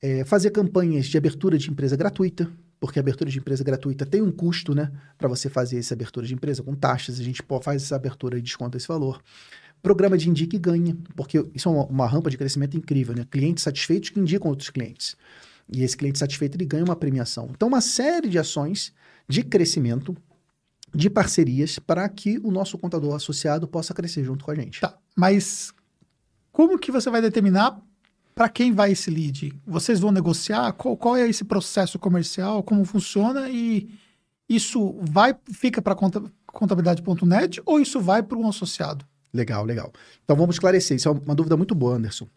é, 0.01 0.25
fazer 0.25 0.49
campanhas 0.49 1.05
de 1.05 1.17
abertura 1.17 1.57
de 1.57 1.69
empresa 1.69 1.95
gratuita, 1.95 2.51
porque 2.79 2.99
abertura 2.99 3.29
de 3.29 3.37
empresa 3.37 3.63
gratuita 3.63 4.05
tem 4.05 4.21
um 4.21 4.31
custo, 4.31 4.73
né? 4.73 4.91
Para 5.17 5.27
você 5.27 5.49
fazer 5.49 5.79
essa 5.79 5.93
abertura 5.93 6.25
de 6.25 6.33
empresa 6.33 6.61
com 6.63 6.75
taxas, 6.75 7.19
a 7.19 7.23
gente 7.23 7.43
faz 7.61 7.83
essa 7.83 7.95
abertura 7.95 8.37
e 8.37 8.41
desconta 8.41 8.77
esse 8.77 8.87
valor. 8.87 9.21
Programa 9.81 10.17
de 10.17 10.29
indique 10.29 10.55
e 10.55 10.59
ganha, 10.59 10.97
porque 11.15 11.43
isso 11.53 11.69
é 11.69 11.71
uma, 11.71 11.85
uma, 11.85 12.07
rampa 12.07 12.29
de 12.29 12.37
crescimento 12.37 12.75
incrível, 12.75 13.15
né? 13.15 13.25
Clientes 13.29 13.63
satisfeitos 13.63 14.09
que 14.09 14.19
indicam 14.19 14.49
outros 14.49 14.69
clientes. 14.69 15.15
E 15.71 15.83
esse 15.83 15.95
cliente 15.95 16.19
satisfeito 16.19 16.55
ele 16.55 16.65
ganha 16.65 16.83
uma 16.83 16.95
premiação. 16.95 17.49
Então, 17.51 17.67
uma 17.67 17.81
série 17.81 18.29
de 18.29 18.39
ações 18.39 18.93
de 19.27 19.43
crescimento, 19.43 20.15
de 20.93 21.09
parcerias, 21.09 21.77
para 21.79 22.07
que 22.09 22.39
o 22.39 22.51
nosso 22.51 22.77
contador 22.77 23.15
associado 23.15 23.67
possa 23.67 23.93
crescer 23.93 24.23
junto 24.23 24.45
com 24.45 24.51
a 24.51 24.55
gente. 24.55 24.81
Tá, 24.81 24.97
mas 25.15 25.73
como 26.51 26.79
que 26.79 26.91
você 26.91 27.09
vai 27.09 27.21
determinar 27.21 27.79
para 28.33 28.49
quem 28.49 28.71
vai 28.71 28.91
esse 28.91 29.09
lead? 29.09 29.53
Vocês 29.65 29.99
vão 29.99 30.11
negociar? 30.11 30.71
Qual, 30.73 30.95
qual, 30.97 31.15
é 31.15 31.27
esse 31.27 31.43
processo 31.43 31.99
comercial? 31.99 32.63
Como 32.63 32.85
funciona? 32.85 33.49
E 33.49 33.89
isso 34.47 34.95
vai 35.01 35.35
fica 35.51 35.81
para 35.81 35.95
contabilidade.net 36.47 37.61
ou 37.65 37.79
isso 37.79 37.99
vai 37.99 38.23
para 38.23 38.37
um 38.37 38.47
associado? 38.47 39.05
Legal, 39.33 39.65
legal. 39.65 39.91
Então 40.23 40.35
vamos 40.35 40.55
esclarecer. 40.55 40.97
Isso 40.97 41.07
é 41.07 41.11
uma 41.11 41.35
dúvida 41.35 41.57
muito 41.57 41.75
boa, 41.75 41.95
Anderson. 41.95 42.27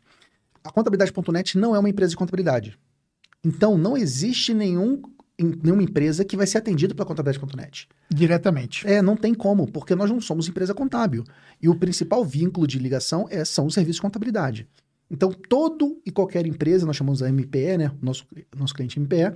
A 0.63 0.71
contabilidade.net 0.71 1.57
não 1.57 1.75
é 1.75 1.79
uma 1.79 1.89
empresa 1.89 2.11
de 2.11 2.17
contabilidade. 2.17 2.79
Então 3.45 3.79
não 3.79 3.97
existe 3.97 4.53
nenhum, 4.53 5.01
nenhuma 5.39 5.83
empresa 5.83 6.25
que 6.25 6.37
vai 6.37 6.47
ser 6.47 6.59
atendida 6.59 6.95
pela 6.95 7.07
contabilidade.net. 7.07 7.89
Diretamente. 8.11 8.87
É, 8.87 9.01
não 9.01 9.17
tem 9.17 9.33
como, 9.33 9.71
porque 9.71 9.95
nós 9.95 10.11
não 10.11 10.21
somos 10.21 10.49
empresa 10.49 10.75
contábil. 10.75 11.25
E 11.61 11.69
o 11.69 11.75
principal 11.75 12.25
vínculo 12.25 12.67
de 12.67 12.79
ligação 12.79 13.27
é, 13.31 13.45
são 13.45 13.67
os 13.67 13.75
serviços 13.75 13.97
de 13.97 14.03
contabilidade. 14.03 14.69
Então, 15.11 15.33
todo 15.33 16.01
e 16.07 16.11
qualquer 16.11 16.47
empresa, 16.47 16.87
nós 16.87 16.97
chamamos 16.97 17.23
a 17.23 17.29
MPE, 17.29 17.79
né? 17.79 17.93
Nosso, 18.01 18.25
nosso 18.57 18.73
cliente 18.73 19.01
MPE, 19.01 19.35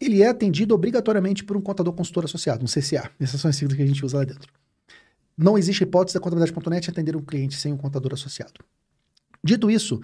ele 0.00 0.22
é 0.22 0.28
atendido 0.28 0.74
obrigatoriamente 0.74 1.44
por 1.44 1.56
um 1.56 1.60
contador 1.60 1.92
consultor 1.92 2.24
associado, 2.24 2.64
um 2.64 2.66
CCA. 2.66 3.10
Essas 3.20 3.40
são 3.40 3.48
as 3.48 3.56
siglas 3.56 3.76
que 3.76 3.82
a 3.82 3.86
gente 3.86 4.04
usa 4.04 4.18
lá 4.18 4.24
dentro. 4.24 4.50
Não 5.36 5.56
existe 5.56 5.82
hipótese 5.82 6.14
da 6.14 6.20
contabilidade.net 6.20 6.90
atender 6.90 7.16
um 7.16 7.22
cliente 7.22 7.56
sem 7.56 7.72
um 7.72 7.76
contador 7.76 8.12
associado. 8.12 8.60
Dito 9.42 9.70
isso, 9.70 10.00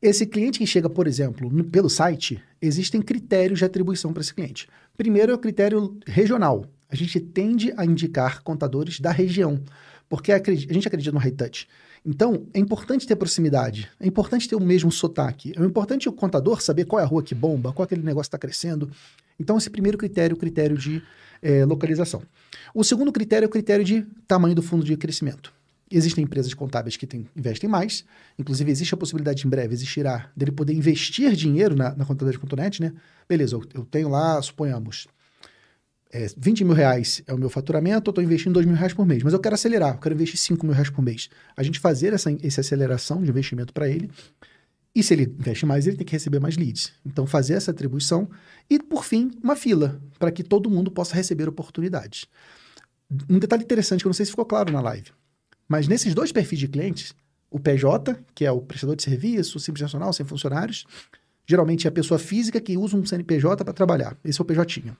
esse 0.00 0.26
cliente 0.26 0.58
que 0.58 0.66
chega, 0.66 0.88
por 0.88 1.06
exemplo, 1.06 1.50
no, 1.50 1.64
pelo 1.64 1.88
site, 1.88 2.42
existem 2.60 3.00
critérios 3.00 3.58
de 3.58 3.64
atribuição 3.64 4.12
para 4.12 4.20
esse 4.20 4.34
cliente. 4.34 4.68
Primeiro 4.96 5.32
é 5.32 5.34
o 5.34 5.38
critério 5.38 5.98
regional. 6.06 6.66
A 6.88 6.94
gente 6.94 7.18
tende 7.18 7.72
a 7.76 7.84
indicar 7.84 8.42
contadores 8.42 9.00
da 9.00 9.10
região, 9.10 9.60
porque 10.08 10.30
a, 10.30 10.36
a 10.36 10.72
gente 10.72 10.86
acredita 10.86 11.12
no 11.12 11.18
high 11.18 11.32
touch. 11.32 11.66
Então, 12.04 12.46
é 12.54 12.60
importante 12.60 13.06
ter 13.06 13.16
proximidade, 13.16 13.90
é 13.98 14.06
importante 14.06 14.48
ter 14.48 14.54
o 14.54 14.60
mesmo 14.60 14.92
sotaque, 14.92 15.52
é 15.56 15.64
importante 15.64 16.08
o 16.08 16.12
contador 16.12 16.62
saber 16.62 16.84
qual 16.84 17.00
é 17.00 17.02
a 17.02 17.06
rua 17.06 17.22
que 17.22 17.34
bomba, 17.34 17.72
qual 17.72 17.84
aquele 17.84 18.02
negócio 18.02 18.28
está 18.28 18.38
crescendo. 18.38 18.88
Então, 19.40 19.58
esse 19.58 19.68
primeiro 19.68 19.98
critério 19.98 20.34
é 20.34 20.36
o 20.36 20.38
critério 20.38 20.78
de 20.78 21.02
é, 21.42 21.64
localização. 21.64 22.22
O 22.78 22.84
segundo 22.84 23.10
critério 23.10 23.46
é 23.46 23.48
o 23.48 23.50
critério 23.50 23.82
de 23.82 24.02
tamanho 24.28 24.54
do 24.54 24.60
fundo 24.60 24.84
de 24.84 24.94
crescimento. 24.98 25.50
Existem 25.90 26.24
empresas 26.24 26.52
contábeis 26.52 26.94
que 26.94 27.06
tem, 27.06 27.26
investem 27.34 27.70
mais, 27.70 28.04
inclusive 28.38 28.70
existe 28.70 28.92
a 28.92 28.98
possibilidade 28.98 29.46
em 29.46 29.48
breve, 29.48 29.72
existirá, 29.72 30.30
dele 30.36 30.52
poder 30.52 30.74
investir 30.74 31.32
dinheiro 31.32 31.74
na, 31.74 31.96
na 31.96 32.04
contabilidade.net, 32.04 32.82
né? 32.82 32.92
Beleza, 33.26 33.56
eu, 33.56 33.62
eu 33.72 33.84
tenho 33.86 34.10
lá, 34.10 34.42
suponhamos, 34.42 35.06
é, 36.12 36.26
20 36.36 36.64
mil 36.64 36.74
reais 36.74 37.22
é 37.26 37.32
o 37.32 37.38
meu 37.38 37.48
faturamento, 37.48 38.08
eu 38.08 38.10
estou 38.10 38.22
investindo 38.22 38.52
2 38.52 38.66
mil 38.66 38.76
reais 38.76 38.92
por 38.92 39.06
mês, 39.06 39.22
mas 39.22 39.32
eu 39.32 39.40
quero 39.40 39.54
acelerar, 39.54 39.94
eu 39.94 39.98
quero 39.98 40.14
investir 40.14 40.38
5 40.38 40.66
mil 40.66 40.74
reais 40.74 40.90
por 40.90 41.00
mês. 41.00 41.30
A 41.56 41.62
gente 41.62 41.80
fazer 41.80 42.12
essa, 42.12 42.30
essa 42.42 42.60
aceleração 42.60 43.22
de 43.22 43.30
investimento 43.30 43.72
para 43.72 43.88
ele, 43.88 44.10
e 44.94 45.02
se 45.02 45.14
ele 45.14 45.22
investe 45.22 45.64
mais, 45.64 45.86
ele 45.86 45.96
tem 45.96 46.04
que 46.04 46.12
receber 46.12 46.40
mais 46.40 46.58
leads. 46.58 46.92
Então, 47.06 47.26
fazer 47.26 47.54
essa 47.54 47.70
atribuição 47.70 48.28
e, 48.68 48.78
por 48.78 49.02
fim, 49.02 49.30
uma 49.42 49.56
fila, 49.56 49.98
para 50.18 50.30
que 50.30 50.42
todo 50.42 50.68
mundo 50.68 50.90
possa 50.90 51.14
receber 51.14 51.48
oportunidades. 51.48 52.26
Um 53.28 53.38
detalhe 53.38 53.62
interessante 53.62 54.00
que 54.00 54.06
eu 54.06 54.10
não 54.10 54.14
sei 54.14 54.26
se 54.26 54.32
ficou 54.32 54.44
claro 54.44 54.72
na 54.72 54.80
live, 54.80 55.12
mas 55.68 55.86
nesses 55.88 56.14
dois 56.14 56.32
perfis 56.32 56.58
de 56.58 56.68
clientes, 56.68 57.14
o 57.50 57.58
PJ, 57.58 58.18
que 58.34 58.44
é 58.44 58.50
o 58.50 58.60
prestador 58.60 58.96
de 58.96 59.02
serviço, 59.02 59.58
simples 59.60 59.82
nacional, 59.82 60.12
sem 60.12 60.26
funcionários, 60.26 60.84
geralmente 61.46 61.86
é 61.86 61.88
a 61.88 61.92
pessoa 61.92 62.18
física 62.18 62.60
que 62.60 62.76
usa 62.76 62.96
um 62.96 63.04
CNPJ 63.04 63.64
para 63.64 63.72
trabalhar. 63.72 64.16
Esse 64.24 64.40
é 64.40 64.42
o 64.42 64.44
PJ. 64.44 64.92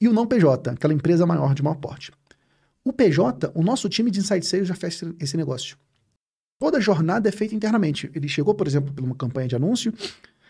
E 0.00 0.08
o 0.08 0.12
não 0.12 0.26
PJ, 0.26 0.70
aquela 0.70 0.94
empresa 0.94 1.26
maior 1.26 1.54
de 1.54 1.62
maior 1.62 1.76
porte. 1.76 2.12
O 2.84 2.92
PJ, 2.92 3.50
o 3.54 3.62
nosso 3.62 3.88
time 3.88 4.10
de 4.10 4.20
Inside 4.20 4.46
Sales 4.46 4.68
já 4.68 4.74
fez 4.74 5.02
esse 5.18 5.36
negócio. 5.36 5.76
Toda 6.58 6.80
jornada 6.80 7.28
é 7.28 7.32
feita 7.32 7.54
internamente. 7.54 8.10
Ele 8.14 8.28
chegou, 8.28 8.54
por 8.54 8.66
exemplo, 8.66 8.92
por 8.92 9.04
uma 9.04 9.14
campanha 9.14 9.48
de 9.48 9.56
anúncio. 9.56 9.92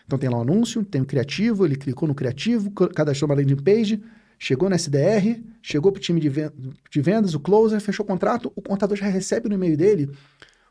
Então 0.05 0.17
tem 0.17 0.29
lá 0.29 0.37
o 0.37 0.39
um 0.39 0.41
anúncio, 0.43 0.83
tem 0.85 1.01
o 1.01 1.05
criativo, 1.05 1.65
ele 1.65 1.75
clicou 1.75 2.07
no 2.07 2.15
criativo, 2.15 2.71
cadastrou 2.71 3.29
uma 3.29 3.35
landing 3.35 3.57
page, 3.57 4.01
chegou 4.37 4.69
na 4.69 4.75
SDR, 4.75 5.41
chegou 5.61 5.91
para 5.91 5.99
o 5.99 6.01
time 6.01 6.19
de 6.21 7.01
vendas, 7.01 7.33
o 7.33 7.39
closer, 7.39 7.79
fechou 7.81 8.03
o 8.03 8.07
contrato, 8.07 8.51
o 8.55 8.61
contador 8.61 8.97
já 8.97 9.07
recebe 9.07 9.49
no 9.49 9.55
e-mail 9.55 9.77
dele 9.77 10.09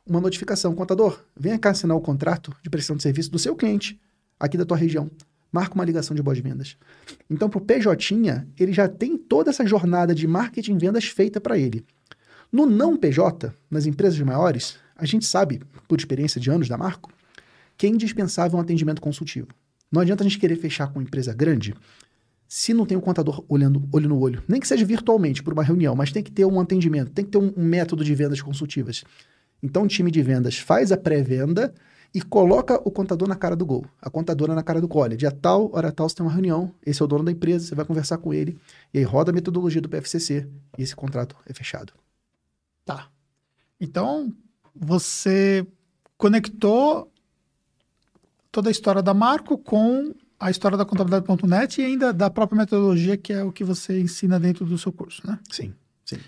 uma 0.06 0.20
notificação. 0.20 0.74
Contador, 0.74 1.24
venha 1.38 1.58
cá 1.58 1.70
assinar 1.70 1.96
o 1.96 2.00
contrato 2.00 2.54
de 2.62 2.70
prestação 2.70 2.96
de 2.96 3.02
serviço 3.02 3.30
do 3.30 3.38
seu 3.38 3.56
cliente 3.56 4.00
aqui 4.38 4.56
da 4.56 4.64
tua 4.64 4.76
região 4.76 5.10
marca 5.56 5.74
uma 5.74 5.84
ligação 5.84 6.14
de 6.14 6.22
boas-vindas. 6.22 6.76
Então, 7.30 7.48
para 7.48 7.58
o 7.58 7.62
PJ, 7.62 8.14
ele 8.58 8.72
já 8.74 8.86
tem 8.88 9.16
toda 9.16 9.48
essa 9.48 9.66
jornada 9.66 10.14
de 10.14 10.26
marketing 10.26 10.74
e 10.74 10.78
vendas 10.78 11.06
feita 11.06 11.40
para 11.40 11.56
ele. 11.56 11.82
No 12.52 12.66
não 12.66 12.94
PJ, 12.94 13.52
nas 13.70 13.86
empresas 13.86 14.20
maiores, 14.20 14.76
a 14.94 15.06
gente 15.06 15.24
sabe, 15.24 15.62
por 15.88 15.98
experiência 15.98 16.38
de 16.38 16.50
anos 16.50 16.68
da 16.68 16.76
Marco, 16.76 17.10
que 17.76 17.86
é 17.86 17.88
indispensável 17.88 18.58
um 18.58 18.60
atendimento 18.60 19.00
consultivo. 19.00 19.48
Não 19.90 20.02
adianta 20.02 20.22
a 20.22 20.26
gente 20.28 20.38
querer 20.38 20.56
fechar 20.56 20.88
com 20.88 20.98
uma 20.98 21.04
empresa 21.04 21.32
grande 21.32 21.74
se 22.48 22.72
não 22.72 22.86
tem 22.86 22.96
um 22.96 23.00
contador 23.00 23.44
olhando 23.48 23.88
olho 23.92 24.08
no 24.08 24.18
olho. 24.18 24.42
Nem 24.46 24.60
que 24.60 24.68
seja 24.68 24.84
virtualmente, 24.84 25.42
por 25.42 25.52
uma 25.52 25.62
reunião, 25.62 25.94
mas 25.94 26.12
tem 26.12 26.22
que 26.22 26.30
ter 26.30 26.44
um 26.44 26.60
atendimento, 26.60 27.10
tem 27.10 27.24
que 27.24 27.30
ter 27.30 27.38
um, 27.38 27.52
um 27.56 27.64
método 27.64 28.04
de 28.04 28.14
vendas 28.14 28.40
consultivas. 28.40 29.04
Então, 29.62 29.84
o 29.84 29.88
time 29.88 30.10
de 30.10 30.22
vendas 30.22 30.58
faz 30.58 30.92
a 30.92 30.96
pré-venda 30.96 31.74
e 32.14 32.22
coloca 32.22 32.80
o 32.84 32.90
contador 32.90 33.28
na 33.28 33.36
cara 33.36 33.56
do 33.56 33.66
gol, 33.66 33.84
a 34.00 34.08
contadora 34.08 34.54
na 34.54 34.62
cara 34.62 34.80
do 34.80 34.88
gol. 34.88 35.02
Olha, 35.02 35.16
dia 35.16 35.30
tal, 35.30 35.70
hora 35.74 35.90
tal, 35.90 36.08
você 36.08 36.16
tem 36.16 36.24
uma 36.24 36.32
reunião, 36.32 36.72
esse 36.84 37.02
é 37.02 37.04
o 37.04 37.08
dono 37.08 37.24
da 37.24 37.32
empresa, 37.32 37.66
você 37.66 37.74
vai 37.74 37.84
conversar 37.84 38.18
com 38.18 38.32
ele, 38.32 38.58
e 38.94 38.98
aí 38.98 39.04
roda 39.04 39.30
a 39.30 39.34
metodologia 39.34 39.80
do 39.80 39.88
PFCC 39.88 40.48
e 40.78 40.82
esse 40.82 40.94
contrato 40.94 41.36
é 41.46 41.52
fechado. 41.52 41.92
Tá. 42.84 43.10
Então, 43.80 44.32
você 44.74 45.66
conectou 46.16 47.10
toda 48.50 48.70
a 48.70 48.72
história 48.72 49.02
da 49.02 49.12
Marco 49.12 49.58
com 49.58 50.14
a 50.38 50.50
história 50.50 50.76
da 50.76 50.84
contabilidade.net 50.84 51.80
e 51.80 51.84
ainda 51.84 52.12
da 52.12 52.28
própria 52.28 52.58
metodologia, 52.58 53.16
que 53.16 53.32
é 53.32 53.42
o 53.42 53.52
que 53.52 53.64
você 53.64 54.00
ensina 54.00 54.38
dentro 54.38 54.64
do 54.64 54.76
seu 54.76 54.92
curso, 54.92 55.26
né? 55.26 55.38
Sim, 55.50 55.72
sim. 56.04 56.18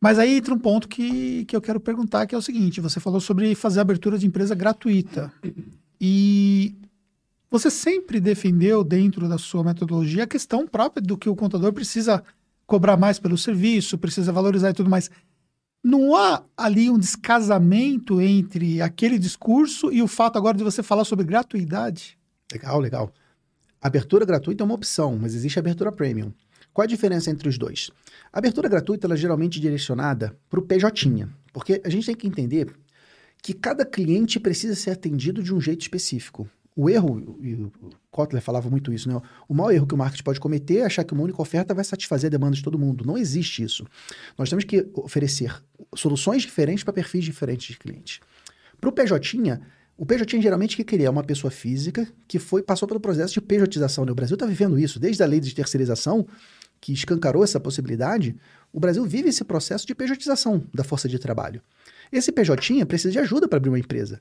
Mas 0.00 0.18
aí 0.18 0.36
entra 0.36 0.54
um 0.54 0.58
ponto 0.58 0.88
que, 0.88 1.44
que 1.46 1.56
eu 1.56 1.60
quero 1.60 1.80
perguntar, 1.80 2.26
que 2.26 2.34
é 2.34 2.38
o 2.38 2.42
seguinte: 2.42 2.80
você 2.80 3.00
falou 3.00 3.20
sobre 3.20 3.54
fazer 3.54 3.80
abertura 3.80 4.18
de 4.18 4.26
empresa 4.26 4.54
gratuita. 4.54 5.32
E 6.00 6.74
você 7.50 7.70
sempre 7.70 8.20
defendeu, 8.20 8.84
dentro 8.84 9.28
da 9.28 9.38
sua 9.38 9.64
metodologia, 9.64 10.24
a 10.24 10.26
questão 10.26 10.66
própria 10.66 11.02
do 11.02 11.16
que 11.16 11.28
o 11.28 11.36
contador 11.36 11.72
precisa 11.72 12.22
cobrar 12.66 12.96
mais 12.96 13.18
pelo 13.18 13.38
serviço, 13.38 13.96
precisa 13.96 14.32
valorizar 14.32 14.70
e 14.70 14.74
tudo 14.74 14.90
mais. 14.90 15.10
Não 15.82 16.16
há 16.16 16.42
ali 16.56 16.90
um 16.90 16.98
descasamento 16.98 18.20
entre 18.20 18.82
aquele 18.82 19.18
discurso 19.18 19.92
e 19.92 20.02
o 20.02 20.08
fato 20.08 20.36
agora 20.36 20.58
de 20.58 20.64
você 20.64 20.82
falar 20.82 21.04
sobre 21.04 21.24
gratuidade? 21.24 22.18
Legal, 22.52 22.80
legal. 22.80 23.12
Abertura 23.80 24.24
gratuita 24.24 24.62
é 24.62 24.64
uma 24.64 24.74
opção, 24.74 25.18
mas 25.20 25.34
existe 25.34 25.58
abertura 25.58 25.92
premium. 25.92 26.32
Qual 26.72 26.84
a 26.84 26.88
diferença 26.88 27.30
entre 27.30 27.48
os 27.48 27.56
dois? 27.56 27.90
A 28.32 28.38
abertura 28.38 28.68
gratuita 28.68 29.06
ela 29.06 29.14
é 29.14 29.16
geralmente 29.16 29.60
direcionada 29.60 30.36
para 30.48 30.60
o 30.60 30.62
PJ, 30.62 31.26
porque 31.52 31.80
a 31.84 31.88
gente 31.88 32.06
tem 32.06 32.14
que 32.14 32.26
entender 32.26 32.74
que 33.42 33.54
cada 33.54 33.84
cliente 33.84 34.40
precisa 34.40 34.74
ser 34.74 34.90
atendido 34.90 35.42
de 35.42 35.54
um 35.54 35.60
jeito 35.60 35.82
específico. 35.82 36.48
O 36.74 36.90
erro, 36.90 37.38
e 37.40 37.54
o 37.54 37.72
Kotler 38.10 38.42
falava 38.42 38.68
muito 38.68 38.92
isso, 38.92 39.08
né? 39.08 39.18
O 39.48 39.54
maior 39.54 39.72
erro 39.72 39.86
que 39.86 39.94
o 39.94 39.96
marketing 39.96 40.22
pode 40.22 40.38
cometer 40.38 40.78
é 40.78 40.84
achar 40.84 41.04
que 41.04 41.14
uma 41.14 41.22
única 41.22 41.40
oferta 41.40 41.72
vai 41.72 41.82
satisfazer 41.82 42.28
a 42.28 42.30
demanda 42.30 42.54
de 42.54 42.62
todo 42.62 42.78
mundo. 42.78 43.06
Não 43.06 43.16
existe 43.16 43.62
isso. 43.62 43.86
Nós 44.36 44.50
temos 44.50 44.64
que 44.64 44.86
oferecer 44.92 45.54
soluções 45.94 46.42
diferentes 46.42 46.84
para 46.84 46.92
perfis 46.92 47.24
diferentes 47.24 47.68
de 47.68 47.78
clientes. 47.78 48.20
Para 48.78 48.90
o 48.90 48.92
PJ, 48.92 49.60
o 49.96 50.04
PJ 50.04 50.40
geralmente 50.40 50.76
que 50.76 50.84
queria 50.84 51.06
é 51.06 51.10
uma 51.10 51.24
pessoa 51.24 51.50
física 51.50 52.06
que 52.28 52.38
foi 52.38 52.62
passou 52.62 52.86
pelo 52.86 53.00
processo 53.00 53.32
de 53.32 53.40
PJização. 53.40 54.04
Né? 54.04 54.12
O 54.12 54.14
Brasil 54.14 54.34
está 54.34 54.44
vivendo 54.44 54.78
isso, 54.78 55.00
desde 55.00 55.22
a 55.22 55.26
lei 55.26 55.40
de 55.40 55.54
terceirização, 55.54 56.26
que 56.80 56.92
escancarou 56.92 57.42
essa 57.42 57.58
possibilidade, 57.58 58.36
o 58.72 58.78
Brasil 58.78 59.04
vive 59.06 59.30
esse 59.30 59.42
processo 59.42 59.86
de 59.86 59.94
pejotização 59.94 60.62
da 60.74 60.84
força 60.84 61.08
de 61.08 61.18
trabalho. 61.18 61.62
Esse 62.12 62.30
PJ 62.30 62.84
precisa 62.84 63.10
de 63.10 63.18
ajuda 63.18 63.48
para 63.48 63.56
abrir 63.56 63.70
uma 63.70 63.78
empresa. 63.78 64.20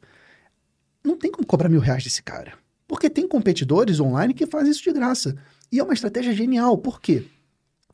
Não 1.04 1.18
tem 1.18 1.30
como 1.30 1.46
cobrar 1.46 1.70
mil 1.70 1.82
reais 1.82 2.04
desse 2.04 2.24
cara. 2.24 2.54
Porque 2.88 3.10
tem 3.10 3.28
competidores 3.28 4.00
online 4.00 4.34
que 4.34 4.46
fazem 4.46 4.72
isso 4.72 4.84
de 4.84 4.94
graça. 4.94 5.36
E 5.72 5.80
é 5.80 5.84
uma 5.84 5.94
estratégia 5.94 6.34
genial. 6.34 6.78
Por 6.78 7.02
quê? 7.02 7.26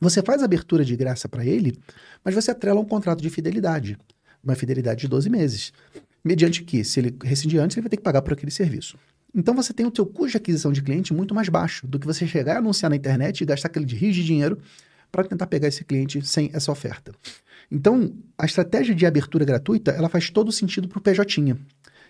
Você 0.00 0.22
faz 0.22 0.42
abertura 0.42 0.84
de 0.84 0.96
graça 0.96 1.28
para 1.28 1.44
ele, 1.44 1.78
mas 2.24 2.34
você 2.34 2.50
atrela 2.50 2.80
um 2.80 2.84
contrato 2.84 3.20
de 3.20 3.30
fidelidade. 3.30 3.98
Uma 4.42 4.54
fidelidade 4.54 5.02
de 5.02 5.08
12 5.08 5.30
meses. 5.30 5.72
Mediante 6.24 6.62
que, 6.62 6.84
se 6.84 7.00
ele 7.00 7.16
rescindir 7.22 7.60
antes, 7.60 7.76
ele 7.76 7.82
vai 7.82 7.90
ter 7.90 7.96
que 7.96 8.02
pagar 8.02 8.22
por 8.22 8.32
aquele 8.32 8.50
serviço. 8.50 8.96
Então 9.34 9.54
você 9.54 9.72
tem 9.72 9.86
o 9.86 9.92
seu 9.94 10.06
custo 10.06 10.32
de 10.32 10.36
aquisição 10.36 10.72
de 10.72 10.82
cliente 10.82 11.12
muito 11.14 11.34
mais 11.34 11.48
baixo 11.48 11.86
do 11.86 11.98
que 11.98 12.06
você 12.06 12.26
chegar 12.26 12.56
a 12.56 12.58
anunciar 12.58 12.90
na 12.90 12.96
internet 12.96 13.40
e 13.40 13.46
gastar 13.46 13.68
aquele 13.68 13.86
rio 13.86 14.12
de 14.12 14.22
dinheiro 14.22 14.58
para 15.10 15.24
tentar 15.24 15.46
pegar 15.46 15.68
esse 15.68 15.84
cliente 15.84 16.26
sem 16.26 16.50
essa 16.52 16.70
oferta. 16.70 17.12
Então, 17.70 18.14
a 18.36 18.44
estratégia 18.44 18.94
de 18.94 19.06
abertura 19.06 19.44
gratuita, 19.44 19.90
ela 19.90 20.08
faz 20.08 20.28
todo 20.30 20.52
sentido 20.52 20.88
para 20.88 20.98
o 20.98 21.02
PJ, 21.02 21.56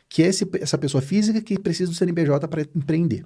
que 0.08 0.22
é 0.22 0.26
esse, 0.26 0.48
essa 0.60 0.76
pessoa 0.76 1.00
física 1.00 1.40
que 1.40 1.58
precisa 1.58 1.90
do 1.90 1.96
CNPJ 1.96 2.46
para 2.48 2.62
empreender. 2.74 3.24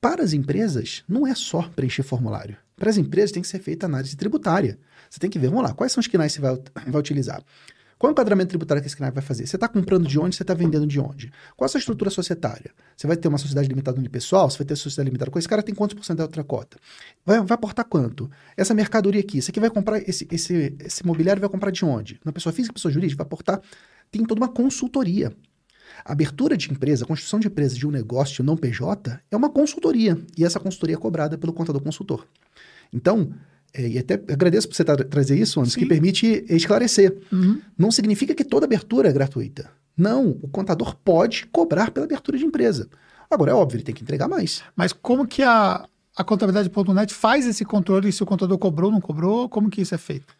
Para 0.00 0.22
as 0.22 0.32
empresas, 0.32 1.02
não 1.08 1.26
é 1.26 1.34
só 1.34 1.62
preencher 1.74 2.02
formulário. 2.02 2.56
Para 2.76 2.90
as 2.90 2.98
empresas 2.98 3.32
tem 3.32 3.42
que 3.42 3.48
ser 3.48 3.58
feita 3.60 3.86
análise 3.86 4.14
tributária. 4.16 4.78
Você 5.08 5.18
tem 5.18 5.30
que 5.30 5.38
ver, 5.38 5.48
vamos 5.48 5.64
lá, 5.64 5.72
quais 5.72 5.92
são 5.92 6.00
os 6.00 6.06
canais 6.06 6.34
que 6.34 6.40
você 6.40 6.46
vai, 6.46 6.62
vai 6.86 7.00
utilizar? 7.00 7.42
Qual 7.98 8.10
é 8.10 8.12
o 8.12 8.12
enquadramento 8.12 8.50
tributário 8.50 8.82
que 8.82 8.88
esse 8.88 8.96
CNAE 8.96 9.10
vai 9.10 9.22
fazer? 9.22 9.46
Você 9.46 9.56
está 9.56 9.66
comprando 9.68 10.06
de 10.06 10.18
onde? 10.18 10.36
Você 10.36 10.42
está 10.42 10.52
vendendo 10.52 10.86
de 10.86 11.00
onde? 11.00 11.32
Qual 11.56 11.64
a 11.64 11.68
sua 11.68 11.78
estrutura 11.78 12.10
societária? 12.10 12.70
Você 12.94 13.06
vai 13.06 13.16
ter 13.16 13.26
uma 13.26 13.38
sociedade 13.38 13.68
limitada 13.68 13.98
unipessoal? 13.98 14.50
Você 14.50 14.58
vai 14.58 14.66
ter 14.66 14.76
sociedade 14.76 15.08
limitada 15.08 15.30
com 15.30 15.38
esse 15.38 15.48
cara 15.48 15.62
tem 15.62 15.74
quantos 15.74 15.94
por 15.94 16.04
cento 16.04 16.18
da 16.18 16.24
outra 16.24 16.44
cota? 16.44 16.76
Vai, 17.24 17.40
vai 17.40 17.54
aportar 17.54 17.86
quanto? 17.86 18.30
Essa 18.56 18.74
mercadoria 18.74 19.20
aqui, 19.20 19.40
você 19.40 19.50
que 19.50 19.58
vai 19.58 19.70
comprar 19.70 19.98
esse, 20.06 20.28
esse, 20.30 20.76
esse 20.78 21.06
mobiliário 21.06 21.40
vai 21.40 21.48
comprar 21.48 21.70
de 21.70 21.84
onde? 21.84 22.20
Na 22.22 22.32
pessoa 22.32 22.52
física, 22.52 22.74
pessoa 22.74 22.92
jurídica, 22.92 23.22
vai 23.22 23.26
aportar 23.26 23.62
tem 24.10 24.24
toda 24.24 24.40
uma 24.40 24.48
consultoria. 24.48 25.32
A 26.04 26.12
abertura 26.12 26.56
de 26.56 26.70
empresa, 26.70 27.04
a 27.04 27.06
construção 27.06 27.40
de 27.40 27.46
empresa 27.46 27.76
de 27.76 27.86
um 27.86 27.90
negócio 27.90 28.44
não 28.44 28.56
PJ 28.56 29.20
é 29.30 29.36
uma 29.36 29.50
consultoria. 29.50 30.18
E 30.36 30.44
essa 30.44 30.60
consultoria 30.60 30.96
é 30.96 30.98
cobrada 30.98 31.38
pelo 31.38 31.52
contador 31.52 31.82
consultor. 31.82 32.26
Então, 32.92 33.32
é, 33.76 33.88
e 33.88 33.98
até 33.98 34.14
agradeço 34.14 34.66
por 34.68 34.74
você 34.74 34.84
tra 34.84 34.96
trazer 35.04 35.38
isso, 35.38 35.60
antes, 35.60 35.76
que 35.76 35.84
permite 35.84 36.44
esclarecer. 36.48 37.16
Uhum. 37.30 37.60
Não 37.76 37.90
significa 37.90 38.34
que 38.34 38.44
toda 38.44 38.64
abertura 38.64 39.10
é 39.10 39.12
gratuita. 39.12 39.70
Não, 39.96 40.30
o 40.42 40.48
contador 40.48 40.96
pode 40.96 41.46
cobrar 41.46 41.90
pela 41.90 42.06
abertura 42.06 42.38
de 42.38 42.44
empresa. 42.44 42.88
Agora, 43.30 43.50
é 43.50 43.54
óbvio, 43.54 43.76
ele 43.76 43.84
tem 43.84 43.94
que 43.94 44.02
entregar 44.02 44.28
mais. 44.28 44.62
Mas 44.74 44.92
como 44.92 45.26
que 45.26 45.42
a, 45.42 45.86
a 46.16 46.24
contabilidade.net 46.24 47.12
faz 47.12 47.46
esse 47.46 47.64
controle 47.64 48.10
se 48.10 48.22
o 48.22 48.26
contador 48.26 48.56
cobrou 48.56 48.88
ou 48.88 48.94
não 48.94 49.00
cobrou? 49.00 49.48
Como 49.48 49.68
que 49.68 49.82
isso 49.82 49.94
é 49.94 49.98
feito? 49.98 50.34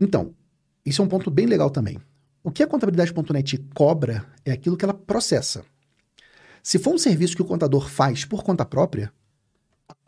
Então, 0.00 0.34
isso 0.84 1.00
é 1.00 1.04
um 1.04 1.08
ponto 1.08 1.30
bem 1.30 1.46
legal 1.46 1.70
também. 1.70 1.98
O 2.42 2.50
que 2.50 2.62
a 2.62 2.66
contabilidade.net 2.66 3.58
cobra 3.74 4.26
é 4.44 4.52
aquilo 4.52 4.76
que 4.76 4.84
ela 4.84 4.94
processa. 4.94 5.64
Se 6.62 6.78
for 6.78 6.94
um 6.94 6.98
serviço 6.98 7.36
que 7.36 7.42
o 7.42 7.46
contador 7.46 7.88
faz 7.88 8.24
por 8.24 8.42
conta 8.42 8.64
própria, 8.64 9.12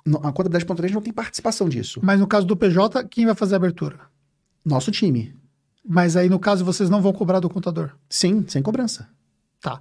a 0.07 0.33
contabilidade.net 0.33 0.93
não 0.93 1.01
tem 1.01 1.13
participação 1.13 1.69
disso. 1.69 2.01
Mas 2.03 2.21
no 2.21 2.27
caso 2.27 2.47
do 2.47 2.57
PJ, 2.57 3.05
quem 3.05 3.27
vai 3.27 3.35
fazer 3.35 3.55
a 3.55 3.57
abertura? 3.57 4.01
Nosso 4.65 4.91
time. 4.91 5.35
Mas 5.87 6.17
aí, 6.17 6.29
no 6.29 6.39
caso, 6.39 6.65
vocês 6.65 6.89
não 6.89 7.03
vão 7.03 7.13
cobrar 7.13 7.41
do 7.41 7.49
contador? 7.49 7.91
Sim, 8.09 8.45
sem 8.49 8.63
cobrança. 8.63 9.09
Tá. 9.61 9.81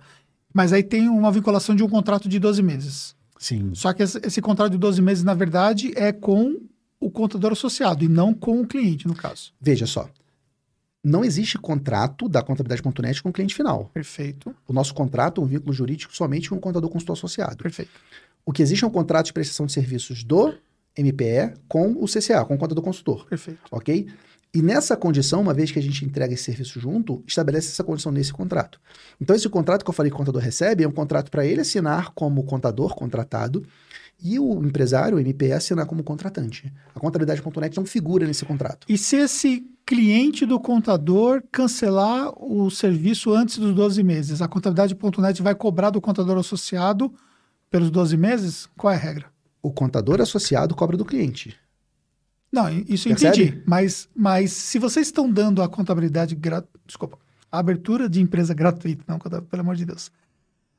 Mas 0.54 0.74
aí 0.74 0.84
tem 0.84 1.08
uma 1.10 1.32
vinculação 1.32 1.76
de 1.76 1.84
um 1.84 1.90
contrato 1.90 2.28
de 2.28 2.40
12 2.40 2.62
meses. 2.62 3.16
Sim. 3.38 3.74
Só 3.74 3.94
que 3.94 4.04
esse, 4.04 4.20
esse 4.24 4.42
contrato 4.42 4.72
de 4.72 4.78
12 4.78 5.02
meses, 5.02 5.24
na 5.24 5.34
verdade, 5.34 5.92
é 5.96 6.12
com 6.12 6.62
o 7.00 7.10
contador 7.12 7.52
associado 7.52 8.04
e 8.04 8.08
não 8.08 8.34
com 8.34 8.62
o 8.62 8.68
cliente, 8.68 9.08
no 9.08 9.16
caso. 9.16 9.52
Veja 9.60 9.86
só 9.86 10.10
não 11.04 11.24
existe 11.26 11.58
contrato 11.58 12.30
da 12.30 12.42
contabilidade.net 12.42 13.22
com 13.22 13.30
o 13.30 13.34
cliente 13.34 13.54
final. 13.54 13.92
Perfeito. 13.94 14.56
O 14.66 14.72
nosso 14.72 14.94
contrato 14.94 15.42
é 15.42 15.44
um 15.44 15.48
vínculo 15.48 15.74
jurídico 15.74 16.16
somente 16.16 16.50
com 16.50 16.56
o 16.56 16.60
contador 16.62 16.90
consultor 16.90 17.18
associado. 17.18 17.58
Perfeito. 17.58 17.92
O 18.46 18.52
que 18.52 18.62
existe 18.62 18.84
é 18.84 18.88
um 18.88 18.92
contrato 18.92 19.28
de 19.28 19.34
prestação 19.34 19.66
de 19.66 19.72
serviços 19.72 20.24
do 20.24 20.54
MPE 20.98 21.54
com 21.68 21.94
o 21.94 22.06
CCA, 22.06 22.46
com 22.46 22.56
o 22.56 22.58
contador 22.58 22.84
consultor. 22.84 23.26
Perfeito. 23.28 23.60
Ok? 23.72 24.08
E 24.56 24.62
nessa 24.62 24.96
condição, 24.96 25.42
uma 25.42 25.54
vez 25.54 25.72
que 25.72 25.80
a 25.80 25.82
gente 25.82 26.06
entrega 26.06 26.32
esse 26.32 26.44
serviço 26.44 26.80
junto, 26.80 27.24
estabelece 27.26 27.70
essa 27.70 27.84
condição 27.84 28.12
nesse 28.12 28.32
contrato. 28.32 28.80
Então, 29.20 29.36
esse 29.36 29.50
contrato 29.50 29.84
que 29.84 29.90
eu 29.90 29.94
falei 29.94 30.12
que 30.12 30.16
o 30.16 30.18
contador 30.20 30.42
recebe 30.42 30.84
é 30.84 30.88
um 30.88 30.92
contrato 30.92 31.32
para 31.32 31.44
ele 31.44 31.62
assinar 31.62 32.12
como 32.14 32.44
contador 32.44 32.94
contratado 32.94 33.66
e 34.22 34.38
o 34.38 34.64
empresário, 34.64 35.18
o 35.18 35.20
MPE, 35.20 35.54
assinar 35.54 35.88
como 35.88 36.04
contratante. 36.04 36.72
A 36.94 37.00
contabilidade.net 37.00 37.76
não 37.76 37.86
figura 37.86 38.28
nesse 38.28 38.46
contrato. 38.46 38.86
E 38.88 38.96
se 38.96 39.16
esse 39.16 39.66
cliente 39.86 40.46
do 40.46 40.60
contador 40.60 41.42
cancelar 41.52 42.32
o 42.38 42.70
serviço 42.70 43.34
antes 43.34 43.58
dos 43.58 43.74
12 43.74 44.04
meses, 44.04 44.40
a 44.40 44.48
contabilidade.net 44.48 45.42
vai 45.42 45.56
cobrar 45.56 45.90
do 45.90 46.00
contador 46.00 46.38
associado 46.38 47.12
pelos 47.74 47.90
12 47.90 48.16
meses? 48.16 48.70
Qual 48.78 48.94
é 48.94 48.96
a 48.96 49.00
regra? 49.00 49.26
O 49.60 49.74
contador 49.74 50.22
associado 50.22 50.76
cobra 50.76 50.96
do 50.96 51.04
cliente. 51.04 51.58
Não, 52.52 52.70
isso 52.70 53.10
eu 53.10 53.14
entendi. 53.14 53.64
Mas, 53.66 54.08
mas 54.16 54.52
se 54.52 54.78
vocês 54.78 55.08
estão 55.08 55.28
dando 55.28 55.60
a 55.60 55.68
contabilidade 55.68 56.36
gratuita. 56.36 56.80
Desculpa. 56.86 57.18
A 57.52 57.58
abertura 57.58 58.08
de 58.08 58.22
empresa 58.22 58.54
gratuita, 58.54 59.04
não, 59.08 59.18
pelo 59.18 59.62
amor 59.62 59.76
de 59.76 59.86
Deus. 59.86 60.12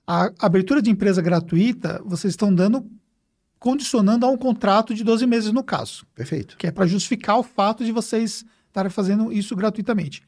A 0.07 0.31
abertura 0.39 0.81
de 0.81 0.89
empresa 0.89 1.21
gratuita, 1.21 2.01
vocês 2.05 2.33
estão 2.33 2.55
dando 2.55 2.89
condicionando 3.59 4.25
a 4.25 4.29
um 4.29 4.37
contrato 4.37 4.95
de 4.95 5.03
12 5.03 5.27
meses 5.27 5.51
no 5.51 5.65
caso. 5.65 6.07
Perfeito. 6.15 6.57
Que 6.57 6.69
é 6.69 6.71
para 6.71 6.87
justificar 6.87 7.39
o 7.39 7.43
fato 7.43 7.85
de 7.85 7.91
vocês 7.91 8.45
estarem 8.69 8.91
fazendo 8.91 9.33
isso 9.33 9.57
gratuitamente. 9.57 10.23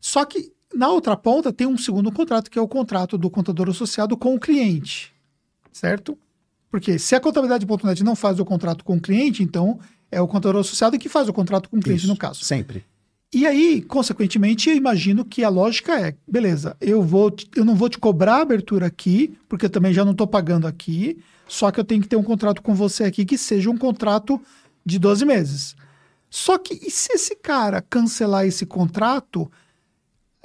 Só 0.00 0.24
que 0.24 0.52
na 0.74 0.88
outra 0.88 1.16
ponta 1.16 1.52
tem 1.52 1.66
um 1.66 1.78
segundo 1.78 2.10
contrato, 2.10 2.50
que 2.50 2.58
é 2.58 2.62
o 2.62 2.66
contrato 2.66 3.16
do 3.16 3.30
contador 3.30 3.68
associado 3.68 4.16
com 4.16 4.34
o 4.34 4.40
cliente. 4.40 5.14
Certo? 5.76 6.16
Porque 6.70 6.98
se 6.98 7.14
a 7.14 7.20
contabilidade.net 7.20 8.02
não 8.02 8.16
faz 8.16 8.40
o 8.40 8.46
contrato 8.46 8.82
com 8.82 8.96
o 8.96 9.00
cliente, 9.00 9.42
então 9.42 9.78
é 10.10 10.18
o 10.18 10.26
contador 10.26 10.62
associado 10.62 10.98
que 10.98 11.06
faz 11.06 11.28
o 11.28 11.34
contrato 11.34 11.68
com 11.68 11.76
o 11.76 11.82
cliente 11.82 12.04
isso, 12.04 12.08
no 12.08 12.16
caso. 12.16 12.42
Sempre. 12.42 12.82
E 13.30 13.46
aí, 13.46 13.82
consequentemente, 13.82 14.70
eu 14.70 14.74
imagino 14.74 15.22
que 15.22 15.44
a 15.44 15.50
lógica 15.50 16.00
é, 16.00 16.16
beleza, 16.26 16.74
eu 16.80 17.02
vou, 17.02 17.30
eu 17.54 17.62
não 17.62 17.74
vou 17.74 17.90
te 17.90 17.98
cobrar 17.98 18.36
a 18.36 18.40
abertura 18.40 18.86
aqui, 18.86 19.36
porque 19.50 19.66
eu 19.66 19.70
também 19.70 19.92
já 19.92 20.02
não 20.02 20.12
estou 20.12 20.26
pagando 20.26 20.66
aqui. 20.66 21.22
Só 21.46 21.70
que 21.70 21.78
eu 21.78 21.84
tenho 21.84 22.00
que 22.00 22.08
ter 22.08 22.16
um 22.16 22.22
contrato 22.22 22.62
com 22.62 22.74
você 22.74 23.04
aqui 23.04 23.26
que 23.26 23.36
seja 23.36 23.68
um 23.68 23.76
contrato 23.76 24.40
de 24.82 24.98
12 24.98 25.26
meses. 25.26 25.76
Só 26.30 26.56
que 26.56 26.72
e 26.72 26.90
se 26.90 27.12
esse 27.12 27.36
cara 27.36 27.82
cancelar 27.82 28.46
esse 28.46 28.64
contrato, 28.64 29.50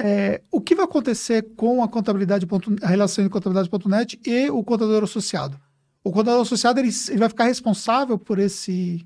é, 0.04 0.42
o 0.52 0.60
que 0.60 0.76
vai 0.76 0.86
acontecer 0.86 1.44
com 1.56 1.84
a 1.84 1.88
contabilidade 1.88 2.48
a 2.82 2.88
relação 2.88 3.24
de 3.24 3.30
contabilidade.net 3.30 4.20
e 4.26 4.50
o 4.50 4.64
contador 4.64 5.04
associado? 5.04 5.60
O 6.04 6.12
contador 6.12 6.42
associado 6.42 6.80
ele, 6.80 6.90
ele 7.10 7.20
vai 7.20 7.30
ficar 7.30 7.46
responsável 7.46 8.18
por 8.18 8.40
esse 8.40 9.06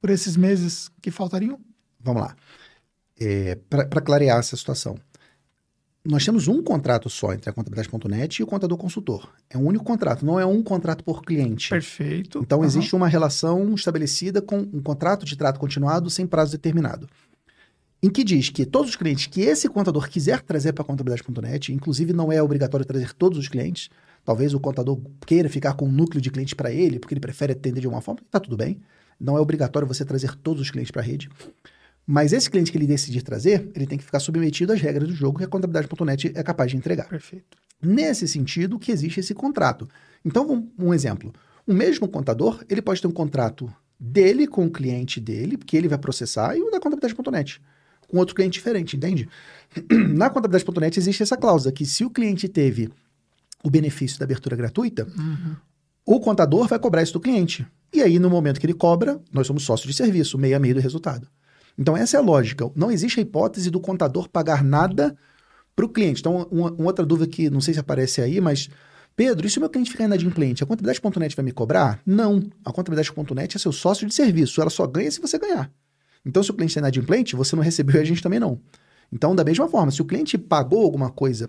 por 0.00 0.08
esses 0.08 0.36
meses 0.36 0.88
que 1.02 1.10
faltariam? 1.10 1.58
Vamos 1.98 2.22
lá. 2.22 2.36
É, 3.20 3.56
Para 3.68 4.00
clarear 4.00 4.38
essa 4.38 4.56
situação, 4.56 4.96
nós 6.02 6.24
temos 6.24 6.48
um 6.48 6.62
contrato 6.62 7.10
só 7.10 7.34
entre 7.34 7.50
a 7.50 7.52
contabilidade.net 7.52 8.40
e 8.40 8.42
o 8.42 8.46
contador 8.46 8.78
consultor. 8.78 9.30
É 9.50 9.58
um 9.58 9.66
único 9.66 9.84
contrato, 9.84 10.24
não 10.24 10.40
é 10.40 10.46
um 10.46 10.62
contrato 10.62 11.04
por 11.04 11.22
cliente. 11.22 11.68
Perfeito. 11.68 12.38
Então, 12.38 12.60
uhum. 12.60 12.64
existe 12.64 12.96
uma 12.96 13.08
relação 13.08 13.74
estabelecida 13.74 14.40
com 14.40 14.58
um 14.58 14.80
contrato 14.80 15.26
de 15.26 15.36
trato 15.36 15.60
continuado 15.60 16.08
sem 16.08 16.26
prazo 16.26 16.52
determinado. 16.52 17.06
Em 18.02 18.08
que 18.08 18.24
diz 18.24 18.48
que 18.48 18.64
todos 18.64 18.90
os 18.90 18.96
clientes 18.96 19.26
que 19.26 19.42
esse 19.42 19.68
contador 19.68 20.08
quiser 20.08 20.40
trazer 20.40 20.72
para 20.72 20.82
a 20.82 20.86
contabilidade.net, 20.86 21.72
inclusive 21.72 22.14
não 22.14 22.32
é 22.32 22.42
obrigatório 22.42 22.86
trazer 22.86 23.12
todos 23.12 23.38
os 23.38 23.46
clientes, 23.46 23.90
talvez 24.24 24.54
o 24.54 24.60
contador 24.60 24.98
queira 25.26 25.50
ficar 25.50 25.74
com 25.74 25.86
um 25.86 25.92
núcleo 25.92 26.20
de 26.20 26.30
clientes 26.30 26.54
para 26.54 26.72
ele, 26.72 26.98
porque 26.98 27.12
ele 27.12 27.20
prefere 27.20 27.52
atender 27.52 27.82
de 27.82 27.88
uma 27.88 28.00
forma, 28.00 28.20
está 28.24 28.40
tudo 28.40 28.56
bem. 28.56 28.80
Não 29.20 29.36
é 29.36 29.40
obrigatório 29.40 29.86
você 29.86 30.02
trazer 30.02 30.34
todos 30.36 30.62
os 30.62 30.70
clientes 30.70 30.90
para 30.90 31.02
a 31.02 31.04
rede. 31.04 31.28
Mas 32.06 32.32
esse 32.32 32.50
cliente 32.50 32.72
que 32.72 32.78
ele 32.78 32.86
decidir 32.86 33.20
trazer, 33.20 33.70
ele 33.74 33.86
tem 33.86 33.98
que 33.98 34.04
ficar 34.04 34.18
submetido 34.18 34.72
às 34.72 34.80
regras 34.80 35.06
do 35.06 35.14
jogo 35.14 35.38
que 35.38 35.44
a 35.44 35.48
contabilidade.net 35.48 36.32
é 36.34 36.42
capaz 36.42 36.70
de 36.70 36.78
entregar. 36.78 37.06
Perfeito. 37.06 37.58
Nesse 37.82 38.26
sentido 38.26 38.78
que 38.78 38.90
existe 38.90 39.20
esse 39.20 39.34
contrato. 39.34 39.86
Então, 40.24 40.68
um 40.78 40.94
exemplo. 40.94 41.32
O 41.66 41.74
mesmo 41.74 42.08
contador, 42.08 42.64
ele 42.68 42.80
pode 42.80 43.00
ter 43.00 43.06
um 43.06 43.12
contrato 43.12 43.70
dele 43.98 44.46
com 44.46 44.64
o 44.64 44.70
cliente 44.70 45.20
dele, 45.20 45.58
que 45.58 45.76
ele 45.76 45.86
vai 45.86 45.98
processar, 45.98 46.56
e 46.56 46.62
o 46.62 46.70
da 46.70 46.80
contabilidade.net, 46.80 47.60
com 48.10 48.18
outro 48.18 48.34
cliente 48.34 48.54
diferente, 48.54 48.96
entende? 48.96 49.28
Na 50.14 50.28
contabilidade.net 50.28 50.98
existe 50.98 51.22
essa 51.22 51.36
cláusula, 51.36 51.72
que 51.72 51.86
se 51.86 52.04
o 52.04 52.10
cliente 52.10 52.48
teve 52.48 52.90
o 53.62 53.70
benefício 53.70 54.18
da 54.18 54.24
abertura 54.24 54.56
gratuita, 54.56 55.06
uhum. 55.16 55.56
o 56.04 56.20
contador 56.20 56.66
vai 56.66 56.78
cobrar 56.78 57.02
isso 57.02 57.12
do 57.12 57.20
cliente. 57.20 57.66
E 57.92 58.02
aí, 58.02 58.18
no 58.18 58.30
momento 58.30 58.60
que 58.60 58.66
ele 58.66 58.74
cobra, 58.74 59.20
nós 59.32 59.46
somos 59.46 59.64
sócios 59.64 59.90
de 59.90 59.96
serviço, 59.96 60.38
meio 60.38 60.56
a 60.56 60.60
meio 60.60 60.74
do 60.74 60.80
resultado. 60.80 61.26
Então, 61.78 61.96
essa 61.96 62.16
é 62.16 62.20
a 62.20 62.22
lógica. 62.22 62.70
Não 62.74 62.90
existe 62.90 63.18
a 63.18 63.22
hipótese 63.22 63.70
do 63.70 63.80
contador 63.80 64.28
pagar 64.28 64.62
nada 64.62 65.16
para 65.74 65.84
o 65.84 65.88
cliente. 65.88 66.20
Então, 66.20 66.46
uma, 66.50 66.70
uma, 66.70 66.86
outra 66.86 67.04
dúvida 67.04 67.30
que 67.30 67.50
não 67.50 67.60
sei 67.60 67.74
se 67.74 67.80
aparece 67.80 68.20
aí, 68.20 68.40
mas. 68.40 68.68
Pedro, 69.16 69.46
e 69.46 69.50
se 69.50 69.58
o 69.58 69.60
meu 69.60 69.68
cliente 69.68 69.90
ficar 69.90 70.04
inadimplente, 70.04 70.62
a 70.62 70.66
contabilidade.net 70.66 71.36
vai 71.36 71.44
me 71.44 71.52
cobrar? 71.52 72.00
Não. 72.06 72.42
A 72.64 72.72
contabilidade.net 72.72 73.56
é 73.56 73.60
seu 73.60 73.72
sócio 73.72 74.06
de 74.06 74.14
serviço. 74.14 74.60
Ela 74.60 74.70
só 74.70 74.86
ganha 74.86 75.10
se 75.10 75.20
você 75.20 75.38
ganhar. 75.38 75.70
Então, 76.24 76.42
se 76.42 76.50
o 76.50 76.54
cliente 76.54 76.78
é 76.78 76.80
inadimplente, 76.80 77.36
você 77.36 77.56
não 77.56 77.62
recebeu 77.62 77.96
e 77.96 78.00
a 78.00 78.04
gente 78.04 78.22
também 78.22 78.40
não. 78.40 78.60
Então, 79.12 79.34
da 79.34 79.44
mesma 79.44 79.68
forma, 79.68 79.90
se 79.90 80.00
o 80.00 80.04
cliente 80.04 80.38
pagou 80.38 80.82
alguma 80.82 81.10
coisa 81.10 81.48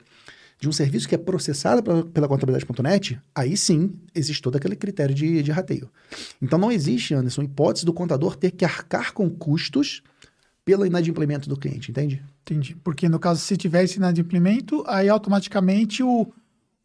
de 0.59 0.69
um 0.69 0.71
serviço 0.71 1.07
que 1.07 1.15
é 1.15 1.17
processado 1.17 1.81
pela, 1.81 2.05
pela 2.05 2.27
contabilidade.net, 2.27 3.19
aí 3.33 3.57
sim 3.57 3.93
existe 4.13 4.41
todo 4.41 4.55
aquele 4.55 4.75
critério 4.75 5.13
de, 5.13 5.41
de 5.41 5.51
rateio. 5.51 5.89
Então, 6.41 6.59
não 6.59 6.71
existe, 6.71 7.13
Anderson, 7.13 7.43
hipótese 7.43 7.85
do 7.85 7.93
contador 7.93 8.35
ter 8.35 8.51
que 8.51 8.63
arcar 8.63 9.13
com 9.13 9.29
custos 9.29 10.03
pelo 10.63 10.85
inadimplemento 10.85 11.49
do 11.49 11.57
cliente, 11.57 11.89
entende? 11.91 12.23
Entendi. 12.43 12.75
Porque 12.83 13.09
no 13.09 13.19
caso, 13.19 13.41
se 13.41 13.57
tivesse 13.57 13.97
inadimplemento, 13.97 14.83
aí 14.87 15.09
automaticamente 15.09 16.03
o, 16.03 16.31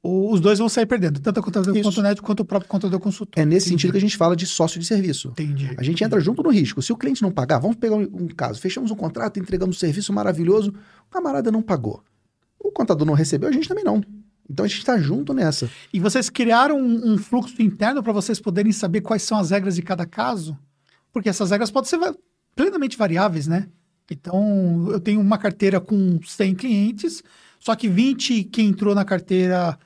os 0.06 0.40
dois 0.40 0.58
vão 0.58 0.68
sair 0.68 0.86
perdendo, 0.86 1.20
tanto 1.20 1.40
a 1.40 1.42
contador.net 1.42 2.22
quanto 2.22 2.40
o 2.40 2.44
próprio 2.44 2.68
contador 2.68 3.00
consultor. 3.00 3.42
É 3.42 3.44
nesse 3.44 3.66
Entendi. 3.66 3.82
sentido 3.82 3.92
que 3.92 3.98
a 3.98 4.00
gente 4.00 4.16
fala 4.16 4.36
de 4.36 4.46
sócio 4.46 4.78
de 4.78 4.86
serviço. 4.86 5.28
Entendi. 5.28 5.74
A 5.76 5.82
gente 5.82 6.02
entra 6.04 6.20
junto 6.20 6.42
no 6.42 6.50
risco. 6.50 6.80
Se 6.80 6.92
o 6.92 6.96
cliente 6.96 7.22
não 7.22 7.30
pagar, 7.30 7.58
vamos 7.58 7.76
pegar 7.76 7.96
um, 7.96 8.02
um 8.02 8.28
caso, 8.28 8.60
fechamos 8.60 8.90
um 8.90 8.94
contrato, 8.94 9.38
entregamos 9.40 9.76
um 9.76 9.78
serviço 9.78 10.12
maravilhoso, 10.12 10.72
o 11.08 11.10
camarada 11.10 11.50
não 11.50 11.62
pagou. 11.62 12.02
O 12.58 12.70
contador 12.70 13.06
não 13.06 13.14
recebeu, 13.14 13.48
a 13.48 13.52
gente 13.52 13.68
também 13.68 13.84
não. 13.84 14.02
Então 14.48 14.64
a 14.64 14.68
gente 14.68 14.78
está 14.78 14.98
junto 14.98 15.34
nessa. 15.34 15.68
E 15.92 15.98
vocês 15.98 16.30
criaram 16.30 16.78
um, 16.78 17.14
um 17.14 17.18
fluxo 17.18 17.60
interno 17.60 18.02
para 18.02 18.12
vocês 18.12 18.40
poderem 18.40 18.72
saber 18.72 19.00
quais 19.00 19.22
são 19.22 19.38
as 19.38 19.50
regras 19.50 19.74
de 19.74 19.82
cada 19.82 20.06
caso? 20.06 20.56
Porque 21.12 21.28
essas 21.28 21.50
regras 21.50 21.70
podem 21.70 21.90
ser 21.90 21.98
plenamente 22.54 22.96
variáveis, 22.96 23.46
né? 23.46 23.68
Então, 24.10 24.88
eu 24.90 25.00
tenho 25.00 25.20
uma 25.20 25.36
carteira 25.36 25.80
com 25.80 26.20
100 26.22 26.54
clientes, 26.54 27.24
só 27.58 27.74
que 27.74 27.88
20 27.88 28.44
que 28.44 28.62
entrou 28.62 28.94
na 28.94 29.04
carteira 29.04 29.76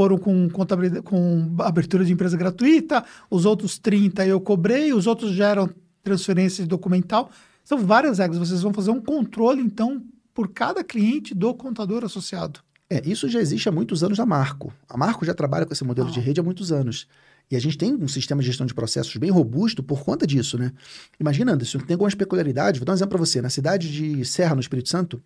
foram 0.00 0.16
com, 0.16 0.48
contabilidade, 0.48 1.02
com 1.02 1.54
abertura 1.58 2.06
de 2.06 2.10
empresa 2.10 2.34
gratuita, 2.34 3.04
os 3.28 3.44
outros 3.44 3.78
30 3.78 4.26
eu 4.26 4.40
cobrei, 4.40 4.94
os 4.94 5.06
outros 5.06 5.32
já 5.32 5.50
eram 5.50 5.68
transferência 6.02 6.66
documental. 6.66 7.30
São 7.62 7.76
várias 7.76 8.16
regras. 8.16 8.38
Vocês 8.38 8.62
vão 8.62 8.72
fazer 8.72 8.90
um 8.92 9.00
controle, 9.02 9.60
então, 9.60 10.02
por 10.32 10.48
cada 10.48 10.82
cliente 10.82 11.34
do 11.34 11.52
contador 11.52 12.02
associado. 12.02 12.60
É, 12.88 13.02
isso 13.04 13.28
já 13.28 13.40
existe 13.40 13.68
há 13.68 13.72
muitos 13.72 14.02
anos 14.02 14.16
na 14.16 14.24
Marco. 14.24 14.72
A 14.88 14.96
Marco 14.96 15.22
já 15.22 15.34
trabalha 15.34 15.66
com 15.66 15.74
esse 15.74 15.84
modelo 15.84 16.08
ah. 16.08 16.12
de 16.12 16.18
rede 16.18 16.40
há 16.40 16.42
muitos 16.42 16.72
anos. 16.72 17.06
E 17.50 17.54
a 17.54 17.60
gente 17.60 17.76
tem 17.76 17.94
um 17.94 18.08
sistema 18.08 18.40
de 18.40 18.46
gestão 18.46 18.64
de 18.64 18.72
processos 18.72 19.14
bem 19.18 19.28
robusto 19.28 19.82
por 19.82 20.02
conta 20.02 20.26
disso, 20.26 20.56
né? 20.56 20.72
Imagina, 21.20 21.52
Anderson, 21.52 21.80
tem 21.80 21.92
algumas 21.92 22.14
peculiaridades. 22.14 22.78
Vou 22.78 22.86
dar 22.86 22.92
um 22.92 22.94
exemplo 22.94 23.18
para 23.18 23.26
você. 23.26 23.42
Na 23.42 23.50
cidade 23.50 23.92
de 23.92 24.24
Serra, 24.24 24.54
no 24.54 24.62
Espírito 24.62 24.88
Santo, 24.88 25.22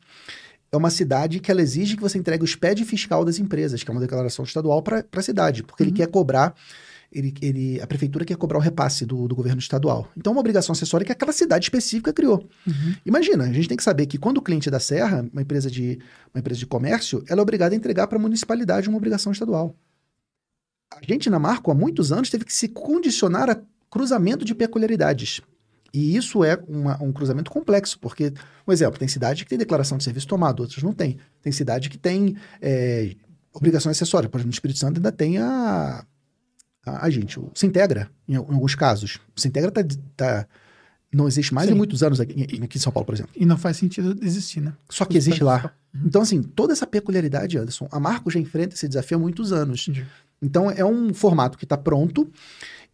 é 0.75 0.79
uma 0.79 0.91
cidade 0.91 1.41
que 1.41 1.51
ela 1.51 1.63
exige 1.63 1.97
que 1.97 2.03
você 2.03 2.19
entregue 2.19 2.45
o 2.45 2.47
SPED 2.47 2.85
fiscal 2.85 3.25
das 3.25 3.39
empresas, 3.39 3.83
que 3.83 3.91
é 3.91 3.93
uma 3.93 4.01
declaração 4.01 4.45
estadual 4.45 4.83
para 4.83 5.05
a 5.13 5.23
cidade, 5.23 5.63
porque 5.63 5.83
uhum. 5.83 5.89
ele 5.89 5.97
quer 5.97 6.09
cobrar 6.09 6.55
ele, 7.15 7.33
ele, 7.41 7.81
a 7.81 7.87
prefeitura 7.87 8.25
quer 8.25 8.37
cobrar 8.37 8.59
o 8.59 8.61
repasse 8.61 9.07
do, 9.07 9.29
do, 9.29 9.37
governo 9.37 9.61
estadual. 9.61 10.11
Então, 10.17 10.33
é 10.33 10.35
uma 10.35 10.41
obrigação 10.41 10.73
acessória 10.73 11.07
que 11.07 11.13
aquela 11.13 11.33
cidade 11.33 11.67
específica 11.67 12.13
criou. 12.13 12.49
Uhum. 12.67 12.95
Imagina, 13.07 13.45
a 13.45 13.53
gente 13.53 13.69
tem 13.69 13.77
que 13.77 13.85
saber 13.85 14.07
que 14.07 14.19
quando 14.19 14.39
o 14.39 14.43
cliente 14.43 14.69
é 14.69 14.73
da 14.73 14.81
Serra, 14.81 15.25
uma 15.33 15.41
empresa 15.41 15.71
de, 15.71 16.01
uma 16.35 16.41
empresa 16.41 16.59
de 16.59 16.67
comércio, 16.67 17.25
ela 17.29 17.41
é 17.41 17.43
obrigada 17.43 17.73
a 17.73 17.77
entregar 17.77 18.09
para 18.09 18.19
a 18.19 18.21
municipalidade 18.21 18.89
uma 18.89 18.99
obrigação 18.99 19.31
estadual. 19.31 19.77
A 20.93 21.01
gente, 21.07 21.31
na 21.31 21.39
Marco, 21.39 21.71
há 21.71 21.75
muitos 21.75 22.11
anos, 22.11 22.31
teve 22.31 22.45
que 22.45 22.53
se 22.53 22.69
condicionar 22.69 23.49
a 23.49 23.61
cruzamento 23.89 24.45
de 24.45 24.55
peculiaridades. 24.55 25.41
E 25.95 26.17
isso 26.17 26.43
é 26.43 26.59
uma, 26.67 27.01
um 27.01 27.13
cruzamento 27.13 27.53
complexo, 27.53 27.97
porque, 28.01 28.33
um 28.67 28.73
exemplo, 28.73 28.99
tem 28.99 29.07
cidade 29.07 29.45
que 29.45 29.51
tem 29.51 29.57
declaração 29.57 29.97
de 29.97 30.03
serviço 30.03 30.27
tomado, 30.27 30.59
outras 30.59 30.83
não 30.83 30.93
tem. 30.93 31.19
Tem 31.41 31.53
cidade 31.53 31.89
que 31.89 31.97
tem 31.97 32.37
é, 32.61 33.15
obrigação 33.53 33.93
acessória. 33.93 34.29
Por 34.29 34.39
exemplo, 34.39 34.49
no 34.49 34.55
Espírito 34.55 34.81
Santo 34.81 34.97
ainda 34.97 35.13
tem 35.13 35.39
a. 35.39 36.05
A, 36.85 37.07
a 37.07 37.11
gente, 37.11 37.39
o 37.39 37.49
Sintegra, 37.55 38.11
em, 38.29 38.35
em, 38.35 38.37
alguns 38.37 38.75
casos. 38.75 39.21
O 39.37 39.41
Sintegra 39.41 39.71
tá, 39.71 39.83
tá, 40.17 40.49
não 41.13 41.29
existe 41.29 41.55
mais 41.55 41.69
Sim. 41.69 41.77
muitos 41.77 42.03
anos 42.03 42.19
aqui, 42.21 42.43
aqui, 42.43 42.77
em 42.77 42.81
São 42.81 42.93
Paulo, 42.93 43.07
por 43.07 43.15
exemplo. 43.15 43.33
E 43.37 43.47
não 43.47 43.57
faz 43.57 43.77
sentido 43.77 44.19
existir, 44.21 44.61
né? 44.61 44.75
Só 44.91 45.05
que 45.05 45.17
existe 45.17 45.45
lá. 45.45 45.73
Então, 46.05 46.23
assim, 46.23 46.43
toda 46.43 46.73
essa 46.73 46.89
peculiaridade, 46.89 47.57
Anderson, 47.57 47.89
a 47.93 48.01
Marco 48.01 48.29
já 48.33 48.41
enfrenta 48.41 48.75
esse 48.75 48.89
desafio 48.89 49.17
há 49.17 49.21
muitos 49.21 49.53
anos. 49.53 49.89
Então, 50.43 50.69
é 50.69 50.85
um 50.85 51.15
formato 51.15 51.57
que 51.57 51.65
está 51.65 51.77
pronto 51.79 52.29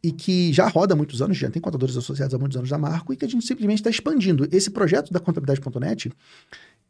e 0.02 0.12
que 0.12 0.52
já 0.52 0.66
roda 0.66 0.94
há 0.94 0.96
muitos 0.96 1.20
anos, 1.20 1.36
já 1.36 1.50
tem 1.50 1.60
contadores 1.60 1.96
associados 1.96 2.34
há 2.34 2.38
muitos 2.38 2.56
anos 2.56 2.70
da 2.70 2.78
Marco, 2.78 3.12
e 3.12 3.16
que 3.16 3.24
a 3.24 3.28
gente 3.28 3.46
simplesmente 3.46 3.78
está 3.78 3.90
expandindo. 3.90 4.48
Esse 4.50 4.70
projeto 4.70 5.12
da 5.12 5.20
contabilidade.net, 5.20 6.10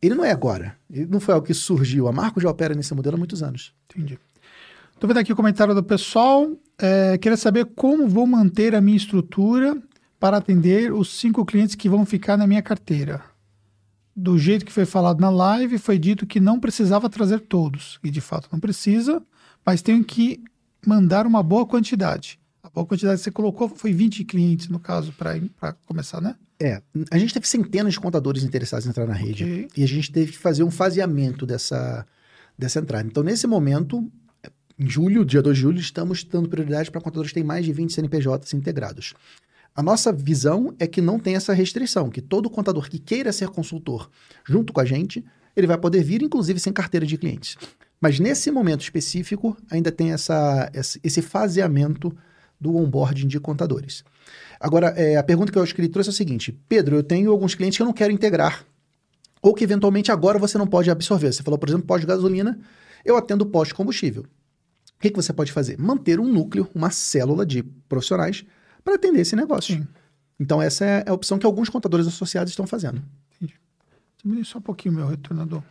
ele 0.00 0.14
não 0.14 0.24
é 0.24 0.30
agora. 0.30 0.76
Ele 0.90 1.06
não 1.06 1.20
foi 1.20 1.34
algo 1.34 1.46
que 1.46 1.54
surgiu. 1.54 2.06
A 2.08 2.12
Marco 2.12 2.40
já 2.40 2.48
opera 2.48 2.74
nesse 2.74 2.94
modelo 2.94 3.16
há 3.16 3.18
muitos 3.18 3.42
anos. 3.42 3.72
Entendi. 3.90 4.18
Estou 4.94 5.08
vendo 5.08 5.18
aqui 5.18 5.32
o 5.32 5.36
comentário 5.36 5.74
do 5.74 5.82
pessoal. 5.82 6.50
É, 6.78 7.18
queria 7.18 7.36
saber 7.36 7.64
como 7.74 8.08
vou 8.08 8.26
manter 8.26 8.74
a 8.74 8.80
minha 8.80 8.96
estrutura 8.96 9.76
para 10.18 10.36
atender 10.36 10.92
os 10.92 11.18
cinco 11.18 11.44
clientes 11.44 11.74
que 11.74 11.88
vão 11.88 12.04
ficar 12.04 12.36
na 12.36 12.46
minha 12.46 12.62
carteira. 12.62 13.22
Do 14.14 14.38
jeito 14.38 14.66
que 14.66 14.72
foi 14.72 14.84
falado 14.84 15.20
na 15.20 15.30
live, 15.30 15.78
foi 15.78 15.98
dito 15.98 16.26
que 16.26 16.38
não 16.38 16.60
precisava 16.60 17.08
trazer 17.08 17.40
todos. 17.40 17.98
E 18.04 18.10
de 18.10 18.20
fato 18.20 18.48
não 18.52 18.60
precisa, 18.60 19.22
mas 19.64 19.80
tenho 19.80 20.04
que 20.04 20.42
mandar 20.86 21.26
uma 21.26 21.42
boa 21.42 21.64
quantidade. 21.64 22.38
A 22.74 22.84
quantidade 22.84 23.18
que 23.18 23.24
você 23.24 23.30
colocou 23.30 23.68
foi 23.68 23.92
20 23.92 24.24
clientes, 24.24 24.68
no 24.68 24.78
caso, 24.78 25.12
para 25.12 25.72
começar, 25.86 26.20
né? 26.20 26.36
É. 26.58 26.82
A 27.10 27.18
gente 27.18 27.32
teve 27.32 27.48
centenas 27.48 27.94
de 27.94 28.00
contadores 28.00 28.42
interessados 28.44 28.86
em 28.86 28.90
entrar 28.90 29.06
na 29.06 29.14
rede. 29.14 29.44
Okay. 29.44 29.68
E 29.76 29.82
a 29.82 29.88
gente 29.88 30.12
teve 30.12 30.32
que 30.32 30.38
fazer 30.38 30.62
um 30.62 30.70
faseamento 30.70 31.46
dessa, 31.46 32.06
dessa 32.56 32.78
entrada. 32.78 33.08
Então, 33.08 33.22
nesse 33.22 33.46
momento, 33.46 34.10
em 34.78 34.88
julho, 34.88 35.24
dia 35.24 35.42
2 35.42 35.56
de 35.56 35.62
julho, 35.62 35.80
estamos 35.80 36.22
dando 36.22 36.48
prioridade 36.48 36.90
para 36.90 37.00
contadores 37.00 37.30
que 37.30 37.34
têm 37.34 37.44
mais 37.44 37.64
de 37.64 37.72
20 37.72 37.92
CNPJs 37.92 38.54
integrados. 38.54 39.14
A 39.74 39.82
nossa 39.82 40.12
visão 40.12 40.74
é 40.78 40.86
que 40.86 41.00
não 41.00 41.18
tem 41.18 41.36
essa 41.36 41.52
restrição, 41.52 42.10
que 42.10 42.20
todo 42.20 42.50
contador 42.50 42.88
que 42.88 42.98
queira 42.98 43.32
ser 43.32 43.48
consultor 43.48 44.10
junto 44.44 44.72
com 44.72 44.80
a 44.80 44.84
gente, 44.84 45.24
ele 45.56 45.66
vai 45.66 45.78
poder 45.78 46.02
vir, 46.02 46.22
inclusive, 46.22 46.60
sem 46.60 46.72
carteira 46.72 47.06
de 47.06 47.16
clientes. 47.16 47.56
Mas 48.00 48.18
nesse 48.18 48.50
momento 48.50 48.82
específico, 48.82 49.56
ainda 49.70 49.92
tem 49.92 50.12
essa, 50.12 50.70
esse 51.02 51.22
faseamento 51.22 52.14
do 52.60 52.76
onboarding 52.76 53.26
de 53.26 53.40
contadores. 53.40 54.04
Agora, 54.60 54.88
é, 54.88 55.16
a 55.16 55.22
pergunta 55.22 55.50
que 55.50 55.58
eu 55.58 55.62
acho 55.62 55.74
que 55.74 55.80
ele 55.80 55.88
trouxe 55.88 56.10
é 56.10 56.12
o 56.12 56.14
seguinte: 56.14 56.52
Pedro, 56.68 56.96
eu 56.96 57.02
tenho 57.02 57.30
alguns 57.30 57.54
clientes 57.54 57.76
que 57.76 57.82
eu 57.82 57.86
não 57.86 57.92
quero 57.92 58.12
integrar, 58.12 58.64
ou 59.40 59.54
que 59.54 59.64
eventualmente 59.64 60.12
agora 60.12 60.38
você 60.38 60.58
não 60.58 60.66
pode 60.66 60.90
absorver. 60.90 61.32
Você 61.32 61.42
falou, 61.42 61.58
por 61.58 61.68
exemplo, 61.68 61.86
pós-gasolina, 61.86 62.58
eu 63.04 63.16
atendo 63.16 63.46
pós-combustível. 63.46 64.22
O 64.22 65.00
que, 65.00 65.08
que 65.10 65.16
você 65.16 65.32
pode 65.32 65.50
fazer? 65.50 65.78
Manter 65.78 66.20
um 66.20 66.30
núcleo, 66.30 66.68
uma 66.74 66.90
célula 66.90 67.46
de 67.46 67.62
profissionais 67.62 68.44
para 68.84 68.96
atender 68.96 69.20
esse 69.20 69.34
negócio. 69.34 69.76
Sim. 69.76 69.88
Então, 70.38 70.60
essa 70.60 70.84
é 70.84 71.08
a 71.08 71.12
opção 71.12 71.38
que 71.38 71.46
alguns 71.46 71.70
contadores 71.70 72.06
associados 72.06 72.50
estão 72.50 72.66
fazendo. 72.66 73.02
Entendi. 73.36 73.54
Diminui 74.22 74.44
só 74.44 74.58
um 74.58 74.62
pouquinho 74.62 74.94
meu 74.94 75.06
retornador. 75.06 75.62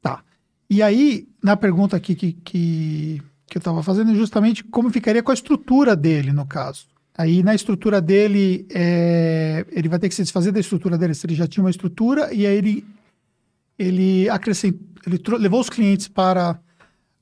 Tá. 0.00 0.22
E 0.70 0.82
aí, 0.82 1.28
na 1.42 1.56
pergunta 1.56 1.96
aqui 1.96 2.14
que, 2.14 2.32
que 2.32 3.22
que 3.46 3.56
eu 3.56 3.60
estava 3.60 3.82
fazendo 3.82 4.10
é 4.10 4.14
justamente 4.14 4.64
como 4.64 4.90
ficaria 4.90 5.22
com 5.22 5.30
a 5.30 5.34
estrutura 5.34 5.94
dele, 5.94 6.32
no 6.32 6.46
caso. 6.46 6.86
Aí 7.16 7.42
na 7.42 7.54
estrutura 7.54 8.00
dele, 8.00 8.66
é, 8.70 9.64
ele 9.70 9.88
vai 9.88 9.98
ter 9.98 10.08
que 10.08 10.14
se 10.14 10.22
desfazer 10.22 10.52
da 10.52 10.60
estrutura 10.60 10.98
dele, 10.98 11.14
se 11.14 11.26
ele 11.26 11.34
já 11.34 11.46
tinha 11.46 11.64
uma 11.64 11.70
estrutura, 11.70 12.32
e 12.32 12.46
aí 12.46 12.56
ele, 12.56 12.86
ele 13.78 14.28
acrescentou, 14.28 14.80
ele 15.06 15.38
levou 15.38 15.60
os 15.60 15.70
clientes 15.70 16.08
para 16.08 16.58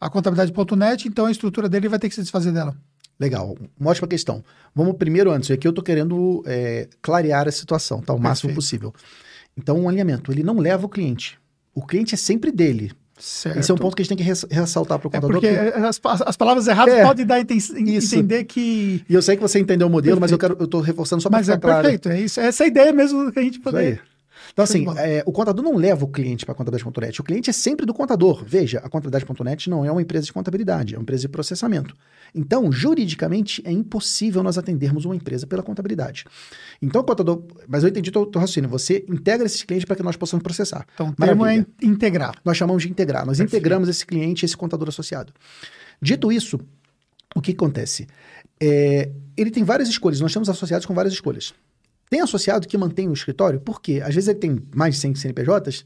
a 0.00 0.10
contabilidade.net, 0.10 1.06
então 1.06 1.26
a 1.26 1.30
estrutura 1.30 1.68
dele 1.68 1.88
vai 1.88 1.98
ter 1.98 2.08
que 2.08 2.14
se 2.14 2.22
desfazer 2.22 2.52
dela. 2.52 2.76
Legal, 3.20 3.56
uma 3.78 3.90
ótima 3.90 4.08
questão. 4.08 4.42
Vamos 4.74 4.96
primeiro 4.96 5.30
antes, 5.30 5.50
aqui 5.50 5.68
eu 5.68 5.70
estou 5.70 5.84
querendo 5.84 6.42
é, 6.46 6.88
clarear 7.00 7.46
a 7.46 7.52
situação, 7.52 8.00
tá? 8.00 8.12
O 8.12 8.18
máximo 8.18 8.48
Perfeito. 8.48 8.54
possível. 8.56 8.94
Então, 9.56 9.78
um 9.78 9.88
alinhamento, 9.88 10.32
ele 10.32 10.42
não 10.42 10.58
leva 10.58 10.86
o 10.86 10.88
cliente. 10.88 11.38
O 11.72 11.86
cliente 11.86 12.14
é 12.14 12.16
sempre 12.18 12.50
dele. 12.50 12.90
Certo. 13.18 13.58
Esse 13.60 13.70
é 13.70 13.74
um 13.74 13.78
ponto 13.78 13.94
que 13.94 14.02
a 14.02 14.04
gente 14.04 14.16
tem 14.16 14.26
que 14.26 14.54
ressaltar 14.54 14.98
para 14.98 15.06
o 15.06 15.10
contador. 15.10 15.30
É 15.30 15.32
porque 15.32 15.48
que... 15.48 15.86
as, 15.86 16.00
as, 16.22 16.36
palavras 16.36 16.66
erradas 16.66 16.94
é, 16.94 17.04
podem 17.04 17.24
dar 17.24 17.36
a 17.36 17.40
entender 17.40 18.44
que. 18.44 19.04
E 19.08 19.14
eu 19.14 19.22
sei 19.22 19.36
que 19.36 19.42
você 19.42 19.60
entendeu 19.60 19.86
o 19.86 19.90
modelo, 19.90 20.18
perfeito. 20.18 20.20
mas 20.20 20.32
eu 20.32 20.38
quero, 20.38 20.56
eu 20.58 20.64
estou 20.64 20.80
reforçando 20.80 21.22
só 21.22 21.30
para 21.30 21.40
ficar 21.40 21.54
é 21.54 21.58
claro. 21.58 21.82
Perfeito, 21.82 22.08
é 22.08 22.20
isso. 22.20 22.40
Essa 22.40 22.64
é 22.64 22.66
a 22.66 22.68
ideia 22.68 22.92
mesmo 22.92 23.30
que 23.30 23.38
a 23.38 23.42
gente 23.42 23.60
poder. 23.60 24.02
Então, 24.52 24.62
assim, 24.62 24.86
é, 24.98 25.22
o 25.26 25.32
contador 25.32 25.64
não 25.64 25.76
leva 25.76 26.04
o 26.04 26.08
cliente 26.08 26.44
para 26.44 26.52
a 26.52 26.56
contabilidade.net. 26.56 27.20
O 27.20 27.24
cliente 27.24 27.50
é 27.50 27.52
sempre 27.52 27.86
do 27.86 27.94
contador. 27.94 28.44
Veja, 28.46 28.78
a 28.78 28.88
contabilidade.net 28.88 29.70
não 29.70 29.84
é 29.84 29.90
uma 29.90 30.02
empresa 30.02 30.26
de 30.26 30.32
contabilidade, 30.32 30.94
é 30.94 30.98
uma 30.98 31.02
empresa 31.02 31.22
de 31.22 31.28
processamento. 31.28 31.94
Então, 32.34 32.72
juridicamente, 32.72 33.62
é 33.64 33.70
impossível 33.70 34.42
nós 34.42 34.58
atendermos 34.58 35.04
uma 35.04 35.14
empresa 35.14 35.46
pela 35.46 35.62
contabilidade. 35.62 36.24
Então, 36.82 37.00
o 37.00 37.04
contador. 37.04 37.44
Mas 37.68 37.84
eu 37.84 37.88
entendi 37.88 38.10
o 38.10 38.26
teu 38.26 38.40
raciocínio. 38.40 38.68
Você 38.68 39.04
integra 39.08 39.46
esses 39.46 39.62
clientes 39.62 39.84
para 39.84 39.94
que 39.94 40.02
nós 40.02 40.16
possamos 40.16 40.42
processar. 40.42 40.84
Então, 40.94 41.10
o 41.10 41.12
termo 41.14 41.46
é 41.46 41.64
integrar. 41.80 42.34
Nós 42.44 42.56
chamamos 42.56 42.82
de 42.82 42.90
integrar. 42.90 43.24
Nós 43.24 43.38
Perfeito. 43.38 43.60
integramos 43.60 43.88
esse 43.88 44.04
cliente, 44.04 44.44
esse 44.44 44.56
contador 44.56 44.88
associado. 44.88 45.32
Dito 46.02 46.32
isso, 46.32 46.58
o 47.36 47.40
que 47.40 47.52
acontece? 47.52 48.08
É, 48.60 49.10
ele 49.36 49.50
tem 49.50 49.62
várias 49.62 49.88
escolhas. 49.88 50.20
Nós 50.20 50.32
temos 50.32 50.48
associados 50.48 50.86
com 50.86 50.94
várias 50.94 51.14
escolhas. 51.14 51.54
Tem 52.10 52.20
associado 52.20 52.66
que 52.66 52.76
mantém 52.76 53.08
o 53.08 53.12
escritório, 53.12 53.60
por 53.60 53.80
quê? 53.80 54.02
Às 54.04 54.14
vezes 54.14 54.28
ele 54.28 54.38
tem 54.38 54.62
mais 54.74 54.94
de 54.94 55.00
100 55.00 55.14
CNPJs, 55.14 55.84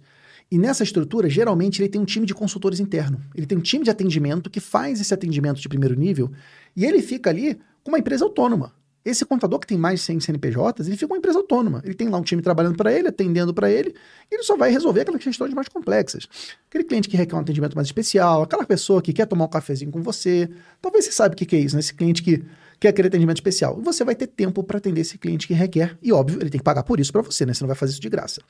e 0.51 0.59
nessa 0.59 0.83
estrutura, 0.83 1.29
geralmente, 1.29 1.83
ele 1.83 1.89
tem 1.89 2.01
um 2.01 2.07
time 2.07 2.25
de 2.25 2.35
consultores 2.35 2.81
interno. 2.81 3.21
Ele 3.35 3.47
tem 3.47 3.59
um 3.59 3.61
time 3.61 3.85
de 3.85 3.91
atendimento 3.91 4.49
que 4.49 4.61
faz 4.61 5.01
esse 5.01 5.13
atendimento 5.13 5.61
de 5.61 5.69
primeiro 5.69 5.95
nível, 5.95 6.31
e 6.75 6.87
ele 6.87 7.03
fica 7.03 7.29
ali 7.29 7.59
com 7.83 7.91
uma 7.91 7.99
empresa 7.99 8.25
autônoma. 8.25 8.73
Esse 9.05 9.25
contador 9.25 9.59
que 9.59 9.67
tem 9.67 9.79
mais 9.79 10.01
de 10.01 10.07
100 10.07 10.21
CNPJs, 10.21 10.87
ele 10.87 10.97
fica 10.97 11.13
uma 11.13 11.19
empresa 11.19 11.39
autônoma. 11.39 11.81
Ele 11.85 11.95
tem 11.95 12.09
lá 12.09 12.19
um 12.19 12.23
time 12.23 12.43
trabalhando 12.43 12.77
para 12.77 12.93
ele, 12.93 13.09
atendendo 13.09 13.55
para 13.55 13.71
ele, 13.71 13.95
e 14.31 14.35
ele 14.35 14.43
só 14.43 14.57
vai 14.57 14.71
resolver 14.71 15.03
aquelas 15.03 15.23
questões 15.23 15.55
mais 15.55 15.69
complexas. 15.69 16.29
Aquele 16.69 16.85
cliente 16.85 17.09
que 17.09 17.17
requer 17.17 17.35
um 17.35 17.39
atendimento 17.39 17.75
mais 17.75 17.89
especial, 17.89 18.43
aquela 18.43 18.65
pessoa 18.65 19.01
que 19.01 19.13
quer 19.13 19.27
tomar 19.27 19.45
um 19.45 19.49
cafezinho 19.49 19.91
com 19.91 20.03
você. 20.03 20.51
Talvez 20.83 21.05
você 21.05 21.13
saiba 21.13 21.35
o 21.35 21.37
que, 21.37 21.57
é 21.57 21.59
isso, 21.59 21.77
né? 21.77 21.81
Esse 21.81 21.95
cliente 21.95 22.23
que 22.23 22.45
quer 22.81 22.89
aquele 22.89 23.09
atendimento 23.09 23.37
especial. 23.37 23.81
Você 23.83 24.05
vai 24.05 24.15
ter 24.15 24.27
tempo 24.27 24.63
para 24.63 24.79
atender 24.79 25.01
esse 25.01 25.17
cliente 25.17 25.47
que 25.47 25.55
requer, 25.55 25.97
e 26.03 26.13
óbvio, 26.13 26.41
ele 26.41 26.51
tem 26.51 26.59
que 26.59 26.65
pagar 26.65 26.83
por 26.83 27.01
isso 27.01 27.13
para 27.13 27.23
você, 27.23 27.47
né? 27.47 27.55
Você 27.55 27.63
não 27.63 27.69
vai 27.69 27.77
fazer 27.77 27.93
isso 27.93 28.03
de 28.03 28.09
graça. 28.09 28.43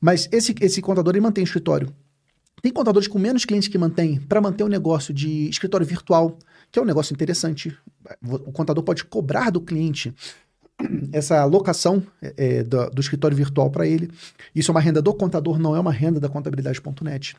Mas 0.00 0.28
esse, 0.32 0.54
esse 0.60 0.80
contador, 0.80 1.12
ele 1.12 1.20
mantém 1.20 1.44
o 1.44 1.46
escritório. 1.46 1.92
Tem 2.62 2.72
contadores 2.72 3.08
com 3.08 3.18
menos 3.18 3.44
clientes 3.44 3.68
que 3.68 3.78
mantém 3.78 4.20
para 4.20 4.40
manter 4.40 4.62
o 4.62 4.66
um 4.66 4.70
negócio 4.70 5.12
de 5.12 5.48
escritório 5.48 5.86
virtual, 5.86 6.38
que 6.70 6.78
é 6.78 6.82
um 6.82 6.84
negócio 6.84 7.12
interessante. 7.12 7.76
O 8.22 8.52
contador 8.52 8.82
pode 8.84 9.04
cobrar 9.04 9.50
do 9.50 9.60
cliente 9.60 10.14
essa 11.12 11.40
alocação 11.40 12.02
é, 12.22 12.34
é 12.36 12.62
do, 12.62 12.90
do, 12.90 13.00
escritório 13.00 13.36
virtual 13.36 13.70
para 13.70 13.86
ele. 13.86 14.10
Isso 14.54 14.70
é 14.70 14.72
uma 14.72 14.80
renda 14.80 15.02
do 15.02 15.12
contador, 15.12 15.58
não 15.58 15.74
é 15.76 15.80
uma 15.80 15.92
renda 15.92 16.20
da 16.20 16.28
contabilidade.net. 16.28 17.36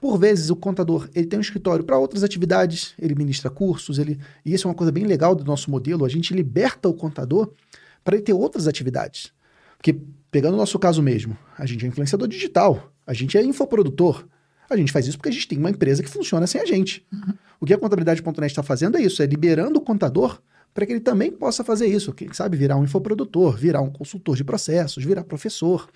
Por 0.00 0.18
vezes, 0.18 0.50
o 0.50 0.56
contador 0.56 1.08
ele 1.14 1.26
tem 1.26 1.38
um 1.38 1.42
escritório 1.42 1.84
para 1.84 1.98
outras 1.98 2.22
atividades, 2.22 2.94
ele 2.98 3.14
ministra 3.14 3.50
cursos, 3.50 3.98
ele, 3.98 4.20
e 4.44 4.52
isso 4.52 4.66
é 4.66 4.68
uma 4.68 4.74
coisa 4.74 4.92
bem 4.92 5.04
legal 5.04 5.34
do 5.34 5.44
nosso 5.44 5.70
modelo, 5.70 6.04
a 6.04 6.08
gente 6.08 6.34
liberta 6.34 6.88
o 6.88 6.94
contador 6.94 7.52
para 8.04 8.16
ele 8.16 8.24
ter 8.24 8.32
outras 8.32 8.68
atividades. 8.68 9.32
Porque, 9.76 9.98
pegando 10.34 10.54
o 10.54 10.56
nosso 10.56 10.80
caso 10.80 11.00
mesmo, 11.00 11.38
a 11.56 11.64
gente 11.64 11.84
é 11.84 11.88
influenciador 11.88 12.26
digital, 12.26 12.92
a 13.06 13.14
gente 13.14 13.38
é 13.38 13.44
infoprodutor, 13.44 14.26
a 14.68 14.76
gente 14.76 14.90
faz 14.90 15.06
isso 15.06 15.16
porque 15.16 15.28
a 15.28 15.32
gente 15.32 15.46
tem 15.46 15.56
uma 15.56 15.70
empresa 15.70 16.02
que 16.02 16.08
funciona 16.08 16.44
sem 16.44 16.60
a 16.60 16.64
gente. 16.64 17.06
Uhum. 17.12 17.34
O 17.60 17.64
que 17.64 17.72
a 17.72 17.78
contabilidade.net 17.78 18.50
está 18.50 18.60
fazendo 18.60 18.96
é 18.96 19.00
isso, 19.00 19.22
é 19.22 19.26
liberando 19.26 19.78
o 19.78 19.80
contador 19.80 20.42
para 20.74 20.84
que 20.84 20.92
ele 20.92 21.00
também 21.00 21.30
possa 21.30 21.62
fazer 21.62 21.86
isso. 21.86 22.12
Quem 22.12 22.32
sabe 22.32 22.56
virar 22.56 22.76
um 22.76 22.82
infoprodutor, 22.82 23.56
virar 23.56 23.80
um 23.80 23.90
consultor 23.90 24.34
de 24.34 24.42
processos, 24.42 25.04
virar 25.04 25.22
professor. 25.22 25.88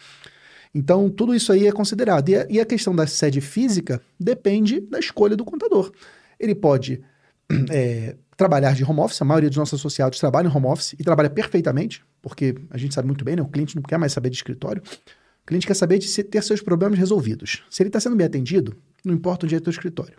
Então, 0.72 1.10
tudo 1.10 1.34
isso 1.34 1.50
aí 1.52 1.66
é 1.66 1.72
considerado. 1.72 2.28
E 2.28 2.36
a, 2.36 2.46
e 2.48 2.60
a 2.60 2.64
questão 2.64 2.94
da 2.94 3.08
sede 3.08 3.40
física 3.40 4.00
depende 4.20 4.78
da 4.78 5.00
escolha 5.00 5.34
do 5.34 5.44
contador. 5.44 5.90
Ele 6.38 6.54
pode 6.54 7.02
é, 7.72 8.14
trabalhar 8.38 8.72
de 8.72 8.84
home 8.84 9.00
office, 9.00 9.20
a 9.20 9.24
maioria 9.24 9.50
dos 9.50 9.58
nossos 9.58 9.80
associados 9.80 10.18
trabalha 10.18 10.46
em 10.46 10.56
home 10.56 10.66
office 10.66 10.92
e 10.92 11.02
trabalha 11.02 11.28
perfeitamente, 11.28 12.04
porque 12.22 12.54
a 12.70 12.78
gente 12.78 12.94
sabe 12.94 13.08
muito 13.08 13.24
bem, 13.24 13.34
né? 13.34 13.42
O 13.42 13.48
cliente 13.48 13.74
não 13.74 13.82
quer 13.82 13.98
mais 13.98 14.12
saber 14.12 14.30
de 14.30 14.36
escritório. 14.36 14.80
O 15.42 15.46
cliente 15.46 15.66
quer 15.66 15.74
saber 15.74 15.98
de 15.98 16.22
ter 16.22 16.42
seus 16.44 16.62
problemas 16.62 16.98
resolvidos. 16.98 17.64
Se 17.68 17.82
ele 17.82 17.88
está 17.88 17.98
sendo 17.98 18.14
bem 18.14 18.26
atendido, 18.26 18.76
não 19.04 19.12
importa 19.12 19.44
onde 19.44 19.56
é 19.56 19.58
o 19.58 19.60
teu 19.60 19.72
escritório. 19.72 20.14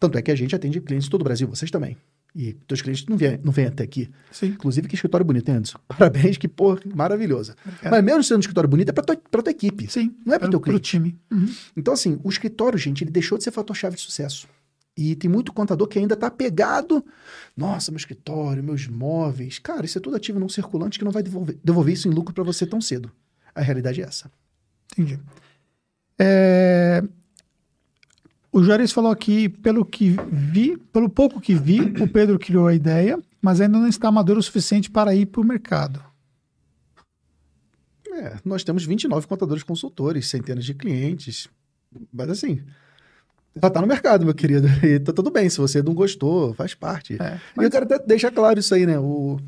Tanto 0.00 0.16
é 0.16 0.22
que 0.22 0.30
a 0.30 0.34
gente 0.34 0.56
atende 0.56 0.80
clientes 0.80 1.04
de 1.04 1.10
todo 1.10 1.20
o 1.20 1.24
Brasil, 1.24 1.46
vocês 1.46 1.70
também. 1.70 1.96
E 2.34 2.54
teus 2.66 2.80
clientes 2.80 3.04
não 3.06 3.18
vêm, 3.18 3.38
não 3.44 3.52
vêm 3.52 3.66
até 3.66 3.84
aqui. 3.84 4.08
Sim. 4.30 4.46
Inclusive, 4.46 4.88
que 4.88 4.94
escritório 4.94 5.26
bonito, 5.26 5.46
hein, 5.50 5.56
Anderson? 5.56 5.78
Parabéns, 5.86 6.38
que 6.38 6.48
porra, 6.48 6.80
maravilhoso. 6.94 7.54
Mas 7.82 8.02
mesmo 8.02 8.24
sendo 8.24 8.38
um 8.38 8.40
escritório 8.40 8.68
bonito, 8.68 8.88
é 8.88 8.92
para 8.92 9.04
tua, 9.04 9.16
pra 9.30 9.42
tua 9.42 9.50
equipe. 9.50 9.92
Sim. 9.92 10.16
Não 10.24 10.34
é 10.34 10.38
para 10.38 10.48
o 10.48 10.50
teu 10.50 10.60
cliente. 10.60 10.92
time. 10.92 11.18
Uhum. 11.30 11.52
Então, 11.76 11.92
assim, 11.92 12.18
o 12.24 12.30
escritório, 12.30 12.78
gente, 12.78 13.04
ele 13.04 13.10
deixou 13.10 13.36
de 13.36 13.44
ser 13.44 13.50
fator-chave 13.50 13.96
de 13.96 14.00
sucesso. 14.00 14.48
E 14.96 15.16
tem 15.16 15.30
muito 15.30 15.52
contador 15.52 15.88
que 15.88 15.98
ainda 15.98 16.14
está 16.14 16.30
pegado. 16.30 17.04
Nossa, 17.56 17.90
meu 17.90 17.96
escritório, 17.96 18.62
meus 18.62 18.86
móveis. 18.86 19.58
Cara, 19.58 19.86
isso 19.86 19.96
é 19.96 20.00
tudo 20.00 20.16
ativo 20.16 20.38
num 20.38 20.48
circulante 20.48 20.98
que 20.98 21.04
não 21.04 21.12
vai 21.12 21.22
devolver, 21.22 21.58
devolver 21.64 21.94
isso 21.94 22.08
em 22.08 22.10
lucro 22.10 22.34
para 22.34 22.44
você 22.44 22.66
tão 22.66 22.80
cedo. 22.80 23.10
A 23.54 23.62
realidade 23.62 24.02
é 24.02 24.04
essa. 24.04 24.30
Entendi. 24.92 25.18
É, 26.18 27.02
O 28.52 28.62
Juarez 28.62 28.92
falou 28.92 29.10
aqui, 29.10 29.48
pelo 29.48 29.82
que 29.82 30.14
vi, 30.30 30.76
pelo 30.76 31.08
pouco 31.08 31.40
que 31.40 31.54
vi, 31.54 31.80
o 31.80 32.06
Pedro 32.06 32.38
criou 32.38 32.66
a 32.66 32.74
ideia, 32.74 33.18
mas 33.40 33.62
ainda 33.62 33.78
não 33.78 33.88
está 33.88 34.10
maduro 34.10 34.40
o 34.40 34.42
suficiente 34.42 34.90
para 34.90 35.14
ir 35.14 35.24
para 35.24 35.40
o 35.40 35.44
mercado. 35.44 36.04
É, 38.12 38.36
nós 38.44 38.62
temos 38.62 38.84
29 38.84 39.26
contadores 39.26 39.62
consultores, 39.62 40.28
centenas 40.28 40.66
de 40.66 40.74
clientes. 40.74 41.48
Mas 42.12 42.28
assim, 42.28 42.62
já 43.60 43.70
tá 43.70 43.80
no 43.80 43.86
mercado, 43.86 44.24
meu 44.24 44.34
querido. 44.34 44.66
E 44.82 44.98
tá 45.00 45.12
tudo 45.12 45.30
bem, 45.30 45.48
se 45.48 45.58
você 45.58 45.82
não 45.82 45.94
gostou, 45.94 46.54
faz 46.54 46.74
parte. 46.74 47.16
É, 47.20 47.38
E 47.60 47.64
eu 47.64 47.70
quero 47.70 47.84
até 47.84 47.98
deixar 47.98 48.30
claro 48.30 48.58
isso 48.58 48.74
aí, 48.74 48.86
né? 48.86 48.98
O, 48.98 49.38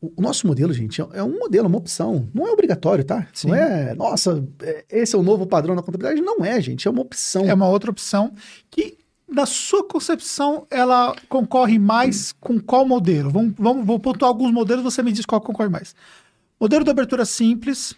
o 0.00 0.20
nosso 0.22 0.46
modelo, 0.46 0.72
gente, 0.72 1.00
é 1.12 1.22
um 1.22 1.38
modelo, 1.38 1.66
uma 1.68 1.78
opção. 1.78 2.28
Não 2.32 2.46
é 2.46 2.50
obrigatório, 2.52 3.04
tá? 3.04 3.26
Sim. 3.34 3.48
Não 3.48 3.54
é, 3.54 3.94
nossa, 3.94 4.44
é- 4.62 4.84
esse 4.90 5.14
é 5.14 5.18
o 5.18 5.22
novo 5.22 5.46
padrão 5.46 5.74
da 5.74 5.82
contabilidade. 5.82 6.20
Não 6.24 6.44
é, 6.44 6.60
gente. 6.60 6.86
É 6.86 6.90
uma 6.90 7.02
opção. 7.02 7.44
É 7.44 7.52
uma 7.54 7.68
outra 7.68 7.90
opção 7.90 8.32
que, 8.70 8.96
na 9.28 9.44
sua 9.44 9.82
concepção, 9.86 10.66
ela 10.70 11.14
concorre 11.28 11.78
mais 11.78 12.32
com 12.32 12.60
qual 12.60 12.86
modelo? 12.86 13.30
Vamos, 13.30 13.54
vamos, 13.58 13.84
vou 13.86 13.98
pontuar 13.98 14.28
alguns 14.28 14.52
modelos, 14.52 14.84
você 14.84 15.02
me 15.02 15.12
diz 15.12 15.26
qual 15.26 15.40
concorre 15.40 15.68
mais. 15.68 15.94
Modelo 16.60 16.82
de 16.84 16.90
abertura 16.90 17.24
simples, 17.24 17.94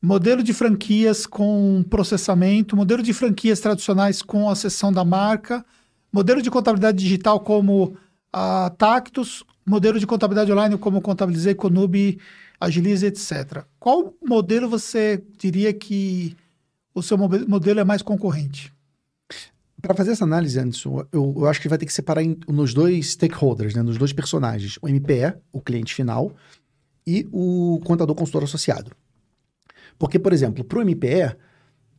modelo 0.00 0.42
de 0.42 0.52
franquias 0.52 1.26
com 1.26 1.84
processamento, 1.88 2.76
modelo 2.76 3.02
de 3.02 3.12
franquias 3.12 3.60
tradicionais 3.60 4.22
com 4.22 4.48
a 4.48 4.54
seção 4.54 4.92
da 4.92 5.04
marca, 5.04 5.64
modelo 6.12 6.42
de 6.42 6.50
contabilidade 6.50 6.98
digital 6.98 7.40
como 7.40 7.96
a 8.32 8.70
Tactus, 8.76 9.42
modelo 9.64 9.98
de 9.98 10.06
contabilidade 10.06 10.52
online 10.52 10.78
como 10.78 11.00
Contabilizei, 11.00 11.54
Conube, 11.54 12.18
Agilize, 12.60 13.06
etc. 13.06 13.64
Qual 13.78 14.14
modelo 14.24 14.68
você 14.68 15.22
diria 15.38 15.72
que 15.72 16.36
o 16.94 17.02
seu 17.02 17.18
modelo 17.18 17.80
é 17.80 17.84
mais 17.84 18.02
concorrente? 18.02 18.72
Para 19.82 19.94
fazer 19.94 20.12
essa 20.12 20.24
análise, 20.24 20.58
Anderson, 20.58 21.06
eu, 21.12 21.34
eu 21.36 21.46
acho 21.46 21.60
que 21.60 21.68
vai 21.68 21.78
ter 21.78 21.86
que 21.86 21.92
separar 21.92 22.22
em- 22.22 22.38
nos 22.48 22.72
dois 22.72 23.12
stakeholders, 23.12 23.74
né? 23.74 23.82
nos 23.82 23.98
dois 23.98 24.12
personagens. 24.12 24.78
O 24.80 24.88
MPE, 24.88 25.34
o 25.52 25.60
cliente 25.60 25.94
final, 25.94 26.34
e 27.06 27.28
o 27.30 27.80
contador 27.84 28.16
consultor 28.16 28.44
associado. 28.44 28.90
Porque, 29.98 30.18
por 30.18 30.32
exemplo, 30.32 30.64
para 30.64 30.78
o 30.78 30.82
MPE, 30.82 31.36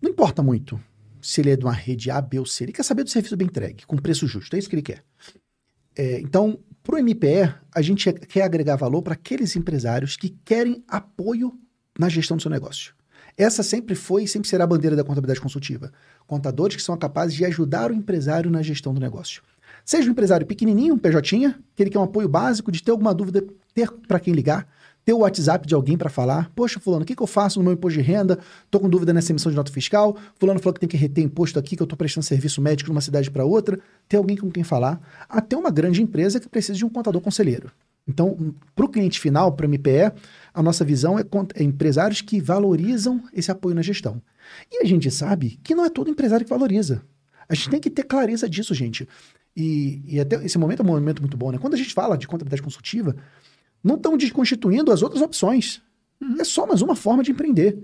não 0.02 0.12
importa 0.12 0.43
muito 0.43 0.80
se 1.22 1.41
ele 1.41 1.52
é 1.52 1.56
de 1.56 1.66
uma 1.66 1.74
rede 1.74 2.12
A, 2.12 2.22
B 2.22 2.39
ou 2.39 2.45
C. 2.45 2.64
Ele 2.66 2.74
quer 2.74 2.84
saber 2.84 3.04
do 3.04 3.10
serviço 3.10 3.36
bem 3.36 3.48
entregue, 3.48 3.86
com 3.86 3.98
preço 3.98 4.28
justo. 4.28 4.56
É 4.56 4.60
isso 4.60 4.70
que 4.70 4.76
ele 4.76 4.82
quer. 4.82 5.04
É, 5.95 6.20
então, 6.20 6.60
para 6.84 6.95
o 6.95 7.00
MPE, 7.04 7.54
a 7.74 7.82
gente 7.82 8.12
quer 8.14 8.43
agregar 8.43 8.76
valor 8.76 9.02
para 9.02 9.14
aqueles 9.14 9.56
empresários 9.56 10.16
que 10.16 10.30
querem 10.45 10.84
apoio 10.88 11.60
na 11.98 12.08
gestão 12.08 12.38
do 12.38 12.41
seu 12.41 12.52
negócio. 12.52 12.93
Essa 13.36 13.62
sempre 13.62 13.93
foi 13.93 14.24
e 14.24 14.28
sempre 14.28 14.48
será 14.48 14.64
a 14.64 14.68
bandeira 14.68 14.95
da 14.95 15.04
contabilidade 15.04 15.41
consultiva. 15.41 15.91
Contadores 16.26 16.76
que 16.76 16.82
são 16.82 16.98
capazes 16.98 17.36
de 17.36 17.45
ajudar 17.45 17.91
o 17.91 17.93
empresário 17.93 18.50
na 18.50 18.62
gestão 18.62 18.93
do 18.93 19.00
negócio. 19.00 19.43
Seja 19.86 20.08
um 20.08 20.12
empresário 20.12 20.45
pequenininho, 20.45 20.95
um 20.95 20.98
PJ, 20.98 21.22
que 21.76 21.84
ele 21.84 21.89
quer 21.89 22.00
um 22.00 22.04
apoio 22.04 22.28
básico 22.28 22.72
de 22.72 22.82
ter 22.82 22.91
alguma 22.91 23.14
dúvida, 23.14 23.45
ter 23.74 23.91
para 24.08 24.20
quem 24.20 24.34
ligar, 24.34 24.68
ter 25.08 25.14
o 25.14 25.20
WhatsApp 25.20 25.66
de 25.66 25.74
alguém 25.74 25.97
para 25.97 26.10
falar. 26.10 26.51
Poxa, 26.53 26.82
fulano, 26.82 27.03
o 27.03 27.05
que, 27.05 27.16
que 27.16 27.24
eu 27.24 27.28
faço 27.28 27.60
no 27.60 27.64
meu 27.64 27.72
imposto 27.72 27.97
de 27.97 28.05
renda? 28.05 28.38
Tô 28.70 28.78
com 28.78 28.89
dúvida 28.89 29.14
nessa 29.14 29.32
emissão 29.32 29.49
de 29.49 29.55
nota 29.55 29.72
fiscal. 29.72 30.18
Fulano 30.38 30.60
falou 30.60 30.74
que 30.74 30.82
tem 30.82 30.89
que 30.89 30.97
reter 30.97 31.24
imposto 31.24 31.58
aqui, 31.58 31.78
que 31.78 31.82
eu 31.82 31.88
tô 31.88 31.95
prestando 31.95 32.26
serviço 32.26 32.62
médico 32.62 32.89
de 32.89 32.91
uma 32.91 32.99
cidade 32.99 33.32
para 33.32 33.45
outra. 33.45 33.80
Ter 34.10 34.18
alguém 34.18 34.36
com 34.36 34.51
quem 34.51 34.66
falar. 34.66 34.99
Até 35.30 35.55
uma 35.55 35.72
grande 35.72 36.01
empresa 36.01 36.41
que 36.41 36.49
precisa 36.49 36.78
de 36.78 36.84
um 36.84 36.89
contador 36.89 37.22
conselheiro. 37.22 37.72
Então, 38.05 38.53
para 38.76 38.84
o 38.84 38.89
cliente 38.89 39.18
final, 39.18 39.53
para 39.53 39.66
o 39.66 39.70
MPE, 39.70 40.12
a 40.53 40.62
nossa 40.62 40.84
visão 40.84 41.18
é, 41.18 41.24
é 41.55 41.64
empresários 41.64 42.20
que 42.20 42.41
valorizam 42.41 43.24
esse 43.32 43.49
apoio 43.49 43.76
na 43.76 43.82
gestão. 43.82 44.22
E 44.70 44.84
a 44.84 44.86
gente 44.86 45.10
sabe 45.10 45.58
que 45.64 45.74
não 45.74 45.86
é 45.86 45.89
todo 45.89 46.10
empresário 46.10 46.45
que 46.45 46.49
valoriza. 46.49 47.01
A 47.47 47.55
gente 47.55 47.70
tem 47.70 47.80
que 47.80 47.89
ter 47.89 48.03
clareza 48.03 48.49
disso, 48.49 48.74
gente. 48.74 49.08
E, 49.55 50.01
e 50.05 50.20
até 50.20 50.36
esse 50.43 50.58
momento 50.58 50.82
é 50.82 50.84
um 50.84 50.89
momento 50.89 51.22
muito 51.22 51.38
bom, 51.38 51.49
né? 51.49 51.58
Quando 51.58 51.76
a 51.76 51.78
gente 51.78 51.93
fala 51.93 52.18
de 52.18 52.28
contabilidade 52.28 52.62
consultiva, 52.62 53.16
não 53.84 53.95
estão 53.95 54.17
desconstituindo 54.17 54.91
as 54.91 55.01
outras 55.01 55.21
opções. 55.21 55.82
É 56.39 56.43
só 56.43 56.65
mais 56.65 56.82
uma 56.82 56.95
forma 56.95 57.23
de 57.23 57.32
empreender. 57.32 57.78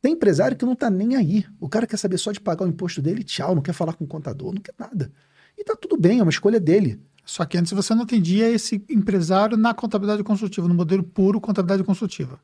Tem 0.00 0.12
empresário 0.12 0.56
que 0.56 0.64
não 0.64 0.74
está 0.74 0.88
nem 0.88 1.16
aí. 1.16 1.44
O 1.58 1.68
cara 1.68 1.86
quer 1.86 1.96
saber 1.96 2.18
só 2.18 2.30
de 2.30 2.40
pagar 2.40 2.64
o 2.64 2.68
imposto 2.68 3.02
dele, 3.02 3.24
tchau, 3.24 3.54
não 3.54 3.62
quer 3.62 3.72
falar 3.72 3.94
com 3.94 4.04
o 4.04 4.08
contador, 4.08 4.54
não 4.54 4.60
quer 4.60 4.74
nada. 4.78 5.10
E 5.56 5.64
tá 5.64 5.74
tudo 5.74 5.96
bem, 5.96 6.20
é 6.20 6.22
uma 6.22 6.30
escolha 6.30 6.60
dele. 6.60 7.00
Só 7.24 7.44
que 7.44 7.58
antes 7.58 7.72
você 7.72 7.94
não 7.94 8.02
atendia 8.02 8.48
esse 8.48 8.82
empresário 8.88 9.56
na 9.56 9.74
contabilidade 9.74 10.22
consultiva, 10.22 10.68
no 10.68 10.74
modelo 10.74 11.02
puro 11.02 11.40
contabilidade 11.40 11.84
consultiva. 11.84 12.38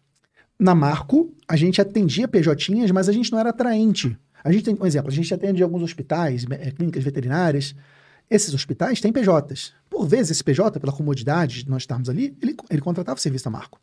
Na 0.59 0.75
Marco, 0.75 1.33
a 1.49 1.57
gente 1.57 1.81
atendia 1.81 2.29
PJs, 2.29 2.91
mas 2.93 3.09
a 3.09 3.13
gente 3.13 3.31
não 3.33 3.39
era 3.39 3.51
atraente. 3.51 4.17
A 4.43 4.53
gente 4.53 4.65
tem, 4.65 4.77
um 4.79 4.85
exemplo, 4.85 5.09
a 5.11 5.15
gente 5.15 5.33
atende 5.33 5.63
alguns 5.63 5.83
hospitais, 5.83 6.45
eh, 6.51 6.71
clínicas 6.71 7.03
veterinárias. 7.03 7.75
Esses 8.31 8.55
hospitais 8.55 9.01
têm 9.01 9.13
PJs. 9.13 9.73
Por 9.89 10.07
vezes, 10.07 10.33
esse 10.33 10.45
PJ, 10.45 10.81
pela 10.81 10.93
comodidade 10.93 11.65
de 11.65 11.71
nós 11.71 11.83
estarmos 11.83 12.09
ali, 12.09 12.37
ele, 12.41 12.57
ele 12.71 12.81
contratava 12.81 13.19
o 13.19 13.21
serviço 13.21 13.45
da 13.45 13.51
Marco. 13.51 13.81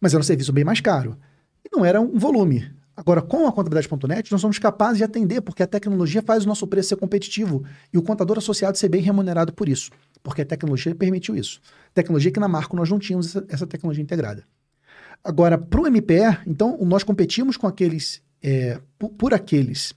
Mas 0.00 0.12
era 0.12 0.20
um 0.20 0.24
serviço 0.24 0.52
bem 0.52 0.64
mais 0.64 0.80
caro. 0.80 1.18
E 1.64 1.74
não 1.74 1.84
era 1.84 2.00
um 2.00 2.18
volume. 2.18 2.70
Agora, 2.96 3.20
com 3.20 3.46
a 3.46 3.52
contabilidade.net, 3.52 4.30
nós 4.30 4.40
somos 4.40 4.58
capazes 4.58 4.98
de 4.98 5.04
atender, 5.04 5.40
porque 5.40 5.62
a 5.62 5.66
tecnologia 5.66 6.22
faz 6.22 6.44
o 6.44 6.48
nosso 6.48 6.66
preço 6.66 6.90
ser 6.90 6.96
competitivo 6.96 7.64
e 7.92 7.98
o 7.98 8.02
contador 8.02 8.38
associado 8.38 8.78
ser 8.78 8.88
bem 8.88 9.02
remunerado 9.02 9.52
por 9.52 9.68
isso. 9.68 9.90
Porque 10.22 10.42
a 10.42 10.46
tecnologia 10.46 10.94
permitiu 10.94 11.36
isso. 11.36 11.60
Tecnologia 11.92 12.30
que 12.30 12.38
na 12.38 12.46
Marco 12.46 12.76
nós 12.76 12.88
não 12.88 12.98
tínhamos 12.98 13.26
essa, 13.26 13.44
essa 13.48 13.66
tecnologia 13.66 14.02
integrada. 14.02 14.44
Agora, 15.24 15.58
para 15.58 15.80
o 15.80 15.86
MPE, 15.90 16.40
então, 16.46 16.78
nós 16.82 17.02
competimos 17.02 17.56
com 17.56 17.66
aqueles, 17.66 18.22
é, 18.42 18.78
por, 18.96 19.10
por 19.10 19.34
aqueles 19.34 19.92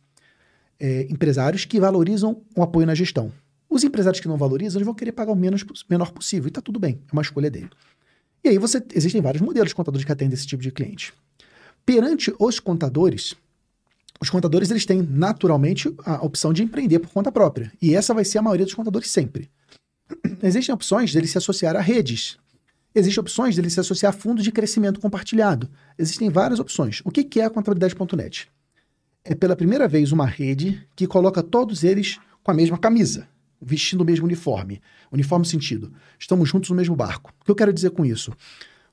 é, 0.80 1.04
empresários 1.10 1.66
que 1.66 1.80
valorizam 1.80 2.42
o 2.56 2.64
apoio 2.64 2.88
na 2.88 2.96
gestão. 2.96 3.32
Os 3.78 3.84
empresários 3.84 4.20
que 4.20 4.28
não 4.28 4.38
valorizam, 4.38 4.80
eles 4.80 4.88
vão 4.88 4.96
querer 4.96 5.12
pagar 5.12 5.32
o 5.32 5.36
menos, 5.36 5.64
menor 5.88 6.12
possível. 6.12 6.48
E 6.48 6.50
está 6.50 6.60
tudo 6.60 6.80
bem, 6.80 7.00
é 7.08 7.14
uma 7.14 7.22
escolha 7.22 7.48
dele. 7.48 7.70
E 8.44 8.50
aí 8.50 8.58
você 8.58 8.84
existem 8.96 9.22
vários 9.22 9.40
modelos 9.40 9.70
de 9.70 9.76
contadores 9.76 10.04
que 10.04 10.12
atendem 10.12 10.34
esse 10.34 10.48
tipo 10.48 10.64
de 10.64 10.72
cliente. 10.72 11.14
Perante 11.86 12.34
os 12.40 12.60
contadores, 12.60 13.36
os 14.20 14.32
contadores 14.32 14.72
eles 14.72 14.84
têm 14.84 15.04
naturalmente 15.04 15.94
a 16.04 16.26
opção 16.26 16.52
de 16.52 16.64
empreender 16.64 16.98
por 16.98 17.12
conta 17.12 17.32
própria. 17.32 17.72
E 17.80 17.94
essa 17.94 18.16
vai 18.16 18.26
ser 18.26 18.40
a 18.40 18.42
maioria 18.42 18.66
dos 18.66 18.74
contadores 18.74 19.12
sempre. 19.12 19.48
Existem 20.42 20.74
opções 20.74 21.14
dele 21.14 21.28
se 21.28 21.38
associar 21.38 21.76
a 21.76 21.80
redes. 21.80 22.36
Existem 22.96 23.22
opções 23.22 23.56
dele 23.56 23.70
se 23.70 23.80
associar 23.80 24.12
a 24.12 24.18
fundos 24.18 24.44
de 24.44 24.52
crescimento 24.52 25.00
compartilhado. 25.00 25.70
Existem 26.00 26.32
várias 26.32 26.60
opções. 26.60 27.04
O 27.06 27.12
que 27.12 27.40
é 27.40 27.44
a 27.44 27.50
contabilidade.net? 27.52 28.50
É 29.24 29.36
pela 29.36 29.56
primeira 29.56 29.88
vez 29.88 30.12
uma 30.12 30.26
rede 30.26 30.82
que 30.96 31.06
coloca 31.06 31.44
todos 31.44 31.84
eles 31.84 32.18
com 32.42 32.50
a 32.50 32.56
mesma 32.56 32.80
camisa, 32.80 33.28
vestindo 33.62 34.02
o 34.02 34.06
mesmo 34.06 34.26
uniforme. 34.26 34.82
Uniforme 35.12 35.46
sentido, 35.46 35.92
estamos 36.20 36.50
juntos 36.50 36.70
no 36.70 36.76
mesmo 36.76 36.96
barco. 36.96 37.34
O 37.42 37.46
que 37.46 37.52
eu 37.52 37.56
quero 37.56 37.74
dizer 37.74 37.92
com 37.92 38.06
isso? 38.06 38.34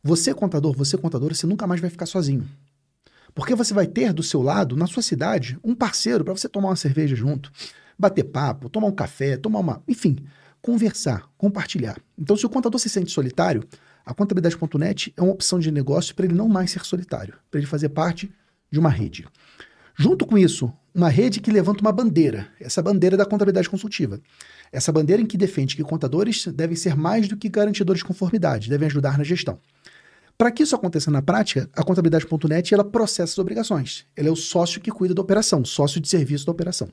Você, 0.02 0.34
contador, 0.34 0.76
você, 0.76 0.98
contadora, 0.98 1.34
você 1.34 1.46
nunca 1.46 1.66
mais 1.66 1.80
vai 1.80 1.90
ficar 1.90 2.06
sozinho. 2.06 2.48
Porque 3.34 3.54
você 3.54 3.74
vai 3.74 3.86
ter 3.86 4.12
do 4.12 4.22
seu 4.22 4.42
lado, 4.42 4.76
na 4.76 4.86
sua 4.86 5.02
cidade, 5.02 5.58
um 5.64 5.74
parceiro 5.74 6.24
para 6.24 6.36
você 6.36 6.48
tomar 6.48 6.68
uma 6.68 6.76
cerveja 6.76 7.16
junto, 7.16 7.50
bater 7.98 8.24
papo, 8.24 8.68
tomar 8.68 8.86
um 8.86 8.92
café, 8.92 9.36
tomar 9.36 9.58
uma. 9.58 9.82
Enfim, 9.88 10.18
conversar, 10.62 11.28
compartilhar. 11.36 11.98
Então, 12.16 12.36
se 12.36 12.46
o 12.46 12.48
contador 12.48 12.78
se 12.78 12.88
sente 12.88 13.10
solitário, 13.10 13.64
a 14.06 14.14
contabilidade.net 14.14 15.12
é 15.16 15.22
uma 15.22 15.32
opção 15.32 15.58
de 15.58 15.70
negócio 15.70 16.14
para 16.14 16.26
ele 16.26 16.34
não 16.34 16.48
mais 16.48 16.70
ser 16.70 16.84
solitário, 16.84 17.34
para 17.50 17.58
ele 17.58 17.66
fazer 17.66 17.88
parte 17.88 18.30
de 18.70 18.78
uma 18.78 18.90
rede. 18.90 19.26
Junto 19.96 20.26
com 20.26 20.36
isso, 20.36 20.72
uma 20.94 21.08
rede 21.08 21.40
que 21.40 21.50
levanta 21.50 21.80
uma 21.80 21.90
bandeira, 21.90 22.48
essa 22.60 22.80
bandeira 22.80 23.16
da 23.16 23.26
contabilidade 23.26 23.68
consultiva. 23.68 24.20
Essa 24.70 24.92
bandeira 24.92 25.20
em 25.20 25.26
que 25.26 25.36
defende 25.36 25.74
que 25.74 25.82
contadores 25.82 26.46
devem 26.46 26.76
ser 26.76 26.94
mais 26.96 27.26
do 27.26 27.36
que 27.36 27.48
garantidores 27.48 27.98
de 27.98 28.04
conformidade, 28.04 28.70
devem 28.70 28.86
ajudar 28.86 29.18
na 29.18 29.24
gestão. 29.24 29.58
Para 30.38 30.52
que 30.52 30.62
isso 30.62 30.74
aconteça 30.74 31.10
na 31.10 31.20
prática, 31.20 31.68
a 31.74 31.82
contabilidade.net 31.82 32.72
ela 32.72 32.84
processa 32.84 33.32
as 33.32 33.38
obrigações. 33.38 34.06
Ela 34.16 34.28
é 34.28 34.30
o 34.30 34.36
sócio 34.36 34.80
que 34.80 34.90
cuida 34.90 35.14
da 35.14 35.22
operação, 35.22 35.64
sócio 35.64 36.00
de 36.00 36.08
serviço 36.08 36.46
da 36.46 36.52
operação. 36.52 36.88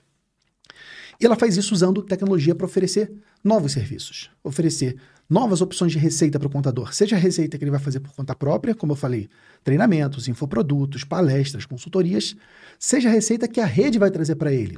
E 1.20 1.26
ela 1.26 1.36
faz 1.36 1.56
isso 1.56 1.74
usando 1.74 2.02
tecnologia 2.02 2.56
para 2.56 2.66
oferecer 2.66 3.12
novos 3.44 3.74
serviços, 3.74 4.32
oferecer 4.44 4.98
novas 5.32 5.62
opções 5.62 5.94
de 5.94 5.98
receita 5.98 6.38
para 6.38 6.48
o 6.50 6.52
contador, 6.52 6.94
seja 6.94 7.16
a 7.16 7.20
receita 7.20 7.58
que 7.58 7.64
ele 7.64 7.72
vai 7.72 7.80
fazer 7.80 8.02
por 8.02 8.12
conta 8.12 8.36
própria, 8.36 8.76
como 8.76 8.92
eu 8.92 8.98
falei, 8.98 9.30
treinamentos, 9.64 10.28
infoprodutos, 10.28 11.06
palestras, 11.06 11.66
consultorias, 11.66 12.36
seja 12.78 13.08
a 13.08 13.12
receita 13.14 13.48
que 13.48 13.62
a 13.62 13.66
rede 13.66 13.98
vai 13.98 14.12
trazer 14.12 14.36
para 14.36 14.52
ele. 14.52 14.78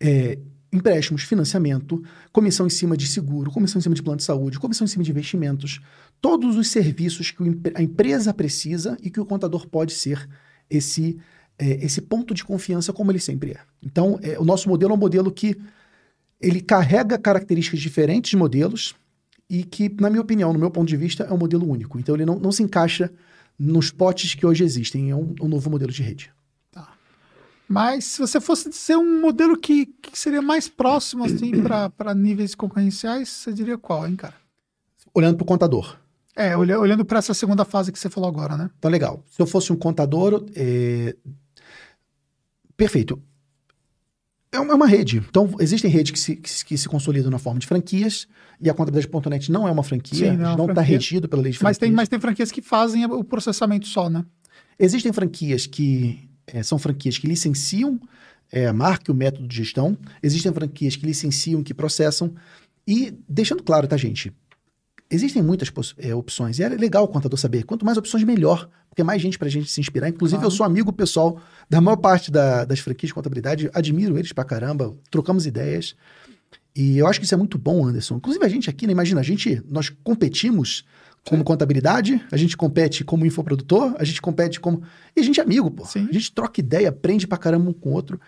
É, 0.00 0.36
empréstimos, 0.72 1.22
financiamento, 1.22 2.02
comissão 2.32 2.66
em 2.66 2.70
cima 2.70 2.96
de 2.96 3.06
seguro, 3.06 3.52
comissão 3.52 3.78
em 3.78 3.82
cima 3.82 3.94
de 3.94 4.02
plano 4.02 4.16
de 4.16 4.24
saúde, 4.24 4.58
comissão 4.58 4.84
em 4.84 4.88
cima 4.88 5.04
de 5.04 5.12
investimentos, 5.12 5.80
todos 6.20 6.56
os 6.56 6.68
serviços 6.68 7.30
que 7.30 7.44
a 7.76 7.82
empresa 7.82 8.34
precisa 8.34 8.98
e 9.00 9.08
que 9.08 9.20
o 9.20 9.24
contador 9.24 9.68
pode 9.68 9.92
ser 9.92 10.28
esse, 10.68 11.20
é, 11.56 11.84
esse 11.84 12.00
ponto 12.00 12.34
de 12.34 12.44
confiança 12.44 12.92
como 12.92 13.12
ele 13.12 13.20
sempre 13.20 13.52
é. 13.52 13.60
Então, 13.80 14.18
é, 14.24 14.36
o 14.40 14.44
nosso 14.44 14.68
modelo 14.68 14.90
é 14.90 14.96
um 14.96 14.98
modelo 14.98 15.30
que 15.30 15.56
ele 16.40 16.60
carrega 16.60 17.16
características 17.16 17.78
diferentes 17.78 18.30
de 18.30 18.36
modelos 18.36 18.96
e 19.48 19.64
que, 19.64 19.88
na 20.00 20.10
minha 20.10 20.22
opinião, 20.22 20.52
no 20.52 20.58
meu 20.58 20.70
ponto 20.70 20.88
de 20.88 20.96
vista, 20.96 21.24
é 21.24 21.32
um 21.32 21.38
modelo 21.38 21.68
único. 21.68 21.98
Então, 21.98 22.14
ele 22.14 22.26
não, 22.26 22.38
não 22.38 22.52
se 22.52 22.62
encaixa 22.62 23.12
nos 23.58 23.90
potes 23.90 24.34
que 24.34 24.44
hoje 24.44 24.64
existem. 24.64 25.10
É 25.10 25.16
um, 25.16 25.34
um 25.40 25.48
novo 25.48 25.70
modelo 25.70 25.92
de 25.92 26.02
rede. 26.02 26.30
Mas 27.68 28.04
se 28.04 28.20
você 28.20 28.40
fosse 28.40 28.70
dizer 28.70 28.96
um 28.96 29.20
modelo 29.20 29.56
que, 29.56 29.86
que 29.86 30.16
seria 30.16 30.40
mais 30.40 30.68
próximo 30.68 31.24
assim 31.24 31.50
para 31.96 32.14
níveis 32.14 32.54
concorrenciais, 32.54 33.28
você 33.28 33.52
diria 33.52 33.76
qual, 33.76 34.06
hein, 34.06 34.14
cara? 34.14 34.34
Olhando 35.12 35.36
para 35.36 35.44
o 35.44 35.46
contador. 35.46 35.96
É, 36.34 36.56
olhando 36.56 37.04
para 37.04 37.18
essa 37.18 37.32
segunda 37.32 37.64
fase 37.64 37.90
que 37.90 37.98
você 37.98 38.10
falou 38.10 38.28
agora, 38.28 38.56
né? 38.56 38.70
Então, 38.78 38.90
legal. 38.90 39.24
Se 39.30 39.40
eu 39.40 39.46
fosse 39.46 39.72
um 39.72 39.76
contador, 39.76 40.44
é... 40.54 41.16
perfeito. 42.76 43.20
É, 44.56 44.72
é 44.72 44.74
uma 44.74 44.86
rede. 44.86 45.22
Então, 45.28 45.54
existem 45.60 45.90
redes 45.90 46.12
que 46.12 46.18
se, 46.18 46.36
que 46.36 46.78
se 46.78 46.88
consolidam 46.88 47.30
na 47.30 47.38
forma 47.38 47.60
de 47.60 47.66
franquias, 47.66 48.26
e 48.60 48.70
a 48.70 48.74
contabilidade.net 48.74 49.52
não 49.52 49.68
é 49.68 49.70
uma 49.70 49.82
franquia, 49.82 50.32
Sim, 50.32 50.36
não 50.36 50.68
está 50.68 50.80
é 50.80 50.84
regido 50.84 51.28
pela 51.28 51.42
lei 51.42 51.52
de 51.52 51.58
franquias. 51.58 51.76
Mas 51.76 51.78
tem, 51.78 51.92
mas 51.92 52.08
tem 52.08 52.18
franquias 52.18 52.50
que 52.50 52.62
fazem 52.62 53.04
o 53.04 53.22
processamento 53.22 53.86
só, 53.86 54.08
né? 54.08 54.24
Existem 54.78 55.12
franquias 55.12 55.66
que 55.66 56.28
é, 56.46 56.62
são 56.62 56.78
franquias 56.78 57.18
que 57.18 57.26
licenciam 57.26 58.00
é, 58.50 58.66
a 58.66 58.72
marca 58.72 59.10
e 59.10 59.12
o 59.12 59.14
método 59.14 59.46
de 59.46 59.56
gestão. 59.56 59.96
Existem 60.22 60.52
franquias 60.52 60.96
que 60.96 61.04
licenciam, 61.04 61.62
que 61.62 61.74
processam. 61.74 62.32
E 62.86 63.12
deixando 63.28 63.62
claro, 63.62 63.86
tá, 63.86 63.96
gente? 63.96 64.32
Existem 65.10 65.42
muitas 65.42 65.72
é, 65.98 66.14
opções. 66.14 66.58
E 66.58 66.62
é 66.62 66.68
legal 66.68 67.04
o 67.04 67.08
contador 67.08 67.38
saber. 67.38 67.62
Quanto 67.62 67.84
mais 67.84 67.96
opções, 67.96 68.24
melhor. 68.24 68.68
Porque 68.88 69.04
mais 69.04 69.22
gente 69.22 69.38
para 69.38 69.46
a 69.46 69.50
gente 69.50 69.70
se 69.70 69.80
inspirar. 69.80 70.08
Inclusive, 70.08 70.38
claro. 70.38 70.52
eu 70.52 70.56
sou 70.56 70.66
amigo 70.66 70.92
pessoal 70.92 71.40
da 71.70 71.80
maior 71.80 71.96
parte 71.96 72.30
da, 72.30 72.64
das 72.64 72.80
franquias 72.80 73.08
de 73.08 73.14
contabilidade. 73.14 73.70
Admiro 73.72 74.18
eles 74.18 74.32
pra 74.32 74.44
caramba. 74.44 74.96
Trocamos 75.10 75.46
ideias. 75.46 75.94
E 76.74 76.98
eu 76.98 77.06
acho 77.06 77.20
que 77.20 77.24
isso 77.24 77.34
é 77.34 77.38
muito 77.38 77.56
bom, 77.56 77.86
Anderson. 77.86 78.16
Inclusive, 78.16 78.44
a 78.44 78.48
gente 78.48 78.68
aqui, 78.68 78.86
né, 78.86 78.92
imagina, 78.92 79.20
a 79.20 79.24
gente, 79.24 79.62
nós 79.68 79.88
competimos 79.88 80.84
como 81.28 81.42
contabilidade, 81.42 82.24
a 82.30 82.36
gente 82.36 82.56
compete 82.56 83.02
como 83.02 83.26
infoprodutor, 83.26 83.96
a 83.98 84.04
gente 84.04 84.20
compete 84.22 84.60
como. 84.60 84.82
E 85.16 85.20
a 85.20 85.22
gente 85.22 85.40
é 85.40 85.42
amigo, 85.42 85.70
pô. 85.70 85.84
Sim. 85.84 86.06
A 86.08 86.12
gente 86.12 86.32
troca 86.32 86.60
ideia, 86.60 86.88
aprende 86.88 87.26
pra 87.26 87.38
caramba 87.38 87.70
um 87.70 87.72
com 87.72 87.90
o 87.90 87.92
outro. 87.92 88.20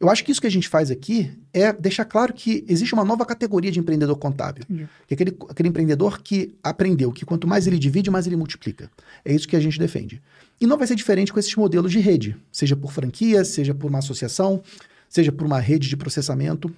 Eu 0.00 0.08
acho 0.08 0.24
que 0.24 0.30
isso 0.30 0.40
que 0.40 0.46
a 0.46 0.50
gente 0.50 0.68
faz 0.68 0.90
aqui 0.90 1.32
é 1.52 1.72
deixar 1.72 2.04
claro 2.04 2.32
que 2.32 2.64
existe 2.68 2.94
uma 2.94 3.04
nova 3.04 3.26
categoria 3.26 3.70
de 3.70 3.80
empreendedor 3.80 4.16
contábil. 4.16 4.64
Entendi. 4.68 4.88
Que 5.06 5.12
é 5.12 5.16
aquele, 5.16 5.36
aquele 5.48 5.68
empreendedor 5.68 6.22
que 6.22 6.54
aprendeu 6.62 7.10
que 7.10 7.24
quanto 7.24 7.48
mais 7.48 7.66
ele 7.66 7.78
divide, 7.78 8.08
mais 8.10 8.26
ele 8.26 8.36
multiplica. 8.36 8.90
É 9.24 9.32
isso 9.32 9.48
que 9.48 9.56
a 9.56 9.60
gente 9.60 9.78
defende. 9.78 10.22
E 10.60 10.66
não 10.66 10.78
vai 10.78 10.86
ser 10.86 10.94
diferente 10.94 11.32
com 11.32 11.38
esses 11.40 11.54
modelos 11.56 11.90
de 11.90 11.98
rede, 11.98 12.36
seja 12.52 12.76
por 12.76 12.92
franquia, 12.92 13.44
seja 13.44 13.74
por 13.74 13.88
uma 13.88 13.98
associação, 13.98 14.62
seja 15.08 15.32
por 15.32 15.44
uma 15.46 15.58
rede 15.58 15.88
de 15.88 15.96
processamento. 15.96 16.72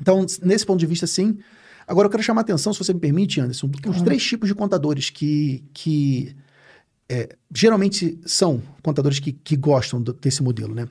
Então, 0.00 0.24
nesse 0.42 0.64
ponto 0.64 0.78
de 0.78 0.86
vista, 0.86 1.06
sim, 1.06 1.38
Agora, 1.86 2.06
eu 2.06 2.10
quero 2.10 2.22
chamar 2.22 2.40
a 2.40 2.42
atenção, 2.42 2.72
se 2.72 2.78
você 2.78 2.94
me 2.94 3.00
permite, 3.00 3.40
Anderson, 3.40 3.70
os 3.86 4.00
três 4.00 4.24
tipos 4.24 4.48
de 4.48 4.54
contadores 4.54 5.10
que, 5.10 5.62
que 5.74 6.34
é, 7.08 7.36
geralmente 7.54 8.18
são 8.24 8.62
contadores 8.82 9.18
que, 9.18 9.32
que 9.32 9.54
gostam 9.56 10.00
do, 10.00 10.12
desse 10.14 10.42
modelo, 10.42 10.74
né? 10.74 10.88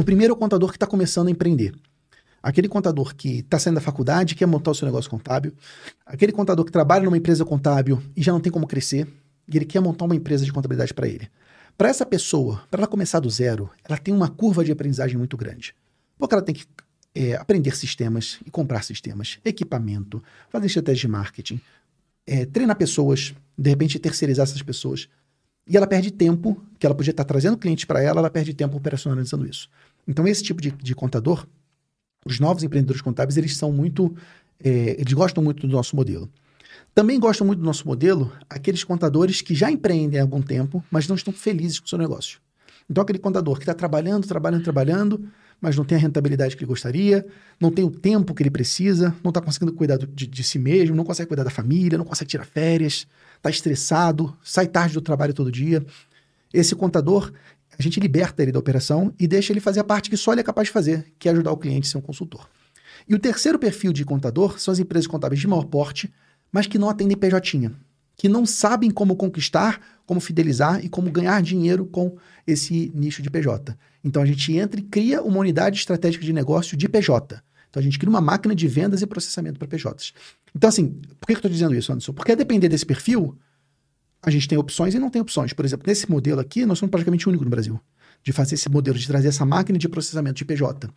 O 0.00 0.02
primeiro 0.02 0.32
é 0.32 0.34
o 0.34 0.38
contador 0.38 0.70
que 0.70 0.76
está 0.76 0.86
começando 0.86 1.28
a 1.28 1.30
empreender. 1.30 1.74
Aquele 2.42 2.70
contador 2.70 3.14
que 3.14 3.40
está 3.40 3.58
saindo 3.58 3.74
da 3.74 3.82
faculdade, 3.82 4.34
quer 4.34 4.46
montar 4.46 4.70
o 4.70 4.74
seu 4.74 4.86
negócio 4.86 5.10
contábil. 5.10 5.52
Aquele 6.06 6.32
contador 6.32 6.64
que 6.64 6.72
trabalha 6.72 7.04
numa 7.04 7.18
empresa 7.18 7.44
contábil 7.44 8.02
e 8.16 8.22
já 8.22 8.32
não 8.32 8.40
tem 8.40 8.50
como 8.50 8.66
crescer. 8.66 9.06
E 9.46 9.58
ele 9.58 9.66
quer 9.66 9.78
montar 9.78 10.06
uma 10.06 10.16
empresa 10.16 10.42
de 10.42 10.50
contabilidade 10.54 10.94
para 10.94 11.06
ele. 11.06 11.28
Para 11.76 11.90
essa 11.90 12.06
pessoa, 12.06 12.62
para 12.70 12.80
ela 12.80 12.86
começar 12.86 13.20
do 13.20 13.28
zero, 13.28 13.68
ela 13.86 13.98
tem 13.98 14.14
uma 14.14 14.30
curva 14.30 14.64
de 14.64 14.72
aprendizagem 14.72 15.18
muito 15.18 15.36
grande. 15.36 15.74
Porque 16.18 16.34
ela 16.34 16.42
tem 16.42 16.54
que 16.54 16.64
é, 17.14 17.34
aprender 17.34 17.76
sistemas 17.76 18.40
e 18.46 18.50
comprar 18.50 18.82
sistemas, 18.82 19.38
equipamento, 19.44 20.22
fazer 20.48 20.64
estratégia 20.64 21.02
de 21.02 21.08
marketing, 21.08 21.60
é, 22.26 22.46
treinar 22.46 22.76
pessoas, 22.76 23.34
de 23.58 23.68
repente 23.68 23.98
terceirizar 23.98 24.44
essas 24.44 24.62
pessoas. 24.62 25.10
E 25.68 25.76
ela 25.76 25.86
perde 25.86 26.10
tempo, 26.10 26.60
que 26.78 26.86
ela 26.86 26.94
podia 26.94 27.10
estar 27.10 27.24
trazendo 27.24 27.58
clientes 27.58 27.84
para 27.84 28.02
ela, 28.02 28.18
ela 28.18 28.30
perde 28.30 28.54
tempo 28.54 28.78
operacionalizando 28.78 29.46
isso. 29.46 29.68
Então, 30.06 30.26
esse 30.26 30.42
tipo 30.42 30.60
de, 30.60 30.70
de 30.70 30.94
contador, 30.94 31.46
os 32.24 32.38
novos 32.40 32.62
empreendedores 32.62 33.02
contábeis, 33.02 33.36
eles 33.36 33.56
são 33.56 33.72
muito. 33.72 34.14
É, 34.62 34.96
eles 34.98 35.12
gostam 35.12 35.42
muito 35.42 35.66
do 35.66 35.72
nosso 35.72 35.96
modelo. 35.96 36.30
Também 36.94 37.18
gostam 37.18 37.46
muito 37.46 37.60
do 37.60 37.64
nosso 37.64 37.86
modelo 37.86 38.32
aqueles 38.48 38.84
contadores 38.84 39.40
que 39.40 39.54
já 39.54 39.70
empreendem 39.70 40.18
há 40.18 40.22
algum 40.22 40.42
tempo, 40.42 40.84
mas 40.90 41.06
não 41.06 41.16
estão 41.16 41.32
felizes 41.32 41.78
com 41.78 41.86
o 41.86 41.88
seu 41.88 41.98
negócio. 41.98 42.40
Então, 42.88 43.02
aquele 43.02 43.18
contador 43.18 43.54
que 43.56 43.62
está 43.62 43.74
trabalhando, 43.74 44.26
trabalhando, 44.26 44.64
trabalhando, 44.64 45.30
mas 45.60 45.76
não 45.76 45.84
tem 45.84 45.96
a 45.96 46.00
rentabilidade 46.00 46.56
que 46.56 46.64
ele 46.64 46.68
gostaria, 46.68 47.24
não 47.60 47.70
tem 47.70 47.84
o 47.84 47.90
tempo 47.90 48.34
que 48.34 48.42
ele 48.42 48.50
precisa, 48.50 49.14
não 49.22 49.28
está 49.28 49.40
conseguindo 49.40 49.72
cuidar 49.72 49.98
de, 49.98 50.26
de, 50.26 50.42
si 50.42 50.58
mesmo, 50.58 50.96
não 50.96 51.04
consegue 51.04 51.28
cuidar 51.28 51.44
da 51.44 51.50
família, 51.50 51.98
não 51.98 52.04
consegue 52.04 52.30
tirar 52.30 52.44
férias, 52.44 53.06
está 53.36 53.50
estressado, 53.50 54.36
sai 54.42 54.66
tarde 54.66 54.94
do 54.94 55.00
trabalho 55.00 55.34
todo 55.34 55.52
dia. 55.52 55.84
Esse 56.52 56.74
contador, 56.74 57.30
a 57.80 57.82
gente 57.82 57.98
liberta 57.98 58.42
ele 58.42 58.52
da 58.52 58.58
operação 58.58 59.14
e 59.18 59.26
deixa 59.26 59.54
ele 59.54 59.58
fazer 59.58 59.80
a 59.80 59.84
parte 59.84 60.10
que 60.10 60.16
só 60.18 60.32
ele 60.32 60.42
é 60.42 60.44
capaz 60.44 60.68
de 60.68 60.72
fazer, 60.72 61.14
que 61.18 61.30
é 61.30 61.32
ajudar 61.32 61.50
o 61.50 61.56
cliente 61.56 61.88
a 61.88 61.90
ser 61.90 61.96
um 61.96 62.02
consultor. 62.02 62.46
E 63.08 63.14
o 63.14 63.18
terceiro 63.18 63.58
perfil 63.58 63.90
de 63.90 64.04
contador 64.04 64.60
são 64.60 64.70
as 64.70 64.78
empresas 64.78 65.06
contábeis 65.06 65.40
de 65.40 65.48
maior 65.48 65.64
porte, 65.64 66.12
mas 66.52 66.66
que 66.66 66.78
não 66.78 66.90
atendem 66.90 67.16
PJ, 67.16 67.72
que 68.18 68.28
não 68.28 68.44
sabem 68.44 68.90
como 68.90 69.16
conquistar, 69.16 69.80
como 70.04 70.20
fidelizar 70.20 70.84
e 70.84 70.90
como 70.90 71.10
ganhar 71.10 71.40
dinheiro 71.40 71.86
com 71.86 72.18
esse 72.46 72.92
nicho 72.94 73.22
de 73.22 73.30
PJ. 73.30 73.74
Então 74.04 74.22
a 74.22 74.26
gente 74.26 74.54
entra 74.54 74.78
e 74.78 74.82
cria 74.82 75.22
uma 75.22 75.38
unidade 75.38 75.78
estratégica 75.78 76.22
de 76.22 76.34
negócio 76.34 76.76
de 76.76 76.86
PJ. 76.86 77.42
Então 77.70 77.80
a 77.80 77.82
gente 77.82 77.98
cria 77.98 78.10
uma 78.10 78.20
máquina 78.20 78.54
de 78.54 78.68
vendas 78.68 79.00
e 79.00 79.06
processamento 79.06 79.58
para 79.58 79.66
PJs. 79.66 80.12
Então, 80.54 80.68
assim, 80.68 81.00
por 81.18 81.26
que 81.26 81.32
eu 81.32 81.36
estou 81.36 81.50
dizendo 81.50 81.74
isso, 81.74 81.90
Anderson? 81.90 82.12
Porque 82.12 82.32
a 82.32 82.34
depender 82.34 82.68
desse 82.68 82.84
perfil, 82.84 83.38
a 84.22 84.30
gente 84.30 84.48
tem 84.48 84.58
opções 84.58 84.94
e 84.94 84.98
não 84.98 85.10
tem 85.10 85.20
opções. 85.20 85.52
Por 85.52 85.64
exemplo, 85.64 85.86
nesse 85.86 86.10
modelo 86.10 86.40
aqui, 86.40 86.66
nós 86.66 86.78
somos 86.78 86.90
praticamente 86.90 87.26
o 87.26 87.30
único 87.30 87.44
no 87.44 87.50
Brasil 87.50 87.80
de 88.22 88.32
fazer 88.32 88.54
esse 88.54 88.68
modelo, 88.68 88.98
de 88.98 89.06
trazer 89.06 89.28
essa 89.28 89.46
máquina 89.46 89.78
de 89.78 89.88
processamento 89.88 90.36
de 90.36 90.44
PJ. 90.44 90.90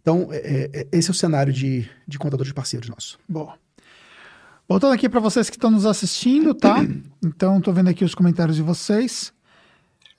Então, 0.00 0.28
é, 0.30 0.36
é, 0.36 0.70
é 0.72 0.88
esse 0.92 1.08
é 1.08 1.12
o 1.12 1.14
cenário 1.14 1.52
de, 1.52 1.88
de 2.06 2.18
contadores 2.18 2.52
parceiros 2.52 2.88
nossos. 2.88 3.18
Bom. 3.28 3.52
Voltando 4.68 4.92
aqui 4.92 5.08
para 5.08 5.18
vocês 5.18 5.50
que 5.50 5.56
estão 5.56 5.70
nos 5.70 5.86
assistindo, 5.86 6.54
tá? 6.54 6.76
Então, 7.24 7.58
estou 7.58 7.74
vendo 7.74 7.88
aqui 7.88 8.04
os 8.04 8.14
comentários 8.14 8.56
de 8.56 8.62
vocês. 8.62 9.32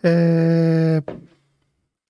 É 0.03 1.01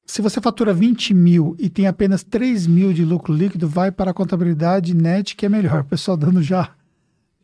se 0.09 0.23
você 0.23 0.41
fatura 0.41 0.73
20 0.73 1.13
mil 1.13 1.55
e 1.59 1.69
tem 1.69 1.85
apenas 1.85 2.23
3 2.23 2.65
mil 2.65 2.91
de 2.91 3.05
lucro 3.05 3.31
líquido, 3.31 3.69
vai 3.69 3.91
para 3.91 4.09
a 4.09 4.13
contabilidade 4.13 4.95
net, 4.95 5.35
que 5.35 5.45
é 5.45 5.49
melhor. 5.49 5.81
O 5.81 5.85
pessoal 5.85 6.17
dando 6.17 6.41
já. 6.41 6.73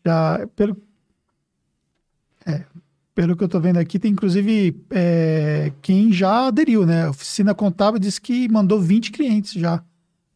já 0.03 0.47
pelo, 0.55 0.75
é, 2.43 2.63
pelo 3.15 3.35
que 3.35 3.43
eu 3.43 3.47
estou 3.47 3.61
vendo 3.61 3.77
aqui, 3.77 3.97
tem 3.97 4.11
inclusive 4.11 4.79
é, 4.91 5.71
quem 5.81 6.11
já 6.11 6.47
aderiu, 6.47 6.85
né? 6.85 7.05
A 7.05 7.09
oficina 7.09 7.55
contábil 7.55 7.99
disse 7.99 8.19
que 8.21 8.47
mandou 8.49 8.79
20 8.79 9.11
clientes 9.11 9.53
já 9.53 9.83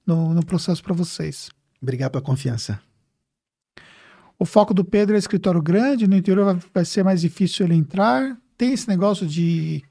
no, 0.08 0.34
no 0.34 0.44
processo 0.44 0.82
para 0.82 0.94
vocês. 0.94 1.50
Obrigado 1.82 2.14
pela 2.14 2.24
confiança. 2.24 2.80
O 4.40 4.46
foco 4.46 4.74
do 4.74 4.86
Pedro 4.86 5.16
é 5.16 5.20
escritório 5.20 5.62
grande, 5.62 6.08
no 6.08 6.16
interior 6.16 6.46
vai, 6.46 6.64
vai 6.74 6.86
ser 6.86 7.04
mais 7.04 7.20
difícil 7.20 7.66
ele 7.66 7.76
entrar. 7.76 8.38
Tem 8.58 8.72
esse 8.72 8.88
negócio 8.88 9.28
de 9.28 9.84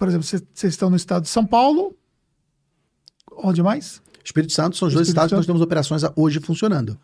por 0.00 0.08
exemplo, 0.08 0.26
vocês 0.26 0.42
estão 0.72 0.88
no 0.88 0.96
estado 0.96 1.24
de 1.24 1.28
São 1.28 1.44
Paulo. 1.44 1.94
Onde 3.36 3.62
mais? 3.62 4.00
Espírito 4.24 4.50
Santo 4.50 4.74
são 4.74 4.88
os 4.88 4.94
dois 4.94 5.06
estados 5.08 5.28
Santo. 5.28 5.36
que 5.36 5.40
nós 5.40 5.46
temos 5.46 5.60
operações 5.60 6.00
hoje 6.16 6.40
funcionando. 6.40 6.98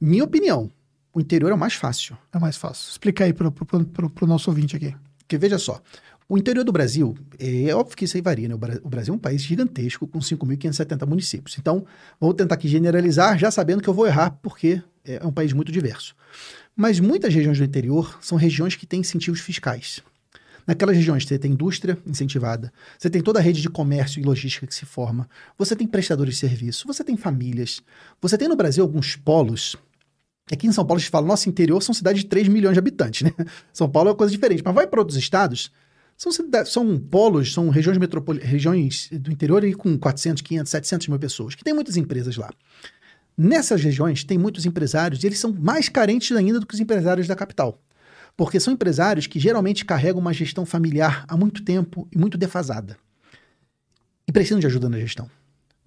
Minha 0.00 0.24
opinião, 0.24 0.68
o 1.14 1.20
interior 1.20 1.50
é 1.50 1.54
o 1.54 1.58
mais 1.58 1.74
fácil. 1.74 2.18
É 2.32 2.38
mais 2.38 2.56
fácil. 2.56 2.90
Explica 2.90 3.24
aí 3.24 3.32
para 3.32 3.46
o 3.48 4.26
nosso 4.26 4.50
ouvinte 4.50 4.76
aqui. 4.76 4.94
Porque 5.18 5.38
veja 5.38 5.58
só, 5.58 5.80
o 6.28 6.36
interior 6.36 6.64
do 6.64 6.72
Brasil, 6.72 7.16
é 7.38 7.74
óbvio 7.74 7.96
que 7.96 8.04
isso 8.04 8.16
aí 8.16 8.20
varia, 8.20 8.48
né? 8.48 8.54
O 8.82 8.88
Brasil 8.88 9.14
é 9.14 9.16
um 9.16 9.20
país 9.20 9.42
gigantesco, 9.42 10.06
com 10.06 10.18
5.570 10.18 11.06
municípios. 11.06 11.56
Então, 11.58 11.86
vou 12.18 12.34
tentar 12.34 12.56
aqui 12.56 12.66
generalizar, 12.66 13.38
já 13.38 13.50
sabendo 13.50 13.82
que 13.82 13.88
eu 13.88 13.94
vou 13.94 14.06
errar, 14.06 14.30
porque 14.42 14.82
é 15.04 15.24
um 15.24 15.32
país 15.32 15.52
muito 15.52 15.70
diverso. 15.70 16.16
Mas 16.74 16.98
muitas 16.98 17.32
regiões 17.32 17.58
do 17.58 17.64
interior 17.64 18.18
são 18.20 18.36
regiões 18.36 18.74
que 18.74 18.86
têm 18.86 19.00
incentivos 19.00 19.40
fiscais. 19.40 20.02
Naquelas 20.66 20.96
regiões 20.96 21.24
você 21.24 21.38
tem 21.38 21.52
indústria 21.52 21.96
incentivada, 22.06 22.72
você 22.98 23.10
tem 23.10 23.22
toda 23.22 23.38
a 23.38 23.42
rede 23.42 23.60
de 23.60 23.68
comércio 23.68 24.18
e 24.18 24.24
logística 24.24 24.66
que 24.66 24.74
se 24.74 24.86
forma, 24.86 25.28
você 25.58 25.76
tem 25.76 25.86
prestadores 25.86 26.34
de 26.34 26.40
serviço, 26.40 26.86
você 26.86 27.04
tem 27.04 27.18
famílias, 27.18 27.82
você 28.20 28.38
tem 28.38 28.48
no 28.48 28.56
Brasil 28.56 28.82
alguns 28.82 29.14
polos. 29.14 29.76
Aqui 30.52 30.66
em 30.66 30.72
São 30.72 30.84
Paulo 30.84 30.98
a 30.98 31.00
gente 31.00 31.10
fala, 31.10 31.26
nosso 31.26 31.48
interior 31.48 31.82
são 31.82 31.94
cidades 31.94 32.22
de 32.22 32.28
3 32.28 32.48
milhões 32.48 32.74
de 32.74 32.78
habitantes, 32.78 33.22
né? 33.22 33.32
São 33.72 33.88
Paulo 33.88 34.10
é 34.10 34.12
uma 34.12 34.16
coisa 34.16 34.30
diferente, 34.30 34.62
mas 34.64 34.74
vai 34.74 34.86
para 34.86 35.00
outros 35.00 35.16
estados, 35.16 35.70
são, 36.16 36.30
são 36.66 36.98
polos, 36.98 37.52
são 37.52 37.70
regiões, 37.70 37.98
regiões 38.42 39.08
do 39.10 39.32
interior 39.32 39.64
aí 39.64 39.74
com 39.74 39.98
400, 39.98 40.42
500, 40.42 40.70
700 40.70 41.08
mil 41.08 41.18
pessoas, 41.18 41.54
que 41.54 41.64
tem 41.64 41.74
muitas 41.74 41.96
empresas 41.96 42.36
lá. 42.36 42.50
Nessas 43.36 43.82
regiões 43.82 44.22
tem 44.22 44.38
muitos 44.38 44.64
empresários 44.64 45.22
e 45.22 45.26
eles 45.26 45.40
são 45.40 45.52
mais 45.52 45.88
carentes 45.88 46.36
ainda 46.36 46.60
do 46.60 46.66
que 46.66 46.74
os 46.74 46.80
empresários 46.80 47.26
da 47.26 47.34
capital. 47.34 47.80
Porque 48.36 48.60
são 48.60 48.72
empresários 48.72 49.26
que 49.26 49.40
geralmente 49.40 49.84
carregam 49.84 50.20
uma 50.20 50.32
gestão 50.32 50.64
familiar 50.64 51.24
há 51.26 51.36
muito 51.36 51.64
tempo 51.64 52.06
e 52.12 52.18
muito 52.18 52.38
defasada. 52.38 52.96
E 54.26 54.32
precisam 54.32 54.60
de 54.60 54.66
ajuda 54.66 54.88
na 54.88 54.98
gestão. 54.98 55.28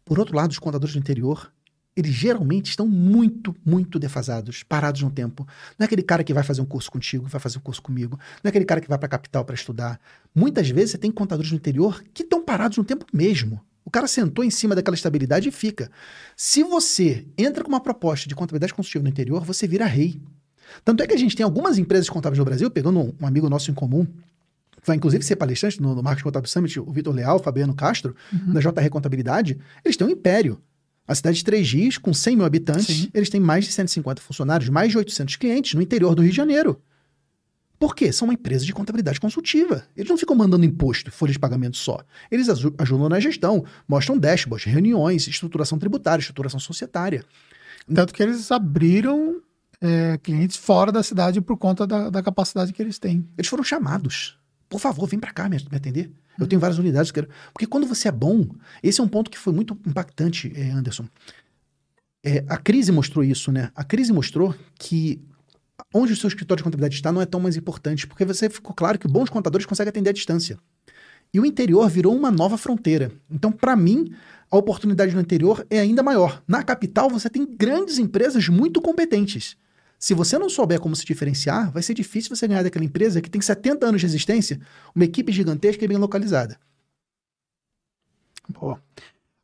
Por 0.03 0.19
outro 0.19 0.35
lado, 0.35 0.51
os 0.51 0.59
contadores 0.59 0.93
do 0.93 0.99
interior, 0.99 1.51
eles 1.97 2.13
geralmente 2.13 2.69
estão 2.69 2.87
muito, 2.87 3.55
muito 3.65 3.97
defasados, 3.97 4.61
parados 4.61 5.01
no 5.01 5.09
tempo. 5.09 5.47
Não 5.79 5.83
é 5.83 5.85
aquele 5.85 6.03
cara 6.03 6.23
que 6.23 6.31
vai 6.31 6.43
fazer 6.43 6.61
um 6.61 6.65
curso 6.65 6.91
contigo, 6.91 7.25
vai 7.25 7.41
fazer 7.41 7.57
um 7.57 7.61
curso 7.61 7.81
comigo. 7.81 8.19
Não 8.43 8.47
é 8.47 8.49
aquele 8.49 8.65
cara 8.65 8.79
que 8.79 8.87
vai 8.87 8.99
para 8.99 9.07
a 9.07 9.09
capital 9.09 9.43
para 9.43 9.55
estudar. 9.55 9.99
Muitas 10.33 10.69
vezes 10.69 10.91
você 10.91 10.97
tem 10.99 11.11
contadores 11.11 11.51
no 11.51 11.57
interior 11.57 12.03
que 12.13 12.21
estão 12.21 12.43
parados 12.43 12.77
no 12.77 12.83
tempo 12.83 13.03
mesmo. 13.11 13.59
O 13.83 13.89
cara 13.89 14.07
sentou 14.07 14.45
em 14.45 14.51
cima 14.51 14.75
daquela 14.75 14.93
estabilidade 14.93 15.49
e 15.49 15.51
fica. 15.51 15.89
Se 16.35 16.61
você 16.61 17.25
entra 17.35 17.63
com 17.63 17.69
uma 17.69 17.79
proposta 17.79 18.29
de 18.29 18.35
contabilidade 18.35 18.75
consultiva 18.75 19.01
no 19.01 19.09
interior, 19.09 19.43
você 19.43 19.67
vira 19.67 19.85
rei. 19.85 20.21
Tanto 20.85 21.01
é 21.01 21.07
que 21.07 21.13
a 21.13 21.17
gente 21.17 21.35
tem 21.35 21.43
algumas 21.43 21.79
empresas 21.79 22.09
contábeis 22.09 22.37
no 22.37 22.45
Brasil, 22.45 22.69
pegando 22.69 22.99
um, 22.99 23.13
um 23.19 23.25
amigo 23.25 23.49
nosso 23.49 23.71
em 23.71 23.73
comum, 23.73 24.05
que 24.05 24.85
vai 24.85 24.95
inclusive 24.95 25.23
ser 25.23 25.35
palestrante 25.35 25.81
no, 25.81 25.95
no 25.95 26.03
Marketing 26.03 26.25
Contábil 26.25 26.49
Summit, 26.49 26.79
o 26.79 26.91
Vitor 26.91 27.15
Leal, 27.15 27.37
o 27.37 27.39
Fabiano 27.39 27.73
Castro, 27.73 28.15
uhum. 28.31 28.53
da 28.53 28.59
JR 28.59 28.89
Contabilidade, 28.91 29.57
eles 29.83 29.97
têm 29.97 30.05
um 30.05 30.11
império. 30.11 30.61
A 31.07 31.15
cidade 31.15 31.37
de 31.37 31.45
Três 31.45 31.71
Rios, 31.71 31.97
com 31.97 32.13
100 32.13 32.35
mil 32.35 32.45
habitantes, 32.45 32.85
Sim. 32.85 33.09
eles 33.13 33.29
têm 33.29 33.39
mais 33.39 33.65
de 33.65 33.71
150 33.71 34.21
funcionários, 34.21 34.69
mais 34.69 34.91
de 34.91 34.97
800 34.97 35.37
clientes 35.37 35.73
no 35.73 35.81
interior 35.81 36.13
do 36.13 36.21
Rio 36.21 36.31
de 36.31 36.37
Janeiro. 36.37 36.81
Por 37.79 37.95
quê? 37.95 38.11
São 38.11 38.27
uma 38.27 38.33
empresa 38.33 38.65
de 38.65 38.73
contabilidade 38.73 39.19
consultiva. 39.19 39.85
Eles 39.95 40.09
não 40.09 40.17
ficam 40.17 40.35
mandando 40.35 40.65
imposto, 40.65 41.11
folha 41.11 41.31
de 41.31 41.39
pagamento 41.39 41.77
só. 41.77 41.99
Eles 42.29 42.49
ajudam 42.49 43.07
na 43.07 43.19
gestão, 43.19 43.63
mostram 43.87 44.17
dashboards, 44.17 44.65
reuniões, 44.65 45.27
estruturação 45.27 45.77
tributária, 45.77 46.19
estruturação 46.19 46.59
societária. 46.59 47.23
Tanto 47.93 48.13
que 48.13 48.21
eles 48.21 48.51
abriram 48.51 49.41
é, 49.79 50.17
clientes 50.17 50.57
fora 50.57 50.91
da 50.91 51.03
cidade 51.03 51.39
por 51.39 51.55
conta 51.55 51.85
da, 51.85 52.09
da, 52.09 52.23
capacidade 52.23 52.73
que 52.73 52.81
eles 52.81 52.97
têm. 52.97 53.27
Eles 53.37 53.47
foram 53.47 53.63
chamados. 53.63 54.37
Por 54.67 54.79
favor, 54.79 55.07
vem 55.07 55.19
para 55.19 55.31
cá 55.31 55.47
me, 55.47 55.57
me 55.57 55.77
atender. 55.77 56.11
Eu 56.39 56.47
tenho 56.47 56.59
várias 56.59 56.77
unidades 56.77 57.11
que 57.11 57.21
quero. 57.21 57.31
Porque 57.53 57.65
quando 57.65 57.87
você 57.87 58.07
é 58.07 58.11
bom, 58.11 58.47
esse 58.81 59.01
é 59.01 59.03
um 59.03 59.07
ponto 59.07 59.29
que 59.31 59.37
foi 59.37 59.53
muito 59.53 59.77
impactante, 59.85 60.51
é, 60.55 60.71
Anderson. 60.71 61.05
É, 62.23 62.43
a 62.47 62.57
crise 62.57 62.91
mostrou 62.91 63.23
isso, 63.23 63.51
né? 63.51 63.71
A 63.75 63.83
crise 63.83 64.11
mostrou 64.11 64.53
que 64.77 65.21
onde 65.93 66.13
o 66.13 66.15
seu 66.15 66.27
escritório 66.27 66.59
de 66.59 66.63
contabilidade 66.63 66.95
está 66.95 67.11
não 67.11 67.21
é 67.21 67.25
tão 67.25 67.39
mais 67.39 67.55
importante, 67.55 68.07
porque 68.07 68.25
você 68.25 68.49
ficou 68.49 68.73
claro 68.73 68.99
que 68.99 69.07
bons 69.07 69.29
contadores 69.29 69.65
conseguem 69.65 69.89
atender 69.89 70.09
à 70.09 70.13
distância. 70.13 70.57
E 71.33 71.39
o 71.39 71.45
interior 71.45 71.89
virou 71.89 72.15
uma 72.15 72.31
nova 72.31 72.57
fronteira. 72.57 73.11
Então, 73.29 73.51
para 73.51 73.75
mim, 73.75 74.13
a 74.49 74.57
oportunidade 74.57 75.13
no 75.13 75.21
interior 75.21 75.65
é 75.69 75.79
ainda 75.79 76.01
maior. 76.01 76.41
Na 76.47 76.63
capital, 76.63 77.09
você 77.09 77.29
tem 77.29 77.45
grandes 77.45 77.97
empresas 77.97 78.47
muito 78.47 78.81
competentes. 78.81 79.57
Se 79.99 80.13
você 80.13 80.37
não 80.37 80.49
souber 80.49 80.79
como 80.79 80.95
se 80.95 81.05
diferenciar, 81.05 81.71
vai 81.71 81.81
ser 81.81 81.93
difícil 81.93 82.35
você 82.35 82.47
ganhar 82.47 82.63
daquela 82.63 82.85
empresa 82.85 83.21
que 83.21 83.29
tem 83.29 83.41
70 83.41 83.85
anos 83.85 84.01
de 84.01 84.07
existência, 84.07 84.59
uma 84.93 85.05
equipe 85.05 85.31
gigantesca 85.31 85.83
e 85.83 85.87
bem 85.87 85.97
localizada. 85.97 86.59
Boa. 88.47 88.81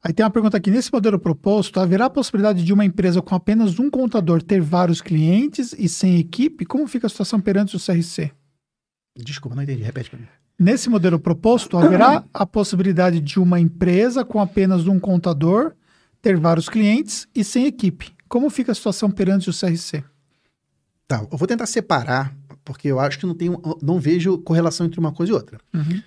Aí 0.02 0.14
tem 0.14 0.24
uma 0.24 0.30
pergunta 0.30 0.58
aqui. 0.58 0.70
Nesse 0.70 0.92
modelo 0.92 1.18
proposto, 1.18 1.80
haverá 1.80 2.06
a 2.06 2.10
possibilidade 2.10 2.64
de 2.64 2.74
uma 2.74 2.84
empresa 2.84 3.22
com 3.22 3.34
apenas 3.34 3.80
um 3.80 3.90
contador 3.90 4.44
ter 4.44 4.62
vários 4.62 5.02
clientes 5.02 5.74
e 5.78 5.88
sem 5.88 6.20
equipe? 6.20 6.66
Como 6.66 6.86
fica 6.88 7.08
a 7.08 7.10
situação 7.10 7.40
perante 7.40 7.76
o 7.76 7.80
CRC? 7.80 8.32
Desculpa, 9.16 9.56
não 9.56 9.64
entendi. 9.64 9.82
Repete 9.82 10.10
para 10.10 10.20
mim. 10.20 10.28
Nesse 10.60 10.90
modelo 10.90 11.18
proposto, 11.18 11.78
haverá 11.78 12.24
a 12.34 12.46
possibilidade 12.46 13.20
de 13.20 13.40
uma 13.40 13.60
empresa 13.60 14.24
com 14.24 14.40
apenas 14.40 14.88
um 14.88 15.00
contador 15.00 15.74
ter 16.22 16.38
vários 16.38 16.70
clientes 16.70 17.28
e 17.34 17.44
sem 17.44 17.66
equipe. 17.66 18.14
Como 18.28 18.50
fica 18.50 18.72
a 18.72 18.76
situação 18.76 19.10
perante 19.10 19.50
o 19.50 19.54
CRC? 19.54 20.04
Tá, 21.08 21.28
eu 21.32 21.38
vou 21.38 21.48
tentar 21.48 21.66
separar, 21.66 22.36
porque 22.64 22.88
eu 22.88 23.00
acho 23.00 23.20
que 23.20 23.26
não, 23.26 23.36
tenho, 23.36 23.62
não 23.82 24.00
vejo 24.00 24.38
correlação 24.40 24.86
entre 24.86 25.00
uma 25.00 25.12
coisa 25.12 25.32
e 25.32 25.36
outra. 25.36 25.60
Uhum. 25.74 26.02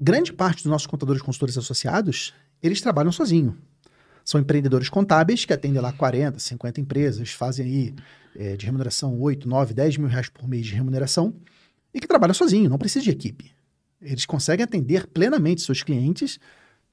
Grande 0.00 0.32
parte 0.32 0.62
dos 0.62 0.70
nossos 0.70 0.86
contadores 0.86 1.20
consultores 1.20 1.58
associados, 1.58 2.32
eles 2.62 2.80
trabalham 2.80 3.12
sozinho. 3.12 3.56
São 4.24 4.40
empreendedores 4.40 4.88
contábeis 4.88 5.44
que 5.44 5.52
atendem 5.52 5.80
lá 5.80 5.92
40, 5.92 6.38
50 6.38 6.80
empresas, 6.80 7.30
fazem 7.30 7.66
aí 7.66 7.94
é, 8.36 8.56
de 8.56 8.66
remuneração 8.66 9.20
8, 9.20 9.48
9, 9.48 9.74
10 9.74 9.96
mil 9.98 10.08
reais 10.08 10.28
por 10.28 10.48
mês 10.48 10.66
de 10.66 10.74
remuneração 10.74 11.34
e 11.92 12.00
que 12.00 12.06
trabalham 12.06 12.34
sozinho, 12.34 12.70
não 12.70 12.78
precisa 12.78 13.04
de 13.04 13.10
equipe. 13.10 13.52
Eles 14.00 14.24
conseguem 14.24 14.64
atender 14.64 15.06
plenamente 15.06 15.60
seus 15.60 15.82
clientes, 15.82 16.38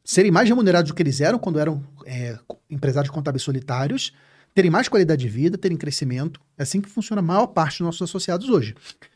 serem 0.04 0.32
mais 0.32 0.50
remunerados 0.50 0.92
do 0.92 0.96
que 0.96 1.02
eles 1.02 1.22
eram 1.22 1.40
quando 1.40 1.60
eram 1.60 1.84
é, 2.06 2.38
empresários 2.70 3.12
contábeis 3.12 3.44
solitários 3.44 4.12
terem 4.60 4.70
mais 4.70 4.90
qualidade 4.90 5.22
de 5.22 5.30
vida, 5.30 5.58
terem 5.58 5.78
crescimento. 5.78 6.42
É 6.58 6.64
assim 6.64 6.82
que 6.82 6.90
funciona 6.90 7.22
a 7.22 7.24
maior 7.24 7.48
parte 7.48 7.78
dos 7.78 7.86
nossos 7.86 8.02
associados 8.02 8.50
hoje. 8.50 8.76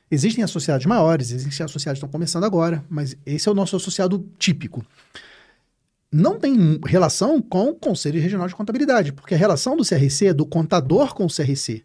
Existem 0.09 0.41
associados 0.41 0.85
maiores, 0.85 1.31
existem 1.31 1.65
associados 1.65 1.99
que 1.99 2.05
estão 2.05 2.07
começando 2.07 2.45
agora, 2.45 2.81
mas 2.89 3.17
esse 3.25 3.49
é 3.49 3.51
o 3.51 3.53
nosso 3.53 3.75
associado 3.75 4.25
típico. 4.39 4.85
Não 6.09 6.39
tem 6.39 6.79
relação 6.85 7.41
com 7.41 7.71
o 7.71 7.75
Conselho 7.75 8.21
Regional 8.21 8.47
de 8.47 8.55
Contabilidade, 8.55 9.11
porque 9.11 9.35
a 9.35 9.37
relação 9.37 9.75
do 9.75 9.83
CRC 9.83 10.27
é 10.27 10.33
do 10.33 10.45
contador 10.45 11.13
com 11.13 11.25
o 11.25 11.29
CRC. 11.29 11.83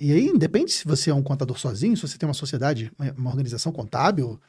E 0.00 0.10
aí, 0.10 0.26
independe 0.26 0.72
se 0.72 0.86
você 0.86 1.10
é 1.10 1.14
um 1.14 1.22
contador 1.22 1.58
sozinho, 1.58 1.94
se 1.98 2.08
você 2.08 2.16
tem 2.16 2.26
uma 2.26 2.34
sociedade, 2.34 2.90
uma 3.18 3.28
organização 3.28 3.70
contábil, 3.70 4.40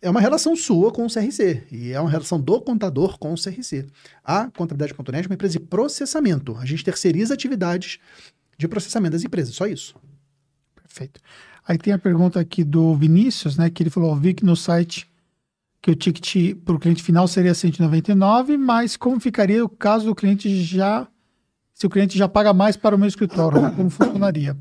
é 0.00 0.08
uma 0.08 0.20
relação 0.20 0.54
sua 0.54 0.92
com 0.92 1.04
o 1.04 1.08
CRC 1.08 1.64
e 1.70 1.92
é 1.92 2.00
uma 2.00 2.10
relação 2.10 2.40
do 2.40 2.60
contador 2.60 3.18
com 3.18 3.32
o 3.32 3.36
CRC. 3.36 3.86
A 4.24 4.50
Contabilidade.net 4.50 5.24
é 5.24 5.28
uma 5.28 5.34
empresa 5.34 5.58
de 5.58 5.60
processamento. 5.60 6.56
A 6.56 6.64
gente 6.64 6.84
terceiriza 6.84 7.34
atividades 7.34 7.98
de 8.56 8.68
processamento 8.68 9.12
das 9.12 9.24
empresas, 9.24 9.54
só 9.54 9.66
isso. 9.66 9.94
Perfeito. 10.74 11.20
Aí 11.66 11.76
tem 11.76 11.92
a 11.92 11.98
pergunta 11.98 12.40
aqui 12.40 12.64
do 12.64 12.94
Vinícius, 12.94 13.56
né, 13.56 13.68
que 13.70 13.82
ele 13.82 13.90
falou, 13.90 14.14
vi 14.16 14.34
que 14.34 14.44
no 14.44 14.56
site 14.56 15.06
que 15.80 15.90
o 15.90 15.94
ticket 15.94 16.56
para 16.64 16.74
o 16.74 16.78
cliente 16.78 17.02
final 17.02 17.28
seria 17.28 17.54
199, 17.54 18.56
mas 18.56 18.96
como 18.96 19.20
ficaria 19.20 19.64
o 19.64 19.68
caso 19.68 20.06
do 20.06 20.14
cliente 20.14 20.62
já, 20.62 21.06
se 21.72 21.86
o 21.86 21.90
cliente 21.90 22.18
já 22.18 22.28
paga 22.28 22.52
mais 22.52 22.76
para 22.76 22.96
o 22.96 22.98
meu 22.98 23.06
escritório, 23.06 23.60
né? 23.60 23.72
como 23.76 23.88
funcionaria? 23.88 24.56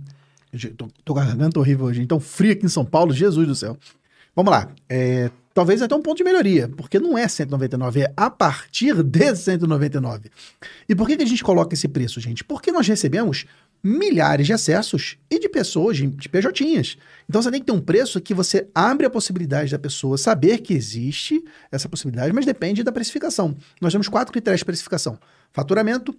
Estou 0.54 0.90
com 1.08 1.20
a 1.20 1.26
garganta 1.26 1.60
horrível 1.60 1.86
hoje, 1.86 2.02
então 2.02 2.20
frio 2.20 2.52
aqui 2.54 2.66
em 2.66 2.70
São 2.70 2.86
Paulo, 2.86 3.14
Jesus 3.14 3.48
do 3.48 3.56
céu. 3.56 3.78
Vamos 4.38 4.52
lá. 4.52 4.70
É, 4.88 5.32
talvez 5.52 5.82
até 5.82 5.96
um 5.96 6.02
ponto 6.04 6.18
de 6.18 6.24
melhoria, 6.24 6.70
porque 6.70 7.00
não 7.00 7.18
é 7.18 7.28
199, 7.28 8.02
é 8.02 8.14
a 8.16 8.30
partir 8.30 9.02
de 9.02 9.36
199. 9.36 10.30
E 10.88 10.96
por 10.96 11.08
que, 11.08 11.18
que 11.18 11.24
a 11.24 11.26
gente 11.28 11.44
coloca 11.44 11.74
esse 11.74 11.88
preço, 11.88 12.22
gente? 12.22 12.44
Porque 12.44 12.72
nós 12.72 12.88
recebemos 12.88 13.48
milhares 13.84 14.46
de 14.46 14.54
acessos 14.54 15.18
e 15.28 15.40
de 15.40 15.50
pessoas, 15.50 15.98
de, 15.98 16.30
PJinhas. 16.30 17.00
Então 17.28 17.42
você 17.42 17.50
tem 17.50 17.60
que 17.60 17.66
ter 17.66 17.72
um 17.72 17.82
preço 17.82 18.22
que 18.22 18.36
você 18.36 18.68
abre 18.76 19.08
a 19.08 19.10
possibilidade 19.10 19.72
da 19.72 19.80
pessoa 19.80 20.20
saber 20.20 20.60
que 20.60 20.76
existe 20.76 21.44
essa 21.72 21.90
possibilidade, 21.90 22.32
mas 22.32 22.46
depende 22.46 22.84
da 22.84 22.92
precificação. 22.92 23.58
Nós 23.82 23.92
temos 23.92 24.08
quatro 24.08 24.32
critérios 24.32 24.60
de 24.60 24.66
precificação: 24.66 25.18
faturamento, 25.52 26.16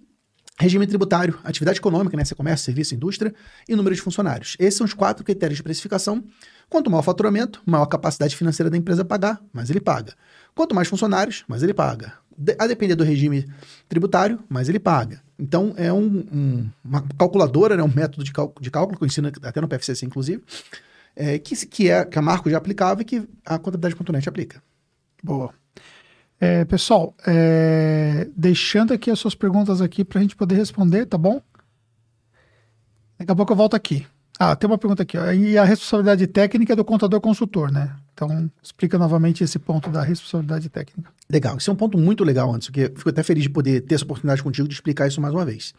regime 0.59 0.85
tributário, 0.85 1.39
atividade 1.41 1.79
econômica, 1.79 2.17
né? 2.17 2.25
Você 2.25 2.35
comércio, 2.35 2.65
serviço, 2.65 2.93
indústria 2.93 3.33
e 3.67 3.77
número 3.77 3.95
de 3.95 4.01
funcionários. 4.01 4.57
Esses 4.59 4.75
são 4.75 4.85
os 4.85 4.93
quatro 4.93 5.23
critérios 5.23 5.55
de 5.55 5.63
precificação. 5.63 6.21
Quanto 6.69 6.89
maior 6.89 7.01
o 7.01 7.03
faturamento, 7.03 7.61
maior 7.65 7.83
a 7.83 7.87
capacidade 7.87 8.35
financeira 8.35 8.69
da 8.69 8.77
empresa 8.77 9.03
pagar, 9.03 9.41
mais 9.51 9.69
ele 9.69 9.81
paga. 9.81 10.13
Quanto 10.53 10.75
mais 10.75 10.87
funcionários, 10.87 11.43
mais 11.47 11.63
ele 11.63 11.73
paga. 11.73 12.13
De, 12.37 12.55
a 12.59 12.67
depender 12.67 12.95
do 12.95 13.03
regime 13.03 13.47
tributário, 13.87 14.39
mais 14.47 14.69
ele 14.69 14.79
paga. 14.79 15.21
Então, 15.37 15.73
é 15.77 15.91
um, 15.91 16.25
um, 16.31 16.69
uma 16.85 17.03
calculadora, 17.17 17.75
né? 17.75 17.83
um 17.83 17.91
método 17.93 18.23
de, 18.23 18.31
cálculo, 18.31 18.61
de 18.61 18.69
cálculo 18.69 18.97
que 18.97 19.03
eu 19.03 19.07
ensino 19.07 19.31
até 19.41 19.59
no 19.59 19.67
PFCC, 19.67 20.05
inclusive, 20.05 20.43
é, 21.15 21.39
que, 21.39 21.55
que, 21.65 21.89
é, 21.89 22.05
que 22.05 22.19
a 22.19 22.21
Marco 22.21 22.49
já 22.49 22.57
aplicava 22.57 23.01
e 23.01 23.05
que 23.05 23.27
a 23.45 23.57
contabilidade.net 23.57 24.29
aplica. 24.29 24.61
Boa. 25.23 25.53
É, 26.39 26.63
pessoal, 26.65 27.13
é, 27.27 28.29
deixando 28.35 28.93
aqui 28.93 29.11
as 29.11 29.19
suas 29.19 29.35
perguntas 29.35 29.81
aqui 29.81 30.05
para 30.05 30.19
a 30.19 30.21
gente 30.21 30.35
poder 30.35 30.55
responder, 30.55 31.05
tá 31.05 31.17
bom? 31.17 31.41
Daqui 33.17 33.31
a 33.31 33.35
pouco 33.35 33.51
eu 33.51 33.57
volto 33.57 33.75
aqui. 33.75 34.07
Ah, 34.41 34.55
tem 34.55 34.69
uma 34.69 34.77
pergunta 34.77 35.03
aqui. 35.03 35.17
Ó. 35.17 35.31
E 35.33 35.57
a 35.57 35.65
responsabilidade 35.65 36.25
técnica 36.25 36.71
é 36.71 36.75
do 36.77 36.85
contador 36.85 37.19
consultor, 37.19 37.69
né? 37.69 37.93
Então, 38.13 38.49
explica 38.63 38.97
novamente 38.97 39.43
esse 39.43 39.59
ponto 39.59 39.89
da 39.89 40.01
responsabilidade 40.01 40.69
técnica. 40.69 41.11
Legal. 41.29 41.57
Isso 41.57 41.69
é 41.69 41.73
um 41.73 41.75
ponto 41.75 41.97
muito 41.97 42.23
legal, 42.23 42.53
antes, 42.53 42.69
porque 42.69 42.89
fico 42.95 43.09
até 43.09 43.21
feliz 43.21 43.43
de 43.43 43.49
poder 43.49 43.81
ter 43.81 43.95
essa 43.95 44.05
oportunidade 44.05 44.41
contigo 44.41 44.65
de 44.65 44.73
explicar 44.73 45.07
isso 45.07 45.19
mais 45.19 45.33
uma 45.33 45.43
vez. 45.43 45.73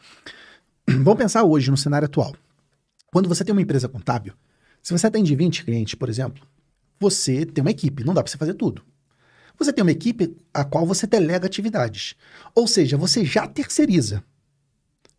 vamos 0.87 1.17
pensar 1.17 1.43
hoje 1.43 1.71
no 1.71 1.77
cenário 1.77 2.05
atual. 2.05 2.35
Quando 3.11 3.31
você 3.31 3.43
tem 3.43 3.53
uma 3.53 3.63
empresa 3.63 3.89
contábil, 3.89 4.35
se 4.83 4.93
você 4.93 5.07
atende 5.07 5.35
20 5.35 5.65
clientes, 5.65 5.95
por 5.95 6.11
exemplo, 6.11 6.47
você 6.99 7.47
tem 7.47 7.63
uma 7.63 7.71
equipe, 7.71 8.05
não 8.05 8.13
dá 8.13 8.23
para 8.23 8.31
você 8.31 8.37
fazer 8.37 8.55
tudo. 8.55 8.83
Você 9.59 9.73
tem 9.73 9.83
uma 9.83 9.91
equipe 9.91 10.37
a 10.53 10.65
qual 10.65 10.87
você 10.87 11.07
delega 11.07 11.47
atividades. 11.47 12.15
Ou 12.55 12.67
seja, 12.67 12.97
você 12.97 13.25
já 13.25 13.47
terceiriza. 13.47 14.23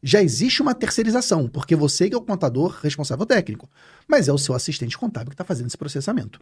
Já 0.04 0.22
existe 0.22 0.62
uma 0.62 0.74
terceirização, 0.74 1.47
porque 1.47 1.76
você 1.76 2.10
que 2.10 2.16
é 2.16 2.18
o 2.18 2.22
contador 2.22 2.80
responsável 2.82 3.26
técnico, 3.26 3.70
mas 4.08 4.28
é 4.28 4.34
o 4.34 4.38
seu 4.38 4.56
assistente 4.56 4.97
contábil 4.97 5.30
que 5.30 5.36
está 5.36 5.43
fazendo 5.43 5.68
esse 5.68 5.78
processamento. 5.78 6.39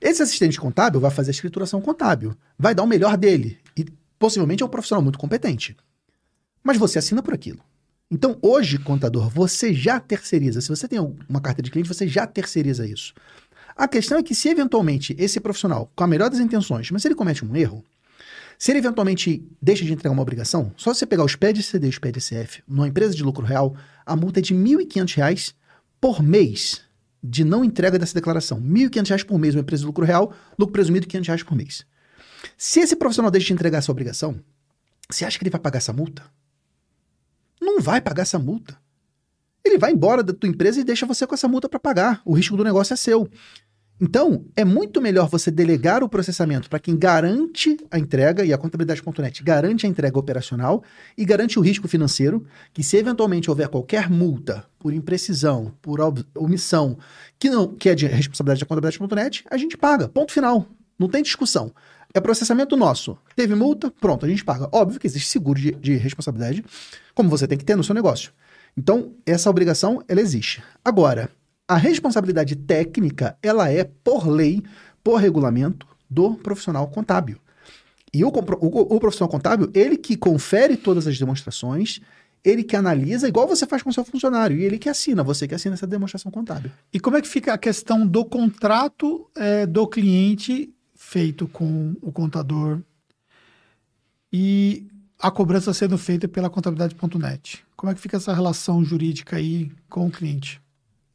Esse 0.00 0.22
assistente 0.22 0.60
contábil 0.60 1.00
vai 1.00 1.10
fazer 1.10 1.30
a 1.30 1.32
escrituração 1.32 1.80
contábil, 1.80 2.36
vai 2.58 2.74
dar 2.74 2.82
o 2.82 2.86
melhor 2.86 3.16
dele 3.16 3.58
e 3.76 3.86
possivelmente 4.18 4.62
é 4.62 4.66
um 4.66 4.68
profissional 4.68 5.02
muito 5.02 5.18
competente. 5.18 5.76
Mas 6.62 6.76
você 6.76 6.98
assina 6.98 7.22
por 7.22 7.34
aquilo. 7.34 7.60
Então, 8.10 8.38
hoje, 8.42 8.78
contador, 8.78 9.28
você 9.28 9.72
já 9.72 10.00
terceiriza. 10.00 10.60
Se 10.60 10.68
você 10.68 10.88
tem 10.88 10.98
uma 10.98 11.40
carteira 11.40 11.66
de 11.66 11.70
cliente, 11.70 11.88
você 11.88 12.08
já 12.08 12.26
terceiriza 12.26 12.86
isso. 12.86 13.14
A 13.76 13.86
questão 13.86 14.18
é 14.18 14.22
que 14.22 14.34
se 14.34 14.48
eventualmente 14.48 15.14
esse 15.18 15.38
profissional, 15.38 15.92
com 15.94 16.02
a 16.02 16.06
melhor 16.06 16.30
das 16.30 16.40
intenções, 16.40 16.90
mas 16.90 17.02
se 17.02 17.08
ele 17.08 17.14
comete 17.14 17.44
um 17.44 17.54
erro, 17.54 17.84
se 18.58 18.72
ele 18.72 18.80
eventualmente 18.80 19.46
deixa 19.62 19.84
de 19.84 19.92
entregar 19.92 20.12
uma 20.12 20.22
obrigação, 20.22 20.72
só 20.76 20.92
você 20.92 21.06
pegar 21.06 21.24
os 21.24 21.36
PED 21.36 21.62
CD 21.62 21.86
e 21.86 21.90
os 21.90 21.98
PED 21.98 22.18
CF 22.18 22.62
numa 22.66 22.88
empresa 22.88 23.14
de 23.14 23.22
lucro 23.22 23.46
real, 23.46 23.76
a 24.04 24.16
multa 24.16 24.40
é 24.40 24.42
de 24.42 24.52
R$ 24.52 24.60
1.500 24.60 25.54
por 26.00 26.22
mês 26.22 26.82
de 27.22 27.44
não 27.44 27.64
entrega 27.64 27.98
dessa 27.98 28.14
declaração. 28.14 28.58
R$ 28.58 28.88
1.500 28.88 29.24
por 29.24 29.38
mês 29.38 29.54
uma 29.54 29.60
empresa 29.60 29.82
de 29.82 29.86
lucro 29.86 30.04
real, 30.04 30.32
lucro 30.58 30.72
presumido 30.72 31.06
R$ 31.06 31.10
500 31.10 31.42
por 31.44 31.56
mês. 31.56 31.86
Se 32.56 32.80
esse 32.80 32.96
profissional 32.96 33.30
deixa 33.30 33.46
de 33.46 33.52
entregar 33.52 33.78
essa 33.78 33.92
obrigação, 33.92 34.40
você 35.08 35.24
acha 35.24 35.38
que 35.38 35.44
ele 35.44 35.50
vai 35.50 35.60
pagar 35.60 35.78
essa 35.78 35.92
multa? 35.92 36.24
Não 37.60 37.80
vai 37.80 38.00
pagar 38.00 38.22
essa 38.22 38.38
multa. 38.40 38.76
Ele 39.64 39.78
vai 39.78 39.92
embora 39.92 40.22
da 40.22 40.32
tua 40.32 40.48
empresa 40.48 40.80
e 40.80 40.84
deixa 40.84 41.06
você 41.06 41.26
com 41.26 41.34
essa 41.34 41.46
multa 41.46 41.68
para 41.68 41.78
pagar. 41.78 42.22
O 42.24 42.32
risco 42.32 42.56
do 42.56 42.64
negócio 42.64 42.94
é 42.94 42.96
seu. 42.96 43.28
Então, 44.00 44.44
é 44.54 44.64
muito 44.64 45.00
melhor 45.00 45.28
você 45.28 45.50
delegar 45.50 46.04
o 46.04 46.08
processamento 46.08 46.70
para 46.70 46.78
quem 46.78 46.96
garante 46.96 47.76
a 47.90 47.98
entrega, 47.98 48.44
e 48.44 48.52
a 48.52 48.58
contabilidade.net 48.58 49.42
garante 49.42 49.86
a 49.86 49.88
entrega 49.88 50.16
operacional 50.16 50.84
e 51.16 51.24
garante 51.24 51.58
o 51.58 51.62
risco 51.62 51.88
financeiro, 51.88 52.46
que 52.72 52.82
se 52.82 52.96
eventualmente 52.96 53.50
houver 53.50 53.68
qualquer 53.68 54.08
multa 54.08 54.64
por 54.78 54.92
imprecisão, 54.92 55.72
por 55.82 55.98
omissão, 56.36 56.96
que, 57.38 57.50
não, 57.50 57.66
que 57.74 57.88
é 57.88 57.94
de 57.94 58.06
responsabilidade 58.06 58.60
da 58.60 58.66
contabilidade.net, 58.66 59.44
a 59.50 59.56
gente 59.56 59.76
paga. 59.76 60.08
Ponto 60.08 60.32
final. 60.32 60.66
Não 60.96 61.08
tem 61.08 61.22
discussão. 61.22 61.72
É 62.14 62.20
processamento 62.20 62.76
nosso. 62.76 63.18
Teve 63.34 63.54
multa, 63.54 63.92
pronto, 64.00 64.24
a 64.24 64.28
gente 64.28 64.44
paga. 64.44 64.68
Óbvio 64.72 65.00
que 65.00 65.06
existe 65.06 65.28
seguro 65.28 65.60
de, 65.60 65.72
de 65.72 65.96
responsabilidade, 65.96 66.64
como 67.14 67.28
você 67.28 67.46
tem 67.48 67.58
que 67.58 67.64
ter 67.64 67.76
no 67.76 67.84
seu 67.84 67.94
negócio. 67.94 68.32
Então, 68.76 69.12
essa 69.26 69.50
obrigação, 69.50 70.02
ela 70.06 70.20
existe. 70.20 70.62
Agora, 70.84 71.28
a 71.68 71.76
responsabilidade 71.76 72.56
técnica, 72.56 73.36
ela 73.42 73.70
é, 73.70 73.84
por 73.84 74.26
lei, 74.26 74.62
por 75.04 75.16
regulamento, 75.20 75.86
do 76.08 76.34
profissional 76.34 76.88
contábil. 76.88 77.38
E 78.12 78.24
o, 78.24 78.28
o, 78.28 78.96
o, 78.96 78.98
profissional 78.98 79.30
contábil, 79.30 79.70
ele 79.74 79.98
que 79.98 80.16
confere 80.16 80.78
todas 80.78 81.06
as 81.06 81.18
demonstrações, 81.18 82.00
ele 82.42 82.64
que 82.64 82.74
analisa, 82.74 83.28
igual 83.28 83.46
você 83.46 83.66
faz 83.66 83.82
com 83.82 83.90
o 83.90 83.92
seu 83.92 84.02
funcionário, 84.02 84.56
e 84.56 84.64
ele 84.64 84.78
que 84.78 84.88
assina, 84.88 85.22
você 85.22 85.46
que 85.46 85.54
assina 85.54 85.74
essa 85.74 85.86
demonstração 85.86 86.32
contábil. 86.32 86.70
E 86.90 86.98
como 86.98 87.18
é 87.18 87.20
que 87.20 87.28
fica 87.28 87.52
a 87.52 87.58
questão 87.58 88.06
do 88.06 88.24
contrato 88.24 89.30
é, 89.36 89.66
do 89.66 89.86
cliente 89.86 90.72
feito 90.94 91.46
com 91.46 91.94
o 92.00 92.10
contador 92.10 92.80
e 94.32 94.86
a 95.20 95.30
cobrança 95.30 95.74
sendo 95.74 95.98
feita 95.98 96.26
pela 96.26 96.48
contabilidade.net? 96.48 97.62
Como 97.76 97.92
é 97.92 97.94
que 97.94 98.00
fica 98.00 98.16
essa 98.16 98.32
relação 98.32 98.82
jurídica 98.82 99.36
aí 99.36 99.70
com 99.90 100.06
o 100.06 100.10
cliente? 100.10 100.62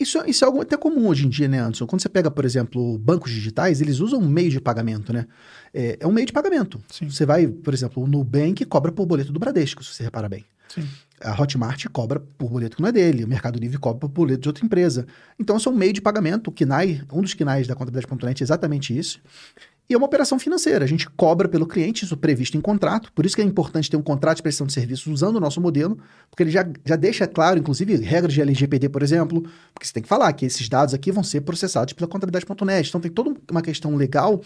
Isso, 0.04 0.22
isso 0.28 0.44
é 0.44 0.48
algo 0.48 0.62
até 0.62 0.76
comum 0.76 1.08
hoje 1.08 1.26
em 1.26 1.30
dia, 1.30 1.48
né, 1.48 1.60
Anderson? 1.60 1.88
Quando 1.88 2.02
você 2.02 2.10
pega, 2.10 2.30
por 2.30 2.44
exemplo, 2.44 2.98
bancos 3.00 3.32
digitais, 3.32 3.80
eles 3.80 4.00
usam 4.00 4.20
um 4.20 4.28
meio 4.28 4.50
de 4.50 4.60
pagamento, 4.60 5.14
né? 5.14 5.26
É, 5.74 5.98
é 6.02 6.06
um 6.06 6.12
meio 6.12 6.28
de 6.28 6.34
pagamento. 6.34 6.82
Sim. 6.92 7.10
Você 7.10 7.26
vai, 7.26 7.48
por 7.48 7.74
exemplo, 7.74 8.04
o 8.04 8.08
Nubank 8.08 8.66
cobra 8.66 8.92
por 8.92 9.06
boleto 9.06 9.32
do 9.32 9.40
Bradesco, 9.40 9.82
se 9.82 9.94
você 9.94 10.04
reparar 10.04 10.28
bem. 10.28 10.46
Sim. 10.68 10.86
A 11.22 11.42
Hotmart 11.42 11.86
cobra 11.88 12.20
por 12.20 12.50
boleto 12.50 12.76
que 12.76 12.82
não 12.82 12.90
é 12.90 12.92
dele, 12.92 13.24
o 13.24 13.28
Mercado 13.28 13.58
Livre 13.58 13.78
cobra 13.78 14.02
por 14.02 14.10
boleto 14.10 14.42
de 14.42 14.50
outra 14.50 14.66
empresa. 14.66 15.08
Então, 15.40 15.56
isso 15.56 15.70
é 15.70 15.72
um 15.72 15.76
meio 15.76 15.94
de 15.94 16.02
pagamento. 16.02 16.50
O 16.50 16.52
KINAI, 16.52 17.02
um 17.14 17.22
dos 17.22 17.34
KINAIs 17.34 17.66
da 17.66 17.76
contabilidade.net 17.76 18.42
é 18.42 18.44
exatamente 18.44 18.98
isso. 18.98 19.22
E 19.90 19.94
é 19.94 19.98
uma 19.98 20.06
operação 20.06 20.40
financeira. 20.40 20.86
A 20.86 20.88
gente 20.88 21.10
cobra 21.10 21.48
pelo 21.48 21.68
cliente, 21.68 22.06
isso 22.06 22.16
previsto 22.16 22.58
em 22.58 22.62
contrato. 22.62 23.12
Por 23.14 23.26
isso 23.26 23.36
que 23.36 23.42
é 23.42 23.46
importante 23.46 23.90
ter 23.90 23.98
um 23.98 24.02
contrato 24.02 24.38
de 24.38 24.44
prestação 24.44 24.66
de 24.66 24.74
serviços 24.74 25.08
usando 25.08 25.36
o 25.36 25.40
nosso 25.40 25.60
modelo, 25.60 25.98
porque 26.30 26.44
ele 26.44 26.52
já, 26.52 26.66
já 26.86 26.96
deixa 26.96 27.28
claro, 27.28 27.60
inclusive, 27.60 27.98
regras 27.98 28.34
de 28.34 28.42
LGPD, 28.42 28.90
por 28.90 29.04
exemplo, 29.04 29.42
porque 29.74 29.86
você 29.86 29.94
tem 29.94 30.04
que 30.04 30.10
falar 30.10 30.32
que 30.34 30.46
esses 30.46 30.70
dados 30.70 30.94
aqui 30.94 31.12
vão 31.12 31.24
ser 31.24 31.42
processados 31.42 31.94
pela 31.94 32.08
contabilidade.net. 32.08 32.88
Então 32.88 33.02
tem 33.02 33.12
toda 33.12 33.36
uma 33.52 33.62
questão 33.62 33.96
legal 33.96 34.42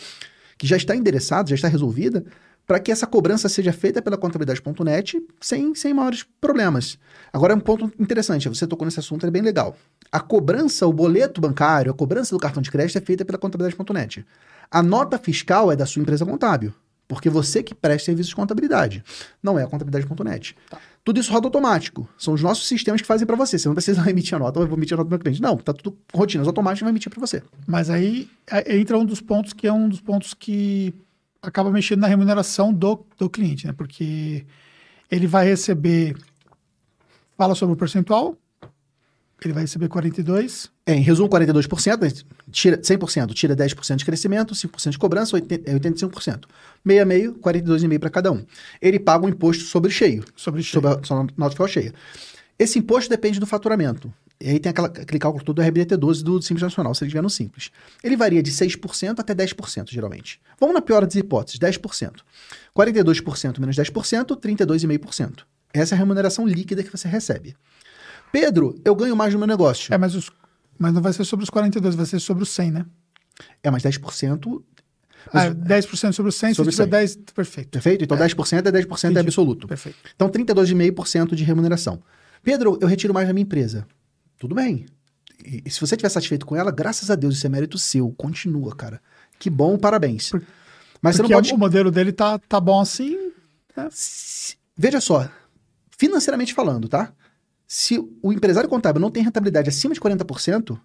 que 0.58 0.66
já 0.66 0.76
está 0.76 0.96
endereçada, 0.96 1.50
já 1.50 1.56
está 1.56 1.68
resolvida, 1.68 2.26
para 2.66 2.80
que 2.80 2.92
essa 2.92 3.08
cobrança 3.08 3.48
seja 3.48 3.72
feita 3.72 4.02
pela 4.02 4.18
contabilidade.net 4.18 5.26
sem, 5.40 5.74
sem 5.74 5.94
maiores 5.94 6.26
problemas. 6.42 7.00
Agora, 7.32 7.56
um 7.56 7.60
ponto 7.60 7.92
interessante, 7.98 8.50
você 8.50 8.68
tocou 8.68 8.86
nesse 8.86 9.00
assunto, 9.00 9.26
é 9.26 9.32
bem 9.32 9.42
legal. 9.42 9.78
A 10.12 10.20
cobrança, 10.20 10.86
o 10.86 10.92
boleto 10.92 11.40
bancário, 11.40 11.92
a 11.92 11.94
cobrança 11.94 12.36
do 12.36 12.40
cartão 12.40 12.62
de 12.62 12.70
crédito 12.70 12.98
é 12.98 13.02
feita 13.02 13.24
pela 13.24 13.38
contabilidade.net. 13.38 14.26
A 14.70 14.84
nota 14.84 15.18
fiscal 15.18 15.72
é 15.72 15.76
da 15.76 15.86
sua 15.86 16.02
empresa 16.02 16.26
contábil, 16.26 16.74
porque 17.08 17.30
você 17.30 17.64
que 17.64 17.74
presta 17.74 18.08
serviços 18.08 18.30
de 18.30 18.36
contabilidade, 18.36 19.04
não 19.42 19.58
é 19.58 19.64
a 19.64 19.68
contabilidade.net. 19.68 20.56
Tá. 20.70 20.78
Tudo 21.04 21.22
isso 21.22 21.32
roda 21.32 21.48
automático. 21.48 22.08
São 22.18 22.34
os 22.34 22.42
nossos 22.42 22.68
sistemas 22.68 23.00
que 23.00 23.08
fazem 23.08 23.26
para 23.26 23.38
você. 23.38 23.58
Você 23.58 23.68
não 23.70 23.76
precisa 23.76 24.04
emitir 24.12 24.36
a 24.36 24.40
nota, 24.40 24.60
eu 24.60 24.68
vou 24.68 24.78
emitir 24.78 24.94
a 24.94 24.98
nota 24.98 25.08
do 25.08 25.12
meu 25.12 25.20
cliente. 25.20 25.42
Não, 25.42 25.56
tá 25.56 25.72
tudo 25.72 25.98
rotinas 26.14 26.48
automáticas 26.48 26.82
vai 26.82 26.90
emitir 26.90 27.10
para 27.10 27.20
você. 27.22 27.42
Mas 27.66 27.90
aí 27.90 28.30
é, 28.52 28.78
entra 28.78 28.98
um 28.98 29.06
dos 29.06 29.22
pontos 29.22 29.54
que 29.54 29.66
é 29.66 29.72
um 29.72 29.88
dos 29.88 30.02
pontos 30.02 30.34
que 30.34 30.94
acaba 31.42 31.72
mexendo 31.72 32.02
na 32.02 32.08
remuneração 32.08 32.74
do, 32.74 33.06
do 33.18 33.30
cliente, 33.30 33.68
né? 33.68 33.74
Porque 33.74 34.46
ele 35.10 35.28
vai 35.28 35.46
receber. 35.46 36.14
Fala 37.38 37.56
sobre 37.56 37.74
o 37.74 37.78
percentual, 37.78 38.36
ele 39.42 39.54
vai 39.54 39.64
receber 39.64 39.88
42. 39.88 40.70
É, 40.88 40.94
em 40.94 41.02
resumo, 41.02 41.28
42%, 41.28 42.26
tira 42.50 42.78
100%, 42.78 43.34
tira 43.34 43.54
10% 43.54 43.98
de 43.98 44.06
crescimento, 44.06 44.56
5% 44.56 44.92
de 44.92 44.98
cobrança, 44.98 45.36
80, 45.36 45.70
é 45.70 45.74
85%. 45.76 46.46
Meia 46.84 47.04
meio, 47.04 47.34
42,5% 47.34 48.00
para 48.00 48.10
cada 48.10 48.32
um. 48.32 48.46
Ele 48.82 48.98
paga 48.98 49.26
um 49.26 49.28
imposto 49.30 49.66
sobre 49.66 49.92
cheio. 49.92 50.24
Sobre 50.34 50.64
cheio. 50.64 50.82
Sobre 50.82 50.90
a, 50.90 51.04
sobre 51.04 51.34
a 51.34 51.34
nota 51.38 51.52
fiscal 51.52 51.68
cheia. 51.68 51.94
Esse 52.58 52.80
imposto 52.80 53.10
depende 53.10 53.38
do 53.38 53.46
faturamento. 53.46 54.12
E 54.40 54.50
aí 54.50 54.60
tem 54.60 54.70
aquela, 54.70 54.88
aquele 54.88 55.20
cálculo 55.20 55.44
todo 55.44 55.58
do 55.58 55.62
RBDT12 55.62 56.24
do 56.24 56.42
Simples 56.42 56.64
Nacional, 56.64 56.96
se 56.96 57.04
ele 57.04 57.10
estiver 57.10 57.22
no 57.22 57.30
Simples. 57.30 57.70
Ele 58.02 58.16
varia 58.16 58.42
de 58.42 58.52
6% 58.52 59.20
até 59.20 59.36
10%, 59.36 59.92
geralmente. 59.92 60.40
Vamos 60.58 60.74
na 60.74 60.82
pior 60.82 61.06
das 61.06 61.16
hipóteses, 61.16 61.60
10%. 61.60 62.12
42% 62.74 63.60
menos 63.60 63.76
10%, 63.76 64.40
32,5%. 64.40 65.40
Essa 65.74 65.96
é 65.96 65.98
a 65.98 66.00
remuneração 66.00 66.48
líquida 66.48 66.82
que 66.82 66.92
você 66.92 67.10
recebe. 67.10 67.58
Pedro, 68.32 68.80
eu 68.86 68.96
ganho 68.96 69.18
mais 69.18 69.34
no 69.34 69.40
meu 69.40 69.48
negócio. 69.48 69.94
É, 69.94 69.98
mas, 69.98 70.16
os, 70.16 70.32
mas 70.78 70.94
não 70.94 71.02
vai 71.02 71.14
ser 71.14 71.26
sobre 71.26 71.44
os 71.44 71.50
42, 71.50 71.96
vai 71.96 72.06
ser 72.06 72.20
sobre 72.20 72.44
os 72.44 72.50
100, 72.50 72.72
né? 72.72 72.86
É, 73.64 73.70
mas 73.70 73.84
10%. 73.84 74.62
Ah, 75.34 75.50
10% 75.50 76.14
sobre 76.14 76.30
os 76.30 76.36
100, 76.36 76.54
sobre 76.54 76.72
se 76.72 76.78
tiver 76.78 76.90
10, 76.90 77.16
perfeito. 77.36 77.70
Perfeito? 77.70 78.04
Então 78.04 78.18
é. 78.18 78.28
10% 78.28 78.66
é 78.66 78.72
10% 78.72 78.72
é 78.72 79.08
Entendi. 79.08 79.18
é 79.18 79.22
absoluto. 79.22 79.68
Perfeito. 79.68 79.98
Então 80.16 80.30
32,5% 80.30 81.36
de 81.36 81.44
remuneração. 81.44 82.02
Pedro, 82.42 82.78
eu 82.82 82.88
retiro 82.88 83.14
mais 83.14 83.28
da 83.28 83.34
minha 83.34 83.44
empresa. 83.44 83.86
Tudo 84.40 84.56
bem. 84.56 84.86
E, 85.44 85.64
e 85.66 85.70
se 85.70 85.80
você 85.80 85.96
estiver 85.96 86.10
satisfeito 86.10 86.46
com 86.46 86.56
ela, 86.56 86.72
graças 86.72 87.12
a 87.12 87.16
Deus, 87.16 87.36
isso 87.36 87.46
é 87.46 87.50
mérito 87.50 87.78
seu. 87.78 88.10
Continua, 88.12 88.76
cara. 88.76 89.02
Que 89.38 89.50
bom, 89.50 89.78
parabéns. 89.78 90.30
Por, 90.30 90.44
mas 91.02 91.16
você 91.16 91.24
não 91.24 91.30
pode... 91.30 91.54
o 91.54 91.58
modelo 91.58 91.92
dele 91.92 92.12
tá, 92.12 92.40
tá 92.40 92.60
bom 92.60 92.80
assim. 92.80 93.32
Né? 93.76 93.88
Veja 94.76 95.02
só, 95.02 95.30
financeiramente 95.98 96.54
falando, 96.54 96.88
tá? 96.88 97.12
Se 97.68 98.00
o 98.24 98.32
empresário 98.32 98.70
contábil 98.70 99.02
não 99.02 99.12
tem 99.12 99.22
rentabilidade 99.22 99.68
acima 99.68 99.94
de 99.94 100.00
40%, 100.00 100.80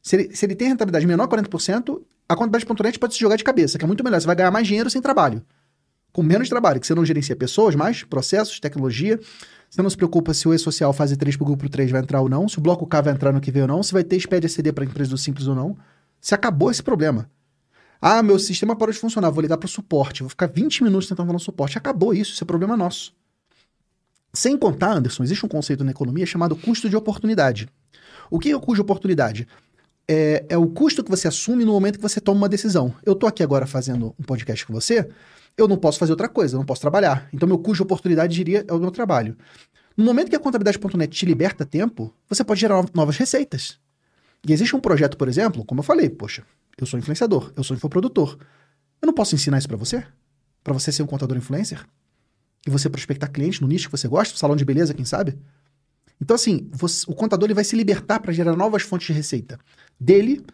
se 0.00 0.16
ele, 0.16 0.36
se 0.36 0.46
ele 0.46 0.54
tem 0.54 0.68
rentabilidade 0.68 1.06
menor 1.06 1.26
que 1.26 1.36
40%, 1.36 2.00
a 2.28 2.36
contabilidade.net 2.36 2.98
pode 2.98 3.14
se 3.14 3.20
jogar 3.20 3.36
de 3.36 3.44
cabeça, 3.44 3.76
que 3.76 3.84
é 3.84 3.86
muito 3.86 4.04
melhor. 4.04 4.20
Você 4.20 4.26
vai 4.26 4.36
ganhar 4.36 4.50
mais 4.50 4.66
dinheiro 4.66 4.88
sem 4.88 5.02
trabalho. 5.02 5.44
Com 6.12 6.22
menos 6.22 6.48
trabalho, 6.48 6.80
que 6.80 6.86
você 6.86 6.94
não 6.94 7.04
gerencia 7.04 7.34
pessoas, 7.34 7.74
mais 7.74 8.04
processos, 8.04 8.60
tecnologia. 8.60 9.18
Você 9.68 9.82
não 9.82 9.90
se 9.90 9.96
preocupa 9.96 10.32
se 10.32 10.46
o 10.46 10.54
E-Social 10.54 10.92
fase 10.92 11.16
3 11.16 11.36
para 11.36 11.44
o 11.44 11.46
grupo 11.46 11.68
3 11.68 11.90
vai 11.90 12.00
entrar 12.00 12.20
ou 12.20 12.28
não, 12.28 12.48
se 12.48 12.58
o 12.58 12.60
bloco 12.60 12.86
K 12.86 13.00
vai 13.00 13.14
entrar 13.14 13.32
no 13.32 13.40
que 13.40 13.50
vem 13.50 13.62
ou 13.62 13.68
não, 13.68 13.82
se 13.82 13.92
vai 13.92 14.04
ter 14.04 14.20
SPED 14.20 14.48
CD 14.48 14.72
para 14.72 14.84
a 14.84 14.86
empresa 14.86 15.10
do 15.10 15.18
Simples 15.18 15.46
ou 15.46 15.54
não. 15.54 15.76
Se 16.20 16.34
acabou 16.34 16.70
esse 16.70 16.82
problema. 16.82 17.30
Ah, 18.00 18.22
meu 18.22 18.38
sistema 18.38 18.76
parou 18.76 18.92
de 18.92 18.98
funcionar, 18.98 19.30
vou 19.30 19.40
ligar 19.40 19.56
para 19.56 19.66
o 19.66 19.70
suporte, 19.70 20.22
vou 20.22 20.28
ficar 20.28 20.46
20 20.46 20.84
minutos 20.84 21.08
tentando 21.08 21.26
falar 21.26 21.32
no 21.34 21.40
suporte. 21.40 21.78
Acabou 21.78 22.12
isso, 22.12 22.32
isso 22.32 22.44
é 22.44 22.46
problema 22.46 22.76
nosso. 22.76 23.14
Sem 24.34 24.56
contar, 24.56 24.92
Anderson, 24.96 25.22
existe 25.22 25.44
um 25.44 25.48
conceito 25.48 25.84
na 25.84 25.90
economia 25.90 26.24
chamado 26.24 26.56
custo 26.56 26.88
de 26.88 26.96
oportunidade. 26.96 27.68
O 28.30 28.38
que 28.38 28.50
é 28.50 28.56
o 28.56 28.60
custo 28.60 28.76
de 28.76 28.80
oportunidade? 28.80 29.46
É, 30.08 30.46
é, 30.48 30.56
o 30.56 30.66
custo 30.68 31.04
que 31.04 31.10
você 31.10 31.28
assume 31.28 31.64
no 31.64 31.72
momento 31.72 31.96
que 31.96 32.02
você 32.02 32.20
toma 32.20 32.38
uma 32.38 32.48
decisão. 32.48 32.94
Eu 33.04 33.12
estou 33.12 33.28
aqui 33.28 33.42
agora 33.42 33.66
fazendo 33.66 34.14
um 34.18 34.22
podcast 34.22 34.66
com 34.66 34.72
você, 34.72 35.08
eu 35.56 35.68
não 35.68 35.76
posso 35.76 35.98
fazer 35.98 36.12
outra 36.12 36.28
coisa, 36.28 36.56
eu 36.56 36.58
não 36.58 36.64
posso 36.64 36.80
trabalhar. 36.80 37.28
Então, 37.32 37.46
meu 37.46 37.58
custo 37.58 37.76
de 37.76 37.82
oportunidade, 37.82 38.34
diria, 38.34 38.64
é 38.66 38.72
o 38.72 38.78
meu 38.78 38.90
trabalho. 38.90 39.36
No 39.96 40.04
momento 40.04 40.30
que 40.30 40.36
a 40.36 40.40
contabilidade.net 40.40 41.14
te 41.14 41.26
liberta 41.26 41.66
tempo, 41.66 42.14
você 42.26 42.42
pode 42.42 42.60
gerar 42.60 42.82
novas 42.94 43.18
receitas. 43.18 43.78
E 44.46 44.52
existe 44.52 44.74
um 44.74 44.80
projeto, 44.80 45.16
por 45.16 45.28
exemplo, 45.28 45.64
como 45.64 45.80
eu 45.80 45.84
falei, 45.84 46.08
poxa, 46.08 46.42
eu 46.78 46.86
sou 46.86 46.98
influenciador, 46.98 47.52
eu 47.54 47.62
sou 47.62 47.76
infoprodutor. 47.76 48.38
Eu 49.00 49.06
não 49.06 49.12
posso 49.12 49.34
ensinar 49.34 49.58
isso 49.58 49.68
para 49.68 49.76
você? 49.76 50.04
Para 50.64 50.72
você 50.72 50.90
ser 50.90 51.02
um 51.02 51.06
contador 51.06 51.36
influencer? 51.36 51.84
E 52.66 52.70
você 52.70 52.88
prospectar 52.88 53.30
clientes 53.30 53.60
no 53.60 53.68
nicho 53.68 53.88
que 53.88 53.96
você 53.96 54.06
gosta, 54.06 54.38
salão 54.38 54.56
de 54.56 54.64
beleza, 54.64 54.94
quem 54.94 55.04
sabe? 55.04 55.36
Então, 56.20 56.36
assim, 56.36 56.68
você, 56.70 57.04
o 57.10 57.14
contador 57.14 57.46
ele 57.46 57.54
vai 57.54 57.64
se 57.64 57.74
libertar 57.74 58.20
para 58.20 58.32
gerar 58.32 58.54
novas 58.54 58.82
fontes 58.82 59.08
de 59.08 59.12
receita 59.12 59.58
dele, 59.98 60.44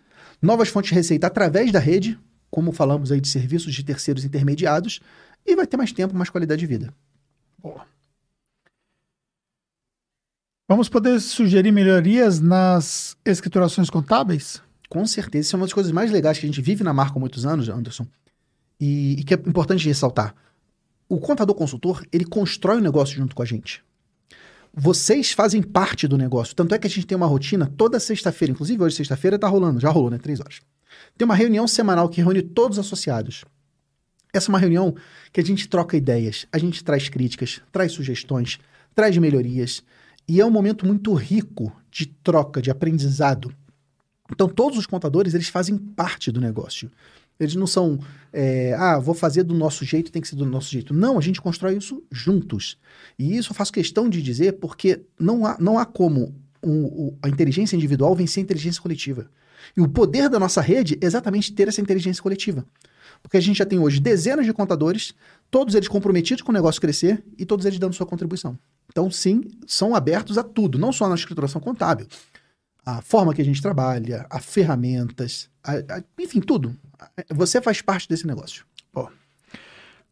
novas 0.40 0.70
fontes 0.70 0.88
de 0.88 0.94
receita 0.94 1.26
através 1.26 1.70
da 1.70 1.78
rede, 1.78 2.18
como 2.50 2.72
falamos 2.72 3.12
aí 3.12 3.20
de 3.20 3.28
serviços 3.28 3.74
de 3.74 3.84
terceiros 3.84 4.24
intermediados, 4.24 5.00
e 5.44 5.54
vai 5.54 5.66
ter 5.66 5.76
mais 5.76 5.92
tempo, 5.92 6.16
mais 6.16 6.30
qualidade 6.30 6.60
de 6.60 6.66
vida. 6.66 6.94
Boa. 7.58 7.86
Vamos 10.66 10.88
poder 10.88 11.18
sugerir 11.20 11.72
melhorias 11.72 12.40
nas 12.40 13.16
escriturações 13.24 13.88
contábeis? 13.88 14.62
Com 14.88 15.06
certeza. 15.06 15.48
Isso 15.48 15.56
é 15.56 15.58
uma 15.58 15.66
das 15.66 15.72
coisas 15.72 15.92
mais 15.92 16.10
legais 16.10 16.38
que 16.38 16.46
a 16.46 16.48
gente 16.48 16.60
vive 16.60 16.84
na 16.84 16.92
marca 16.92 17.18
há 17.18 17.20
muitos 17.20 17.46
anos, 17.46 17.68
Anderson, 17.68 18.06
e, 18.80 19.20
e 19.20 19.24
que 19.24 19.34
é 19.34 19.36
importante 19.36 19.86
ressaltar. 19.86 20.34
O 21.08 21.18
contador 21.18 21.54
consultor, 21.54 22.04
ele 22.12 22.24
constrói 22.24 22.76
o 22.76 22.82
negócio 22.82 23.16
junto 23.16 23.34
com 23.34 23.42
a 23.42 23.46
gente. 23.46 23.82
Vocês 24.74 25.32
fazem 25.32 25.62
parte 25.62 26.06
do 26.06 26.18
negócio. 26.18 26.54
Tanto 26.54 26.74
é 26.74 26.78
que 26.78 26.86
a 26.86 26.90
gente 26.90 27.06
tem 27.06 27.16
uma 27.16 27.26
rotina 27.26 27.72
toda 27.76 27.98
sexta-feira, 27.98 28.52
inclusive 28.52 28.82
hoje, 28.82 28.96
sexta-feira, 28.96 29.36
está 29.36 29.48
rolando, 29.48 29.80
já 29.80 29.88
rolou, 29.88 30.10
né? 30.10 30.18
Três 30.18 30.38
horas. 30.38 30.60
Tem 31.16 31.24
uma 31.24 31.34
reunião 31.34 31.66
semanal 31.66 32.08
que 32.08 32.20
reúne 32.20 32.42
todos 32.42 32.78
os 32.78 32.86
associados. 32.86 33.44
Essa 34.32 34.50
é 34.50 34.52
uma 34.52 34.58
reunião 34.58 34.94
que 35.32 35.40
a 35.40 35.44
gente 35.44 35.66
troca 35.68 35.96
ideias, 35.96 36.46
a 36.52 36.58
gente 36.58 36.84
traz 36.84 37.08
críticas, 37.08 37.62
traz 37.72 37.92
sugestões, 37.92 38.58
traz 38.94 39.16
melhorias. 39.16 39.82
E 40.28 40.40
é 40.40 40.44
um 40.44 40.50
momento 40.50 40.86
muito 40.86 41.14
rico 41.14 41.72
de 41.90 42.04
troca, 42.06 42.60
de 42.60 42.70
aprendizado. 42.70 43.52
Então, 44.30 44.46
todos 44.46 44.78
os 44.78 44.86
contadores, 44.86 45.32
eles 45.32 45.48
fazem 45.48 45.78
parte 45.78 46.30
do 46.30 46.40
negócio. 46.40 46.90
Eles 47.38 47.54
não 47.54 47.66
são, 47.66 47.98
é, 48.32 48.74
ah, 48.74 48.98
vou 48.98 49.14
fazer 49.14 49.42
do 49.42 49.54
nosso 49.54 49.84
jeito, 49.84 50.10
tem 50.10 50.20
que 50.20 50.28
ser 50.28 50.36
do 50.36 50.44
nosso 50.44 50.70
jeito. 50.70 50.92
Não, 50.92 51.18
a 51.18 51.20
gente 51.20 51.40
constrói 51.40 51.76
isso 51.76 52.02
juntos. 52.10 52.76
E 53.18 53.36
isso 53.36 53.52
eu 53.52 53.54
faço 53.54 53.72
questão 53.72 54.08
de 54.08 54.20
dizer 54.20 54.54
porque 54.54 55.02
não 55.18 55.46
há, 55.46 55.56
não 55.60 55.78
há 55.78 55.84
como 55.84 56.34
um, 56.62 57.16
a 57.22 57.28
inteligência 57.28 57.76
individual 57.76 58.14
vencer 58.14 58.42
a 58.42 58.44
inteligência 58.44 58.82
coletiva. 58.82 59.30
E 59.76 59.80
o 59.80 59.88
poder 59.88 60.28
da 60.28 60.38
nossa 60.38 60.60
rede 60.60 60.98
é 61.00 61.06
exatamente 61.06 61.52
ter 61.52 61.68
essa 61.68 61.80
inteligência 61.80 62.22
coletiva. 62.22 62.64
Porque 63.22 63.36
a 63.36 63.40
gente 63.40 63.58
já 63.58 63.66
tem 63.66 63.78
hoje 63.78 64.00
dezenas 64.00 64.46
de 64.46 64.52
contadores, 64.52 65.12
todos 65.50 65.74
eles 65.74 65.88
comprometidos 65.88 66.42
com 66.42 66.50
o 66.50 66.54
negócio 66.54 66.80
crescer 66.80 67.22
e 67.36 67.44
todos 67.44 67.66
eles 67.66 67.78
dando 67.78 67.94
sua 67.94 68.06
contribuição. 68.06 68.58
Então, 68.90 69.10
sim, 69.10 69.44
são 69.66 69.94
abertos 69.94 70.38
a 70.38 70.42
tudo, 70.42 70.78
não 70.78 70.92
só 70.92 71.08
na 71.08 71.14
escrituração 71.14 71.60
contábil. 71.60 72.06
A 72.84 73.02
forma 73.02 73.34
que 73.34 73.42
a 73.42 73.44
gente 73.44 73.60
trabalha, 73.60 74.26
a 74.30 74.40
ferramentas, 74.40 75.50
a, 75.62 75.72
a, 75.72 76.02
enfim, 76.18 76.40
tudo. 76.40 76.74
Você 77.30 77.60
faz 77.60 77.80
parte 77.82 78.08
desse 78.08 78.26
negócio. 78.26 78.64
Pô. 78.92 79.10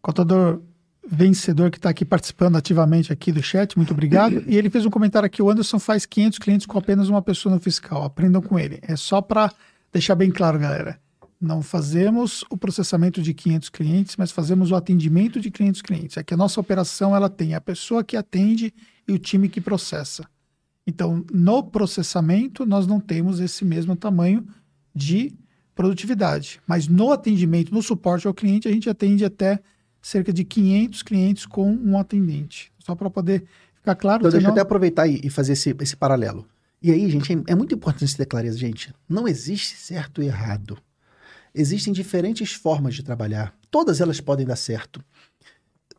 Contador 0.00 0.60
vencedor 1.08 1.70
que 1.70 1.78
está 1.78 1.90
aqui 1.90 2.04
participando 2.04 2.56
ativamente 2.56 3.12
aqui 3.12 3.30
do 3.30 3.42
chat, 3.42 3.76
muito 3.76 3.92
obrigado. 3.92 4.42
e 4.46 4.56
ele 4.56 4.68
fez 4.68 4.84
um 4.84 4.90
comentário 4.90 5.26
aqui: 5.26 5.40
o 5.40 5.50
Anderson 5.50 5.78
faz 5.78 6.04
500 6.04 6.38
clientes 6.38 6.66
com 6.66 6.78
apenas 6.78 7.08
uma 7.08 7.22
pessoa 7.22 7.54
no 7.54 7.60
fiscal. 7.60 8.02
Aprendam 8.02 8.42
com 8.42 8.58
ele. 8.58 8.80
É 8.82 8.96
só 8.96 9.20
para 9.20 9.52
deixar 9.92 10.14
bem 10.14 10.30
claro, 10.30 10.58
galera. 10.58 10.98
Não 11.40 11.62
fazemos 11.62 12.44
o 12.50 12.56
processamento 12.56 13.20
de 13.20 13.34
500 13.34 13.68
clientes, 13.68 14.16
mas 14.16 14.32
fazemos 14.32 14.70
o 14.70 14.74
atendimento 14.74 15.38
de 15.38 15.50
500 15.50 15.82
clientes. 15.82 16.16
É 16.16 16.22
que 16.22 16.34
a 16.34 16.36
nossa 16.36 16.58
operação 16.60 17.14
ela 17.14 17.28
tem 17.28 17.54
a 17.54 17.60
pessoa 17.60 18.02
que 18.02 18.16
atende 18.16 18.72
e 19.06 19.12
o 19.12 19.18
time 19.18 19.48
que 19.48 19.60
processa. 19.60 20.26
Então, 20.86 21.24
no 21.32 21.62
processamento, 21.62 22.64
nós 22.64 22.86
não 22.86 23.00
temos 23.00 23.38
esse 23.40 23.64
mesmo 23.64 23.94
tamanho 23.94 24.46
de 24.94 25.34
produtividade. 25.76 26.58
Mas 26.66 26.88
no 26.88 27.12
atendimento, 27.12 27.72
no 27.72 27.82
suporte 27.82 28.26
ao 28.26 28.34
cliente, 28.34 28.66
a 28.66 28.72
gente 28.72 28.90
atende 28.90 29.24
até 29.24 29.60
cerca 30.02 30.32
de 30.32 30.42
500 30.42 31.02
clientes 31.02 31.46
com 31.46 31.70
um 31.70 31.98
atendente. 31.98 32.72
Só 32.78 32.96
para 32.96 33.10
poder 33.10 33.44
ficar 33.76 33.94
claro. 33.94 34.22
Então, 34.22 34.30
deixa 34.32 34.46
eu 34.46 34.50
até 34.50 34.62
aproveitar 34.62 35.06
e, 35.06 35.28
fazer 35.28 35.52
esse, 35.52 35.76
esse 35.80 35.94
paralelo. 35.94 36.48
E 36.82 36.90
aí, 36.90 37.08
gente, 37.10 37.32
é, 37.32 37.52
é 37.52 37.54
muito 37.54 37.74
importante 37.74 38.08
se 38.10 38.16
ter 38.16 38.26
clareza, 38.26 38.56
gente. 38.56 38.92
Não 39.08 39.28
existe 39.28 39.76
certo 39.76 40.22
e 40.22 40.26
errado. 40.26 40.78
Existem 41.54 41.92
diferentes 41.92 42.52
formas 42.52 42.94
de 42.94 43.02
trabalhar. 43.02 43.54
Todas 43.70 44.00
elas 44.00 44.20
podem 44.20 44.46
dar 44.46 44.56
certo. 44.56 45.04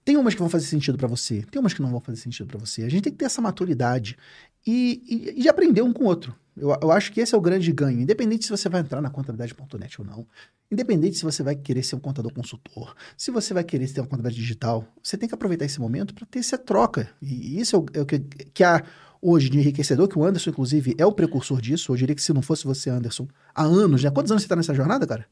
Tem 0.04 0.18
umas 0.18 0.34
que 0.34 0.40
vão 0.40 0.50
fazer 0.50 0.66
sentido 0.66 0.98
para 0.98 1.08
você, 1.08 1.44
tem 1.52 1.60
umas 1.60 1.74
que 1.74 1.82
não 1.82 1.92
vão 1.92 2.00
fazer 2.00 2.22
sentido 2.22 2.48
para 2.48 2.58
você. 2.58 2.84
A 2.84 2.90
gente 2.90 3.04
tem 3.04 3.12
que 3.12 3.20
ter 3.20 3.26
essa 3.26 3.42
maturidade 3.42 4.18
e, 4.66 5.04
e, 5.06 5.40
e 5.40 5.42
de 5.42 5.50
aprender 5.50 5.82
um 5.82 5.92
com 5.92 6.06
o 6.06 6.08
outro. 6.08 6.34
Eu, 6.58 6.76
eu, 6.82 6.92
acho 6.92 7.12
que 7.12 7.22
esse 7.22 7.36
é 7.36 7.38
o 7.38 7.42
grande 7.42 7.72
ganho, 7.72 8.02
independente 8.02 8.46
se 8.46 8.50
você 8.50 8.68
vai 8.68 8.82
entrar 8.82 9.02
na 9.02 9.10
contabilidade.net 9.10 10.02
ou 10.02 10.08
não, 10.08 10.26
independente 10.72 11.18
se 11.18 11.24
você 11.24 11.44
vai 11.44 11.56
querer 11.56 11.84
ser 11.84 11.96
um 11.96 12.00
contador 12.00 12.34
consultor, 12.34 12.96
se 13.16 13.30
você 13.30 13.54
vai 13.54 13.64
querer 13.64 13.88
ter 13.92 14.02
uma 14.02 14.08
contabilidade 14.08 14.42
digital, 14.42 14.86
você 15.02 15.18
tem 15.18 15.30
que 15.30 15.36
aproveitar 15.36 15.66
esse 15.66 15.80
momento 15.80 16.16
para 16.16 16.26
ter 16.26 16.40
essa 16.40 16.58
troca. 16.58 17.10
E 17.22 17.60
isso 17.60 17.76
é 17.76 17.80
o, 17.80 17.86
é 17.94 18.02
o 18.02 18.06
que, 18.06 18.20
que 18.20 18.64
há 18.64 18.84
hoje 19.22 19.50
de 19.50 19.60
enriquecedor, 19.60 20.08
que 20.08 20.18
o 20.18 20.24
Anderson, 20.24 20.50
inclusive, 20.50 20.96
é 20.98 21.06
o 21.06 21.12
precursor 21.12 21.62
disso. 21.62 21.92
Eu 21.92 21.96
diria 21.96 22.16
que 22.16 22.22
se 22.22 22.34
não 22.34 22.42
fosse 22.42 22.66
você, 22.66 22.90
Anderson, 22.90 23.28
há 23.54 23.64
anos, 23.64 24.04
né? 24.04 24.10
Quantos 24.10 24.32
anos 24.32 24.42
você 24.42 24.46
está 24.46 24.56
nessa 24.56 24.74
jornada, 24.74 25.06
cara? 25.06 25.26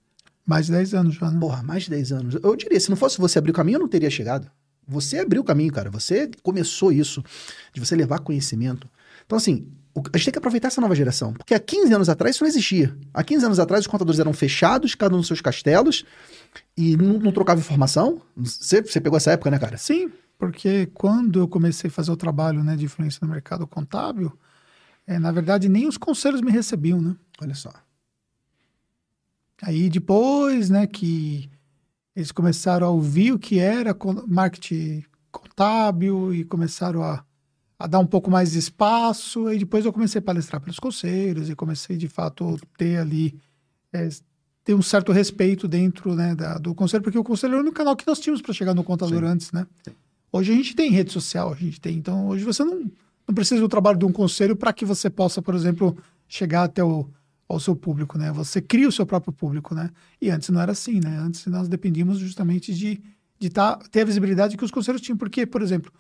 Mais 0.46 0.68
de 0.68 0.74
10 0.74 0.94
anos 0.94 1.16
já, 1.16 1.32
né? 1.32 1.40
Porra, 1.40 1.64
mais 1.64 1.84
de 1.84 1.90
10 1.90 2.12
anos. 2.12 2.38
Eu 2.42 2.56
diria, 2.56 2.80
se 2.80 2.90
não 2.90 2.98
fosse 2.98 3.18
você 3.18 3.40
abrir 3.40 3.52
o 3.52 3.54
caminho, 3.54 3.78
eu 3.78 3.82
não 3.82 3.88
teria 3.88 4.10
chegado. 4.10 4.50
Você 4.88 5.18
abriu 5.18 5.42
o 5.42 5.46
caminho, 5.46 5.74
cara. 5.74 5.90
Você 5.90 6.30
começou 6.44 6.92
isso, 6.92 7.24
de 7.74 7.80
você 7.80 7.96
levar 7.96 8.20
conhecimento. 8.20 8.88
Então, 9.26 9.38
assim, 9.38 9.68
a 9.96 10.18
gente 10.18 10.26
tem 10.26 10.32
que 10.34 10.38
aproveitar 10.38 10.68
essa 10.68 10.82
nova 10.82 10.94
geração. 10.94 11.34
Porque 11.34 11.54
há 11.54 11.60
15 11.60 11.94
anos 11.94 12.10
atrás 12.10 12.36
isso 12.36 12.44
não 12.44 12.50
existia. 12.50 12.96
Há 13.14 13.24
15 13.24 13.46
anos 13.46 13.60
atrás 13.60 13.82
os 13.82 13.88
contadores 13.88 14.20
eram 14.20 14.34
fechados, 14.34 14.94
cada 14.94 15.14
um 15.16 15.20
nos 15.20 15.28
seus 15.28 15.40
castelos, 15.40 16.06
e 16.76 16.98
não, 16.98 17.20
não 17.20 17.32
trocava 17.32 17.60
informação. 17.60 18.22
Você, 18.36 18.82
você 18.82 19.00
pegou 19.00 19.18
essa 19.18 19.32
época, 19.32 19.50
né, 19.50 19.58
cara? 19.58 19.78
Sim, 19.78 20.12
porque 20.38 20.88
quando 20.94 21.40
eu 21.40 21.48
comecei 21.48 21.90
a 21.90 21.94
fazer 21.94 22.12
o 22.12 22.18
trabalho 22.18 22.64
né, 22.64 22.76
de 22.76 22.86
influência 22.86 23.20
no 23.22 23.32
mercado 23.32 23.66
contábil, 23.66 24.38
é, 25.08 25.18
na 25.18 25.32
verdade 25.32 25.70
nem 25.70 25.88
os 25.88 25.98
conselhos 25.98 26.42
me 26.42 26.52
recebiam, 26.52 27.02
né? 27.02 27.16
Olha 27.42 27.56
só. 27.56 27.72
Aí 29.62 29.90
depois, 29.90 30.70
né, 30.70 30.86
que 30.86 31.50
eles 32.16 32.32
começaram 32.32 32.88
a 32.88 32.90
ouvir 32.90 33.32
o 33.32 33.40
que 33.40 33.60
era 33.60 33.96
marketing 34.28 35.04
contábil 35.32 36.34
e 36.34 36.44
começaram 36.44 37.04
a, 37.04 37.25
a 37.78 37.88
dar 37.88 38.00
um 38.00 38.06
pouco 38.06 38.32
mais 38.32 38.52
de 38.52 38.60
espaço. 38.60 39.52
E 39.52 39.60
depois 39.60 39.86
eu 39.86 39.94
comecei 39.94 40.20
a 40.20 40.22
palestrar 40.22 40.62
pelos 40.62 40.80
conselhos 40.80 41.50
e 41.50 41.56
comecei, 41.56 41.98
de 41.98 42.08
fato, 42.08 42.58
ter 42.78 42.98
ali 42.98 43.40
é, 43.94 44.10
ter 44.64 44.74
um 44.74 44.82
certo 44.82 45.12
respeito 45.12 45.68
dentro 45.68 46.16
né, 46.16 46.34
da, 46.34 46.58
do 46.58 46.74
conselho, 46.74 47.04
porque 47.04 47.18
o 47.18 47.24
conselho 47.24 47.52
era 47.52 47.58
o 47.58 47.62
único 47.62 47.78
canal 47.78 47.96
que 47.96 48.06
nós 48.08 48.20
tínhamos 48.20 48.42
para 48.42 48.54
chegar 48.54 48.74
no 48.74 48.84
contador 48.84 49.20
Sim. 49.20 49.28
antes, 49.28 49.52
né? 49.52 49.68
Hoje 50.32 50.52
a 50.52 50.56
gente 50.56 50.76
tem 50.76 50.90
rede 50.90 51.12
social, 51.14 51.54
a 51.54 51.56
gente 51.56 51.80
tem. 51.80 51.96
Então, 51.96 52.28
hoje 52.28 52.44
você 52.44 52.64
não, 52.64 52.92
não 53.28 53.36
precisa 53.36 53.62
do 53.62 53.70
trabalho 53.70 53.98
de 53.98 54.06
um 54.06 54.12
conselho 54.12 54.56
para 54.56 54.74
que 54.74 54.84
você 54.84 55.10
possa, 55.10 55.42
por 55.42 55.54
exemplo, 55.54 55.96
chegar 56.28 56.64
até 56.64 56.84
o, 56.84 57.08
ao 57.48 57.60
seu 57.60 57.76
público, 57.76 58.18
né? 58.18 58.32
Você 58.32 58.60
cria 58.60 58.88
o 58.88 58.92
seu 58.92 59.06
próprio 59.06 59.32
público, 59.32 59.76
né? 59.76 59.92
E 60.20 60.32
antes 60.32 60.50
não 60.50 60.60
era 60.60 60.72
assim, 60.72 61.00
né? 61.00 61.16
Antes 61.20 61.46
nós 61.46 61.68
dependíamos 61.68 62.18
justamente 62.18 62.74
de, 62.74 63.00
de 63.40 63.50
tá, 63.50 63.78
ter 63.92 64.02
a 64.02 64.06
visibilidade 64.06 64.58
que 64.58 64.66
os 64.66 64.72
conselhos 64.72 65.00
tinham. 65.00 65.18
Porque, 65.18 65.46
por 65.46 65.62
exemplo, 65.62 65.92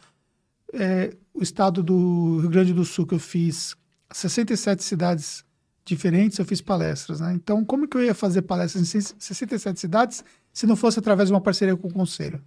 é, 0.75 1.15
o 1.33 1.41
estado 1.41 1.81
do 1.81 2.39
Rio 2.39 2.49
Grande 2.49 2.73
do 2.73 2.85
Sul, 2.85 3.07
que 3.07 3.15
eu 3.15 3.19
fiz 3.19 3.75
67 4.11 4.83
cidades 4.83 5.43
diferentes, 5.83 6.37
eu 6.37 6.45
fiz 6.45 6.61
palestras, 6.61 7.19
né? 7.19 7.33
Então, 7.33 7.63
como 7.63 7.87
que 7.87 7.97
eu 7.97 8.03
ia 8.03 8.13
fazer 8.13 8.41
palestras 8.43 8.95
em 8.95 9.01
67 9.19 9.79
cidades 9.79 10.23
se 10.51 10.65
não 10.65 10.75
fosse 10.75 10.99
através 10.99 11.29
de 11.29 11.33
uma 11.33 11.41
parceria 11.41 11.75
com 11.75 11.87
o 11.87 11.93
conselho? 11.93 12.41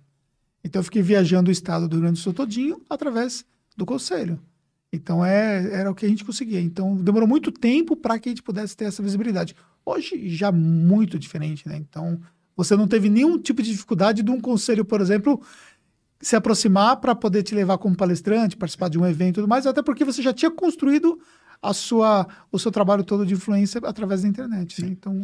Então, 0.62 0.80
eu 0.80 0.84
fiquei 0.84 1.02
viajando 1.02 1.48
o 1.48 1.52
estado 1.52 1.88
do 1.88 1.94
Rio 1.94 2.02
Grande 2.02 2.20
do 2.20 2.22
Sul 2.22 2.34
todinho 2.34 2.82
através 2.88 3.44
do 3.76 3.86
conselho. 3.86 4.40
Então 4.92 5.24
é, 5.24 5.72
era 5.72 5.90
o 5.90 5.94
que 5.94 6.06
a 6.06 6.08
gente 6.08 6.24
conseguia. 6.24 6.60
Então 6.60 6.96
demorou 6.96 7.28
muito 7.28 7.52
tempo 7.52 7.94
para 7.94 8.18
que 8.18 8.28
a 8.28 8.32
gente 8.32 8.42
pudesse 8.42 8.76
ter 8.76 8.86
essa 8.86 9.02
visibilidade. 9.02 9.54
Hoje 9.84 10.28
já 10.28 10.50
muito 10.50 11.18
diferente, 11.18 11.68
né? 11.68 11.76
Então 11.76 12.20
você 12.56 12.74
não 12.74 12.88
teve 12.88 13.08
nenhum 13.08 13.38
tipo 13.38 13.62
de 13.62 13.70
dificuldade 13.70 14.22
de 14.22 14.30
um 14.30 14.40
conselho, 14.40 14.84
por 14.84 15.00
exemplo, 15.00 15.40
se 16.20 16.34
aproximar 16.34 16.96
para 16.96 17.14
poder 17.14 17.42
te 17.42 17.54
levar 17.54 17.78
como 17.78 17.96
palestrante, 17.96 18.56
participar 18.56 18.88
de 18.88 18.98
um 18.98 19.06
evento 19.06 19.36
e 19.36 19.40
tudo 19.40 19.48
mais, 19.48 19.66
até 19.66 19.82
porque 19.82 20.04
você 20.04 20.20
já 20.20 20.32
tinha 20.32 20.50
construído 20.50 21.18
a 21.62 21.72
sua, 21.72 22.26
o 22.50 22.58
seu 22.58 22.70
trabalho 22.70 23.04
todo 23.04 23.24
de 23.24 23.34
influência 23.34 23.80
através 23.84 24.22
da 24.22 24.28
internet. 24.28 24.82
Né? 24.82 24.88
Então 24.88 25.20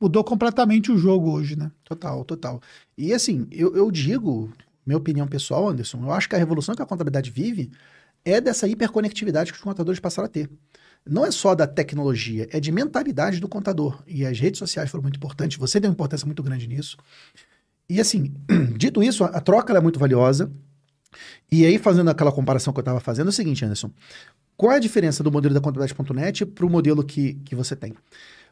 mudou 0.00 0.24
completamente 0.24 0.90
o 0.90 0.98
jogo 0.98 1.30
hoje, 1.30 1.56
né? 1.56 1.70
Total, 1.84 2.24
total. 2.24 2.60
E 2.98 3.12
assim, 3.14 3.46
eu, 3.52 3.76
eu 3.76 3.88
digo, 3.90 4.52
minha 4.84 4.98
opinião 4.98 5.28
pessoal, 5.28 5.68
Anderson, 5.68 6.02
eu 6.02 6.12
acho 6.12 6.28
que 6.28 6.34
a 6.34 6.38
revolução 6.38 6.74
que 6.74 6.82
a 6.82 6.86
contabilidade 6.86 7.30
vive 7.30 7.70
é 8.24 8.40
dessa 8.40 8.66
hiperconectividade 8.66 9.52
que 9.52 9.58
os 9.58 9.62
contadores 9.62 10.00
passaram 10.00 10.26
a 10.26 10.28
ter. 10.28 10.50
Não 11.04 11.24
é 11.24 11.30
só 11.30 11.54
da 11.54 11.66
tecnologia, 11.66 12.48
é 12.50 12.58
de 12.58 12.70
mentalidade 12.70 13.40
do 13.40 13.48
contador. 13.48 14.02
E 14.06 14.24
as 14.26 14.38
redes 14.38 14.58
sociais 14.58 14.90
foram 14.90 15.02
muito 15.02 15.16
importantes, 15.16 15.56
você 15.56 15.78
deu 15.78 15.88
uma 15.88 15.94
importância 15.94 16.26
muito 16.26 16.42
grande 16.42 16.66
nisso. 16.66 16.96
E 17.88 18.00
assim, 18.00 18.32
dito 18.76 19.02
isso, 19.02 19.24
a 19.24 19.40
troca 19.40 19.72
é 19.76 19.80
muito 19.80 19.98
valiosa. 19.98 20.50
E 21.50 21.66
aí, 21.66 21.78
fazendo 21.78 22.08
aquela 22.08 22.32
comparação 22.32 22.72
que 22.72 22.78
eu 22.78 22.82
estava 22.82 23.00
fazendo, 23.00 23.26
é 23.26 23.30
o 23.30 23.32
seguinte, 23.32 23.64
Anderson. 23.64 23.90
Qual 24.56 24.72
é 24.72 24.76
a 24.76 24.80
diferença 24.80 25.22
do 25.22 25.30
modelo 25.30 25.54
da 25.54 25.60
contabilidade.net 25.60 26.46
para 26.46 26.64
o 26.64 26.70
modelo 26.70 27.04
que, 27.04 27.34
que 27.44 27.54
você 27.54 27.76
tem? 27.76 27.94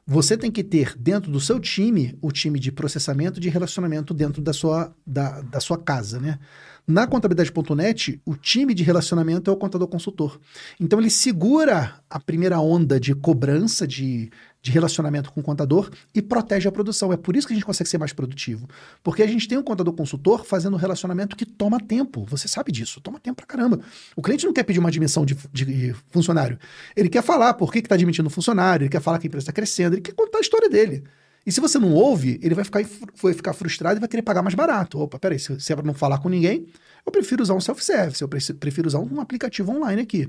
Você 0.07 0.37
tem 0.37 0.51
que 0.51 0.65
ter 0.65 0.97
dentro 0.99 1.31
do 1.31 1.41
seu 1.41 1.61
time 1.61 2.19
o 2.21 2.33
time 2.33 2.59
de 2.59 2.73
processamento 2.73 3.39
de 3.39 3.49
relacionamento 3.49 4.13
dentro 4.13 4.43
da 4.43 4.53
sua, 4.53 4.95
da, 5.07 5.41
da 5.41 5.61
sua 5.61 5.79
casa, 5.79 6.19
né? 6.19 6.39
Na 6.87 7.07
contabilidade.net, 7.07 8.21
o 8.25 8.35
time 8.35 8.75
de 8.75 8.83
relacionamento 8.83 9.49
é 9.51 9.53
o 9.53 9.57
contador 9.57 9.87
consultor. 9.87 10.41
Então 10.81 10.99
ele 10.99 11.11
segura 11.11 12.01
a 12.09 12.19
primeira 12.19 12.59
onda 12.59 12.99
de 12.99 13.15
cobrança 13.15 13.87
de, 13.87 14.31
de 14.63 14.71
relacionamento 14.71 15.33
com 15.33 15.41
o 15.41 15.43
contador 15.43 15.91
e 16.15 16.21
protege 16.21 16.69
a 16.69 16.73
produção. 16.73 17.13
É 17.13 17.17
por 17.17 17.35
isso 17.35 17.47
que 17.47 17.53
a 17.53 17.57
gente 17.57 17.65
consegue 17.65 17.89
ser 17.89 17.99
mais 17.99 18.13
produtivo. 18.13 18.69
Porque 19.03 19.23
a 19.23 19.27
gente 19.27 19.49
tem 19.49 19.57
um 19.57 19.63
contador 19.63 19.95
consultor 19.95 20.45
fazendo 20.45 20.75
um 20.75 20.77
relacionamento 20.77 21.35
que 21.35 21.47
toma 21.47 21.81
tempo. 21.81 22.25
Você 22.27 22.47
sabe 22.47 22.71
disso, 22.71 23.01
toma 23.01 23.19
tempo 23.19 23.37
pra 23.37 23.47
caramba. 23.47 23.81
O 24.15 24.23
cliente 24.23 24.45
não 24.45 24.53
quer 24.53 24.65
pedir 24.65 24.79
uma 24.79 24.89
admissão 24.89 25.25
de, 25.25 25.37
de 25.53 25.95
funcionário. 26.11 26.59
Ele 26.95 27.09
quer 27.09 27.23
falar 27.23 27.55
por 27.55 27.73
que 27.73 27.79
está 27.79 27.95
admitindo 27.95 28.29
o 28.29 28.31
funcionário, 28.31 28.85
ele 28.85 28.91
quer 28.91 29.01
falar 29.01 29.19
que 29.19 29.27
a 29.27 29.29
empresa 29.29 29.45
está 29.45 29.53
crescendo, 29.53 29.95
ele 29.95 30.03
quer 30.03 30.13
contar 30.13 30.39
a 30.39 30.41
história 30.43 30.69
dele. 30.69 31.05
E 31.47 31.51
se 31.51 31.61
você 31.61 31.79
não 31.79 31.93
ouve, 31.95 32.39
ele 32.43 32.55
vai 32.55 32.65
ficar, 32.65 32.83
vai 33.23 33.33
ficar 33.33 33.55
frustrado 33.55 33.99
e 33.99 34.01
vai 34.01 34.09
querer 34.09 34.23
pagar 34.23 34.43
mais 34.43 34.55
barato. 34.55 35.01
Opa, 35.01 35.19
peraí, 35.19 35.39
se, 35.39 35.59
se 35.59 35.73
é 35.73 35.77
para 35.77 35.87
não 35.87 35.95
falar 35.95 36.19
com 36.19 36.29
ninguém, 36.29 36.67
eu 37.05 37.11
prefiro 37.11 37.43
usar 37.43 37.55
um 37.55 37.61
self-service, 37.61 38.21
eu 38.21 38.29
prefiro 38.29 38.87
usar 38.87 38.99
um 38.99 39.21
aplicativo 39.21 39.73
online 39.73 40.03
aqui. 40.03 40.29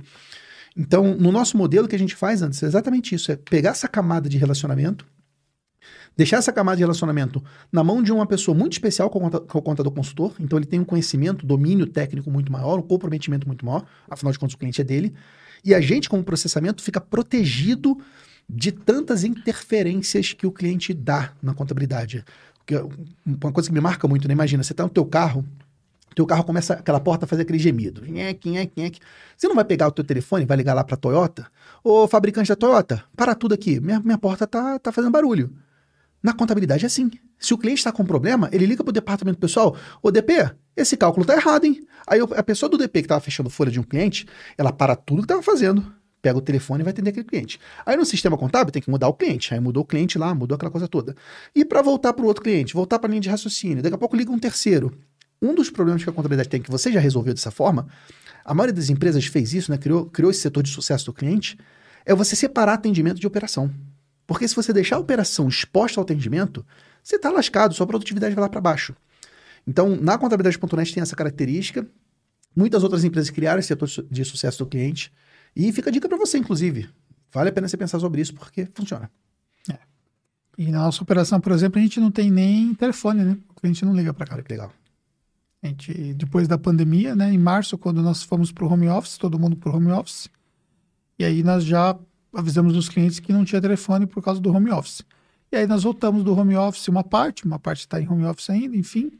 Então, 0.76 1.16
no 1.16 1.32
nosso 1.32 1.58
modelo, 1.58 1.88
que 1.88 1.96
a 1.96 2.00
gente 2.00 2.16
faz 2.16 2.42
antes 2.42 2.62
é 2.64 2.66
exatamente 2.66 3.16
isso: 3.16 3.32
é 3.32 3.36
pegar 3.36 3.72
essa 3.72 3.88
camada 3.88 4.30
de 4.30 4.38
relacionamento, 4.38 5.06
deixar 6.16 6.38
essa 6.38 6.52
camada 6.52 6.78
de 6.78 6.84
relacionamento 6.84 7.44
na 7.72 7.84
mão 7.84 8.02
de 8.02 8.12
uma 8.12 8.26
pessoa 8.26 8.58
muito 8.58 8.74
especial 8.74 9.10
com 9.10 9.26
o 9.26 9.62
contador 9.62 9.92
consultor. 9.92 10.34
Então, 10.40 10.58
ele 10.58 10.66
tem 10.66 10.80
um 10.80 10.86
conhecimento, 10.86 11.46
domínio 11.46 11.88
técnico 11.88 12.32
muito 12.32 12.52
maior, 12.52 12.80
um 12.80 12.84
comprometimento 12.84 13.48
muito 13.48 13.66
maior, 13.66 13.86
afinal 14.10 14.32
de 14.32 14.40
contas, 14.40 14.56
o 14.56 14.58
cliente 14.58 14.80
é 14.82 14.84
dele. 14.84 15.14
E 15.64 15.76
a 15.76 15.82
gente, 15.82 16.10
como 16.10 16.24
processamento, 16.24 16.82
fica 16.82 17.00
protegido 17.00 17.98
de 18.50 18.72
tantas 18.72 19.24
interferências 19.24 20.34
que 20.34 20.48
o 20.48 20.52
cliente 20.52 20.94
dá 20.94 21.34
na 21.42 21.54
contabilidade. 21.54 22.26
Porque 22.58 22.76
uma 23.26 23.52
coisa 23.52 23.70
que 23.70 23.74
me 23.74 23.82
marca 23.82 24.08
muito, 24.08 24.28
né? 24.28 24.34
Imagina, 24.34 24.64
você 24.64 24.74
está 24.74 24.84
no 24.84 24.90
teu 24.90 25.06
carro, 25.06 25.46
teu 26.16 26.26
carro 26.26 26.44
começa 26.44 26.74
aquela 26.74 27.00
porta 27.00 27.26
a 27.26 27.28
fazer 27.28 27.44
aquele 27.44 27.60
gemido. 27.60 28.02
Você 28.02 29.48
não 29.48 29.56
vai 29.56 29.66
pegar 29.66 29.88
o 29.88 29.92
teu 29.92 30.04
telefone, 30.04 30.46
vai 30.46 30.58
ligar 30.58 30.74
lá 30.74 30.84
para 30.84 30.96
a 30.96 30.98
Toyota? 30.98 31.48
Ô, 31.84 32.08
fabricante 32.08 32.50
da 32.50 32.56
Toyota, 32.56 33.04
para 33.16 33.34
tudo 33.34 33.54
aqui. 33.54 33.80
Minha, 33.80 34.00
minha 34.00 34.18
porta 34.18 34.46
tá, 34.46 34.78
tá 34.78 34.92
fazendo 34.92 35.12
barulho. 35.12 35.52
Na 36.22 36.34
contabilidade 36.34 36.84
é 36.84 36.88
assim. 36.88 37.10
Se 37.40 37.54
o 37.54 37.58
cliente 37.58 37.80
está 37.80 37.92
com 37.92 38.06
problema, 38.06 38.50
ele 38.52 38.66
liga 38.66 38.84
para 38.84 38.92
o 38.92 38.94
departamento 38.94 39.40
pessoal. 39.40 39.76
Ô, 40.04 40.12
DP, 40.12 40.52
esse 40.76 40.96
cálculo 40.96 41.26
tá 41.26 41.34
errado, 41.34 41.66
hein? 41.66 41.86
Aí 42.06 42.20
a 42.20 42.44
pessoa 42.44 42.70
do 42.70 42.78
DP 42.78 43.02
que 43.02 43.06
estava 43.06 43.22
fechando 43.22 43.50
folha 43.50 43.72
de 43.72 43.80
um 43.80 43.84
cliente, 43.84 44.28
ela 44.58 44.72
para 44.72 44.96
tudo 44.96 45.22
que 45.22 45.26
estava 45.26 45.42
fazendo 45.42 46.02
pega 46.22 46.38
o 46.38 46.42
telefone 46.42 46.82
e 46.82 46.84
vai 46.84 46.92
atender 46.92 47.10
aquele 47.10 47.26
cliente. 47.26 47.60
Aí 47.86 47.98
no 47.98 48.06
sistema 48.06 48.38
contábil 48.38 48.72
tem 48.72 48.82
que 48.82 48.90
mudar 48.90 49.08
o 49.08 49.14
cliente. 49.14 49.54
Aí 49.54 49.60
mudou 49.60 49.84
o 49.84 49.86
cliente 49.86 50.18
lá, 50.18 50.34
mudou 50.36 50.56
aquela 50.56 50.72
coisa 50.72 50.88
toda. 50.88 51.16
E 51.56 51.66
para 51.66 51.82
voltar 51.82 52.14
para 52.14 52.24
o 52.24 52.28
outro 52.28 52.44
cliente, 52.44 52.74
voltar 52.74 53.00
para 53.00 53.10
a 53.10 53.12
linha 53.12 53.22
de 53.22 53.30
raciocínio, 53.30 53.82
daqui 53.82 53.96
a 53.96 53.98
pouco 53.98 54.16
liga 54.16 54.32
um 54.32 54.40
terceiro. 54.40 54.96
Um 55.42 55.56
dos 55.56 55.70
problemas 55.70 56.04
que 56.04 56.10
a 56.10 56.14
contabilidade 56.14 56.50
tem, 56.50 56.62
que 56.62 56.70
você 56.70 56.92
já 56.92 57.00
resolveu 57.00 57.34
dessa 57.34 57.50
forma, 57.50 57.88
a 58.46 58.54
maioria 58.54 58.74
das 58.74 58.90
empresas 58.90 59.26
fez 59.26 59.54
isso, 59.54 59.72
né? 59.72 59.78
criou, 59.78 60.06
criou 60.06 60.32
esse 60.32 60.42
setor 60.42 60.64
de 60.64 60.70
sucesso 60.70 61.06
do 61.06 61.14
cliente, 61.14 61.58
é 62.06 62.14
você 62.14 62.36
separar 62.36 62.74
atendimento 62.74 63.20
de 63.20 63.28
operação. 63.28 63.72
Porque 64.28 64.48
se 64.48 64.56
você 64.56 64.72
deixar 64.72 64.96
a 64.96 65.00
operação 65.00 65.48
exposta 65.48 66.00
ao 66.00 66.04
atendimento, 66.04 66.66
você 67.04 67.16
está 67.16 67.30
lascado, 67.30 67.74
sua 67.74 67.88
produtividade 67.88 68.34
vai 68.36 68.42
lá 68.44 68.50
para 68.50 68.62
baixo. 68.62 68.96
Então, 69.68 69.96
na 69.96 70.18
contabilidade.net 70.18 70.94
tem 70.94 71.02
essa 71.02 71.16
característica. 71.16 71.86
Muitas 72.56 72.84
outras 72.84 73.04
empresas 73.04 73.30
criaram 73.30 73.60
esse 73.60 73.68
setor 73.68 73.90
de 74.10 74.26
sucesso 74.26 74.60
do 74.60 74.66
cliente. 74.66 75.12
E 75.56 75.72
fica 75.72 75.90
a 75.90 75.94
dica 75.94 76.08
para 76.08 76.18
você, 76.18 76.38
inclusive. 76.38 76.90
Vale 77.32 77.50
a 77.50 77.52
pena 77.52 77.68
você 77.68 77.78
pensar 77.78 78.00
sobre 78.00 78.22
isso, 78.22 78.34
porque 78.34 78.68
funciona. 78.74 79.10
É. 79.70 79.78
E 80.58 80.72
na 80.72 80.80
nossa 80.80 81.04
operação, 81.04 81.40
por 81.40 81.52
exemplo, 81.52 81.80
a 81.80 81.82
gente 81.82 82.00
não 82.00 82.12
tem 82.12 82.32
nem 82.32 82.74
telefone, 82.74 83.24
né? 83.24 83.38
A 83.62 83.68
gente 83.68 83.86
não 83.86 83.96
liga 83.96 84.14
para 84.14 84.26
cá. 84.26 84.36
Legal. 84.36 84.74
A 85.64 85.68
gente, 85.68 86.14
depois 86.16 86.48
da 86.48 86.58
pandemia, 86.58 87.16
né, 87.16 87.32
em 87.32 87.38
março, 87.38 87.78
quando 87.78 88.02
nós 88.02 88.24
fomos 88.24 88.52
para 88.52 88.66
o 88.66 88.72
home 88.72 88.88
office, 88.88 89.18
todo 89.18 89.38
mundo 89.38 89.56
para 89.56 89.72
o 89.72 89.76
home 89.76 89.92
office, 89.92 90.30
e 91.20 91.24
aí 91.24 91.44
nós 91.44 91.64
já 91.64 91.98
avisamos 92.34 92.76
os 92.76 92.90
clientes 92.90 93.20
que 93.20 93.32
não 93.32 93.46
tinha 93.46 93.62
telefone 93.62 94.08
por 94.08 94.24
causa 94.24 94.42
do 94.42 94.52
home 94.52 94.72
office. 94.72 95.04
E 95.52 95.56
aí 95.58 95.68
nós 95.68 95.84
voltamos 95.84 96.24
do 96.24 96.34
home 96.34 96.56
office 96.56 96.88
uma 96.88 97.04
parte, 97.04 97.46
uma 97.46 97.60
parte 97.60 97.82
está 97.82 98.02
em 98.02 98.10
home 98.10 98.26
office 98.26 98.50
ainda, 98.50 98.76
enfim, 98.76 99.12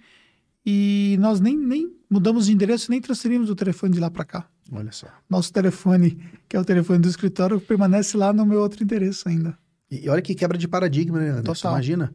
e 0.66 1.18
nós 1.20 1.40
nem, 1.40 1.58
nem 1.58 1.94
mudamos 2.10 2.46
de 2.46 2.54
endereço, 2.54 2.90
nem 2.90 3.02
transferimos 3.02 3.50
o 3.50 3.56
telefone 3.56 3.94
de 3.94 4.00
lá 4.00 4.10
para 4.10 4.24
cá. 4.24 4.48
Olha 4.72 4.92
só. 4.92 5.08
Nosso 5.30 5.52
telefone, 5.52 6.18
que 6.48 6.56
é 6.56 6.60
o 6.60 6.66
telefone 6.66 7.00
do 7.00 7.10
escritório, 7.10 7.60
permanece 7.60 8.16
lá 8.16 8.32
no 8.32 8.46
meu 8.46 8.62
outro 8.62 8.84
endereço 8.84 9.28
ainda. 9.28 9.58
E, 9.90 10.08
olha 10.10 10.22
que 10.22 10.34
quebra 10.34 10.58
de 10.58 10.68
paradigma, 10.68 11.20
né? 11.20 11.42
Total. 11.42 11.74
Imagina. 11.74 12.14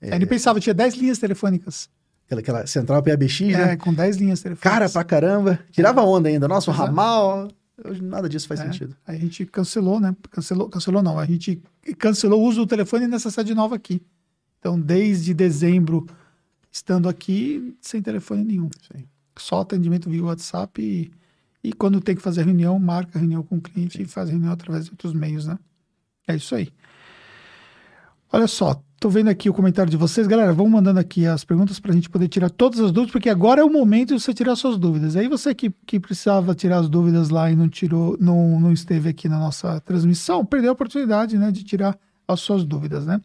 É... 0.00 0.14
Ele 0.14 0.24
pensava, 0.24 0.58
tinha 0.58 0.72
10 0.72 0.94
linhas 0.94 1.18
telefônicas. 1.18 1.90
Aquela, 2.32 2.40
aquela 2.40 2.66
central 2.66 3.02
PABX, 3.02 3.40
é, 3.42 3.66
né? 3.66 3.76
com 3.76 3.92
10 3.92 4.16
linhas 4.16 4.40
telefônicas. 4.40 4.72
Cara 4.72 4.88
pra 4.88 5.04
caramba. 5.04 5.58
Tirava 5.70 6.02
onda 6.02 6.28
ainda. 6.28 6.48
Nossa, 6.48 6.70
o 6.70 6.74
ramal... 6.74 7.48
Hoje 7.84 8.02
nada 8.02 8.28
disso 8.28 8.46
faz 8.46 8.60
é, 8.60 8.64
sentido. 8.64 8.94
A 9.04 9.14
gente 9.14 9.44
cancelou, 9.46 9.98
né? 9.98 10.14
Cancelou, 10.30 10.68
cancelou 10.68 11.02
não. 11.02 11.18
A 11.18 11.26
gente 11.26 11.60
cancelou 11.98 12.40
o 12.40 12.46
uso 12.46 12.60
do 12.60 12.66
telefone 12.66 13.08
nessa 13.08 13.30
sede 13.30 13.54
nova 13.54 13.74
aqui. 13.74 14.00
Então, 14.60 14.78
desde 14.78 15.34
dezembro, 15.34 16.06
estando 16.70 17.08
aqui, 17.08 17.74
sem 17.80 18.00
telefone 18.00 18.44
nenhum. 18.44 18.68
Sim. 18.92 19.04
Só 19.36 19.62
atendimento 19.62 20.08
via 20.08 20.22
WhatsApp 20.22 20.80
e 20.80 21.10
e 21.64 21.72
quando 21.72 22.00
tem 22.00 22.16
que 22.16 22.22
fazer 22.22 22.44
reunião, 22.44 22.78
marca 22.78 23.18
reunião 23.18 23.42
com 23.42 23.56
o 23.56 23.60
cliente 23.60 23.98
Sim. 23.98 24.02
e 24.02 24.06
faz 24.06 24.28
reunião 24.28 24.52
através 24.52 24.86
de 24.86 24.90
outros 24.90 25.12
meios, 25.12 25.46
né? 25.46 25.58
É 26.26 26.34
isso 26.34 26.54
aí. 26.54 26.72
Olha 28.32 28.46
só, 28.46 28.82
tô 29.02 29.08
vendo 29.08 29.28
aqui 29.28 29.50
o 29.50 29.52
comentário 29.52 29.90
de 29.90 29.96
vocês. 29.96 30.28
Galera, 30.28 30.52
vão 30.52 30.68
mandando 30.68 31.00
aqui 31.00 31.26
as 31.26 31.44
perguntas 31.44 31.80
para 31.80 31.90
a 31.90 31.94
gente 31.94 32.08
poder 32.08 32.28
tirar 32.28 32.48
todas 32.48 32.78
as 32.78 32.92
dúvidas, 32.92 33.10
porque 33.10 33.28
agora 33.28 33.60
é 33.60 33.64
o 33.64 33.68
momento 33.68 34.14
de 34.14 34.22
você 34.22 34.32
tirar 34.32 34.54
suas 34.54 34.78
dúvidas. 34.78 35.16
Aí 35.16 35.26
você 35.26 35.52
que, 35.52 35.70
que 35.84 35.98
precisava 35.98 36.54
tirar 36.54 36.78
as 36.78 36.88
dúvidas 36.88 37.28
lá 37.28 37.50
e 37.50 37.56
não 37.56 37.68
tirou, 37.68 38.16
não, 38.20 38.60
não 38.60 38.72
esteve 38.72 39.08
aqui 39.08 39.28
na 39.28 39.40
nossa 39.40 39.80
transmissão, 39.80 40.46
perdeu 40.46 40.70
a 40.70 40.72
oportunidade 40.74 41.36
né, 41.36 41.50
de 41.50 41.64
tirar 41.64 41.98
as 42.28 42.38
suas 42.38 42.64
dúvidas, 42.64 43.04
né? 43.04 43.20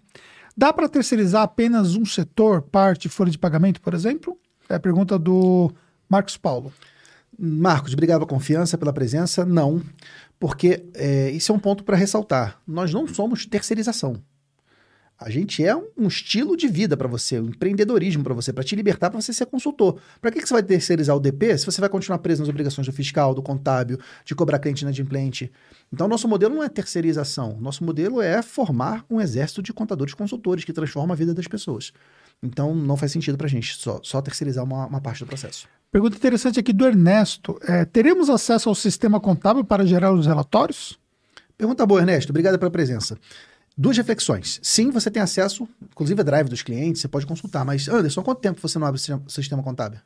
Dá 0.58 0.74
para 0.74 0.90
terceirizar 0.90 1.44
apenas 1.44 1.96
um 1.96 2.04
setor, 2.04 2.64
parte, 2.64 3.08
folha 3.08 3.30
de 3.30 3.38
pagamento, 3.38 3.80
por 3.80 3.94
exemplo? 3.94 4.36
É 4.68 4.74
a 4.74 4.80
pergunta 4.80 5.20
do 5.20 5.72
Marcos 6.10 6.38
Paulo. 6.38 6.74
Marcos, 7.38 7.94
obrigado 7.94 8.22
pela 8.22 8.30
confiança, 8.30 8.80
pela 8.80 8.92
presença. 8.92 9.46
Não, 9.46 9.80
porque 10.40 10.88
é, 10.96 11.30
isso 11.30 11.52
é 11.52 11.56
um 11.56 11.60
ponto 11.60 11.84
para 11.84 11.96
ressaltar. 11.96 12.60
Nós 12.68 12.92
não 12.92 13.08
somos 13.08 13.46
terceirização. 13.46 14.20
A 15.20 15.32
gente 15.32 15.66
é 15.66 15.76
um 15.76 16.08
estilo 16.08 16.56
de 16.56 16.68
vida 16.68 16.96
para 16.96 17.08
você, 17.08 17.40
um 17.40 17.48
empreendedorismo 17.48 18.24
para 18.24 18.36
você, 18.36 18.54
para 18.54 18.64
te 18.64 18.76
libertar, 18.76 19.10
para 19.10 19.20
você 19.20 19.34
ser 19.34 19.48
consultor. 19.48 20.00
Para 20.22 20.32
que, 20.32 20.40
que 20.40 20.48
você 20.48 20.54
vai 20.54 20.62
terceirizar 20.62 21.16
o 21.16 21.20
DP 21.20 21.58
se 21.58 21.66
você 21.66 21.82
vai 21.82 21.90
continuar 21.90 22.20
preso 22.20 22.42
nas 22.42 22.50
obrigações 22.50 22.86
do 22.86 22.94
fiscal, 22.94 23.34
do 23.34 23.42
contábil, 23.42 24.00
de 24.24 24.36
cobrar 24.36 24.60
cliente 24.60 24.84
inadimplente? 24.84 25.52
Então, 25.92 26.08
nosso 26.08 26.28
modelo 26.28 26.54
não 26.54 26.64
é 26.64 26.70
terceirização. 26.70 27.58
Nosso 27.60 27.84
modelo 27.84 28.22
é 28.22 28.44
formar 28.44 29.04
um 29.10 29.20
exército 29.20 29.64
de 29.64 29.74
contadores 29.74 30.14
consultores 30.14 30.64
que 30.64 30.72
transforma 30.72 31.16
a 31.16 31.18
vida 31.18 31.34
das 31.34 31.48
pessoas. 31.48 31.92
Então, 32.44 32.76
não 32.76 32.96
faz 32.96 33.12
sentido 33.12 33.40
para 33.40 33.48
a 33.48 33.50
gente 33.50 33.76
só, 33.76 34.00
só 34.04 34.22
terceirizar 34.22 34.64
uma, 34.64 34.86
uma 34.86 35.02
parte 35.02 35.24
do 35.24 35.26
processo. 35.26 35.68
Pergunta 35.92 36.16
interessante 36.16 36.60
aqui 36.60 36.72
do 36.72 36.86
Ernesto. 36.86 37.58
É, 37.68 37.86
teremos 37.86 38.30
acesso 38.30 38.70
ao 38.70 38.76
sistema 38.76 39.20
contábil 39.20 39.64
para 39.64 39.84
gerar 39.84 40.14
os 40.14 40.28
relatórios? 40.28 41.00
Pergunta 41.58 41.84
boa, 41.88 42.02
Ernesto. 42.02 42.32
Obrigado 42.32 42.60
pela 42.60 42.70
presença. 42.70 43.18
Duas 43.78 43.96
reflexões. 43.96 44.60
Sim, 44.64 44.90
você 44.90 45.12
tem 45.12 45.22
acesso, 45.22 45.68
inclusive 45.84 46.20
a 46.20 46.24
drive 46.24 46.50
dos 46.50 46.64
clientes, 46.64 47.00
você 47.00 47.08
pode 47.08 47.28
consultar. 47.28 47.64
Mas, 47.64 47.88
Anderson, 47.88 48.24
quanto 48.24 48.42
tempo 48.42 48.60
você 48.60 48.80
não 48.80 48.88
abre 48.88 49.00
o 49.00 49.30
sistema 49.30 49.62
contábil? 49.62 50.00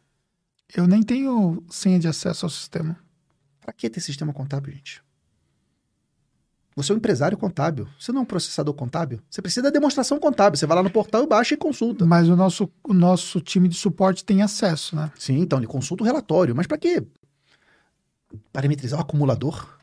Eu 0.75 0.85
nem 0.85 1.01
tenho 1.01 1.63
senha 1.69 1.97
de 1.97 2.07
acesso 2.07 2.45
ao 2.45 2.49
sistema. 2.49 2.97
Para 3.61 3.71
que 3.71 3.89
ter 3.89 4.01
sistema 4.01 4.33
contábil, 4.33 4.73
gente? 4.73 5.01
Você 6.75 6.91
é 6.91 6.95
um 6.95 6.97
empresário 6.97 7.37
contábil. 7.37 7.87
Você 7.99 8.11
não 8.11 8.19
é 8.19 8.23
um 8.23 8.25
processador 8.25 8.73
contábil. 8.73 9.21
Você 9.29 9.41
precisa 9.41 9.63
da 9.63 9.69
demonstração 9.69 10.19
contábil. 10.19 10.57
Você 10.57 10.65
vai 10.65 10.75
lá 10.75 10.83
no 10.83 10.89
portal 10.89 11.23
e 11.23 11.27
baixa 11.27 11.53
e 11.53 11.57
consulta. 11.57 12.05
Mas 12.05 12.27
o 12.27 12.35
nosso, 12.35 12.69
o 12.83 12.93
nosso 12.93 13.39
time 13.39 13.69
de 13.69 13.75
suporte 13.75 14.25
tem 14.25 14.41
acesso, 14.41 14.95
né? 14.95 15.11
Sim, 15.17 15.39
então 15.39 15.59
ele 15.59 15.67
consulta 15.67 16.03
o 16.03 16.05
relatório. 16.05 16.55
Mas 16.55 16.67
para 16.67 16.77
quê? 16.77 17.05
Parametrizar 18.51 18.99
o 18.99 19.03
acumulador? 19.03 19.80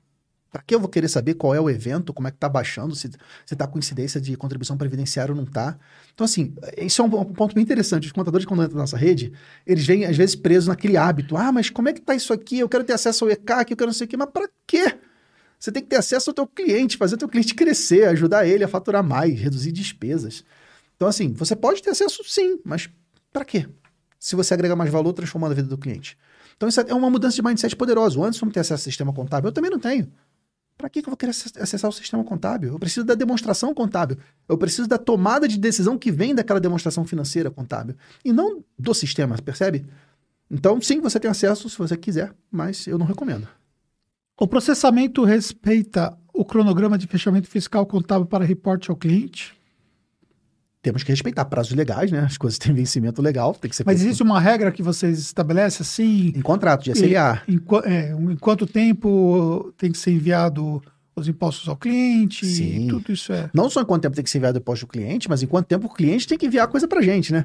Para 0.50 0.62
que 0.62 0.74
eu 0.74 0.80
vou 0.80 0.88
querer 0.88 1.08
saber 1.08 1.34
qual 1.34 1.54
é 1.54 1.60
o 1.60 1.68
evento, 1.68 2.12
como 2.12 2.26
é 2.26 2.30
que 2.30 2.38
está 2.38 2.48
baixando, 2.48 2.96
se 2.96 3.10
está 3.50 3.66
com 3.66 3.78
incidência 3.78 4.18
de 4.18 4.34
contribuição 4.34 4.78
previdenciária 4.78 5.32
ou 5.32 5.36
não 5.36 5.44
está? 5.44 5.78
Então, 6.14 6.24
assim, 6.24 6.54
isso 6.78 7.02
é 7.02 7.04
um, 7.04 7.10
ponto 7.10 7.54
bem 7.54 7.62
interessante. 7.62 8.06
Os 8.06 8.12
contadores, 8.12 8.46
quando 8.46 8.62
entram 8.62 8.76
na 8.76 8.82
nossa 8.82 8.96
rede, 8.96 9.30
eles 9.66 9.86
vêm, 9.86 10.06
às 10.06 10.16
vezes, 10.16 10.34
presos 10.34 10.66
naquele 10.66 10.96
hábito. 10.96 11.36
Ah, 11.36 11.52
mas 11.52 11.68
como 11.68 11.90
é 11.90 11.92
que 11.92 12.00
está 12.00 12.14
isso 12.14 12.32
aqui? 12.32 12.58
Eu 12.58 12.68
quero 12.68 12.82
ter 12.82 12.94
acesso 12.94 13.26
ao 13.26 13.30
ECAC, 13.30 13.70
eu 13.70 13.76
quero 13.76 13.88
não 13.88 13.94
sei 13.94 14.06
o 14.06 14.08
quê. 14.08 14.16
Mas 14.16 14.30
para 14.30 14.48
quê? 14.66 14.96
Você 15.58 15.70
tem 15.70 15.82
que 15.82 15.88
ter 15.88 15.96
acesso 15.96 16.30
ao 16.30 16.34
teu 16.34 16.46
cliente, 16.46 16.96
fazer 16.96 17.16
o 17.16 17.18
teu 17.18 17.28
cliente 17.28 17.54
crescer, 17.54 18.06
ajudar 18.06 18.46
ele 18.46 18.64
a 18.64 18.68
faturar 18.68 19.04
mais, 19.04 19.38
reduzir 19.38 19.72
despesas. 19.72 20.44
Então, 20.96 21.08
assim, 21.08 21.34
você 21.34 21.54
pode 21.54 21.82
ter 21.82 21.90
acesso 21.90 22.22
sim, 22.24 22.58
mas 22.64 22.88
para 23.32 23.44
quê? 23.44 23.68
Se 24.18 24.34
você 24.34 24.54
agrega 24.54 24.74
mais 24.74 24.90
valor 24.90 25.12
transformando 25.12 25.52
a 25.52 25.54
vida 25.54 25.68
do 25.68 25.76
cliente. 25.76 26.16
Então 26.58 26.68
isso 26.68 26.80
é 26.80 26.92
uma 26.92 27.08
mudança 27.08 27.36
de 27.36 27.42
mindset 27.42 27.74
poderosa. 27.76 28.18
O 28.18 28.24
Anderson 28.24 28.50
tem 28.50 28.60
acesso 28.60 28.82
ao 28.82 28.84
sistema 28.84 29.12
contábil, 29.12 29.48
eu 29.48 29.52
também 29.52 29.70
não 29.70 29.78
tenho. 29.78 30.12
Para 30.78 30.88
que, 30.88 31.02
que 31.02 31.09
eu 31.09 31.10
vou 31.10 31.16
querer 31.16 31.30
acessar 31.30 31.90
o 31.90 31.92
sistema 31.92 32.22
contábil? 32.22 32.72
Eu 32.72 32.78
preciso 32.78 33.05
da 33.05 33.16
demonstração 33.16 33.74
contábil. 33.74 34.16
Eu 34.48 34.56
preciso 34.56 34.86
da 34.86 34.96
tomada 34.96 35.48
de 35.48 35.59
decisão 35.59 35.98
que 35.98 36.12
vem 36.12 36.36
daquela 36.36 36.60
demonstração 36.60 37.05
financeira 37.05 37.50
contábil. 37.50 37.96
E 38.24 38.32
não 38.32 38.64
do 38.78 38.94
sistema, 38.94 39.36
percebe? 39.38 39.84
Então, 40.48 40.80
sim, 40.80 41.00
você 41.00 41.18
tem 41.18 41.28
acesso 41.28 41.68
se 41.68 41.76
você 41.76 41.96
quiser, 41.96 42.32
mas 42.48 42.86
eu 42.86 42.96
não 42.96 43.05
recomendo. 43.05 43.48
O 44.40 44.46
processamento 44.46 45.24
respeita 45.24 46.16
o 46.32 46.44
cronograma 46.44 46.96
de 46.96 47.09
fechamento 47.09 47.48
fiscal 47.48 47.84
contábil 47.84 48.26
para 48.26 48.44
reporte 48.44 48.88
ao 48.88 48.96
cliente? 48.96 49.57
Temos 50.89 51.02
que 51.02 51.12
respeitar 51.12 51.44
prazos 51.44 51.74
legais, 51.74 52.10
né? 52.10 52.20
As 52.20 52.39
coisas 52.39 52.59
têm 52.59 52.73
vencimento 52.73 53.20
legal, 53.20 53.52
tem 53.52 53.69
que 53.69 53.77
ser. 53.77 53.85
Mas 53.85 54.01
existe 54.01 54.23
uma 54.23 54.40
regra 54.40 54.73
que 54.73 54.82
vocês 54.82 55.19
estabelecem 55.19 55.82
assim? 55.82 56.32
Em 56.35 56.40
contrato 56.40 56.82
de 56.85 56.93
SLA. 56.93 57.43
Em, 57.47 57.60
é, 57.85 58.12
em 58.12 58.36
quanto 58.36 58.66
tempo 58.66 59.70
tem 59.77 59.93
que 59.93 59.98
ser 59.98 60.12
enviado 60.12 60.82
os 61.15 61.28
impostos 61.28 61.69
ao 61.69 61.77
cliente? 61.77 62.47
Sim. 62.47 62.86
Tudo 62.89 63.12
isso 63.12 63.35
é. 63.35 63.51
Não 63.52 63.69
só 63.69 63.82
em 63.82 63.85
quanto 63.85 64.01
tempo 64.01 64.16
tem 64.16 64.24
que 64.24 64.31
ser 64.31 64.39
enviado 64.39 64.56
o 64.56 64.62
imposto 64.62 64.86
ao 64.86 64.89
cliente, 64.89 65.28
mas 65.28 65.43
em 65.43 65.47
quanto 65.47 65.66
tempo 65.66 65.89
o 65.89 65.93
cliente 65.93 66.27
tem 66.27 66.39
que 66.39 66.47
enviar 66.47 66.65
a 66.65 66.69
coisa 66.69 66.89
para 66.89 67.02
gente, 67.02 67.35
né? 67.35 67.44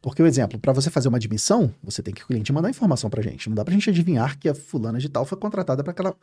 Porque, 0.00 0.22
por 0.22 0.28
exemplo, 0.28 0.56
para 0.56 0.72
você 0.72 0.88
fazer 0.88 1.08
uma 1.08 1.16
admissão, 1.16 1.74
você 1.82 2.00
tem 2.00 2.14
que 2.14 2.22
o 2.22 2.26
cliente 2.28 2.52
mandar 2.52 2.70
informação 2.70 3.10
para 3.10 3.20
a 3.20 3.24
gente. 3.24 3.48
Não 3.48 3.56
dá 3.56 3.64
para 3.64 3.72
a 3.72 3.76
gente 3.76 3.90
adivinhar 3.90 4.38
que 4.38 4.48
a 4.48 4.54
fulana 4.54 5.00
de 5.00 5.08
tal 5.08 5.24
foi 5.24 5.36
contratada 5.36 5.82
para 5.82 5.90
aquela, 5.90 6.14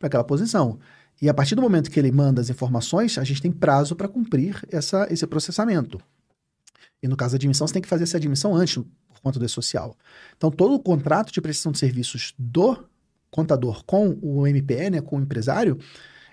aquela 0.00 0.22
posição. 0.22 0.78
E 1.20 1.28
a 1.28 1.34
partir 1.34 1.56
do 1.56 1.62
momento 1.62 1.90
que 1.90 1.98
ele 1.98 2.12
manda 2.12 2.40
as 2.40 2.50
informações, 2.50 3.18
a 3.18 3.24
gente 3.24 3.42
tem 3.42 3.50
prazo 3.50 3.96
para 3.96 4.06
cumprir 4.06 4.62
essa, 4.70 5.08
esse 5.10 5.26
processamento. 5.26 6.00
E 7.02 7.08
no 7.08 7.16
caso 7.16 7.32
da 7.32 7.36
admissão, 7.36 7.66
você 7.66 7.72
tem 7.72 7.82
que 7.82 7.88
fazer 7.88 8.04
essa 8.04 8.16
admissão 8.16 8.54
antes, 8.54 8.76
por 8.76 9.20
conta 9.22 9.38
do 9.38 9.48
social. 9.48 9.96
Então, 10.36 10.50
todo 10.50 10.74
o 10.74 10.80
contrato 10.80 11.32
de 11.32 11.40
prestação 11.40 11.72
de 11.72 11.78
serviços 11.78 12.34
do 12.38 12.76
contador 13.30 13.84
com 13.84 14.18
o 14.22 14.46
MPE, 14.46 14.90
né, 14.90 15.00
com 15.00 15.16
o 15.16 15.20
empresário, 15.20 15.78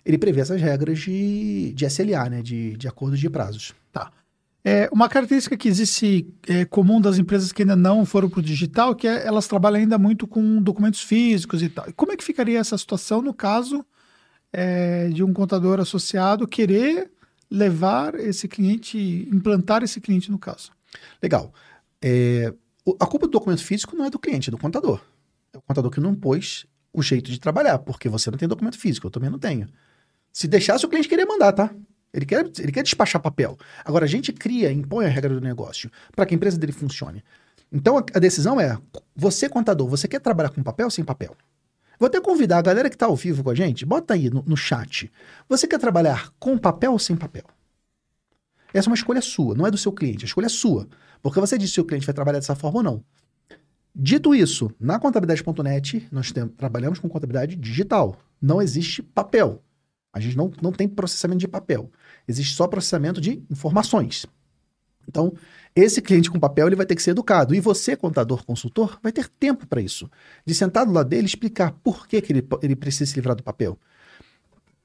ele 0.05 0.17
prevê 0.17 0.41
essas 0.41 0.61
regras 0.61 0.99
de, 0.99 1.73
de 1.73 1.85
SLA, 1.85 2.29
né, 2.29 2.41
de, 2.41 2.75
de 2.77 2.87
acordo 2.87 3.17
de 3.17 3.29
prazos. 3.29 3.73
Tá. 3.91 4.11
É, 4.63 4.89
uma 4.91 5.07
característica 5.07 5.55
que 5.55 5.67
existe 5.67 6.27
é, 6.47 6.65
comum 6.65 6.99
das 6.99 7.17
empresas 7.17 7.51
que 7.51 7.61
ainda 7.61 7.75
não 7.75 8.05
foram 8.05 8.29
para 8.29 8.39
o 8.39 8.43
digital, 8.43 8.95
que 8.95 9.07
é, 9.07 9.25
elas 9.25 9.47
trabalham 9.47 9.79
ainda 9.79 9.97
muito 9.97 10.27
com 10.27 10.61
documentos 10.61 11.01
físicos 11.01 11.61
e 11.61 11.69
tal. 11.69 11.85
como 11.95 12.11
é 12.11 12.17
que 12.17 12.23
ficaria 12.23 12.59
essa 12.59 12.77
situação 12.77 13.21
no 13.21 13.33
caso 13.33 13.85
é, 14.51 15.07
de 15.09 15.23
um 15.23 15.31
contador 15.31 15.79
associado 15.79 16.47
querer 16.47 17.11
levar 17.49 18.15
esse 18.15 18.47
cliente, 18.47 19.27
implantar 19.31 19.83
esse 19.83 19.99
cliente 20.01 20.31
no 20.31 20.39
caso? 20.39 20.71
Legal. 21.21 21.53
É, 22.01 22.53
a 22.99 23.05
culpa 23.05 23.27
do 23.27 23.31
documento 23.31 23.63
físico 23.63 23.95
não 23.95 24.05
é 24.05 24.09
do 24.09 24.19
cliente, 24.19 24.49
é 24.49 24.51
do 24.51 24.57
contador. 24.57 25.01
É 25.53 25.57
o 25.57 25.61
contador 25.61 25.91
que 25.91 25.99
não 25.99 26.15
pôs 26.15 26.65
o 26.93 27.01
jeito 27.01 27.29
de 27.29 27.39
trabalhar, 27.39 27.79
porque 27.79 28.09
você 28.09 28.31
não 28.31 28.37
tem 28.37 28.47
documento 28.47 28.77
físico, 28.77 29.07
eu 29.07 29.11
também 29.11 29.29
não 29.29 29.39
tenho. 29.39 29.67
Se 30.31 30.47
deixasse, 30.47 30.85
o 30.85 30.89
cliente 30.89 31.07
queria 31.07 31.25
mandar, 31.25 31.51
tá? 31.51 31.73
Ele 32.13 32.25
quer, 32.25 32.49
ele 32.59 32.71
quer 32.71 32.83
despachar 32.83 33.21
papel. 33.21 33.57
Agora, 33.83 34.05
a 34.05 34.07
gente 34.07 34.31
cria, 34.31 34.71
impõe 34.71 35.05
a 35.05 35.09
regra 35.09 35.33
do 35.33 35.41
negócio 35.41 35.91
para 36.15 36.25
que 36.25 36.33
a 36.33 36.35
empresa 36.35 36.57
dele 36.57 36.71
funcione. 36.71 37.23
Então, 37.71 37.97
a, 37.97 38.05
a 38.15 38.19
decisão 38.19 38.59
é: 38.59 38.77
você, 39.15 39.49
contador, 39.49 39.87
você 39.87 40.07
quer 40.07 40.19
trabalhar 40.19 40.49
com 40.49 40.63
papel 40.63 40.87
ou 40.87 40.91
sem 40.91 41.03
papel? 41.03 41.35
Vou 41.99 42.07
até 42.07 42.21
convidar 42.21 42.59
a 42.59 42.61
galera 42.61 42.89
que 42.89 42.95
está 42.95 43.07
ao 43.07 43.15
vivo 43.15 43.43
com 43.43 43.49
a 43.49 43.55
gente, 43.55 43.85
bota 43.85 44.13
aí 44.13 44.29
no, 44.29 44.43
no, 44.45 44.55
chat. 44.55 45.11
Você 45.49 45.67
quer 45.67 45.79
trabalhar 45.79 46.31
com 46.39 46.57
papel 46.57 46.91
ou 46.91 46.99
sem 46.99 47.15
papel? 47.15 47.43
Essa 48.73 48.87
é 48.87 48.91
uma 48.91 48.95
escolha 48.95 49.21
sua, 49.21 49.55
não 49.55 49.65
é 49.65 49.71
do 49.71 49.77
seu 49.77 49.91
cliente, 49.91 50.25
a 50.25 50.27
escolha 50.27 50.45
é 50.45 50.49
sua. 50.49 50.87
Porque 51.21 51.39
você 51.39 51.57
disse 51.57 51.73
se 51.73 51.81
o 51.81 51.85
cliente 51.85 52.05
vai 52.05 52.13
trabalhar 52.13 52.39
dessa 52.39 52.55
forma 52.55 52.79
ou 52.79 52.83
não. 52.83 53.03
Dito 53.95 54.35
isso, 54.35 54.69
na 54.79 54.99
contabilidade.net, 54.99 56.07
nós 56.11 56.31
tem, 56.31 56.47
trabalhamos 56.47 56.99
com 56.99 57.09
contabilidade 57.09 57.55
digital. 57.55 58.15
Não 58.39 58.61
existe 58.61 59.01
papel. 59.01 59.63
A 60.13 60.19
gente 60.19 60.37
não, 60.37 60.51
não 60.61 60.71
tem 60.71 60.87
processamento 60.87 61.39
de 61.39 61.47
papel. 61.47 61.91
Existe 62.27 62.55
só 62.55 62.67
processamento 62.67 63.19
de 63.19 63.43
informações. 63.49 64.27
Então, 65.07 65.33
esse 65.75 66.01
cliente 66.01 66.29
com 66.29 66.39
papel 66.39 66.67
ele 66.67 66.75
vai 66.75 66.85
ter 66.85 66.95
que 66.95 67.01
ser 67.01 67.11
educado. 67.11 67.55
E 67.55 67.59
você, 67.59 67.95
contador, 67.95 68.45
consultor, 68.45 68.99
vai 69.01 69.11
ter 69.11 69.27
tempo 69.29 69.65
para 69.65 69.81
isso. 69.81 70.09
De 70.45 70.53
sentar 70.53 70.85
do 70.85 70.91
lado 70.91 71.07
dele 71.07 71.25
explicar 71.25 71.71
por 71.83 72.07
que, 72.07 72.21
que 72.21 72.33
ele, 72.33 72.47
ele 72.61 72.75
precisa 72.75 73.09
se 73.09 73.15
livrar 73.15 73.35
do 73.35 73.43
papel. 73.43 73.77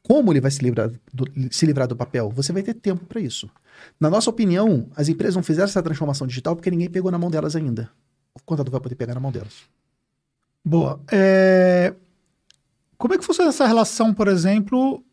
Como 0.02 0.32
ele 0.32 0.40
vai 0.40 0.50
se 0.50 0.62
livrar 0.62 0.90
do, 1.12 1.24
se 1.50 1.64
livrar 1.64 1.86
do 1.86 1.96
papel? 1.96 2.30
Você 2.30 2.52
vai 2.52 2.62
ter 2.62 2.74
tempo 2.74 3.04
para 3.06 3.20
isso. 3.20 3.48
Na 3.98 4.10
nossa 4.10 4.28
opinião, 4.30 4.88
as 4.96 5.08
empresas 5.08 5.36
não 5.36 5.42
fizeram 5.42 5.68
essa 5.68 5.82
transformação 5.82 6.26
digital 6.26 6.56
porque 6.56 6.70
ninguém 6.70 6.90
pegou 6.90 7.10
na 7.10 7.18
mão 7.18 7.30
delas 7.30 7.56
ainda. 7.56 7.90
O 8.34 8.40
contador 8.44 8.70
vai 8.70 8.80
poder 8.80 8.94
pegar 8.94 9.14
na 9.14 9.20
mão 9.20 9.30
delas. 9.30 9.62
Boa. 10.64 11.00
É... 11.10 11.94
Como 12.98 13.14
é 13.14 13.18
que 13.18 13.24
funciona 13.24 13.50
essa 13.50 13.66
relação, 13.66 14.14
por 14.14 14.28
exemplo, 14.28 15.04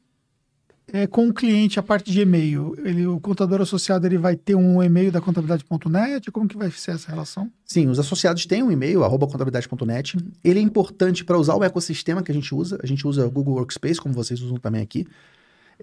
é, 0.93 1.07
com 1.07 1.27
o 1.27 1.33
cliente 1.33 1.79
a 1.79 1.83
parte 1.83 2.11
de 2.11 2.21
e-mail, 2.21 2.75
ele, 2.83 3.05
o 3.05 3.19
contador 3.19 3.61
associado 3.61 4.05
ele 4.05 4.17
vai 4.17 4.35
ter 4.35 4.55
um 4.55 4.81
e-mail 4.81 5.11
da 5.11 5.21
contabilidade.net? 5.21 6.31
Como 6.31 6.47
que 6.47 6.57
vai 6.57 6.71
ser 6.71 6.91
essa 6.91 7.09
relação? 7.09 7.51
Sim, 7.65 7.87
os 7.87 7.99
associados 7.99 8.45
têm 8.45 8.63
um 8.63 8.71
e-mail, 8.71 9.03
arroba 9.03 9.27
contabilidade.net. 9.27 10.17
Ele 10.43 10.59
é 10.59 10.61
importante 10.61 11.23
para 11.23 11.37
usar 11.37 11.55
o 11.55 11.63
ecossistema 11.63 12.23
que 12.23 12.31
a 12.31 12.35
gente 12.35 12.53
usa. 12.53 12.79
A 12.81 12.87
gente 12.87 13.07
usa 13.07 13.25
o 13.25 13.31
Google 13.31 13.55
Workspace, 13.55 13.99
como 13.99 14.13
vocês 14.13 14.41
usam 14.41 14.57
também 14.57 14.81
aqui. 14.81 15.07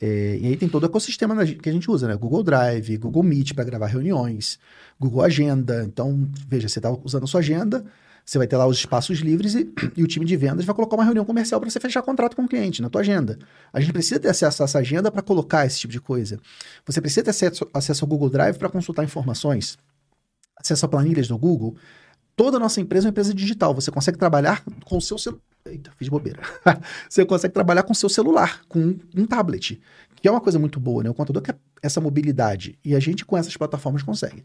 É, 0.00 0.38
e 0.40 0.46
aí 0.48 0.56
tem 0.56 0.68
todo 0.68 0.82
o 0.82 0.86
ecossistema 0.86 1.34
que 1.44 1.68
a 1.68 1.72
gente 1.72 1.90
usa, 1.90 2.06
né? 2.06 2.16
Google 2.16 2.42
Drive, 2.42 2.98
Google 2.98 3.22
Meet 3.22 3.54
para 3.54 3.64
gravar 3.64 3.86
reuniões, 3.86 4.58
Google 5.00 5.22
Agenda. 5.22 5.84
Então, 5.84 6.28
veja, 6.48 6.68
você 6.68 6.78
está 6.78 6.90
usando 6.90 7.24
a 7.24 7.26
sua 7.26 7.40
agenda, 7.40 7.84
você 8.26 8.38
vai 8.38 8.46
ter 8.48 8.56
lá 8.56 8.66
os 8.66 8.78
espaços 8.78 9.20
livres 9.20 9.54
e, 9.54 9.72
e 9.96 10.02
o 10.02 10.06
time 10.06 10.26
de 10.26 10.36
vendas 10.36 10.64
vai 10.64 10.74
colocar 10.74 10.96
uma 10.96 11.04
reunião 11.04 11.24
comercial 11.24 11.60
para 11.60 11.70
você 11.70 11.78
fechar 11.78 12.02
contrato 12.02 12.34
com 12.34 12.42
o 12.42 12.48
cliente 12.48 12.82
na 12.82 12.90
tua 12.90 13.00
agenda. 13.00 13.38
A 13.72 13.78
gente 13.78 13.92
precisa 13.92 14.18
ter 14.18 14.28
acesso 14.28 14.62
a 14.62 14.64
essa 14.64 14.80
agenda 14.80 15.12
para 15.12 15.22
colocar 15.22 15.64
esse 15.64 15.78
tipo 15.78 15.92
de 15.92 16.00
coisa. 16.00 16.40
Você 16.84 17.00
precisa 17.00 17.22
ter 17.22 17.30
acesso, 17.30 17.68
acesso 17.72 18.04
ao 18.04 18.08
Google 18.08 18.28
Drive 18.28 18.58
para 18.58 18.68
consultar 18.68 19.04
informações, 19.04 19.78
acesso 20.56 20.84
a 20.84 20.88
planilhas 20.88 21.28
do 21.28 21.38
Google. 21.38 21.76
Toda 22.34 22.56
a 22.56 22.60
nossa 22.60 22.80
empresa 22.80 23.06
é 23.06 23.08
uma 23.08 23.10
empresa 23.12 23.32
digital. 23.32 23.72
Você 23.74 23.92
consegue 23.92 24.18
trabalhar 24.18 24.62
com 24.84 24.96
o 24.96 25.00
seu 25.00 25.16
celular. 25.16 25.40
Eita, 25.64 25.92
fiz 25.96 26.08
bobeira. 26.08 26.42
você 27.08 27.24
consegue 27.24 27.54
trabalhar 27.54 27.84
com 27.84 27.94
seu 27.94 28.08
celular, 28.08 28.60
com 28.68 28.78
um, 28.78 28.98
um 29.16 29.26
tablet, 29.26 29.80
que 30.16 30.28
é 30.28 30.30
uma 30.30 30.40
coisa 30.40 30.58
muito 30.58 30.78
boa, 30.80 31.02
né? 31.02 31.10
O 31.10 31.14
contador 31.14 31.42
quer 31.42 31.56
essa 31.82 32.00
mobilidade 32.00 32.78
e 32.84 32.94
a 32.94 33.00
gente 33.00 33.24
com 33.24 33.36
essas 33.36 33.56
plataformas 33.56 34.02
consegue. 34.02 34.44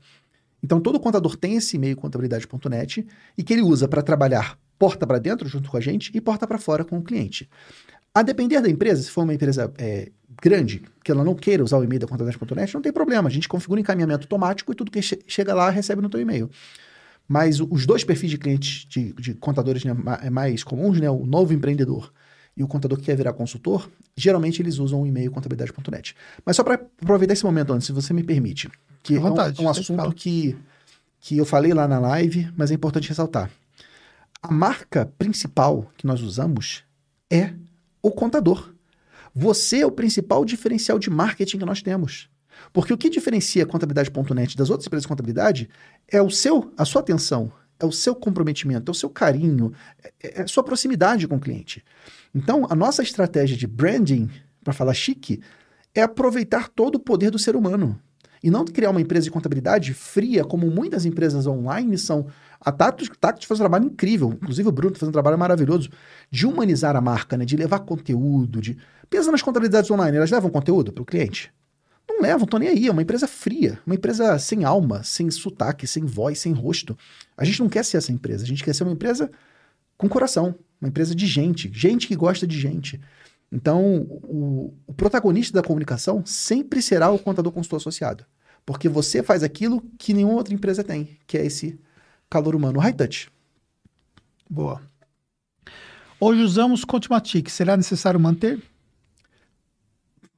Então, 0.64 0.80
todo 0.80 1.00
contador 1.00 1.36
tem 1.36 1.56
esse 1.56 1.76
e-mail 1.76 1.96
contabilidade.net 1.96 3.06
e 3.38 3.44
que 3.44 3.54
ele 3.54 3.62
usa 3.62 3.88
para 3.88 4.02
trabalhar 4.02 4.58
porta 4.78 5.06
para 5.06 5.20
dentro 5.20 5.48
junto 5.48 5.70
com 5.70 5.78
a 5.78 5.82
gente 5.82 6.12
e 6.14 6.20
porta 6.20 6.48
para 6.48 6.58
fora 6.58 6.84
com 6.84 6.98
o 6.98 7.04
cliente. 7.04 7.48
A 8.14 8.24
depender 8.24 8.60
da 8.62 8.70
empresa, 8.70 9.04
se 9.04 9.12
for 9.12 9.24
uma 9.24 9.34
empresa 9.34 9.72
é, 9.78 10.12
grande, 10.42 10.82
que 11.04 11.12
ela 11.12 11.24
não 11.24 11.36
queira 11.36 11.64
usar 11.64 11.78
o 11.78 11.84
e-mail 11.84 12.00
da 12.00 12.08
contabilidade.net, 12.08 12.74
não 12.74 12.82
tem 12.82 12.92
problema. 12.92 13.30
A 13.30 13.32
gente 13.32 13.48
configura 13.48 13.80
encaminhamento 13.80 14.24
automático 14.24 14.72
e 14.72 14.76
tudo 14.76 14.92
que 14.92 15.02
che 15.02 15.20
chega 15.28 15.54
lá 15.54 15.70
recebe 15.70 16.02
no 16.02 16.10
teu 16.10 16.20
e-mail. 16.20 16.50
Mas 17.28 17.62
os 17.62 17.86
dois 17.86 18.04
perfis 18.04 18.30
de 18.30 18.38
clientes, 18.38 18.86
de, 18.90 19.14
de 19.14 19.34
contadores 19.36 19.86
né, 19.86 19.96
é 20.22 20.30
mais 20.30 20.64
comuns, 20.64 21.00
né, 21.00 21.10
o 21.10 21.26
novo 21.26 21.54
empreendedor 21.54 22.12
e 22.58 22.64
o 22.64 22.68
contador 22.68 22.98
que 22.98 23.06
quer 23.06 23.16
virar 23.16 23.32
consultor, 23.32 23.90
geralmente 24.18 24.62
eles 24.62 24.80
usam 24.80 25.02
o 25.02 25.08
e-mail 25.08 25.32
contabilidade.net. 25.32 26.16
Mas 26.46 26.58
só 26.58 26.64
para 26.64 26.74
aproveitar 27.02 27.34
esse 27.34 27.46
momento 27.46 27.72
antes, 27.72 27.88
se 27.88 27.94
você 27.94 28.14
me 28.14 28.24
permite, 28.24 28.70
que 29.04 29.18
vontade, 29.18 29.60
é 29.60 29.64
um, 29.64 29.66
um 29.66 29.70
assunto 29.70 30.14
que, 30.14 30.58
que 31.20 31.38
eu 31.38 31.46
falei 31.46 31.74
lá 31.74 31.88
na 31.88 32.00
live, 32.00 32.52
mas 32.56 32.72
é 32.72 32.74
importante 32.74 33.10
ressaltar. 33.10 33.50
A 34.42 34.52
marca 34.52 35.12
principal 35.18 35.92
que 35.98 36.08
nós 36.08 36.22
usamos 36.22 36.84
é 37.30 37.54
o 38.02 38.12
contador. 38.12 38.74
Você 39.34 39.80
é 39.80 39.86
o 39.86 39.92
principal 39.92 40.44
diferencial 40.44 41.00
de 41.00 41.10
marketing 41.10 41.60
que 41.60 41.66
nós 41.66 41.82
temos. 41.82 42.30
Porque 42.74 42.94
o 42.94 42.98
que 42.98 43.10
diferencia 43.10 43.64
a 43.64 43.66
contabilidade.net 43.66 44.58
das 44.58 44.70
outras 44.70 44.88
empresas 44.88 45.04
de 45.04 45.08
contabilidade 45.08 45.70
é 46.08 46.22
o 46.22 46.30
seu, 46.30 46.74
a 46.78 46.86
sua 46.86 47.02
atenção, 47.02 47.52
é 47.80 47.86
o 47.86 47.92
seu 47.92 48.14
comprometimento, 48.14 48.92
é 48.92 48.94
o 48.94 48.96
seu 48.96 49.10
carinho, 49.10 49.74
é, 50.22 50.40
é 50.40 50.42
a 50.44 50.48
sua 50.48 50.64
proximidade 50.64 51.28
com 51.28 51.38
o 51.38 51.40
cliente. 51.40 51.84
Então, 52.34 52.68
a 52.70 52.76
nossa 52.76 53.02
estratégia 53.02 53.58
de 53.58 53.68
branding, 53.68 54.30
para 54.64 54.74
falar 54.74 54.94
chique, 54.94 55.42
é 55.94 56.02
aproveitar 56.02 56.70
todo 56.70 56.96
o 56.96 57.00
poder 57.00 57.32
do 57.32 57.40
ser 57.40 57.56
humano. 57.56 58.00
E 58.44 58.50
não 58.50 58.66
criar 58.66 58.90
uma 58.90 59.02
empresa 59.02 59.26
de 59.26 59.32
contabilidade 59.32 59.94
fria, 59.94 60.44
como 60.44 60.70
muitas 60.70 61.06
empresas 61.06 61.46
online 61.46 61.98
são. 61.98 62.28
A 62.60 62.72
Tactus, 62.72 63.10
Tactus 63.20 63.46
faz 63.46 63.60
um 63.60 63.64
trabalho 63.64 63.86
incrível, 63.86 64.34
inclusive 64.34 64.68
o 64.68 64.72
Bruno 64.72 64.96
faz 64.96 65.08
um 65.08 65.12
trabalho 65.12 65.38
maravilhoso, 65.38 65.90
de 66.30 66.48
humanizar 66.48 66.96
a 66.96 67.02
marca, 67.02 67.38
né? 67.38 67.46
de 67.46 67.56
levar 67.56 67.80
conteúdo. 67.80 68.60
de 68.60 68.78
Pensa 69.10 69.32
nas 69.32 69.42
contabilidades 69.42 69.92
online, 69.92 70.18
elas 70.18 70.32
levam 70.32 70.50
conteúdo 70.50 70.92
para 70.92 71.04
o 71.04 71.06
cliente? 71.06 71.54
Não 72.10 72.22
levam, 72.22 72.46
estão 72.46 72.60
nem 72.60 72.70
aí. 72.70 72.88
É 72.88 72.92
uma 72.92 73.02
empresa 73.02 73.28
fria, 73.28 73.80
uma 73.86 73.96
empresa 73.96 74.38
sem 74.40 74.64
alma, 74.64 75.04
sem 75.04 75.30
sotaque, 75.30 75.86
sem 75.86 76.06
voz, 76.06 76.40
sem 76.40 76.52
rosto. 76.52 76.98
A 77.38 77.46
gente 77.46 77.60
não 77.60 77.70
quer 77.70 77.86
ser 77.86 77.98
essa 77.98 78.12
empresa, 78.12 78.44
a 78.44 78.48
gente 78.48 78.64
quer 78.64 78.74
ser 78.74 78.84
uma 78.84 78.94
empresa 78.94 79.32
com 79.98 80.10
coração, 80.10 80.56
uma 80.82 80.90
empresa 80.90 81.14
de 81.14 81.28
gente, 81.28 81.72
gente 81.74 82.08
que 82.08 82.16
gosta 82.16 82.48
de 82.48 82.60
gente. 82.60 83.00
Então, 83.52 84.08
o, 84.24 84.74
o, 84.88 84.94
protagonista 84.94 85.60
da 85.60 85.68
comunicação 85.68 86.26
sempre 86.26 86.82
será 86.82 87.12
o 87.12 87.20
contador 87.20 87.52
consultor 87.52 87.78
associado. 87.78 88.26
Porque 88.66 88.88
você 88.88 89.22
faz 89.22 89.44
aquilo 89.44 89.82
que 89.98 90.14
nenhuma 90.14 90.36
outra 90.36 90.54
empresa 90.54 90.84
tem, 90.84 91.18
que 91.28 91.38
é 91.38 91.46
esse 91.46 91.80
calor 92.30 92.56
humano, 92.56 92.80
high 92.80 92.94
touch. 92.94 93.30
Boa. 94.50 94.82
Hoje 96.20 96.42
usamos 96.42 96.86
Contimatic. 96.86 97.50
Será 97.50 97.76
necessário 97.76 98.20
manter? 98.20 98.62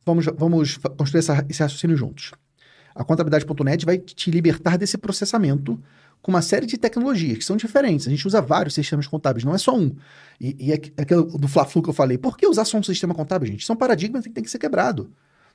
Vamos, 0.06 0.26
vamos 0.26 0.78
construir 0.78 1.20
essa, 1.20 1.46
esse 1.50 1.62
raciocínio 1.62 1.96
juntos. 1.96 2.32
A 2.96 3.04
contabilidade.net 3.04 3.86
vai 3.86 3.98
te 3.98 4.32
libertar 4.32 4.78
desse 4.78 4.98
processamento 4.98 5.82
com 6.24 6.32
uma 6.32 6.42
série 6.42 6.66
de 6.66 6.78
tecnologias 6.78 7.38
que 7.38 7.44
são 7.44 7.58
diferentes. 7.58 8.08
A 8.08 8.10
gente 8.10 8.26
usa 8.26 8.42
vários 8.42 8.74
sistemas 8.74 9.06
contábeis, 9.06 9.44
não 9.44 9.54
é 9.54 9.58
só 9.58 9.78
um. 9.78 9.94
E, 10.40 10.70
e 10.70 10.74
aquele 10.74 11.24
do 11.24 11.48
Fla-Flu 11.50 11.84
que 11.84 11.90
eu 11.90 11.94
falei, 11.94 12.18
por 12.18 12.38
que 12.38 12.48
usar 12.48 12.64
só 12.64 12.78
um 12.78 12.84
sistema 12.84 13.14
contábil, 13.14 13.50
gente? 13.50 13.66
São 13.66 13.76
paradigmas 13.76 14.24
que 14.24 14.30
tem 14.30 14.42
que 14.42 14.50
ser 14.50 14.58
quebrado. 14.58 15.12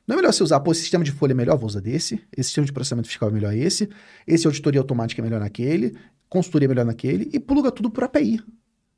Não 0.06 0.14
é 0.14 0.16
melhor 0.16 0.32
você 0.32 0.42
usar, 0.42 0.60
pô, 0.60 0.70
esse 0.70 0.82
sistema 0.82 1.02
de 1.02 1.10
folha 1.10 1.32
é 1.32 1.34
melhor, 1.34 1.56
vou 1.56 1.66
usar 1.66 1.80
desse, 1.80 2.22
esse 2.36 2.48
sistema 2.48 2.66
de 2.66 2.72
processamento 2.72 3.08
fiscal 3.08 3.30
é 3.30 3.32
melhor 3.32 3.54
esse, 3.54 3.88
esse 4.26 4.46
auditoria 4.46 4.80
automática 4.80 5.22
é 5.22 5.24
melhor 5.24 5.40
naquele, 5.40 5.96
consultoria 6.28 6.66
é 6.66 6.68
melhor 6.68 6.84
naquele, 6.84 7.30
e 7.32 7.40
pluga 7.40 7.72
tudo 7.72 7.90
por 7.90 8.04
API. 8.04 8.40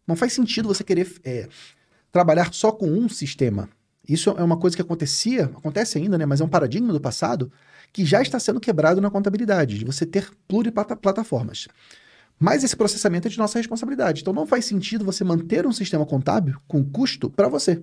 Não 0.06 0.16
faz 0.16 0.32
sentido 0.32 0.66
você 0.66 0.82
querer 0.82 1.08
é, 1.24 1.48
trabalhar 2.10 2.52
só 2.52 2.72
com 2.72 2.86
um 2.86 3.08
sistema. 3.08 3.68
Isso 4.08 4.30
é 4.30 4.42
uma 4.42 4.56
coisa 4.56 4.74
que 4.74 4.82
acontecia, 4.82 5.44
acontece 5.44 5.98
ainda, 5.98 6.18
né? 6.18 6.26
Mas 6.26 6.40
é 6.40 6.44
um 6.44 6.48
paradigma 6.48 6.92
do 6.92 7.00
passado 7.00 7.50
que 7.92 8.04
já 8.04 8.22
está 8.22 8.38
sendo 8.38 8.60
quebrado 8.60 9.00
na 9.00 9.10
contabilidade, 9.10 9.78
de 9.78 9.84
você 9.84 10.06
ter 10.06 10.30
pluriplataformas. 10.46 11.68
Mas 12.38 12.64
esse 12.64 12.74
processamento 12.74 13.28
é 13.28 13.30
de 13.30 13.38
nossa 13.38 13.58
responsabilidade. 13.58 14.22
Então 14.22 14.32
não 14.32 14.46
faz 14.46 14.64
sentido 14.64 15.04
você 15.04 15.22
manter 15.22 15.66
um 15.66 15.72
sistema 15.72 16.06
contábil 16.06 16.58
com 16.66 16.82
custo 16.82 17.28
para 17.28 17.48
você. 17.48 17.82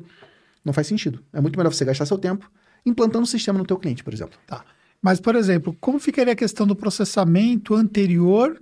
Não 0.65 0.73
faz 0.73 0.87
sentido. 0.87 1.23
É 1.31 1.39
muito 1.39 1.57
melhor 1.57 1.71
você 1.71 1.85
gastar 1.85 2.05
seu 2.05 2.17
tempo 2.17 2.49
implantando 2.85 3.23
um 3.23 3.27
sistema 3.27 3.59
no 3.59 3.65
teu 3.65 3.77
cliente, 3.77 4.03
por 4.03 4.13
exemplo. 4.13 4.39
Tá. 4.47 4.63
Mas, 5.01 5.19
por 5.19 5.35
exemplo, 5.35 5.75
como 5.79 5.99
ficaria 5.99 6.33
a 6.33 6.35
questão 6.35 6.65
do 6.65 6.75
processamento 6.75 7.75
anterior 7.75 8.59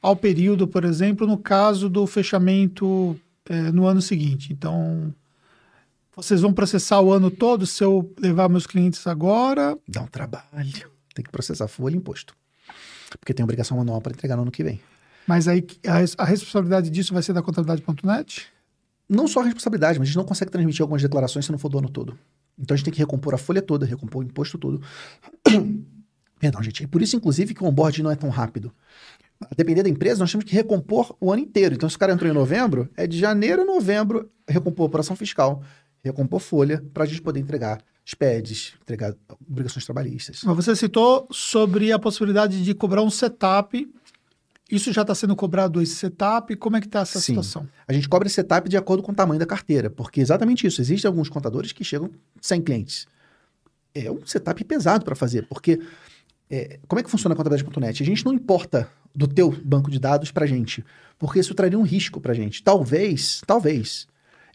ao 0.00 0.16
período, 0.16 0.66
por 0.66 0.84
exemplo, 0.84 1.26
no 1.26 1.36
caso 1.36 1.88
do 1.88 2.06
fechamento 2.06 3.18
é, 3.48 3.70
no 3.72 3.86
ano 3.86 4.00
seguinte? 4.00 4.52
Então, 4.52 5.12
vocês 6.18 6.40
vão 6.40 6.52
processar 6.52 7.00
o 7.00 7.12
ano 7.12 7.30
todo 7.30 7.64
se 7.64 7.82
eu 7.84 8.12
levar 8.18 8.48
meus 8.48 8.66
clientes 8.66 9.06
agora? 9.06 9.78
Dá 9.86 10.02
um 10.02 10.06
trabalho. 10.06 10.90
Tem 11.14 11.24
que 11.24 11.30
processar 11.30 11.68
folha 11.68 11.94
e 11.94 11.96
imposto. 11.96 12.34
Porque 13.20 13.32
tem 13.32 13.44
obrigação 13.44 13.76
manual 13.76 14.00
para 14.00 14.12
entregar 14.12 14.34
no 14.34 14.42
ano 14.42 14.50
que 14.50 14.64
vem. 14.64 14.80
Mas 15.28 15.46
aí 15.46 15.64
a, 15.86 16.22
a 16.22 16.26
responsabilidade 16.26 16.90
disso 16.90 17.14
vai 17.14 17.22
ser 17.22 17.32
da 17.32 17.40
contabilidade.net? 17.40 18.46
Não 19.08 19.28
só 19.28 19.40
a 19.40 19.44
responsabilidade, 19.44 19.98
mas 20.00 20.06
a 20.06 20.10
gente 20.10 20.16
não 20.16 20.24
consegue 20.24 20.50
transmitir 20.50 20.82
algumas 20.82 21.00
declarações 21.00 21.44
se 21.44 21.52
não 21.52 21.58
for 21.58 21.68
do 21.68 21.78
ano 21.78 21.88
todo. 21.88 22.18
Então 22.58 22.74
a 22.74 22.76
gente 22.76 22.86
tem 22.86 22.94
que 22.94 22.98
recompor 22.98 23.34
a 23.34 23.38
folha 23.38 23.62
toda, 23.62 23.86
recompor 23.86 24.24
o 24.24 24.26
imposto 24.26 24.58
todo. 24.58 24.82
Perdão, 26.40 26.60
gente. 26.64 26.82
É 26.82 26.86
por 26.88 27.00
isso, 27.00 27.14
inclusive, 27.14 27.54
que 27.54 27.62
o 27.62 27.66
onboarding 27.66 28.02
não 28.02 28.10
é 28.10 28.16
tão 28.16 28.28
rápido. 28.28 28.72
A 29.40 29.54
depender 29.54 29.84
da 29.84 29.88
empresa, 29.88 30.18
nós 30.18 30.32
temos 30.32 30.44
que 30.44 30.52
recompor 30.52 31.16
o 31.20 31.32
ano 31.32 31.42
inteiro. 31.42 31.76
Então, 31.76 31.88
se 31.88 31.94
o 31.94 31.98
cara 31.98 32.12
entrou 32.12 32.28
em 32.28 32.34
novembro, 32.34 32.90
é 32.96 33.06
de 33.06 33.16
janeiro 33.16 33.62
a 33.62 33.64
novembro 33.64 34.28
recompor 34.48 34.84
a 34.84 34.86
operação 34.88 35.14
fiscal 35.14 35.62
recompor 36.04 36.40
folha 36.40 36.82
para 36.92 37.04
a 37.04 37.06
gente 37.06 37.22
poder 37.22 37.40
entregar 37.40 37.82
SPEDs, 38.04 38.74
entregar 38.82 39.14
obrigações 39.48 39.84
trabalhistas. 39.84 40.40
Você 40.42 40.74
citou 40.74 41.28
sobre 41.30 41.92
a 41.92 41.98
possibilidade 41.98 42.64
de 42.64 42.74
cobrar 42.74 43.02
um 43.02 43.10
setup. 43.10 43.86
Isso 44.70 44.92
já 44.92 45.02
está 45.02 45.14
sendo 45.14 45.36
cobrado 45.36 45.80
esse 45.82 45.94
setup? 45.94 46.54
Como 46.56 46.76
é 46.76 46.80
que 46.80 46.86
está 46.86 47.00
essa 47.00 47.20
Sim. 47.20 47.32
situação? 47.32 47.68
A 47.86 47.92
gente 47.92 48.08
cobra 48.08 48.26
esse 48.26 48.36
setup 48.36 48.68
de 48.68 48.76
acordo 48.76 49.02
com 49.02 49.12
o 49.12 49.14
tamanho 49.14 49.38
da 49.38 49.46
carteira, 49.46 49.90
porque 49.90 50.20
exatamente 50.20 50.66
isso. 50.66 50.80
Existem 50.80 51.08
alguns 51.08 51.28
contadores 51.28 51.72
que 51.72 51.84
chegam 51.84 52.10
sem 52.40 52.62
clientes. 52.62 53.06
É 53.94 54.10
um 54.10 54.24
setup 54.24 54.62
pesado 54.64 55.04
para 55.04 55.14
fazer, 55.14 55.46
porque 55.46 55.80
é, 56.50 56.78
como 56.88 57.00
é 57.00 57.02
que 57.02 57.10
funciona 57.10 57.34
a 57.34 57.36
contabilidade.net? 57.36 58.02
A 58.02 58.06
gente 58.06 58.24
não 58.24 58.32
importa 58.32 58.88
do 59.14 59.26
teu 59.26 59.50
banco 59.50 59.90
de 59.90 59.98
dados 59.98 60.30
para 60.30 60.44
a 60.44 60.48
gente, 60.48 60.84
porque 61.18 61.40
isso 61.40 61.54
traria 61.54 61.78
um 61.78 61.82
risco 61.82 62.20
para 62.20 62.32
a 62.32 62.34
gente. 62.34 62.62
Talvez, 62.62 63.42
talvez, 63.46 64.06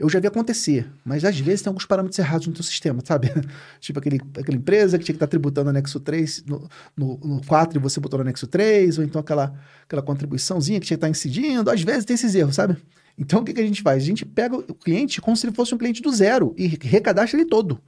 eu 0.04 0.10
já 0.10 0.20
vi 0.20 0.28
acontecer, 0.28 0.92
mas 1.06 1.24
às 1.24 1.40
vezes 1.40 1.62
tem 1.62 1.70
alguns 1.70 1.86
parâmetros 1.86 2.20
errados 2.20 2.46
no 2.46 2.54
teu 2.54 2.62
sistema, 2.64 3.02
sabe? 3.06 3.32
tipo 3.80 3.98
aquele, 4.00 4.20
aquela 4.38 4.58
empresa 4.58 5.00
que 5.00 5.06
tinha 5.06 5.14
que 5.14 5.18
estar 5.18 5.28
tributando 5.28 5.70
anexo 5.70 5.98
3 5.98 6.44
no, 6.46 6.70
no, 6.96 7.18
no 7.20 7.46
4 7.46 7.80
e 7.80 7.82
você 7.82 8.02
botou 8.02 8.18
no 8.18 8.24
anexo 8.24 8.46
3, 8.46 8.98
ou 8.98 9.06
então 9.06 9.22
aquela, 9.22 9.58
aquela 9.86 10.02
contribuiçãozinha 10.02 10.78
que 10.82 10.86
tinha 10.86 10.98
que 10.98 11.06
estar 11.06 11.10
incidindo. 11.10 11.72
Às 11.72 11.82
vezes 11.82 12.04
tem 12.04 12.16
esses 12.16 12.36
erros, 12.36 12.56
sabe? 12.56 12.76
Então 13.18 13.40
o 13.40 13.46
que, 13.46 13.54
que 13.54 13.62
a 13.62 13.66
gente 13.66 13.82
faz? 13.82 14.04
A 14.04 14.06
gente 14.06 14.26
pega 14.26 14.58
o 14.58 14.76
cliente 14.76 15.22
como 15.22 15.38
se 15.38 15.46
ele 15.46 15.56
fosse 15.56 15.74
um 15.74 15.78
cliente 15.78 16.02
do 16.02 16.12
zero 16.12 16.54
e 16.58 16.68
recadastra 16.68 17.40
ele 17.40 17.48
todo. 17.48 17.82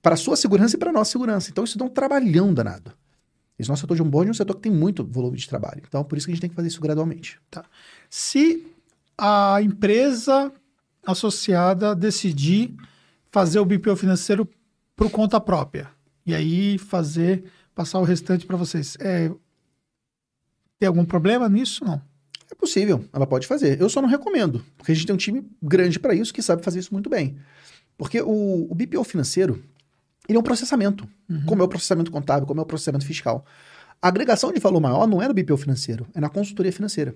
Para 0.00 0.14
a 0.14 0.16
sua 0.16 0.36
segurança 0.36 0.76
e 0.76 0.78
para 0.78 0.90
a 0.90 0.92
nossa 0.92 1.10
segurança. 1.10 1.50
Então 1.50 1.64
isso 1.64 1.76
dá 1.76 1.84
um 1.84 1.90
trabalhão 1.90 2.54
danado. 2.54 2.92
Esse 3.58 3.68
nosso 3.68 3.80
setor 3.80 3.96
de 3.96 4.02
onboarding 4.02 4.28
é 4.28 4.30
um 4.30 4.34
setor 4.34 4.54
que 4.54 4.62
tem 4.62 4.72
muito 4.72 5.04
volume 5.04 5.36
de 5.36 5.48
trabalho. 5.48 5.82
Então, 5.86 6.04
por 6.04 6.16
isso 6.16 6.26
que 6.26 6.30
a 6.30 6.34
gente 6.34 6.40
tem 6.40 6.48
que 6.48 6.56
fazer 6.56 6.68
isso 6.68 6.80
gradualmente. 6.80 7.38
Tá. 7.50 7.64
Se 8.08 8.64
a 9.18 9.60
empresa 9.60 10.50
associada 11.06 11.94
decidir 11.94 12.74
fazer 13.30 13.58
o 13.58 13.64
BPO 13.64 13.96
financeiro 13.96 14.48
por 14.94 15.10
conta 15.10 15.40
própria. 15.40 15.88
E 16.26 16.34
aí 16.34 16.78
fazer, 16.78 17.44
passar 17.74 17.98
o 17.98 18.04
restante 18.04 18.46
para 18.46 18.56
vocês. 18.56 18.96
É, 19.00 19.30
tem 20.78 20.86
algum 20.86 21.04
problema 21.04 21.48
nisso? 21.48 21.84
Não. 21.84 22.00
É 22.50 22.54
possível, 22.54 23.04
ela 23.12 23.26
pode 23.26 23.46
fazer. 23.46 23.80
Eu 23.80 23.88
só 23.88 24.02
não 24.02 24.08
recomendo, 24.08 24.64
porque 24.76 24.92
a 24.92 24.94
gente 24.94 25.06
tem 25.06 25.14
um 25.14 25.18
time 25.18 25.48
grande 25.62 25.98
para 25.98 26.14
isso 26.14 26.34
que 26.34 26.42
sabe 26.42 26.64
fazer 26.64 26.80
isso 26.80 26.92
muito 26.92 27.08
bem. 27.08 27.36
Porque 27.96 28.20
o, 28.20 28.66
o 28.68 28.74
BPO 28.74 29.04
financeiro, 29.04 29.62
ele 30.28 30.36
é 30.36 30.40
um 30.40 30.42
processamento, 30.42 31.08
uhum. 31.28 31.44
como 31.46 31.62
é 31.62 31.64
o 31.64 31.68
processamento 31.68 32.10
contábil, 32.10 32.46
como 32.46 32.60
é 32.60 32.62
o 32.62 32.66
processamento 32.66 33.06
fiscal. 33.06 33.46
A 34.02 34.08
agregação 34.08 34.52
de 34.52 34.58
valor 34.58 34.80
maior 34.80 35.06
não 35.06 35.22
é 35.22 35.28
no 35.28 35.34
BPO 35.34 35.56
financeiro, 35.58 36.06
é 36.12 36.20
na 36.20 36.28
consultoria 36.28 36.72
financeira. 36.72 37.14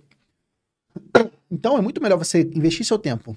Então 1.50 1.76
é 1.76 1.80
muito 1.80 2.00
melhor 2.00 2.16
você 2.16 2.42
investir 2.54 2.86
seu 2.86 2.98
tempo 2.98 3.36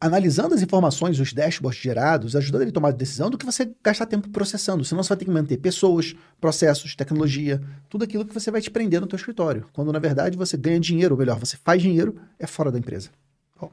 analisando 0.00 0.54
as 0.54 0.62
informações, 0.62 1.18
os 1.18 1.32
dashboards 1.32 1.82
gerados, 1.82 2.36
ajudando 2.36 2.62
ele 2.62 2.70
a 2.70 2.74
tomar 2.74 2.92
decisão, 2.92 3.30
do 3.30 3.38
que 3.38 3.46
você 3.46 3.70
gastar 3.82 4.06
tempo 4.06 4.28
processando. 4.28 4.84
Senão 4.84 5.02
você 5.02 5.08
vai 5.08 5.18
ter 5.18 5.24
que 5.24 5.30
manter 5.30 5.56
pessoas, 5.56 6.14
processos, 6.40 6.94
tecnologia, 6.94 7.60
tudo 7.88 8.04
aquilo 8.04 8.24
que 8.24 8.34
você 8.34 8.50
vai 8.50 8.60
te 8.60 8.70
prender 8.70 9.00
no 9.00 9.06
teu 9.06 9.16
escritório. 9.16 9.66
Quando, 9.72 9.92
na 9.92 9.98
verdade, 9.98 10.36
você 10.36 10.56
ganha 10.56 10.78
dinheiro, 10.78 11.14
ou 11.14 11.18
melhor, 11.18 11.38
você 11.38 11.56
faz 11.56 11.80
dinheiro, 11.80 12.16
é 12.38 12.46
fora 12.46 12.70
da 12.70 12.78
empresa. 12.78 13.10
Bom. 13.58 13.70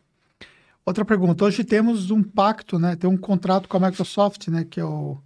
Outra 0.85 1.03
pergunta. 1.03 1.43
Hoje 1.43 1.63
temos 1.63 2.09
um 2.09 2.23
pacto, 2.23 2.79
né? 2.79 2.95
Tem 2.95 3.09
um 3.09 3.17
contrato 3.17 3.67
com 3.67 3.77
a 3.77 3.79
Microsoft, 3.79 4.47
né? 4.47 4.65
Que 4.69 4.79
é 4.79 4.85
o 4.85 5.17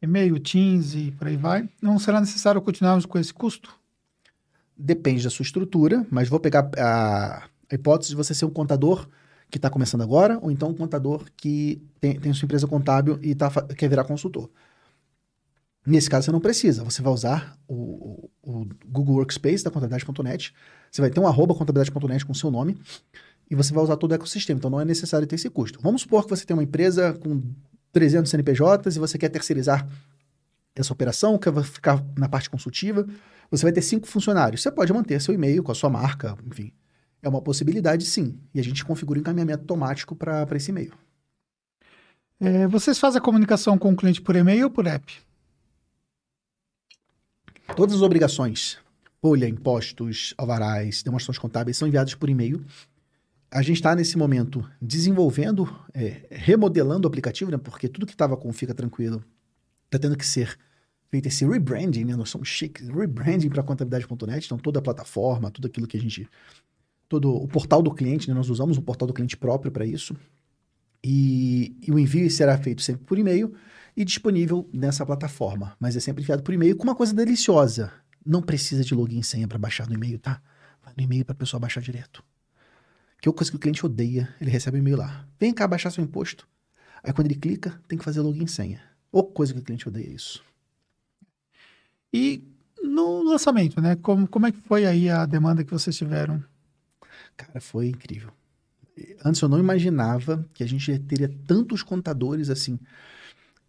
e-mail, 0.00 0.38
Teams 0.38 0.94
e 0.94 1.10
por 1.12 1.26
aí 1.26 1.36
vai. 1.36 1.68
Não 1.82 1.98
será 1.98 2.20
necessário 2.20 2.60
continuarmos 2.62 3.06
com 3.06 3.18
esse 3.18 3.34
custo? 3.34 3.74
Depende 4.76 5.24
da 5.24 5.30
sua 5.30 5.44
estrutura, 5.44 6.06
mas 6.10 6.28
vou 6.28 6.38
pegar 6.38 6.70
a, 6.76 7.44
a 7.70 7.74
hipótese 7.74 8.10
de 8.10 8.16
você 8.16 8.34
ser 8.34 8.44
um 8.44 8.50
contador 8.50 9.08
que 9.54 9.58
está 9.58 9.70
começando 9.70 10.02
agora, 10.02 10.36
ou 10.42 10.50
então 10.50 10.70
um 10.70 10.74
contador 10.74 11.26
que 11.36 11.80
tem, 12.00 12.18
tem 12.18 12.32
sua 12.34 12.44
empresa 12.44 12.66
contábil 12.66 13.20
e 13.22 13.36
tá, 13.36 13.48
quer 13.76 13.88
virar 13.88 14.02
consultor. 14.02 14.50
Nesse 15.86 16.10
caso, 16.10 16.24
você 16.24 16.32
não 16.32 16.40
precisa. 16.40 16.82
Você 16.82 17.00
vai 17.00 17.12
usar 17.12 17.56
o, 17.68 18.28
o 18.42 18.66
Google 18.84 19.14
Workspace 19.14 19.62
da 19.62 19.70
contabilidade.net. 19.70 20.52
Você 20.90 21.00
vai 21.00 21.08
ter 21.08 21.20
um 21.20 21.26
arroba 21.28 21.54
contabilidade.net 21.54 22.26
com 22.26 22.34
seu 22.34 22.50
nome 22.50 22.76
e 23.48 23.54
você 23.54 23.72
vai 23.72 23.84
usar 23.84 23.96
todo 23.96 24.10
o 24.10 24.14
ecossistema. 24.16 24.58
Então, 24.58 24.68
não 24.68 24.80
é 24.80 24.84
necessário 24.84 25.24
ter 25.24 25.36
esse 25.36 25.48
custo. 25.48 25.78
Vamos 25.80 26.02
supor 26.02 26.24
que 26.24 26.30
você 26.30 26.44
tem 26.44 26.56
uma 26.56 26.64
empresa 26.64 27.12
com 27.12 27.40
300 27.92 28.28
CNPJs 28.28 28.96
e 28.96 28.98
você 28.98 29.16
quer 29.16 29.28
terceirizar 29.28 29.88
essa 30.74 30.92
operação, 30.92 31.38
que 31.38 31.48
vai 31.48 31.62
ficar 31.62 32.04
na 32.18 32.28
parte 32.28 32.50
consultiva. 32.50 33.06
Você 33.52 33.62
vai 33.62 33.70
ter 33.70 33.82
cinco 33.82 34.08
funcionários. 34.08 34.62
Você 34.62 34.72
pode 34.72 34.92
manter 34.92 35.20
seu 35.20 35.32
e-mail 35.32 35.62
com 35.62 35.70
a 35.70 35.76
sua 35.76 35.90
marca, 35.90 36.36
enfim. 36.44 36.72
É 37.24 37.28
uma 37.28 37.40
possibilidade, 37.40 38.04
sim. 38.04 38.38
E 38.54 38.60
a 38.60 38.62
gente 38.62 38.84
configura 38.84 39.18
o 39.18 39.22
encaminhamento 39.22 39.62
automático 39.62 40.14
para 40.14 40.46
esse 40.54 40.70
e-mail. 40.70 40.92
É, 42.38 42.66
vocês 42.66 42.98
fazem 42.98 43.18
a 43.18 43.24
comunicação 43.24 43.78
com 43.78 43.90
o 43.90 43.96
cliente 43.96 44.20
por 44.20 44.36
e-mail 44.36 44.64
ou 44.64 44.70
por 44.70 44.86
app? 44.86 45.10
Todas 47.74 47.94
as 47.94 48.02
obrigações, 48.02 48.76
folha, 49.22 49.48
impostos, 49.48 50.34
alvarás, 50.36 51.02
demonstrações 51.02 51.38
contábeis, 51.38 51.78
são 51.78 51.88
enviadas 51.88 52.14
por 52.14 52.28
e-mail. 52.28 52.62
A 53.50 53.62
gente 53.62 53.76
está, 53.76 53.94
nesse 53.94 54.18
momento, 54.18 54.68
desenvolvendo, 54.82 55.66
é, 55.94 56.26
remodelando 56.30 57.06
o 57.06 57.08
aplicativo, 57.08 57.50
né? 57.50 57.56
Porque 57.56 57.88
tudo 57.88 58.04
que 58.04 58.12
estava 58.12 58.36
com 58.36 58.52
Fica 58.52 58.74
Tranquilo 58.74 59.24
está 59.86 59.98
tendo 59.98 60.18
que 60.18 60.26
ser 60.26 60.58
feito 61.10 61.28
esse 61.28 61.46
rebranding, 61.46 62.04
né? 62.04 62.16
Nós 62.16 62.28
somos 62.28 62.48
chiques, 62.48 62.86
rebranding 62.86 63.48
para 63.48 63.62
contabilidade.net, 63.62 64.44
então 64.44 64.58
toda 64.58 64.80
a 64.80 64.82
plataforma, 64.82 65.50
tudo 65.50 65.68
aquilo 65.68 65.86
que 65.86 65.96
a 65.96 66.00
gente 66.00 66.28
todo 67.08 67.34
o 67.34 67.46
portal 67.46 67.82
do 67.82 67.92
cliente, 67.92 68.28
né? 68.28 68.34
nós 68.34 68.48
usamos 68.50 68.78
um 68.78 68.82
portal 68.82 69.06
do 69.06 69.14
cliente 69.14 69.36
próprio 69.36 69.70
para 69.70 69.84
isso. 69.84 70.16
E, 71.02 71.76
e, 71.82 71.92
o 71.92 71.98
envio 71.98 72.30
será 72.30 72.56
feito 72.56 72.80
sempre 72.80 73.04
por 73.04 73.18
e-mail 73.18 73.54
e 73.94 74.04
disponível 74.04 74.68
nessa 74.72 75.04
plataforma. 75.04 75.76
Mas 75.78 75.94
é 75.96 76.00
sempre 76.00 76.22
enviado 76.22 76.42
por 76.42 76.54
e-mail 76.54 76.76
com 76.76 76.84
uma 76.84 76.94
coisa 76.94 77.12
deliciosa. 77.12 77.92
Não 78.24 78.40
precisa 78.40 78.82
de 78.82 78.94
login 78.94 79.20
e 79.20 79.24
senha 79.24 79.46
para 79.46 79.58
baixar 79.58 79.86
no 79.86 79.94
e-mail, 79.94 80.18
tá? 80.18 80.40
Vai 80.82 80.94
no 80.96 81.02
e-mail 81.02 81.24
para 81.24 81.34
a 81.34 81.36
pessoa 81.36 81.60
baixar 81.60 81.82
direto. 81.82 82.24
Que 83.20 83.28
é 83.28 83.30
uma 83.30 83.36
coisa 83.36 83.50
que 83.50 83.56
o 83.56 83.60
cliente 83.60 83.84
odeia, 83.84 84.34
ele 84.40 84.50
recebe 84.50 84.78
e-mail 84.78 84.96
lá. 84.96 85.26
Vem 85.38 85.52
cá 85.52 85.68
baixar 85.68 85.90
seu 85.90 86.02
imposto. 86.02 86.48
Aí 87.02 87.12
quando 87.12 87.26
ele 87.26 87.38
clica, 87.38 87.78
tem 87.86 87.98
que 87.98 88.04
fazer 88.04 88.20
login 88.20 88.44
e 88.44 88.48
senha. 88.48 88.80
Ou 89.12 89.24
coisa 89.24 89.52
que 89.52 89.60
o 89.60 89.62
cliente 89.62 89.86
odeia 89.86 90.08
isso. 90.08 90.42
E 92.10 92.42
no 92.82 93.22
lançamento, 93.22 93.80
né? 93.80 93.94
Como, 93.96 94.26
como 94.26 94.46
é 94.46 94.52
que 94.52 94.58
foi 94.58 94.86
aí 94.86 95.10
a 95.10 95.26
demanda 95.26 95.64
que 95.64 95.70
vocês 95.70 95.96
tiveram? 95.96 96.42
Cara, 97.36 97.60
foi 97.60 97.88
incrível. 97.88 98.30
Antes 99.24 99.40
eu 99.40 99.48
não 99.48 99.58
imaginava 99.58 100.46
que 100.54 100.62
a 100.62 100.68
gente 100.68 100.96
teria 101.00 101.28
tantos 101.46 101.82
contadores 101.82 102.48
assim, 102.48 102.78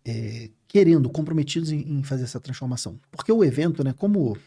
é, 0.05 0.49
querendo, 0.67 1.09
comprometidos 1.09 1.71
em, 1.71 1.79
em, 1.79 2.03
fazer 2.03 2.23
essa 2.23 2.39
transformação. 2.39 2.99
Porque 3.11 3.31
o 3.31 3.43
evento, 3.43 3.83
né, 3.83 3.93
como 3.97 4.37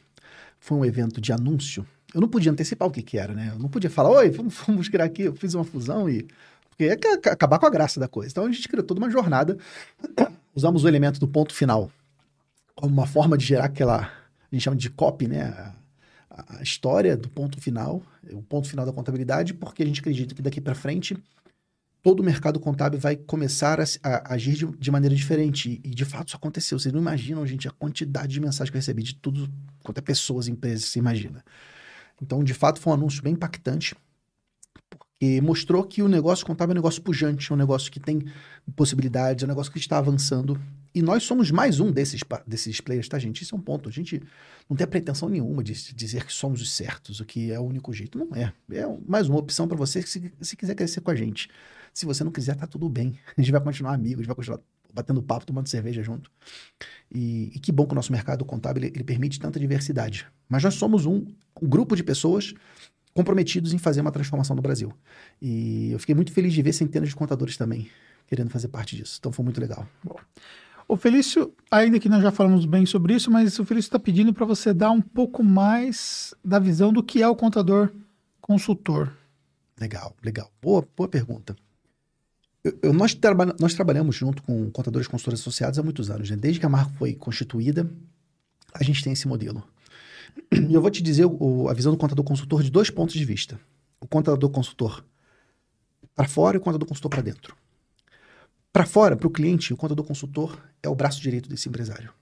foi 0.61 0.79
um 0.79 0.85
evento 0.85 1.21
de 1.21 1.33
anúncio, 1.33 1.87
eu 2.15 2.21
não 2.21 2.29
podia 2.29 2.53
antecipar 2.53 2.87
o 2.87 2.91
que, 2.91 3.03
que 3.03 3.19
era, 3.19 3.35
né? 3.35 3.51
Eu 3.53 3.59
não 3.59 3.69
podia 3.69 3.91
falar, 3.91 4.11
oi, 4.11 4.31
vamos, 4.31 4.55
vamos 4.67 4.89
criar 4.89 5.05
aqui, 5.05 5.23
eu 5.23 5.35
fiz 5.35 5.55
uma 5.55 5.65
fusão 5.65 6.09
e. 6.09 6.27
Porque 6.71 6.85
é 6.85 6.93
acabar 7.31 7.59
com 7.59 7.67
a 7.67 7.71
graça 7.71 7.99
da 7.99 8.07
coisa. 8.07 8.31
Então 8.31 8.47
a 8.47 8.53
gente 8.53 8.69
criou 8.69 8.87
toda 8.87 9.01
uma 9.01 9.11
jornada, 9.11 9.59
usamos 10.55 10.85
o 10.85 10.89
elemento 10.89 11.19
do 11.19 11.27
ponto 11.27 11.53
final 11.53 11.91
como 12.79 12.93
uma 12.93 13.07
forma 13.07 13.37
de 13.37 13.45
gerar 13.45 13.65
aquela. 13.65 14.03
A 14.51 14.55
gente 14.55 14.63
chama 14.63 14.77
de 14.77 14.89
copy, 14.89 15.27
né? 15.27 15.75
A, 16.31 16.63
história 16.63 17.17
do 17.17 17.29
ponto 17.29 17.61
final, 17.61 18.03
o 18.31 18.43
ponto 18.43 18.69
final 18.69 18.85
da 18.85 18.93
contabilidade, 18.93 19.55
porque 19.55 19.83
a 19.83 19.87
gente 19.87 20.01
acredita 20.01 20.35
que 20.35 20.43
daqui 20.43 20.61
para 20.61 20.75
frente 20.75 21.17
todo 22.03 22.21
o 22.21 22.25
mercado 22.25 22.61
contábil 22.61 22.99
vai 22.99 23.17
começar 23.17 23.81
a, 23.81 23.85
a 24.03 24.35
agir 24.35 24.55
de, 24.55 24.67
de, 24.67 24.91
maneira 24.91 25.15
diferente. 25.15 25.81
E, 25.83 25.91
de 25.91 26.05
fato 26.05 26.29
isso 26.29 26.37
aconteceu. 26.37 26.79
Vocês 26.79 26.93
não 26.93 27.01
imaginam, 27.01 27.47
gente, 27.47 27.69
a 27.69 27.71
quantidade 27.71 28.33
de 28.33 28.41
mensagens 28.41 28.71
que 28.71 28.77
eu 28.77 28.81
recebi 28.81 29.03
de 29.03 29.15
tudo 29.15 29.49
quanto 29.83 29.99
é 29.99 30.01
pessoas, 30.01 30.49
empresas, 30.49 30.87
você 30.87 30.99
imagina. 30.99 31.45
Então, 32.23 32.43
de 32.43 32.55
fato, 32.55 32.81
foi 32.81 32.93
um 32.93 32.95
anúncio 32.95 33.23
bem 33.23 33.35
impactante, 33.35 33.95
porque 34.89 35.41
mostrou 35.41 35.85
que 35.85 36.03
o 36.03 36.09
negócio 36.09 36.47
contábil 36.47 36.73
é 36.73 36.75
um 36.75 36.81
negócio 36.81 37.03
pujante, 37.03 37.51
é 37.51 37.55
um 37.55 37.59
negócio 37.59 37.91
que 37.91 38.01
tem 38.01 38.25
possibilidades, 38.75 39.43
é 39.43 39.47
um 39.47 39.49
negócio 39.49 39.73
que 39.73 39.79
está 39.79 39.99
avançando. 39.99 40.61
E 40.99 41.03
nós 41.03 41.23
somos 41.23 41.53
mais 41.53 41.79
um 41.79 41.93
desses, 41.93 42.23
desses 42.45 42.81
players, 42.81 43.09
tá, 43.09 43.21
gente? 43.21 43.43
Isso 43.43 43.55
é 43.55 43.59
um 43.59 43.61
ponto. 43.61 43.89
A 43.89 43.93
gente 43.93 44.21
não 44.69 44.77
tem 44.77 44.85
pretensão 44.85 45.29
nenhuma 45.29 45.63
de 45.63 45.73
dizer 45.95 46.27
que 46.27 46.33
somos 46.33 46.61
os 46.61 46.73
certos, 46.73 47.21
o 47.21 47.25
que 47.25 47.53
é 47.53 47.61
o 47.61 47.63
único 47.63 47.93
jeito. 47.93 48.19
Não 48.19 48.35
é. 48.35 48.53
É 48.73 48.85
mais 49.07 49.29
uma 49.29 49.39
opção 49.39 49.69
para 49.69 49.77
você 49.77 50.03
se, 50.03 50.33
se 50.41 50.57
quiser 50.57 50.75
crescer 50.75 51.01
com 51.01 51.13
a 51.13 51.15
gente. 51.15 51.49
Se 51.95 52.05
você 52.05 52.25
não 52.25 52.33
quiser, 52.33 52.57
tá 52.57 52.67
tudo 52.67 52.89
bem. 52.89 53.17
A 53.39 53.41
gente 53.41 53.53
vai 53.53 53.61
continuar 53.61 53.95
amigo, 53.95 54.17
a 54.17 54.23
gente 54.25 54.27
vai 54.27 54.35
continuar 54.35 54.59
batendo 54.93 55.23
papo, 55.23 55.47
tomando 55.47 55.69
cerveja 55.69 56.03
junto. 56.03 56.33
E, 57.15 57.53
e 57.55 57.61
que 57.61 57.71
bom 57.71 57.87
que 57.87 57.93
o 57.93 57.95
nosso 57.95 58.11
mercado 58.11 58.45
contábil 58.45 58.83
ele, 58.83 58.93
ele 58.97 59.05
permite 59.05 59.39
tanta 59.39 59.61
diversidade. 59.61 60.27
Mas 60.49 60.65
nós 60.65 60.75
somos 60.75 61.07
um, 61.07 61.25
um 61.63 61.69
grupo 61.69 61.95
de 61.95 62.03
pessoas 62.03 62.55
comprometidos 63.15 63.73
em 63.73 63.79
fazer 63.79 64.01
uma 64.01 64.11
transformação 64.11 64.57
no 64.57 64.63
Brasil. 64.63 64.93
E 65.41 65.93
eu 65.93 65.99
fiquei 66.01 66.15
muito 66.17 66.33
feliz 66.33 66.53
de 66.53 66.61
ver 66.61 66.73
centenas 66.73 67.09
de 67.09 67.15
contadores 67.15 67.57
também 67.57 67.89
querendo 68.29 68.51
fazer 68.51 68.69
parte 68.69 68.95
disso. 68.95 69.17
Então 69.19 69.33
foi 69.33 69.45
muito 69.45 69.61
legal. 69.61 69.89
Bom. 70.05 70.17
O 70.89 70.97
Felício, 70.97 71.55
ainda 71.71 72.01
que 72.01 72.09
nós 72.09 72.23
já 72.23 72.31
falamos 72.33 72.65
bem 72.65 72.87
sobre 72.87 73.15
isso, 73.15 73.31
mas 73.31 73.59
o 73.59 73.65
Felício 73.67 73.89
está 73.89 73.99
pedindo 73.99 74.33
para 74.33 74.47
você 74.47 74.73
dar 74.73 74.91
um 74.91 75.03
pouco 75.03 75.45
mais 75.45 76.35
da 76.43 76.59
visão 76.59 76.91
do 76.91 77.03
que 77.03 77.23
é 77.23 77.29
o 77.29 77.37
contador 77.37 77.93
consultor. 78.41 79.13
Legal, 79.79 80.17
legal. 80.25 80.51
Boa, 80.63 80.89
boa 80.97 81.07
pergunta. 81.07 81.55
Eu, 82.65 82.79
eu, 82.81 82.93
nós, 82.95 83.15
traba 83.15 83.55
nós 83.61 83.75
trabalhamos 83.75 84.17
junto 84.17 84.43
com 84.43 84.71
contadores 84.71 85.07
consultores 85.07 85.41
associados 85.41 85.79
há 85.79 85.83
muitos 85.83 86.11
anos. 86.11 86.31
Né? 86.31 86.37
Desde 86.37 86.59
que 86.59 86.65
a 86.65 86.71
marca 86.71 86.91
foi 86.95 87.13
constituída, 87.13 87.89
a 88.73 88.83
gente 88.83 89.05
tem 89.05 89.13
esse 89.13 89.29
modelo. 89.29 89.63
E 90.51 90.73
eu 90.73 90.81
vou 90.81 90.91
te 90.91 91.03
dizer 91.03 91.27
o, 91.27 91.69
a 91.69 91.75
visão 91.75 91.93
do 91.93 91.99
contador 91.99 92.25
consultor 92.25 92.63
de 92.63 92.71
dois 92.71 92.89
pontos 92.89 93.15
de 93.15 93.25
vista. 93.27 93.61
O 94.01 94.07
contador 94.07 94.49
consultor 94.49 95.05
para 96.15 96.27
fora 96.27 96.57
e 96.57 96.59
o 96.59 96.63
contador 96.63 96.89
consultor 96.89 97.11
para 97.11 97.21
dentro. 97.21 97.55
Para 98.73 98.85
fora, 98.85 99.17
para 99.17 99.27
o 99.27 99.31
cliente, 99.31 99.73
o 99.73 99.77
contador 99.77 100.05
consultor 100.05 100.63
é 100.83 100.89
o 100.89 100.95
braço 100.95 101.21
direito 101.21 101.49
desse 101.49 101.69
empresário. 101.69 102.13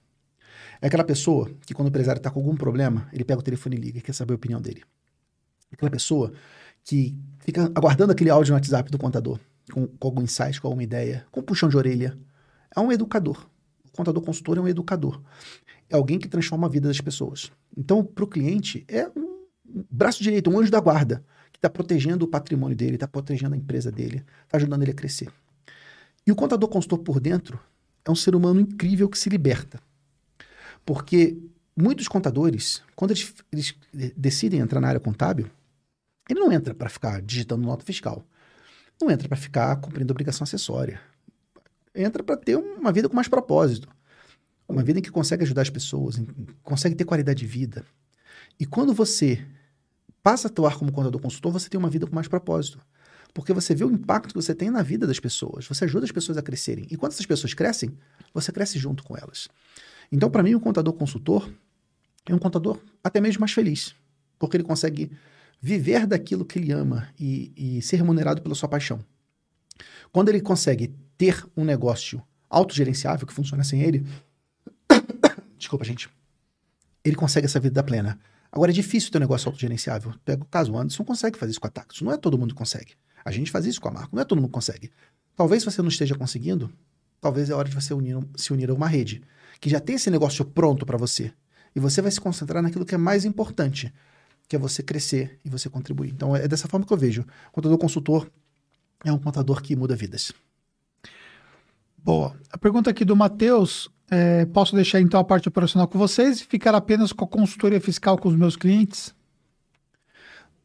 É 0.81 0.87
aquela 0.87 1.03
pessoa 1.03 1.51
que, 1.65 1.73
quando 1.73 1.87
o 1.87 1.89
empresário 1.89 2.19
está 2.19 2.29
com 2.29 2.39
algum 2.39 2.55
problema, 2.55 3.07
ele 3.11 3.23
pega 3.23 3.39
o 3.39 3.43
telefone 3.43 3.75
e 3.75 3.79
liga 3.79 3.99
e 3.99 4.01
quer 4.01 4.13
saber 4.13 4.33
a 4.33 4.35
opinião 4.35 4.61
dele. 4.61 4.83
É 5.71 5.75
aquela 5.75 5.91
pessoa 5.91 6.31
que 6.83 7.17
fica 7.39 7.71
aguardando 7.75 8.11
aquele 8.11 8.29
áudio 8.29 8.51
no 8.51 8.55
WhatsApp 8.55 8.89
do 8.89 8.97
contador, 8.97 9.39
com, 9.71 9.87
com 9.87 10.07
algum 10.07 10.21
insight, 10.21 10.61
com 10.61 10.67
alguma 10.67 10.83
ideia, 10.83 11.25
com 11.31 11.41
um 11.41 11.43
puxão 11.43 11.67
de 11.67 11.75
orelha. 11.75 12.17
É 12.75 12.79
um 12.79 12.91
educador. 12.91 13.49
O 13.85 13.97
contador 13.97 14.23
consultor 14.23 14.57
é 14.57 14.61
um 14.61 14.67
educador. 14.67 15.21
É 15.89 15.95
alguém 15.95 16.19
que 16.19 16.29
transforma 16.29 16.67
a 16.67 16.69
vida 16.69 16.87
das 16.87 17.01
pessoas. 17.01 17.51
Então, 17.75 18.03
para 18.03 18.23
o 18.23 18.27
cliente, 18.27 18.85
é 18.87 19.07
um 19.07 19.43
braço 19.91 20.23
direito, 20.23 20.49
um 20.49 20.59
anjo 20.59 20.71
da 20.71 20.79
guarda, 20.79 21.25
que 21.51 21.57
está 21.57 21.69
protegendo 21.69 22.25
o 22.25 22.27
patrimônio 22.27 22.77
dele, 22.77 22.95
está 22.95 23.07
protegendo 23.07 23.55
a 23.55 23.57
empresa 23.57 23.91
dele, 23.91 24.23
está 24.45 24.57
ajudando 24.57 24.83
ele 24.83 24.91
a 24.91 24.95
crescer. 24.95 25.29
E 26.27 26.31
o 26.31 26.35
contador 26.35 26.67
consultor 26.67 26.99
por 26.99 27.21
dentro 27.21 27.57
é 28.03 28.11
um 28.11 28.15
ser 28.15 28.35
humano 28.35 28.59
incrível 28.59 29.07
que 29.07 29.17
se 29.17 29.29
liberta. 29.29 29.79
Porque 30.85 31.37
muitos 31.73 32.09
contadores, 32.09 32.83
quando 32.97 33.11
eles, 33.11 33.33
eles 33.49 33.75
decidem 34.15 34.59
entrar 34.59 34.81
na 34.81 34.89
área 34.89 34.99
contábil, 34.99 35.49
ele 36.29 36.41
não 36.41 36.51
entra 36.51 36.73
para 36.73 36.89
ficar 36.89 37.21
digitando 37.21 37.65
nota 37.65 37.85
fiscal. 37.85 38.25
Não 38.99 39.09
entra 39.09 39.29
para 39.29 39.37
ficar 39.37 39.73
cumprindo 39.77 40.11
obrigação 40.11 40.43
acessória. 40.43 40.99
Entra 41.95 42.21
para 42.21 42.35
ter 42.35 42.57
uma 42.57 42.91
vida 42.91 43.07
com 43.07 43.15
mais 43.15 43.29
propósito. 43.29 43.87
Uma 44.67 44.83
vida 44.83 44.99
em 44.99 45.01
que 45.01 45.09
consegue 45.09 45.43
ajudar 45.43 45.61
as 45.61 45.69
pessoas, 45.69 46.21
consegue 46.61 46.95
ter 46.95 47.05
qualidade 47.05 47.39
de 47.39 47.45
vida. 47.45 47.85
E 48.59 48.65
quando 48.65 48.93
você 48.93 49.45
passa 50.21 50.49
a 50.49 50.51
atuar 50.51 50.77
como 50.77 50.91
contador 50.91 51.21
consultor, 51.21 51.53
você 51.53 51.69
tem 51.69 51.79
uma 51.79 51.89
vida 51.89 52.05
com 52.05 52.13
mais 52.13 52.27
propósito. 52.27 52.79
Porque 53.33 53.53
você 53.53 53.75
vê 53.75 53.83
o 53.83 53.91
impacto 53.91 54.29
que 54.29 54.41
você 54.41 54.55
tem 54.55 54.69
na 54.69 54.81
vida 54.81 55.05
das 55.05 55.19
pessoas. 55.19 55.67
Você 55.67 55.85
ajuda 55.85 56.05
as 56.05 56.11
pessoas 56.11 56.37
a 56.37 56.41
crescerem. 56.41 56.87
E 56.89 56.97
quando 56.97 57.11
essas 57.11 57.25
pessoas 57.25 57.53
crescem, 57.53 57.95
você 58.33 58.51
cresce 58.51 58.79
junto 58.79 59.03
com 59.03 59.15
elas. 59.15 59.47
Então, 60.11 60.29
para 60.29 60.41
mim, 60.43 60.55
o 60.55 60.59
contador 60.59 60.93
consultor 60.93 61.49
é 62.25 62.33
um 62.33 62.39
contador 62.39 62.79
até 63.03 63.21
mesmo 63.21 63.41
mais 63.41 63.51
feliz. 63.51 63.95
Porque 64.39 64.57
ele 64.57 64.63
consegue 64.63 65.11
viver 65.61 66.05
daquilo 66.05 66.45
que 66.45 66.59
ele 66.59 66.71
ama 66.71 67.09
e, 67.19 67.51
e 67.55 67.81
ser 67.81 67.97
remunerado 67.97 68.41
pela 68.41 68.55
sua 68.55 68.69
paixão. 68.69 68.99
Quando 70.11 70.29
ele 70.29 70.41
consegue 70.41 70.95
ter 71.17 71.45
um 71.55 71.63
negócio 71.63 72.21
autogerenciável 72.49 73.27
que 73.27 73.33
funciona 73.33 73.63
sem 73.63 73.81
ele, 73.81 74.05
desculpa, 75.57 75.83
gente, 75.83 76.09
ele 77.03 77.15
consegue 77.15 77.45
essa 77.45 77.59
vida 77.59 77.83
plena. 77.83 78.19
Agora 78.51 78.71
é 78.71 78.73
difícil 78.73 79.11
ter 79.11 79.17
um 79.17 79.21
negócio 79.21 79.47
autogerenciável. 79.47 80.13
Pega 80.23 80.43
o 80.43 80.45
caso, 80.45 80.71
o 80.71 80.77
Anderson 80.77 81.03
consegue 81.03 81.37
fazer 81.37 81.51
isso 81.51 81.61
com 81.61 81.67
a 81.67 81.69
Taxo. 81.69 82.03
Não 82.03 82.11
é 82.11 82.17
todo 82.17 82.37
mundo 82.37 82.53
que 82.53 82.59
consegue. 82.59 82.93
A 83.27 83.31
gente 83.31 83.51
faz 83.51 83.65
isso 83.65 83.81
com 83.81 83.89
a 83.89 83.91
marca, 83.91 84.09
não 84.13 84.21
é 84.21 84.25
todo 84.25 84.41
mundo 84.41 84.51
consegue. 84.51 84.89
Talvez 85.35 85.63
você 85.63 85.81
não 85.81 85.89
esteja 85.89 86.15
conseguindo, 86.15 86.71
talvez 87.19 87.49
é 87.49 87.53
hora 87.53 87.67
de 87.67 87.75
você 87.75 87.93
unir, 87.93 88.17
se 88.37 88.53
unir 88.53 88.69
a 88.69 88.73
uma 88.73 88.87
rede 88.87 89.21
que 89.59 89.69
já 89.69 89.81
tem 89.81 89.97
esse 89.97 90.09
negócio 90.09 90.45
pronto 90.45 90.85
para 90.85 90.97
você. 90.97 91.33
E 91.75 91.79
você 91.79 92.01
vai 92.01 92.09
se 92.09 92.21
concentrar 92.21 92.63
naquilo 92.63 92.85
que 92.85 92.95
é 92.95 92.97
mais 92.97 93.25
importante, 93.25 93.93
que 94.47 94.55
é 94.55 94.59
você 94.59 94.81
crescer 94.81 95.39
e 95.43 95.49
você 95.49 95.69
contribuir. 95.69 96.11
Então 96.11 96.33
é 96.33 96.47
dessa 96.47 96.69
forma 96.69 96.85
que 96.85 96.93
eu 96.93 96.97
vejo. 96.97 97.25
O 97.49 97.51
contador 97.51 97.77
consultor 97.77 98.31
é 99.03 99.11
um 99.11 99.19
contador 99.19 99.61
que 99.61 99.75
muda 99.75 99.93
vidas. 99.93 100.31
Boa. 101.97 102.33
A 102.49 102.57
pergunta 102.57 102.89
aqui 102.89 103.03
do 103.03 103.15
Matheus, 103.15 103.89
é, 104.09 104.45
posso 104.45 104.73
deixar 104.73 105.01
então 105.01 105.19
a 105.19 105.23
parte 105.23 105.49
operacional 105.49 105.87
com 105.87 105.99
vocês 105.99 106.39
e 106.39 106.45
ficar 106.45 106.73
apenas 106.73 107.11
com 107.11 107.25
a 107.25 107.27
consultoria 107.27 107.81
fiscal 107.81 108.17
com 108.17 108.29
os 108.29 108.35
meus 108.35 108.55
clientes? 108.55 109.13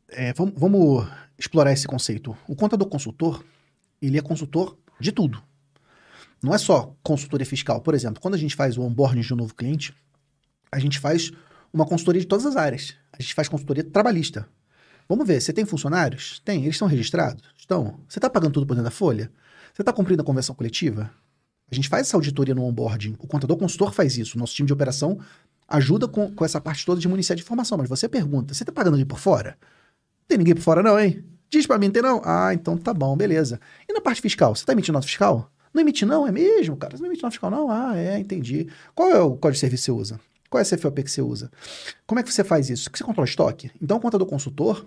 É, 0.08 0.32
vamos, 0.34 0.54
vamos 0.56 1.08
explorar 1.42 1.72
esse 1.72 1.88
conceito. 1.88 2.36
O 2.46 2.54
contador 2.54 2.88
consultor, 2.88 3.44
ele 4.00 4.16
é 4.16 4.22
consultor 4.22 4.78
de 5.00 5.10
tudo. 5.10 5.42
Não 6.40 6.54
é 6.54 6.58
só 6.58 6.94
consultoria 7.02 7.44
fiscal. 7.44 7.80
Por 7.80 7.94
exemplo, 7.94 8.20
quando 8.20 8.34
a 8.34 8.38
gente 8.38 8.54
faz 8.54 8.78
o 8.78 8.82
onboarding 8.82 9.20
de 9.20 9.34
um 9.34 9.36
novo 9.36 9.54
cliente, 9.54 9.94
a 10.70 10.78
gente 10.78 10.98
faz 10.98 11.32
uma 11.72 11.84
consultoria 11.84 12.20
de 12.20 12.26
todas 12.26 12.46
as 12.46 12.56
áreas. 12.56 12.94
A 13.12 13.20
gente 13.20 13.34
faz 13.34 13.48
consultoria 13.48 13.82
trabalhista. 13.82 14.48
Vamos 15.08 15.26
ver, 15.26 15.40
você 15.40 15.52
tem 15.52 15.64
funcionários? 15.64 16.40
Tem. 16.44 16.62
Eles 16.62 16.76
estão 16.76 16.86
registrados? 16.86 17.42
Estão. 17.58 18.00
Você 18.08 18.18
está 18.18 18.30
pagando 18.30 18.52
tudo 18.52 18.66
por 18.66 18.74
dentro 18.74 18.84
da 18.84 18.90
folha? 18.90 19.30
Você 19.74 19.82
está 19.82 19.92
cumprindo 19.92 20.22
a 20.22 20.24
convenção 20.24 20.54
coletiva? 20.54 21.10
A 21.70 21.74
gente 21.74 21.88
faz 21.88 22.06
essa 22.06 22.16
auditoria 22.16 22.54
no 22.54 22.64
onboarding. 22.64 23.16
O 23.18 23.26
contador 23.26 23.56
consultor 23.56 23.92
faz 23.92 24.16
isso. 24.16 24.38
Nosso 24.38 24.54
time 24.54 24.66
de 24.66 24.72
operação 24.72 25.18
ajuda 25.66 26.06
com, 26.06 26.32
com 26.32 26.44
essa 26.44 26.60
parte 26.60 26.86
toda 26.86 27.00
de 27.00 27.08
municiar 27.08 27.36
de 27.36 27.42
informação. 27.42 27.78
Mas 27.78 27.88
você 27.88 28.08
pergunta, 28.08 28.54
você 28.54 28.62
está 28.62 28.72
pagando 28.72 28.94
ali 28.94 29.04
por 29.04 29.18
fora? 29.18 29.58
Não 30.20 30.26
tem 30.28 30.38
ninguém 30.38 30.54
por 30.54 30.62
fora 30.62 30.82
não, 30.82 30.98
hein? 30.98 31.24
Diz 31.52 31.66
para 31.66 31.76
mim, 31.76 31.90
tem 31.90 32.00
não? 32.00 32.22
Ah, 32.24 32.54
então 32.54 32.78
tá 32.78 32.94
bom, 32.94 33.14
beleza. 33.14 33.60
E 33.86 33.92
na 33.92 34.00
parte 34.00 34.22
fiscal? 34.22 34.56
Você 34.56 34.64
tá 34.64 34.72
emitindo 34.72 34.94
nota 34.94 35.06
fiscal? 35.06 35.52
Não 35.74 35.82
emite 35.82 36.06
não, 36.06 36.26
é 36.26 36.32
mesmo, 36.32 36.78
cara? 36.78 36.96
Você 36.96 37.02
não 37.02 37.10
emite 37.10 37.22
nota 37.22 37.32
fiscal 37.32 37.50
não? 37.50 37.70
Ah, 37.70 37.92
é, 37.94 38.18
entendi. 38.18 38.68
Qual 38.94 39.10
é 39.10 39.20
o 39.20 39.32
código 39.32 39.52
de 39.52 39.58
serviço 39.58 39.82
que 39.82 39.84
você 39.84 39.92
usa? 39.92 40.20
Qual 40.48 40.58
é 40.58 40.62
a 40.62 40.64
CFOP 40.64 41.02
que 41.02 41.10
você 41.10 41.20
usa? 41.20 41.50
Como 42.06 42.18
é 42.18 42.22
que 42.22 42.32
você 42.32 42.42
faz 42.42 42.70
isso? 42.70 42.90
Que 42.90 42.96
você 42.96 43.04
controla 43.04 43.28
estoque? 43.28 43.70
Então, 43.82 43.98
o 43.98 44.00
contador 44.00 44.26
consultor, 44.26 44.86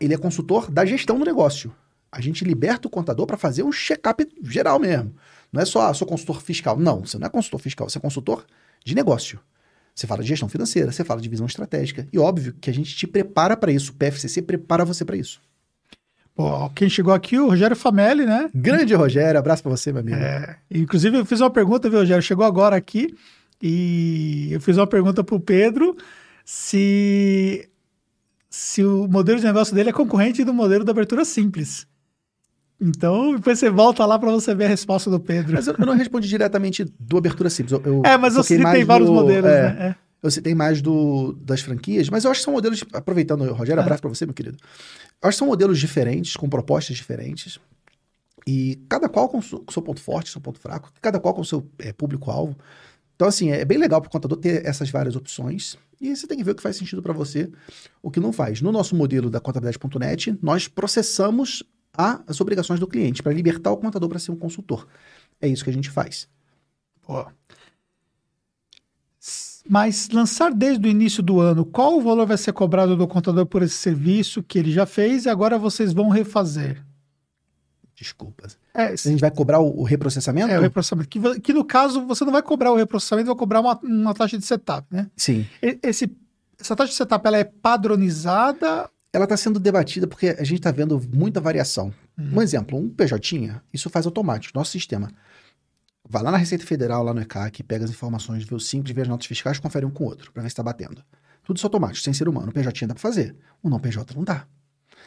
ele 0.00 0.12
é 0.12 0.18
consultor 0.18 0.68
da 0.72 0.84
gestão 0.84 1.20
do 1.20 1.24
negócio. 1.24 1.72
A 2.10 2.20
gente 2.20 2.44
liberta 2.44 2.88
o 2.88 2.90
contador 2.90 3.24
para 3.24 3.36
fazer 3.36 3.62
um 3.62 3.70
check-up 3.70 4.26
geral 4.42 4.80
mesmo. 4.80 5.14
Não 5.52 5.62
é 5.62 5.64
só, 5.64 5.82
ah, 5.82 5.94
sou 5.94 6.08
consultor 6.08 6.42
fiscal. 6.42 6.76
Não, 6.76 7.06
você 7.06 7.16
não 7.16 7.28
é 7.28 7.30
consultor 7.30 7.60
fiscal, 7.60 7.88
você 7.88 7.98
é 7.98 8.00
consultor 8.00 8.44
de 8.84 8.92
negócio. 8.92 9.38
Você 9.94 10.08
fala 10.08 10.20
de 10.20 10.28
gestão 10.28 10.48
financeira, 10.48 10.90
você 10.90 11.04
fala 11.04 11.20
de 11.20 11.28
visão 11.28 11.46
estratégica. 11.46 12.08
E 12.12 12.18
óbvio 12.18 12.56
que 12.60 12.70
a 12.70 12.74
gente 12.74 12.96
te 12.96 13.06
prepara 13.06 13.56
para 13.56 13.70
isso. 13.70 13.92
O 13.92 13.94
PFCC 13.94 14.42
prepara 14.42 14.84
você 14.84 15.04
para 15.04 15.16
isso. 15.16 15.40
Pô, 16.36 16.68
quem 16.74 16.86
chegou 16.86 17.14
aqui, 17.14 17.38
o 17.38 17.48
Rogério 17.48 17.74
Famelli, 17.74 18.26
né? 18.26 18.50
Grande 18.54 18.92
Rogério, 18.94 19.40
abraço 19.40 19.62
para 19.62 19.70
você, 19.70 19.90
meu 19.90 20.02
amigo. 20.02 20.18
É, 20.18 20.58
inclusive, 20.70 21.16
eu 21.16 21.24
fiz 21.24 21.40
uma 21.40 21.50
pergunta, 21.50 21.88
viu, 21.88 22.00
Rogério? 22.00 22.22
Chegou 22.22 22.44
agora 22.44 22.76
aqui 22.76 23.16
e 23.60 24.50
eu 24.52 24.60
fiz 24.60 24.76
uma 24.76 24.86
pergunta 24.86 25.24
para 25.24 25.34
o 25.34 25.40
Pedro 25.40 25.96
se, 26.44 27.66
se 28.50 28.84
o 28.84 29.08
modelo 29.08 29.38
de 29.38 29.46
negócio 29.46 29.74
dele 29.74 29.88
é 29.88 29.92
concorrente 29.94 30.44
do 30.44 30.52
modelo 30.52 30.84
da 30.84 30.92
abertura 30.92 31.24
simples. 31.24 31.86
Então, 32.78 33.34
depois 33.34 33.58
você 33.58 33.70
volta 33.70 34.04
lá 34.04 34.18
para 34.18 34.30
você 34.30 34.54
ver 34.54 34.66
a 34.66 34.68
resposta 34.68 35.08
do 35.08 35.18
Pedro. 35.18 35.54
Mas 35.54 35.66
eu, 35.66 35.74
eu 35.78 35.86
não 35.86 35.94
respondi 35.94 36.28
diretamente 36.28 36.84
do 37.00 37.16
abertura 37.16 37.48
simples. 37.48 37.80
Eu, 37.82 38.02
é, 38.04 38.18
mas 38.18 38.36
eu 38.36 38.42
citei 38.42 38.84
vários 38.84 39.08
do, 39.08 39.14
modelos, 39.14 39.50
é, 39.50 39.62
né? 39.62 39.76
É. 40.02 40.06
Eu 40.22 40.30
citei 40.30 40.54
mais 40.54 40.82
do, 40.82 41.32
das 41.40 41.60
franquias, 41.60 42.10
mas 42.10 42.24
eu 42.24 42.30
acho 42.30 42.40
que 42.40 42.44
são 42.44 42.52
modelos. 42.52 42.84
Aproveitando, 42.92 43.50
Rogério, 43.52 43.80
abraço 43.80 44.02
para 44.02 44.08
você, 44.08 44.26
meu 44.26 44.34
querido. 44.34 44.58
Que 45.20 45.32
são 45.32 45.46
modelos 45.46 45.78
diferentes, 45.78 46.36
com 46.36 46.48
propostas 46.48 46.96
diferentes. 46.96 47.58
E 48.46 48.76
cada 48.88 49.08
qual 49.08 49.28
com 49.28 49.38
o 49.38 49.42
seu 49.42 49.82
ponto 49.82 50.00
forte, 50.00 50.30
seu 50.30 50.40
ponto 50.40 50.60
fraco, 50.60 50.92
cada 51.00 51.18
qual 51.18 51.34
com 51.34 51.40
o 51.40 51.44
seu 51.44 51.68
é, 51.78 51.92
público-alvo. 51.92 52.56
Então, 53.16 53.26
assim, 53.26 53.50
é 53.50 53.64
bem 53.64 53.78
legal 53.78 54.00
para 54.00 54.08
o 54.08 54.10
contador 54.10 54.38
ter 54.38 54.64
essas 54.64 54.90
várias 54.90 55.16
opções. 55.16 55.76
E 56.00 56.14
você 56.14 56.26
tem 56.26 56.36
que 56.36 56.44
ver 56.44 56.52
o 56.52 56.54
que 56.54 56.62
faz 56.62 56.76
sentido 56.76 57.02
para 57.02 57.12
você, 57.12 57.50
o 58.02 58.10
que 58.10 58.20
não 58.20 58.32
faz. 58.32 58.60
No 58.60 58.70
nosso 58.70 58.94
modelo 58.94 59.30
da 59.30 59.40
contabilidade.net, 59.40 60.38
nós 60.42 60.68
processamos 60.68 61.64
a, 61.96 62.22
as 62.26 62.40
obrigações 62.40 62.78
do 62.78 62.86
cliente 62.86 63.22
para 63.22 63.32
libertar 63.32 63.72
o 63.72 63.76
contador 63.78 64.08
para 64.08 64.18
ser 64.18 64.30
um 64.30 64.36
consultor. 64.36 64.86
É 65.40 65.48
isso 65.48 65.64
que 65.64 65.70
a 65.70 65.72
gente 65.72 65.90
faz. 65.90 66.28
Boa. 67.06 67.32
Mas 69.68 70.08
lançar 70.10 70.52
desde 70.52 70.86
o 70.86 70.90
início 70.90 71.22
do 71.22 71.40
ano, 71.40 71.64
qual 71.64 71.96
o 71.96 72.00
valor 72.00 72.26
vai 72.26 72.36
ser 72.36 72.52
cobrado 72.52 72.96
do 72.96 73.06
contador 73.06 73.46
por 73.46 73.62
esse 73.62 73.74
serviço 73.74 74.42
que 74.42 74.58
ele 74.58 74.70
já 74.70 74.86
fez 74.86 75.24
e 75.24 75.28
agora 75.28 75.58
vocês 75.58 75.92
vão 75.92 76.08
refazer? 76.08 76.82
Desculpas. 77.94 78.58
É, 78.74 78.88
a 78.88 78.96
gente 78.96 79.20
vai 79.20 79.30
cobrar 79.30 79.58
o, 79.58 79.80
o 79.80 79.82
reprocessamento? 79.82 80.50
É, 80.50 80.58
o 80.58 80.62
reprocessamento. 80.62 81.08
Que, 81.08 81.40
que, 81.40 81.52
no 81.52 81.64
caso, 81.64 82.06
você 82.06 82.24
não 82.24 82.32
vai 82.32 82.42
cobrar 82.42 82.70
o 82.70 82.76
reprocessamento, 82.76 83.28
vai 83.28 83.36
cobrar 83.36 83.60
uma, 83.60 83.78
uma 83.82 84.14
taxa 84.14 84.36
de 84.36 84.44
setup, 84.44 84.86
né? 84.90 85.08
Sim. 85.16 85.46
Esse, 85.82 86.14
essa 86.60 86.76
taxa 86.76 86.90
de 86.90 86.96
setup, 86.96 87.26
ela 87.26 87.38
é 87.38 87.44
padronizada? 87.44 88.88
Ela 89.12 89.24
está 89.24 89.36
sendo 89.36 89.58
debatida 89.58 90.06
porque 90.06 90.28
a 90.28 90.44
gente 90.44 90.58
está 90.58 90.70
vendo 90.70 91.02
muita 91.10 91.40
variação. 91.40 91.92
Uhum. 92.18 92.36
Um 92.36 92.42
exemplo, 92.42 92.78
um 92.78 92.90
PJ, 92.90 93.62
isso 93.72 93.88
faz 93.88 94.04
automático, 94.04 94.56
nosso 94.58 94.72
sistema. 94.72 95.08
Vai 96.08 96.22
lá 96.22 96.30
na 96.30 96.36
Receita 96.36 96.64
Federal, 96.64 97.02
lá 97.02 97.12
no 97.12 97.20
ECAC, 97.20 97.62
pega 97.62 97.84
as 97.84 97.90
informações, 97.90 98.44
vê 98.44 98.54
o 98.54 98.60
simples, 98.60 98.94
vê 98.94 99.02
as 99.02 99.08
notas 99.08 99.26
fiscais, 99.26 99.58
confere 99.58 99.84
um 99.84 99.90
com 99.90 100.04
o 100.04 100.06
outro, 100.06 100.32
para 100.32 100.42
ver 100.42 100.48
se 100.48 100.52
está 100.52 100.62
batendo. 100.62 101.02
Tudo 101.42 101.56
isso 101.56 101.66
automático, 101.66 102.02
sem 102.02 102.12
ser 102.12 102.28
humano. 102.28 102.50
O 102.50 102.52
PJ 102.52 102.86
dá 102.86 102.94
para 102.94 103.00
fazer. 103.00 103.36
O 103.62 103.68
não 103.68 103.78
PJ 103.78 104.14
não 104.14 104.24
dá. 104.24 104.46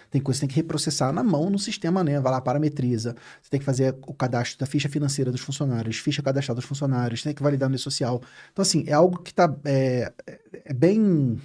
Tem 0.09 0.21
coisa 0.21 0.37
que 0.37 0.39
você 0.39 0.47
tem 0.47 0.49
que 0.49 0.55
reprocessar 0.55 1.13
na 1.13 1.23
mão 1.23 1.49
no 1.49 1.59
sistema, 1.59 2.03
né? 2.03 2.19
Vai 2.19 2.31
lá, 2.31 2.41
parametriza. 2.41 3.15
Você 3.41 3.49
tem 3.49 3.59
que 3.59 3.65
fazer 3.65 3.95
o 4.07 4.13
cadastro 4.13 4.57
da 4.59 4.65
ficha 4.65 4.89
financeira 4.89 5.31
dos 5.31 5.41
funcionários, 5.41 5.97
ficha 5.97 6.23
cadastrada 6.23 6.59
dos 6.59 6.67
funcionários, 6.67 7.21
tem 7.21 7.33
que 7.33 7.43
validar 7.43 7.69
no 7.69 7.77
social. 7.77 8.21
Então, 8.51 8.63
assim, 8.63 8.83
é 8.87 8.93
algo 8.93 9.19
que 9.19 9.31
está 9.31 9.53
é, 9.65 10.11
é 10.65 10.73
bem 10.73 11.37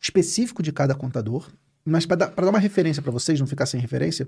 específico 0.00 0.62
de 0.62 0.72
cada 0.72 0.94
contador. 0.94 1.48
Mas 1.84 2.04
para 2.06 2.16
dar, 2.16 2.26
dar 2.28 2.50
uma 2.50 2.58
referência 2.58 3.02
para 3.02 3.12
vocês, 3.12 3.40
não 3.40 3.46
ficar 3.46 3.66
sem 3.66 3.80
referência, 3.80 4.26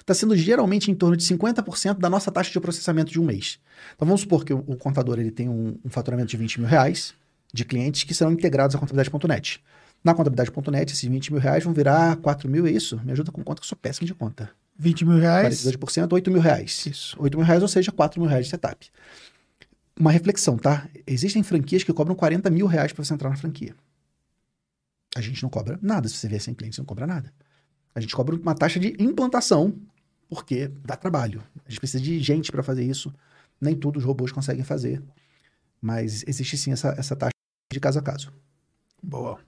está 0.00 0.14
sendo 0.14 0.36
geralmente 0.36 0.90
em 0.90 0.94
torno 0.94 1.16
de 1.16 1.24
50% 1.24 1.98
da 1.98 2.08
nossa 2.08 2.30
taxa 2.30 2.50
de 2.50 2.60
processamento 2.60 3.10
de 3.10 3.20
um 3.20 3.24
mês. 3.24 3.58
Então 3.94 4.06
vamos 4.06 4.22
supor 4.22 4.44
que 4.44 4.52
o, 4.52 4.58
o 4.66 4.76
contador 4.76 5.18
ele 5.18 5.30
tem 5.30 5.48
um, 5.48 5.78
um, 5.84 5.90
faturamento 5.90 6.28
de 6.28 6.36
20 6.36 6.60
mil 6.60 6.68
reais 6.68 7.14
de 7.52 7.64
clientes 7.64 8.04
que 8.04 8.14
serão 8.14 8.32
integrados 8.32 8.74
à 8.76 8.78
contabilidade.net. 8.78 9.62
Na 10.04 10.14
contabilidade.net, 10.14 10.92
esses 10.92 11.08
20 11.08 11.32
mil 11.32 11.40
reais 11.40 11.64
vão 11.64 11.72
virar 11.72 12.16
4 12.16 12.48
mil, 12.48 12.66
é 12.66 12.70
isso? 12.70 13.00
Me 13.04 13.12
ajuda 13.12 13.32
com 13.32 13.42
conta, 13.42 13.60
que 13.60 13.64
eu 13.64 13.68
sou 13.68 13.78
péssimo 13.78 14.06
de 14.06 14.14
conta. 14.14 14.50
20 14.78 15.04
mil 15.04 15.18
reais? 15.18 15.64
42%, 15.64 16.12
8 16.12 16.30
mil 16.30 16.40
reais. 16.40 16.86
Isso. 16.86 17.16
8 17.18 17.36
mil 17.36 17.46
reais, 17.46 17.62
ou 17.62 17.68
seja, 17.68 17.90
4 17.90 18.20
mil 18.20 18.28
reais 18.28 18.44
de 18.46 18.50
setup. 18.50 18.90
Uma 19.98 20.12
reflexão, 20.12 20.58
tá? 20.58 20.86
Existem 21.06 21.42
franquias 21.42 21.82
que 21.82 21.92
cobram 21.92 22.14
40 22.14 22.50
mil 22.50 22.66
reais 22.66 22.92
para 22.92 23.02
você 23.02 23.14
entrar 23.14 23.30
na 23.30 23.36
franquia. 23.36 23.74
A 25.16 25.20
gente 25.22 25.42
não 25.42 25.48
cobra 25.48 25.78
nada. 25.80 26.08
Se 26.08 26.16
você 26.16 26.28
vier 26.28 26.40
sem 26.40 26.52
cliente, 26.52 26.76
você 26.76 26.82
não 26.82 26.86
cobra 26.86 27.06
nada. 27.06 27.32
A 27.96 28.00
gente 28.00 28.14
cobra 28.14 28.36
uma 28.36 28.54
taxa 28.54 28.78
de 28.78 28.94
implantação, 29.02 29.74
porque 30.28 30.68
dá 30.84 30.98
trabalho. 30.98 31.42
A 31.64 31.70
gente 31.70 31.80
precisa 31.80 32.04
de 32.04 32.20
gente 32.20 32.52
para 32.52 32.62
fazer 32.62 32.84
isso. 32.84 33.10
Nem 33.58 33.74
todos 33.74 34.02
os 34.02 34.06
robôs 34.06 34.30
conseguem 34.30 34.62
fazer. 34.62 35.02
Mas 35.80 36.22
existe 36.26 36.58
sim 36.58 36.72
essa, 36.72 36.88
essa 36.98 37.16
taxa 37.16 37.32
de 37.72 37.80
caso 37.80 37.98
a 37.98 38.02
caso. 38.02 38.30
Boa. 39.02 39.40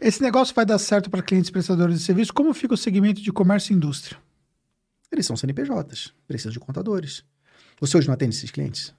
Esse 0.00 0.22
negócio 0.22 0.54
vai 0.54 0.64
dar 0.64 0.78
certo 0.78 1.10
para 1.10 1.20
clientes 1.20 1.50
prestadores 1.50 1.98
de 1.98 2.04
serviço? 2.06 2.32
Como 2.32 2.54
fica 2.54 2.72
o 2.72 2.78
segmento 2.78 3.20
de 3.20 3.30
comércio 3.30 3.74
e 3.74 3.76
indústria? 3.76 4.18
Eles 5.12 5.26
são 5.26 5.36
CNPJs, 5.36 6.14
precisam 6.26 6.52
de 6.52 6.58
contadores. 6.58 7.22
Você 7.78 7.98
hoje 7.98 8.06
não 8.06 8.14
atende 8.14 8.34
esses 8.34 8.50
clientes? 8.50 8.94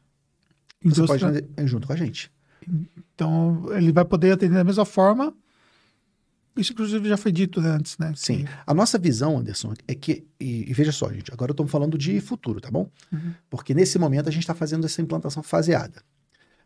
Indústria... 0.85 1.17
Você 1.17 1.41
pode 1.41 1.67
junto 1.67 1.87
com 1.87 1.93
a 1.93 1.97
gente. 1.97 2.31
Então, 3.15 3.65
ele 3.73 3.91
vai 3.91 4.05
poder 4.05 4.33
atender 4.33 4.53
da 4.53 4.63
mesma 4.63 4.85
forma. 4.85 5.35
Isso, 6.57 6.73
inclusive, 6.73 7.07
já 7.07 7.17
foi 7.17 7.31
dito 7.31 7.61
né, 7.61 7.69
antes, 7.69 7.97
né? 7.97 8.13
Sim. 8.15 8.45
A 8.65 8.73
nossa 8.73 8.97
visão, 8.97 9.37
Anderson, 9.37 9.73
é 9.87 9.95
que. 9.95 10.25
E, 10.39 10.69
e 10.69 10.73
veja 10.73 10.91
só, 10.91 11.11
gente, 11.11 11.31
agora 11.31 11.51
estou 11.51 11.67
falando 11.67 11.97
de 11.97 12.19
futuro, 12.19 12.59
tá 12.59 12.71
bom? 12.71 12.89
Uhum. 13.11 13.33
Porque 13.49 13.73
nesse 13.73 13.99
momento 13.99 14.27
a 14.27 14.31
gente 14.31 14.43
está 14.43 14.55
fazendo 14.55 14.85
essa 14.85 15.01
implantação 15.01 15.43
faseada. 15.43 16.01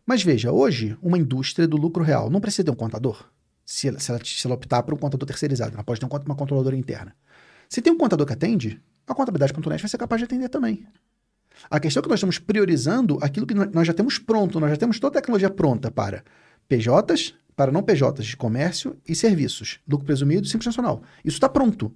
Mas 0.06 0.24
veja, 0.24 0.52
hoje, 0.52 0.98
uma 1.02 1.18
indústria 1.18 1.68
do 1.68 1.78
lucro 1.78 2.04
real 2.04 2.30
não 2.30 2.42
precisa 2.42 2.66
ter 2.66 2.72
um 2.72 2.76
contador? 2.76 3.24
se 3.72 3.88
ela, 3.88 4.00
se 4.00 4.12
ela, 4.12 4.20
se 4.24 4.48
ela 4.48 4.56
optar 4.56 4.84
por 4.84 4.94
um 4.94 4.98
contador 4.98 5.26
terceirizado. 5.26 5.74
Ela 5.74 5.84
pode 5.84 6.00
ter 6.00 6.06
uma 6.06 6.36
controladora 6.36 6.76
interna. 6.76 7.16
Se 7.70 7.82
tem 7.82 7.94
um 7.94 7.98
contador 7.98 8.28
que 8.28 8.34
atende, 8.34 8.82
a 9.08 9.16
contabilidade.net 9.16 9.82
vai 9.82 9.90
ser 9.90 9.98
capaz 9.98 10.20
de 10.20 10.26
atender 10.26 10.50
também. 10.50 10.86
A 11.70 11.80
questão 11.80 12.02
é 12.02 12.04
que 12.04 12.10
nós 12.10 12.18
estamos 12.18 12.38
priorizando 12.38 13.18
aquilo 13.22 13.46
que 13.46 13.54
nós 13.54 13.88
já 13.88 13.94
temos 13.94 14.20
pronto, 14.20 14.60
nós 14.60 14.72
já 14.72 14.78
temos 14.78 15.00
toda 15.00 15.18
a 15.18 15.22
tecnologia 15.22 15.50
pronta 15.50 15.90
para 15.90 16.24
PJs, 16.68 17.34
para 17.62 17.72
não 17.72 17.84
PJs 17.84 18.26
de 18.26 18.36
comércio 18.36 18.98
e 19.08 19.14
serviços, 19.14 19.80
lucro 19.88 20.04
presumido 20.04 20.48
e 20.48 20.50
simples 20.50 20.66
nacional. 20.66 21.04
Isso 21.24 21.38
está 21.38 21.48
pronto. 21.48 21.96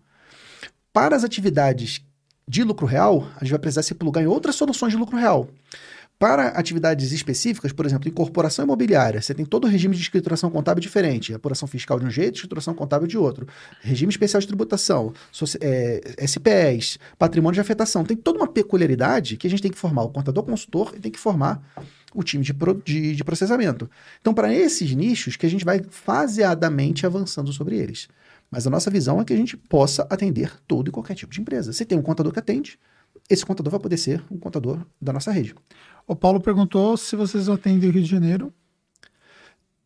Para 0.93 1.15
as 1.15 1.23
atividades 1.23 2.05
de 2.47 2.63
lucro 2.63 2.85
real, 2.85 3.27
a 3.35 3.39
gente 3.39 3.49
vai 3.49 3.57
precisar 3.57 3.81
se 3.81 3.95
plugar 3.95 4.21
em 4.21 4.27
outras 4.27 4.55
soluções 4.55 4.93
de 4.93 4.99
lucro 4.99 5.17
real. 5.17 5.49
Para 6.19 6.49
atividades 6.49 7.11
específicas, 7.11 7.73
por 7.73 7.83
exemplo, 7.83 8.07
incorporação 8.07 8.63
imobiliária, 8.63 9.19
você 9.19 9.33
tem 9.33 9.43
todo 9.43 9.65
o 9.65 9.67
regime 9.67 9.95
de 9.95 10.03
escrituração 10.03 10.51
contábil 10.51 10.81
diferente, 10.81 11.33
apuração 11.33 11.67
fiscal 11.67 11.99
de 11.99 12.05
um 12.05 12.11
jeito, 12.11 12.35
escrituração 12.35 12.75
contábil 12.75 13.07
de 13.07 13.17
outro, 13.17 13.47
regime 13.81 14.11
especial 14.11 14.39
de 14.39 14.45
tributação, 14.45 15.13
é, 15.61 16.27
SPEs, 16.27 16.99
patrimônio 17.17 17.55
de 17.55 17.61
afetação, 17.61 18.05
tem 18.05 18.15
toda 18.15 18.37
uma 18.37 18.47
peculiaridade 18.47 19.35
que 19.35 19.47
a 19.47 19.49
gente 19.49 19.63
tem 19.63 19.71
que 19.71 19.79
formar 19.79 20.03
o 20.03 20.09
contador 20.09 20.43
consultor 20.43 20.93
e 20.95 20.99
tem 20.99 21.11
que 21.11 21.19
formar 21.19 21.59
o 22.15 22.23
time 22.23 22.43
de, 22.43 22.53
pro, 22.53 22.81
de, 22.83 23.15
de 23.15 23.23
processamento. 23.23 23.89
Então, 24.21 24.33
para 24.33 24.53
esses 24.53 24.95
nichos 24.95 25.35
que 25.35 25.45
a 25.45 25.49
gente 25.49 25.65
vai 25.65 25.81
faseadamente 25.89 27.05
avançando 27.05 27.51
sobre 27.51 27.77
eles. 27.77 28.07
Mas 28.49 28.65
a 28.65 28.69
nossa 28.69 28.89
visão 28.89 29.19
é 29.19 29.25
que 29.25 29.33
a 29.33 29.37
gente 29.37 29.57
possa 29.57 30.07
atender 30.09 30.53
todo 30.67 30.87
e 30.87 30.91
qualquer 30.91 31.15
tipo 31.15 31.33
de 31.33 31.41
empresa. 31.41 31.73
Você 31.73 31.83
tem 31.83 31.97
um 31.97 32.01
contador 32.01 32.31
que 32.31 32.39
atende, 32.39 32.79
esse 33.29 33.45
contador 33.45 33.71
vai 33.71 33.79
poder 33.79 33.97
ser 33.97 34.23
um 34.31 34.37
contador 34.37 34.85
da 35.01 35.11
nossa 35.11 35.31
rede. 35.31 35.53
O 36.07 36.15
Paulo 36.15 36.39
perguntou 36.39 36.95
se 36.95 37.15
vocês 37.15 37.49
atendem 37.49 37.89
o 37.89 37.91
Rio 37.91 38.03
de 38.03 38.09
Janeiro. 38.09 38.53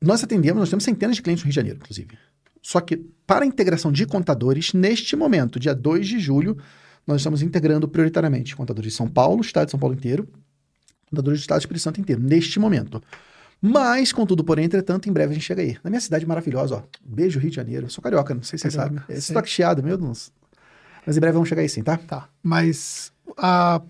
Nós 0.01 0.23
atendemos, 0.23 0.59
nós 0.59 0.69
temos 0.69 0.83
centenas 0.83 1.15
de 1.15 1.21
clientes 1.21 1.43
no 1.43 1.45
Rio 1.45 1.51
de 1.51 1.55
Janeiro, 1.55 1.77
inclusive. 1.77 2.17
Só 2.61 2.81
que 2.81 2.97
para 3.25 3.45
a 3.45 3.47
integração 3.47 3.91
de 3.91 4.05
contadores, 4.05 4.73
neste 4.73 5.15
momento, 5.15 5.59
dia 5.59 5.73
2 5.73 6.07
de 6.07 6.19
julho, 6.19 6.57
nós 7.07 7.21
estamos 7.21 7.41
integrando 7.41 7.87
prioritariamente 7.87 8.55
contadores 8.55 8.91
de 8.91 8.97
São 8.97 9.07
Paulo, 9.07 9.41
estado 9.41 9.65
de 9.65 9.71
São 9.71 9.79
Paulo 9.79 9.95
inteiro, 9.95 10.27
contadores 11.09 11.39
do 11.39 11.41
estado 11.41 11.59
de 11.59 11.63
Espírito 11.63 11.83
Santo 11.83 12.01
inteiro, 12.01 12.21
neste 12.21 12.59
momento. 12.59 13.01
Mas, 13.61 14.13
contudo, 14.13 14.43
porém, 14.43 14.65
entretanto, 14.65 15.09
em 15.09 15.11
breve 15.11 15.31
a 15.31 15.33
gente 15.33 15.45
chega 15.45 15.61
aí. 15.61 15.77
Na 15.83 15.89
minha 15.89 15.99
cidade 15.99 16.25
maravilhosa, 16.25 16.75
ó. 16.75 16.83
Beijo, 17.03 17.39
Rio 17.39 17.49
de 17.49 17.55
Janeiro. 17.55 17.87
Eu 17.87 17.89
sou 17.89 18.01
carioca, 18.01 18.33
não 18.33 18.43
sei 18.43 18.57
se 18.57 18.63
você 18.63 18.71
sabe. 18.71 19.01
Esse 19.09 19.33
toque 19.33 19.49
chiado, 19.49 19.83
meu 19.83 19.97
Deus. 19.97 20.31
Mas 21.05 21.17
em 21.17 21.19
breve 21.19 21.33
vamos 21.33 21.49
chegar 21.49 21.61
aí 21.61 21.69
sim, 21.69 21.83
tá? 21.83 21.97
Tá. 21.97 22.29
Mas 22.41 23.11
a 23.37 23.81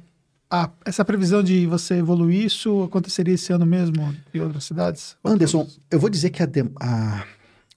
a, 0.50 0.70
essa 0.84 1.06
previsão 1.06 1.44
de 1.44 1.68
você 1.68 1.96
evoluir, 1.96 2.46
isso 2.46 2.84
aconteceria 2.84 3.36
esse 3.36 3.54
ano 3.54 3.66
mesmo 3.66 4.16
em 4.34 4.40
outras 4.40 4.64
cidades? 4.64 5.16
Anderson, 5.24 5.68
eu 5.92 6.00
vou 6.00 6.10
dizer 6.10 6.32
que 6.32 6.42
a, 6.42 6.50
a, 6.82 7.26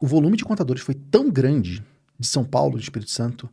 o 0.01 0.07
volume 0.07 0.37
de 0.37 0.45
contadores 0.45 0.83
foi 0.83 0.95
tão 0.95 1.31
grande 1.31 1.85
de 2.19 2.27
São 2.27 2.45
Paulo, 2.45 2.79
de 2.79 2.85
Espírito 2.85 3.11
Santo, 3.11 3.49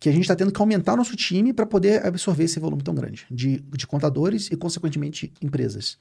que 0.00 0.08
a 0.08 0.12
gente 0.12 0.22
está 0.22 0.34
tendo 0.34 0.50
que 0.50 0.60
aumentar 0.60 0.96
nosso 0.96 1.14
time 1.14 1.52
para 1.52 1.66
poder 1.66 2.04
absorver 2.04 2.44
esse 2.44 2.58
volume 2.58 2.82
tão 2.82 2.94
grande 2.94 3.26
de, 3.30 3.60
de 3.60 3.86
contadores 3.86 4.48
e, 4.50 4.56
consequentemente, 4.56 5.30
empresas. 5.42 5.98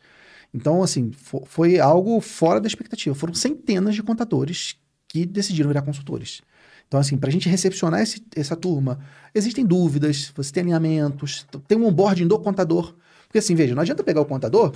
Então, 0.53 0.81
assim, 0.81 1.11
for, 1.11 1.45
foi 1.45 1.79
algo 1.79 2.21
fora 2.21 2.61
da 2.61 2.67
expectativa. 2.67 3.13
Foram 3.13 3.33
centenas 3.33 3.93
de 3.93 4.01
contadores 4.01 4.77
que 5.05 5.25
decidiram 5.25 5.67
virar 5.67 5.81
consultores. 5.81 6.41
Então, 6.87 6.97
assim, 6.97 7.17
para 7.17 7.29
a 7.29 7.31
gente 7.31 7.49
recepcionar 7.49 8.01
esse, 8.01 8.25
essa 8.35 8.55
turma, 8.55 8.99
existem 9.35 9.65
dúvidas, 9.65 10.31
você 10.33 10.51
tem 10.51 10.61
alinhamentos, 10.61 11.45
tem 11.67 11.77
um 11.77 11.85
onboarding 11.85 12.25
do 12.25 12.39
contador. 12.39 12.95
Porque, 13.27 13.39
assim, 13.39 13.53
veja, 13.53 13.75
não 13.75 13.81
adianta 13.81 14.03
pegar 14.03 14.21
o 14.21 14.25
contador, 14.25 14.73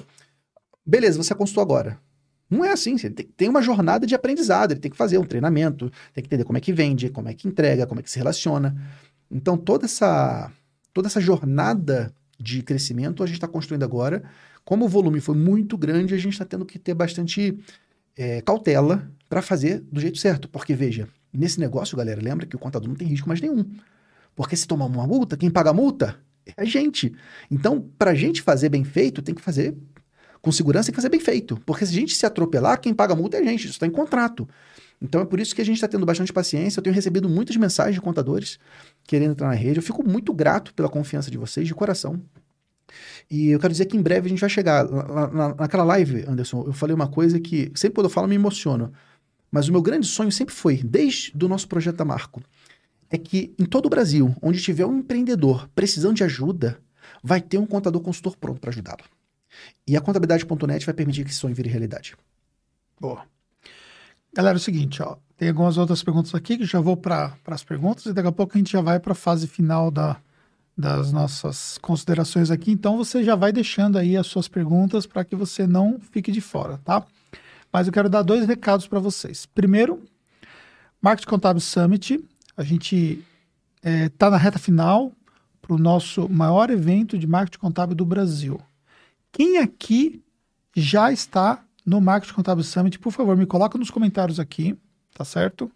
beleza, 0.86 1.18
você 1.18 1.34
consultou 1.34 1.64
agora. 1.64 1.98
Não 2.50 2.64
é 2.64 2.72
assim, 2.72 2.96
tem 2.98 3.50
uma 3.50 3.62
jornada 3.62 4.06
de 4.06 4.14
aprendizado, 4.14 4.74
ele 4.74 4.80
tem 4.80 4.92
que 4.92 4.98
fazer 4.98 5.18
um 5.18 5.24
treinamento, 5.24 5.90
tem 6.14 6.22
que 6.22 6.28
entender 6.28 6.44
como 6.44 6.58
é 6.58 6.62
que 6.62 6.72
vende, 6.72 7.10
como 7.10 7.30
é 7.30 7.34
que 7.34 7.48
entrega, 7.48 7.88
como 7.88 8.00
é 8.00 8.04
que 8.04 8.12
se 8.12 8.20
relaciona. 8.20 8.76
Então, 9.34 9.58
toda 9.58 9.86
essa, 9.86 10.52
toda 10.94 11.08
essa 11.08 11.20
jornada 11.20 12.14
de 12.40 12.62
crescimento 12.62 13.24
a 13.24 13.26
gente 13.26 13.38
está 13.38 13.48
construindo 13.48 13.84
agora. 13.84 14.24
Como 14.64 14.86
o 14.86 14.90
volume 14.90 15.20
foi 15.20 15.36
muito 15.36 15.78
grande, 15.78 16.14
a 16.14 16.18
gente 16.18 16.34
está 16.34 16.46
tendo 16.46 16.66
que 16.66 16.80
ter 16.80 16.94
bastante 16.94 17.58
é, 18.16 18.42
cautela 18.42 19.12
para 19.28 19.42
fazer 19.42 19.80
do 19.92 20.00
jeito 20.00 20.18
certo. 20.18 20.48
Porque, 20.48 20.74
veja, 20.74 21.10
Nesse 21.34 21.60
negócio, 21.60 21.98
galera, 21.98 22.22
lembra 22.22 22.46
que 22.46 22.56
o 22.56 22.60
contador 22.60 22.88
não 22.88 22.96
tem 22.96 23.08
risco 23.08 23.28
mais 23.28 23.42
nenhum. 23.42 23.66
Porque 24.36 24.56
se 24.56 24.68
tomar 24.68 24.86
uma 24.86 25.08
multa, 25.08 25.36
quem 25.36 25.50
paga 25.50 25.72
a 25.72 25.74
multa 25.74 26.16
é 26.46 26.54
a 26.58 26.66
gente. 26.66 27.14
Então, 27.50 27.90
para 27.98 28.12
a 28.12 28.16
gente 28.16 28.42
fazer 28.42 28.70
bem 28.70 28.84
feito, 28.84 29.22
tem 29.22 29.34
que 29.34 29.42
fazer 29.42 29.76
com 30.42 30.52
segurança 30.52 30.92
e 30.92 30.94
fazer 30.94 31.10
bem 31.10 31.20
feito. 31.20 31.60
Porque 31.66 31.86
se 31.86 31.92
a 31.92 32.00
gente 32.00 32.14
se 32.14 32.26
atropelar, 32.26 32.80
quem 32.80 32.94
paga 32.94 33.14
a 33.14 33.16
multa 33.16 33.38
é 33.38 33.40
a 33.40 33.44
gente. 33.44 33.62
Isso 33.62 33.72
está 33.74 33.88
em 33.88 33.92
contrato. 33.92 34.48
Então 35.04 35.20
é 35.20 35.26
por 35.26 35.38
isso 35.38 35.54
que 35.54 35.62
a 35.62 35.66
gente 35.66 35.76
está 35.76 35.88
tendo 35.88 36.06
bastante 36.06 36.32
paciência. 36.32 36.80
Eu 36.80 36.84
tenho 36.84 36.96
recebido 36.96 37.28
muitas 37.28 37.58
mensagens 37.58 37.94
de 37.94 38.02
contadores 38.02 38.58
querendo 39.06 39.32
entrar 39.32 39.50
na 39.50 39.54
rede. 39.54 39.80
Eu 39.80 39.84
fico 39.84 40.02
muito 40.02 40.34
grato 40.34 40.74
pela 40.74 40.88
confiança 40.88 41.30
de 41.30 41.38
vocês, 41.38 41.68
de 41.68 41.76
coração. 41.76 42.22
E 43.30 43.50
eu 43.50 43.60
quero 43.60 43.74
dizer 43.74 43.86
que 43.86 43.98
em 43.98 44.02
breve 44.02 44.28
a 44.28 44.30
gente 44.30 44.40
vai 44.40 44.50
chegar. 44.50 44.90
Na, 44.90 45.28
na, 45.28 45.56
naquela 45.56 45.84
live, 45.84 46.24
Anderson, 46.26 46.64
eu 46.66 46.72
falei 46.72 46.96
uma 46.96 47.08
coisa 47.08 47.38
que 47.38 47.70
sempre 47.76 47.96
quando 47.96 48.06
eu 48.06 48.10
falo 48.10 48.30
me 48.30 48.36
emociono. 48.36 48.94
Mas 49.52 49.68
o 49.68 49.74
meu 49.74 49.82
grande 49.82 50.08
sonho 50.08 50.32
sempre 50.32 50.56
foi, 50.56 50.78
desde 50.78 51.46
o 51.46 51.50
nosso 51.50 51.68
projeto 51.68 51.98
da 51.98 52.06
Marco, 52.06 52.42
é 53.10 53.18
que 53.18 53.54
em 53.60 53.66
todo 53.66 53.86
o 53.86 53.90
Brasil, 53.90 54.34
onde 54.42 54.62
tiver 54.62 54.86
um 54.86 55.00
empreendedor 55.00 55.70
precisando 55.76 56.16
de 56.16 56.24
ajuda, 56.24 56.80
vai 57.22 57.42
ter 57.42 57.58
um 57.58 57.66
contador 57.66 58.02
consultor 58.02 58.38
pronto 58.38 58.60
para 58.60 58.72
ajudá-lo. 58.72 59.04
E 59.86 59.96
a 59.98 60.02
contabilidade.net 60.02 60.86
vai 60.86 60.96
permitir 60.96 61.24
que 61.24 61.30
esse 61.30 61.40
sonho 61.40 61.54
vire 61.54 61.70
realidade. 61.70 62.16
Boa. 63.00 63.33
Galera, 64.36 64.56
é 64.56 64.60
o 64.60 64.62
seguinte, 64.62 65.02
ó, 65.04 65.18
tem 65.38 65.50
algumas 65.50 65.78
outras 65.78 66.02
perguntas 66.02 66.34
aqui 66.34 66.58
que 66.58 66.66
já 66.66 66.80
vou 66.80 66.98
para 66.98 67.38
as 67.46 67.64
perguntas 67.64 68.06
e 68.06 68.14
daqui 68.14 68.28
a 68.28 68.32
pouco 68.32 68.54
a 68.56 68.58
gente 68.58 68.72
já 68.72 68.82
vai 68.82 69.00
para 69.00 69.12
a 69.12 69.16
fase 69.16 69.48
final 69.48 69.92
da, 69.92 70.18
das 70.76 71.12
nossas 71.12 71.78
considerações 71.78 72.50
aqui. 72.50 72.72
Então 72.72 72.98
você 72.98 73.24
já 73.24 73.36
vai 73.36 73.52
deixando 73.52 73.98
aí 73.98 74.18
as 74.18 74.26
suas 74.26 74.48
perguntas 74.48 75.06
para 75.06 75.24
que 75.24 75.36
você 75.36 75.68
não 75.68 76.00
fique 76.00 76.32
de 76.32 76.42
fora, 76.42 76.80
tá? 76.84 77.06
Mas 77.72 77.86
eu 77.86 77.94
quero 77.94 78.10
dar 78.10 78.24
dois 78.24 78.48
recados 78.48 78.88
para 78.88 79.00
vocês. 79.00 79.46
Primeiro, 79.46 80.02
Marketing 81.02 81.30
Contábil 81.30 81.62
Summit. 81.62 82.24
A 82.58 82.64
gente 82.64 83.24
está 83.84 83.90
é, 83.90 84.10
tá 84.10 84.30
na 84.30 84.38
reta 84.38 84.58
final 84.58 85.12
para 85.62 85.76
o 85.76 85.78
nosso 85.78 86.28
maior 86.28 86.70
evento 86.70 87.18
de 87.20 87.28
marketing 87.28 87.60
contábil 87.60 87.96
do 87.96 88.06
Brasil. 88.06 88.60
Quem 89.32 89.58
aqui 89.58 90.24
já 90.76 91.12
está 91.12 91.64
no 91.86 92.00
Marketing 92.02 92.34
Contábil 92.34 92.64
Summit, 92.64 93.00
por 93.00 93.12
favor, 93.12 93.36
me 93.36 93.46
coloca 93.46 93.78
nos 93.78 93.90
comentários 93.90 94.40
aqui, 94.40 94.78
tá 95.14 95.26
certo? 95.26 95.72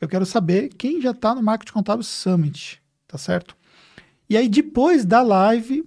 Eu 0.00 0.08
quero 0.08 0.26
saber 0.26 0.70
quem 0.70 1.00
já 1.00 1.10
está 1.10 1.34
no 1.34 1.42
Marketing 1.42 1.72
Contábil 1.72 2.04
Summit, 2.04 2.82
tá 3.06 3.18
certo? 3.18 3.56
E 4.28 4.36
aí, 4.36 4.48
depois 4.48 5.04
da 5.04 5.22
live, 5.22 5.84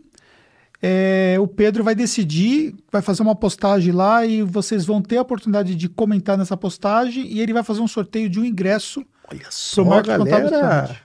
é, 0.81 1.37
o 1.39 1.47
Pedro 1.47 1.83
vai 1.83 1.95
decidir, 1.95 2.75
vai 2.91 3.01
fazer 3.01 3.23
uma 3.23 3.35
postagem 3.35 3.91
lá 3.91 4.25
e 4.25 4.41
vocês 4.41 4.85
vão 4.85 5.01
ter 5.01 5.17
a 5.17 5.21
oportunidade 5.21 5.75
de 5.75 5.89
comentar 5.89 6.37
nessa 6.37 6.55
postagem 6.55 7.25
e 7.27 7.39
ele 7.41 7.53
vai 7.53 7.63
fazer 7.63 7.81
um 7.81 7.87
sorteio 7.87 8.29
de 8.29 8.39
um 8.39 8.45
ingresso 8.45 9.05
Olha 9.29 9.47
só, 9.49 10.01
galera. 10.01 11.01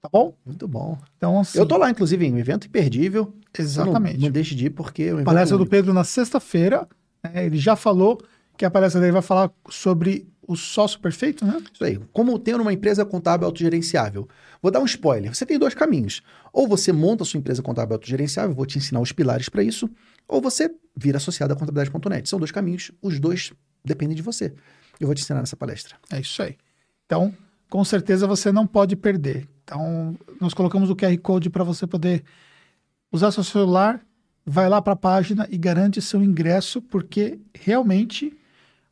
Tá 0.00 0.08
bom? 0.10 0.34
Muito 0.44 0.66
bom. 0.66 0.98
Então, 1.16 1.40
assim, 1.40 1.58
eu 1.58 1.66
tô 1.66 1.76
lá, 1.76 1.90
inclusive, 1.90 2.24
em 2.24 2.32
um 2.32 2.38
evento 2.38 2.66
imperdível. 2.66 3.34
Exatamente. 3.56 4.16
Não, 4.16 4.26
não 4.26 4.30
deixe 4.30 4.54
de 4.54 4.66
ir, 4.66 4.70
porque... 4.70 5.04
É 5.04 5.22
palestra 5.22 5.58
do 5.58 5.66
Pedro 5.66 5.92
na 5.92 6.04
sexta-feira. 6.04 6.88
Né, 7.32 7.46
ele 7.46 7.58
já 7.58 7.76
falou 7.76 8.20
que 8.56 8.64
a 8.64 8.70
palestra 8.70 9.00
dele 9.00 9.12
vai 9.12 9.22
falar 9.22 9.50
sobre 9.68 10.26
o 10.46 10.56
sócio 10.56 11.00
perfeito, 11.00 11.44
né? 11.44 11.60
Isso 11.72 11.84
aí. 11.84 11.98
Como 12.12 12.38
ter 12.38 12.54
uma 12.54 12.72
empresa 12.72 13.04
contábil 13.04 13.46
autogerenciável. 13.46 14.28
Vou 14.62 14.70
dar 14.70 14.80
um 14.80 14.84
spoiler. 14.84 15.34
Você 15.34 15.44
tem 15.44 15.58
dois 15.58 15.74
caminhos. 15.74 16.22
Ou 16.52 16.68
você 16.68 16.92
monta 16.92 17.22
a 17.22 17.26
sua 17.26 17.38
empresa 17.38 17.62
contábil 17.62 17.94
autogerenciável, 17.94 18.54
vou 18.54 18.64
te 18.64 18.78
ensinar 18.78 19.00
os 19.00 19.12
pilares 19.12 19.48
para 19.48 19.62
isso, 19.62 19.90
ou 20.28 20.40
você 20.40 20.72
vira 20.96 21.18
associado 21.18 21.52
à 21.52 21.56
contabilidade.net. 21.56 22.28
São 22.28 22.38
dois 22.38 22.52
caminhos, 22.52 22.90
os 23.02 23.18
dois 23.18 23.52
dependem 23.84 24.16
de 24.16 24.22
você. 24.22 24.54
Eu 25.00 25.06
vou 25.06 25.14
te 25.14 25.22
ensinar 25.22 25.40
nessa 25.40 25.56
palestra. 25.56 25.96
É 26.10 26.20
isso 26.20 26.40
aí. 26.42 26.56
Então, 27.04 27.34
com 27.68 27.84
certeza 27.84 28.26
você 28.26 28.50
não 28.50 28.66
pode 28.66 28.96
perder. 28.96 29.48
Então, 29.64 30.16
nós 30.40 30.54
colocamos 30.54 30.90
o 30.90 30.96
QR 30.96 31.16
Code 31.18 31.50
para 31.50 31.64
você 31.64 31.86
poder 31.86 32.24
usar 33.10 33.30
seu 33.32 33.42
celular, 33.42 34.00
vai 34.46 34.68
lá 34.68 34.80
para 34.80 34.92
a 34.92 34.96
página 34.96 35.48
e 35.50 35.58
garante 35.58 36.00
seu 36.00 36.22
ingresso, 36.22 36.80
porque 36.80 37.40
realmente 37.52 38.32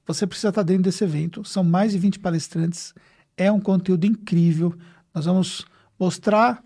você 0.04 0.26
precisa 0.26 0.48
estar 0.48 0.64
dentro 0.64 0.82
desse 0.82 1.04
evento. 1.04 1.44
São 1.44 1.62
mais 1.62 1.92
de 1.92 1.98
20 1.98 2.18
palestrantes, 2.18 2.92
é 3.36 3.50
um 3.52 3.60
conteúdo 3.60 4.04
incrível. 4.04 4.74
Nós 5.14 5.26
vamos 5.26 5.64
mostrar 5.98 6.62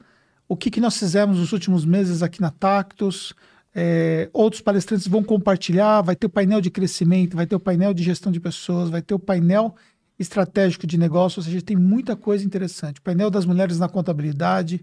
o 0.49 0.57
que, 0.57 0.71
que 0.71 0.81
nós 0.81 0.97
fizemos 0.97 1.39
nos 1.39 1.53
últimos 1.53 1.85
meses 1.85 2.23
aqui 2.23 2.41
na 2.41 2.51
Tactus. 2.51 3.35
É, 3.75 4.31
outros 4.33 4.63
palestrantes 4.63 5.07
vão 5.07 5.23
compartilhar, 5.23 6.01
vai 6.01 6.17
ter 6.17 6.27
o 6.27 6.31
painel 6.31 6.61
de 6.61 6.71
crescimento, 6.71 7.37
vai 7.37 7.47
ter 7.47 7.55
o 7.55 7.61
painel 7.61 7.93
de 7.93 8.03
gestão 8.03 8.33
de 8.33 8.41
pessoas, 8.41 8.89
vai 8.89 9.03
ter 9.03 9.15
o 9.15 9.19
painel 9.19 9.77
estratégico 10.19 10.87
de 10.87 10.99
negócio, 10.99 11.39
ou 11.39 11.45
seja, 11.45 11.63
tem 11.63 11.77
muita 11.77 12.17
coisa 12.17 12.45
interessante. 12.45 12.99
O 12.99 13.03
painel 13.03 13.31
das 13.31 13.45
mulheres 13.45 13.79
na 13.79 13.89
contabilidade 13.89 14.83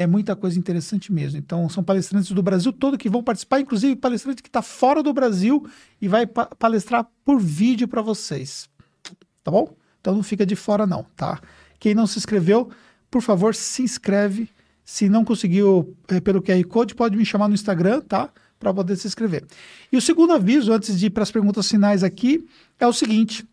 é 0.00 0.06
muita 0.06 0.34
coisa 0.34 0.58
interessante 0.58 1.12
mesmo. 1.12 1.38
Então, 1.38 1.68
são 1.68 1.84
palestrantes 1.84 2.32
do 2.32 2.42
Brasil 2.42 2.72
todo 2.72 2.96
que 2.96 3.06
vão 3.06 3.22
participar, 3.22 3.60
inclusive 3.60 3.94
palestrante 3.94 4.42
que 4.42 4.48
está 4.48 4.62
fora 4.62 5.02
do 5.02 5.12
Brasil 5.12 5.68
e 6.00 6.08
vai 6.08 6.26
pa 6.26 6.46
palestrar 6.46 7.06
por 7.22 7.38
vídeo 7.38 7.86
para 7.86 8.00
vocês. 8.00 8.66
Tá 9.44 9.50
bom? 9.50 9.76
Então 10.00 10.14
não 10.14 10.22
fica 10.22 10.46
de 10.46 10.56
fora 10.56 10.86
não, 10.86 11.04
tá? 11.14 11.38
Quem 11.78 11.94
não 11.94 12.06
se 12.06 12.18
inscreveu, 12.18 12.70
por 13.10 13.20
favor, 13.20 13.54
se 13.54 13.82
inscreve. 13.82 14.48
Se 14.82 15.06
não 15.06 15.22
conseguiu 15.22 15.94
é, 16.08 16.18
pelo 16.18 16.40
QR 16.40 16.64
Code, 16.64 16.94
pode 16.94 17.14
me 17.14 17.26
chamar 17.26 17.48
no 17.48 17.54
Instagram, 17.54 18.00
tá? 18.00 18.30
Para 18.58 18.72
poder 18.72 18.96
se 18.96 19.06
inscrever. 19.06 19.44
E 19.92 19.98
o 19.98 20.00
segundo 20.00 20.32
aviso, 20.32 20.72
antes 20.72 20.98
de 20.98 21.06
ir 21.06 21.10
para 21.10 21.24
as 21.24 21.30
perguntas 21.30 21.68
finais 21.68 22.02
aqui, 22.02 22.48
é 22.78 22.86
o 22.86 22.92
seguinte: 22.92 23.46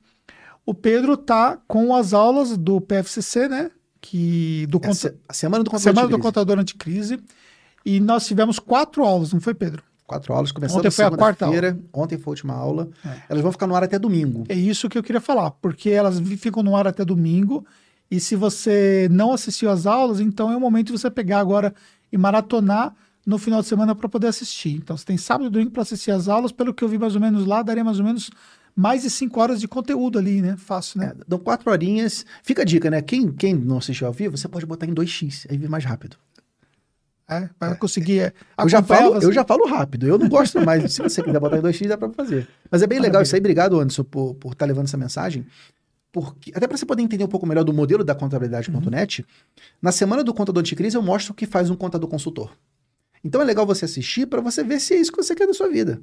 o 0.65 0.74
Pedro 0.74 1.18
tá 1.18 1.60
com 1.68 1.94
as 1.94 2.14
aulas 2.14 2.57
do 2.57 2.80
PFCC, 2.80 3.49
né? 3.49 3.69
Que 4.02 4.65
do 4.68 4.78
é 4.78 4.88
conta... 4.88 5.15
a 5.28 5.34
semana 5.34 5.64
do 5.64 5.69
contador 5.69 5.84
semana 5.84 6.07
anticrise. 6.07 6.19
do 6.19 6.24
contador 6.24 6.60
anticrise. 6.60 7.19
E 7.86 7.99
nós 7.99 8.28
tivemos 8.28 8.60
quatro 8.60 9.03
aulas, 9.03 9.32
não 9.32 9.40
foi, 9.40 9.53
Pedro? 9.53 9.82
Quatro 10.06 10.34
aulas, 10.34 10.52
começando 10.53 10.80
Ontem 10.80 10.91
foi 10.91 11.06
a 11.06 11.11
quarta 11.11 11.45
aula. 11.45 11.78
Ontem 11.91 12.18
foi 12.18 12.32
a 12.32 12.34
última 12.34 12.53
aula. 12.53 12.90
É. 13.06 13.24
Elas 13.30 13.44
vão 13.44 13.52
ficar 13.52 13.68
no 13.68 13.76
ar 13.76 13.84
até 13.84 13.99
domingo. 13.99 14.45
É 14.48 14.56
isso 14.56 14.88
que 14.88 14.98
eu 14.98 15.03
queria 15.03 15.19
falar, 15.19 15.52
porque 15.52 15.90
elas 15.90 16.19
ficam 16.38 16.64
no 16.64 16.76
ar 16.76 16.88
até 16.88 17.03
domingo. 17.03 17.65
E 18.10 18.19
se 18.19 18.36
você 18.36 19.10
não 19.11 19.34
assistiu 19.34 19.69
às 19.69 19.86
aulas, 19.86 20.22
então 20.22 20.49
é 20.52 20.56
o 20.56 20.61
momento 20.61 20.88
de 20.88 20.94
você 20.94 21.11
pegar 21.11 21.40
agora 21.40 21.74
e 22.11 22.18
maratonar 22.18 22.95
no 23.26 23.38
final 23.38 23.61
de 23.61 23.68
semana 23.68 23.94
para 23.94 24.07
poder 24.07 24.28
assistir. 24.28 24.76
Então 24.78 24.95
você 24.95 25.03
tem 25.03 25.18
sábado 25.18 25.48
e 25.48 25.49
domingo 25.49 25.72
para 25.72 25.82
assistir 25.82 26.11
às 26.11 26.30
aulas. 26.30 26.53
Pelo 26.53 26.74
que 26.74 26.86
eu 26.86 26.88
vi 26.88 26.98
mais 26.98 27.15
ou 27.15 27.19
menos 27.19 27.45
lá, 27.45 27.61
daria 27.61 27.84
mais 27.84 27.99
ou 27.99 28.06
menos 28.06 28.32
mais 28.77 29.01
de 29.01 29.09
cinco 29.09 29.41
horas 29.41 29.59
de 29.59 29.67
conteúdo 29.67 30.19
ali, 30.19 30.39
né? 30.39 30.55
Fácil, 30.55 30.99
né? 30.99 31.07
É, 31.07 31.23
dão 31.27 31.39
quatro 31.39 31.71
horinhas. 31.71 32.23
Fica 32.43 32.61
a 32.61 32.65
dica, 32.65 32.91
né? 32.91 33.01
Quem, 33.01 33.31
quem 33.31 33.55
não 33.55 33.79
assistiu 33.79 34.05
ao 34.05 34.13
vivo, 34.13 34.37
você 34.37 34.47
pode 34.47 34.67
botar 34.67 34.85
em 34.85 34.93
2x, 34.93 35.47
aí 35.49 35.57
vem 35.57 35.67
mais 35.67 35.83
rápido. 35.83 36.15
É, 37.27 37.49
vai 37.59 37.71
é. 37.71 37.75
conseguir. 37.75 38.19
É, 38.19 38.33
eu, 38.59 38.69
já 38.69 38.83
falo, 38.83 39.15
eu 39.15 39.33
já 39.33 39.43
falo 39.43 39.65
rápido. 39.65 40.07
Eu 40.07 40.19
não 40.19 40.29
gosto 40.29 40.63
mais. 40.63 40.93
Se 40.93 41.01
você 41.01 41.23
quiser 41.23 41.39
botar 41.39 41.57
em 41.57 41.61
2x, 41.61 41.87
dá 41.87 41.97
para 41.97 42.09
fazer. 42.11 42.47
Mas 42.69 42.83
é 42.83 42.87
bem 42.87 42.99
legal 42.99 43.23
isso 43.23 43.35
aí. 43.35 43.39
Obrigado, 43.39 43.79
Anderson, 43.79 44.03
por 44.03 44.27
estar 44.27 44.39
por 44.39 44.55
tá 44.55 44.65
levando 44.65 44.85
essa 44.85 44.95
mensagem. 44.95 45.43
Porque, 46.11 46.51
até 46.55 46.67
para 46.67 46.77
você 46.77 46.85
poder 46.85 47.01
entender 47.01 47.23
um 47.23 47.27
pouco 47.27 47.47
melhor 47.47 47.63
do 47.63 47.73
modelo 47.73 48.03
da 48.03 48.13
contabilidade.net, 48.13 49.21
uhum. 49.21 49.27
na 49.81 49.91
semana 49.91 50.23
do 50.23 50.33
contador 50.35 50.61
anticrise 50.61 50.95
eu 50.95 51.01
mostro 51.01 51.33
o 51.33 51.35
que 51.35 51.47
faz 51.47 51.71
um 51.71 51.75
contador 51.75 52.07
consultor. 52.07 52.55
Então 53.23 53.41
é 53.41 53.43
legal 53.43 53.65
você 53.65 53.85
assistir 53.85 54.27
para 54.27 54.39
você 54.39 54.63
ver 54.63 54.79
se 54.79 54.93
é 54.93 54.97
isso 54.97 55.11
que 55.11 55.17
você 55.17 55.33
quer 55.33 55.47
da 55.47 55.53
sua 55.53 55.67
vida. 55.67 55.99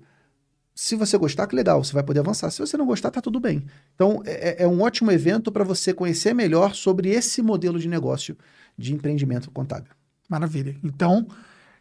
Se 0.74 0.96
você 0.96 1.16
gostar, 1.16 1.46
que 1.46 1.54
legal, 1.54 1.84
você 1.84 1.92
vai 1.92 2.02
poder 2.02 2.18
avançar. 2.18 2.50
Se 2.50 2.58
você 2.58 2.76
não 2.76 2.84
gostar, 2.84 3.12
tá 3.12 3.20
tudo 3.20 3.38
bem. 3.38 3.64
Então, 3.94 4.22
é, 4.26 4.62
é, 4.62 4.64
é 4.64 4.68
um 4.68 4.82
ótimo 4.82 5.12
evento 5.12 5.52
para 5.52 5.62
você 5.62 5.94
conhecer 5.94 6.34
melhor 6.34 6.74
sobre 6.74 7.10
esse 7.10 7.40
modelo 7.40 7.78
de 7.78 7.88
negócio 7.88 8.36
de 8.76 8.92
empreendimento 8.92 9.52
contábil. 9.52 9.92
Maravilha. 10.28 10.74
Então, 10.82 11.28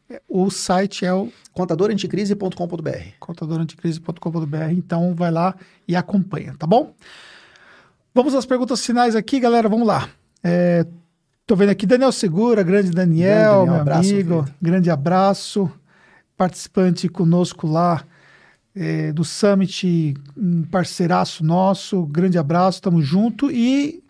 é, 0.07 0.21
o 0.29 0.51
site 0.51 1.07
é 1.07 1.13
o 1.13 1.31
contadoranticrise.com.br. 1.53 2.89
contadoranticrise.com.br. 3.19 4.71
Então, 4.71 5.15
vai 5.15 5.31
lá 5.31 5.55
e 5.87 5.95
acompanha, 5.95 6.55
tá 6.59 6.67
bom? 6.67 6.93
Vamos 8.13 8.35
às 8.35 8.45
perguntas 8.45 8.85
finais 8.85 9.15
aqui, 9.15 9.39
galera. 9.39 9.67
Vamos 9.67 9.87
lá. 9.87 10.07
É, 10.43 10.85
tô 11.47 11.55
vendo 11.55 11.69
aqui 11.69 11.87
Daniel 11.87 12.11
Segura, 12.11 12.61
grande 12.61 12.91
Daniel, 12.91 13.25
grande 13.31 13.41
Daniel 13.41 13.65
meu 13.65 13.75
abraço, 13.81 14.13
amigo. 14.13 14.45
Grande 14.61 14.91
abraço. 14.91 15.71
Participante 16.37 17.09
conosco 17.09 17.65
lá 17.65 18.05
é, 18.75 19.11
do 19.11 19.23
Summit, 19.23 20.15
um 20.35 20.63
parceiraço 20.63 21.43
nosso, 21.43 22.05
grande 22.05 22.37
abraço, 22.37 22.81
tamo 22.81 23.01
junto 23.01 23.51
e 23.51 24.03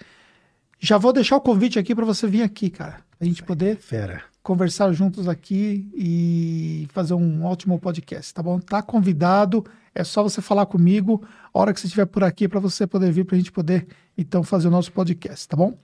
já 0.79 0.97
vou 0.97 1.13
deixar 1.13 1.37
o 1.37 1.41
convite 1.41 1.77
aqui 1.79 1.93
para 1.93 2.05
você 2.05 2.27
vir 2.27 2.43
aqui, 2.43 2.69
cara, 2.69 2.99
a 3.19 3.25
gente 3.25 3.43
poder 3.43 3.77
Fera. 3.77 4.23
conversar 4.41 4.91
juntos 4.93 5.27
aqui 5.27 5.89
e 5.93 6.87
fazer 6.93 7.13
um 7.13 7.43
ótimo 7.45 7.79
podcast, 7.79 8.33
tá 8.33 8.41
bom? 8.41 8.59
Tá 8.59 8.81
convidado, 8.81 9.65
é 9.93 10.03
só 10.03 10.23
você 10.23 10.41
falar 10.41 10.65
comigo 10.65 11.25
a 11.53 11.59
hora 11.59 11.73
que 11.73 11.79
você 11.79 11.87
estiver 11.87 12.05
por 12.05 12.23
aqui 12.23 12.47
para 12.47 12.59
você 12.59 12.87
poder 12.87 13.11
vir 13.11 13.25
para 13.25 13.35
a 13.35 13.39
gente 13.39 13.51
poder 13.51 13.87
então 14.17 14.43
fazer 14.43 14.67
o 14.67 14.71
nosso 14.71 14.91
podcast, 14.91 15.47
tá 15.47 15.57
bom? 15.57 15.77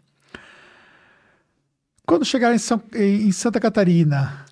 Quando 2.05 2.25
chegar 2.25 2.55
em, 2.55 2.57
São, 2.57 2.81
em 2.95 3.31
Santa 3.31 3.59
Catarina, 3.59 4.45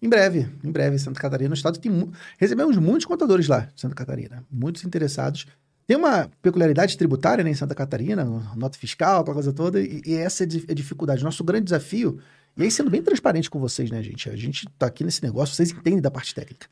em 0.00 0.08
breve, 0.08 0.48
em 0.62 0.70
breve, 0.70 0.98
Santa 0.98 1.20
Catarina, 1.20 1.48
no 1.48 1.54
estado 1.54 1.78
tem 1.78 2.10
recebemos 2.38 2.76
muitos 2.76 3.06
contadores 3.06 3.48
lá, 3.48 3.68
Santa 3.74 3.94
Catarina, 3.94 4.44
muitos 4.50 4.84
interessados. 4.84 5.46
Tem 5.86 5.96
uma 5.96 6.28
peculiaridade 6.42 6.98
tributária 6.98 7.44
né, 7.44 7.50
em 7.50 7.54
Santa 7.54 7.74
Catarina, 7.74 8.24
nota 8.56 8.76
fiscal, 8.76 9.20
aquela 9.20 9.34
coisa 9.34 9.52
toda, 9.52 9.80
e, 9.80 10.02
e 10.04 10.14
essa 10.14 10.44
é 10.44 10.46
a 10.68 10.74
dificuldade. 10.74 11.22
Nosso 11.24 11.44
grande 11.44 11.64
desafio, 11.64 12.18
e 12.56 12.62
aí 12.62 12.70
sendo 12.70 12.90
bem 12.90 13.02
transparente 13.02 13.48
com 13.48 13.58
vocês, 13.58 13.90
né, 13.90 14.02
gente? 14.02 14.28
A 14.28 14.36
gente 14.36 14.66
está 14.66 14.86
aqui 14.86 15.04
nesse 15.04 15.22
negócio, 15.22 15.54
vocês 15.54 15.70
entendem 15.70 16.00
da 16.00 16.10
parte 16.10 16.34
técnica. 16.34 16.66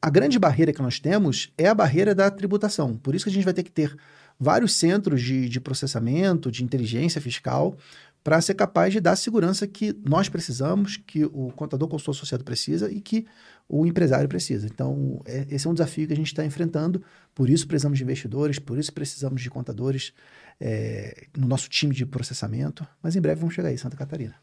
A 0.00 0.10
grande 0.10 0.38
barreira 0.38 0.72
que 0.72 0.82
nós 0.82 1.00
temos 1.00 1.52
é 1.56 1.66
a 1.66 1.74
barreira 1.74 2.14
da 2.14 2.30
tributação. 2.30 2.96
Por 2.96 3.14
isso 3.14 3.24
que 3.24 3.30
a 3.30 3.32
gente 3.32 3.44
vai 3.44 3.54
ter 3.54 3.62
que 3.62 3.72
ter 3.72 3.96
vários 4.38 4.74
centros 4.74 5.22
de, 5.22 5.48
de 5.48 5.60
processamento, 5.60 6.50
de 6.50 6.62
inteligência 6.62 7.20
fiscal, 7.20 7.76
para 8.24 8.40
ser 8.40 8.54
capaz 8.54 8.90
de 8.90 9.00
dar 9.00 9.12
a 9.12 9.16
segurança 9.16 9.66
que 9.66 9.94
nós 10.02 10.30
precisamos, 10.30 10.96
que 10.96 11.26
o 11.26 11.52
contador 11.54 11.86
consultor 11.86 12.14
associado 12.14 12.42
precisa 12.42 12.90
e 12.90 12.98
que 12.98 13.26
o 13.68 13.84
empresário 13.84 14.26
precisa. 14.26 14.66
Então, 14.66 15.20
é, 15.26 15.46
esse 15.50 15.66
é 15.66 15.70
um 15.70 15.74
desafio 15.74 16.06
que 16.06 16.14
a 16.14 16.16
gente 16.16 16.28
está 16.28 16.42
enfrentando, 16.42 17.02
por 17.34 17.50
isso 17.50 17.68
precisamos 17.68 17.98
de 17.98 18.04
investidores, 18.04 18.58
por 18.58 18.78
isso 18.78 18.90
precisamos 18.94 19.42
de 19.42 19.50
contadores 19.50 20.14
é, 20.58 21.26
no 21.36 21.46
nosso 21.46 21.68
time 21.68 21.94
de 21.94 22.06
processamento, 22.06 22.86
mas 23.02 23.14
em 23.14 23.20
breve 23.20 23.40
vamos 23.40 23.54
chegar 23.54 23.68
aí, 23.68 23.76
Santa 23.76 23.96
Catarina. 23.96 24.34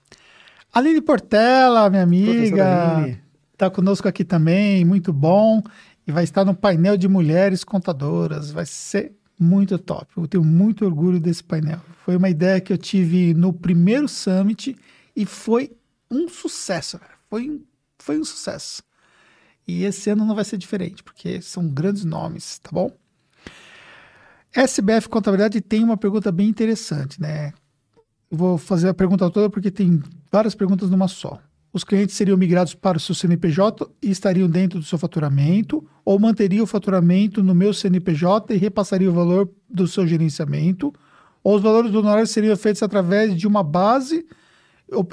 Aline 0.72 1.02
Portela, 1.02 1.90
minha 1.90 2.04
amiga, 2.04 3.20
está 3.52 3.68
conosco 3.70 4.08
aqui 4.08 4.24
também, 4.24 4.86
muito 4.86 5.12
bom, 5.12 5.62
e 6.06 6.12
vai 6.12 6.24
estar 6.24 6.46
no 6.46 6.54
painel 6.54 6.96
de 6.98 7.08
mulheres 7.08 7.64
contadoras, 7.64 8.52
vai 8.52 8.66
ser 8.66 9.14
muito 9.42 9.78
top. 9.78 10.08
Eu 10.16 10.28
tenho 10.28 10.44
muito 10.44 10.86
orgulho 10.86 11.20
desse 11.20 11.44
painel. 11.44 11.82
Foi 12.06 12.16
uma 12.16 12.30
ideia 12.30 12.62
que 12.62 12.72
eu 12.72 12.78
tive 12.78 13.34
no 13.34 13.52
primeiro 13.52 14.08
summit 14.08 14.78
e 15.16 15.26
foi 15.26 15.72
um 16.10 16.28
sucesso, 16.28 17.00
Foi 17.30 17.50
um, 17.50 17.64
foi 18.00 18.20
um 18.20 18.24
sucesso. 18.24 18.84
E 19.68 19.84
esse 19.84 20.10
ano 20.10 20.26
não 20.26 20.36
vai 20.36 20.44
ser 20.44 20.58
diferente, 20.58 21.04
porque 21.04 21.42
são 21.42 21.68
grandes 21.68 22.04
nomes, 22.04 22.60
tá 22.60 22.70
bom? 22.72 22.92
SBF 24.54 25.08
Contabilidade 25.08 25.62
tem 25.62 25.84
uma 25.84 25.96
pergunta 25.96 26.32
bem 26.32 26.50
interessante, 26.50 27.22
né? 27.22 27.54
vou 28.32 28.58
fazer 28.58 28.88
a 28.88 28.94
pergunta 28.94 29.30
toda 29.30 29.50
porque 29.50 29.70
tem 29.70 30.02
várias 30.32 30.56
perguntas 30.56 30.90
numa 30.90 31.10
só. 31.10 31.40
Os 31.74 31.86
clientes 31.86 32.16
seriam 32.16 32.38
migrados 32.38 32.76
para 32.76 32.98
o 32.98 33.00
seu 33.00 33.16
CNPJ 33.16 33.90
e 34.02 34.12
estariam 34.12 34.50
dentro 34.50 34.80
do 34.80 34.86
seu 34.86 34.98
faturamento, 34.98 35.88
ou 36.04 36.20
manteria 36.20 36.62
o 36.62 36.68
faturamento 36.68 37.42
no 37.42 37.56
meu 37.56 37.74
CNPJ 37.74 38.54
e 38.54 38.58
repassaria 38.58 39.10
o 39.10 39.14
valor 39.14 39.50
do 39.70 39.88
seu 39.88 40.06
gerenciamento, 40.06 40.94
ou 41.42 41.56
os 41.56 41.62
valores 41.62 41.92
do 41.92 42.00
honorário 42.00 42.28
seriam 42.28 42.56
feitos 42.58 42.84
através 42.84 43.36
de 43.36 43.48
uma 43.48 43.64
base 43.64 44.26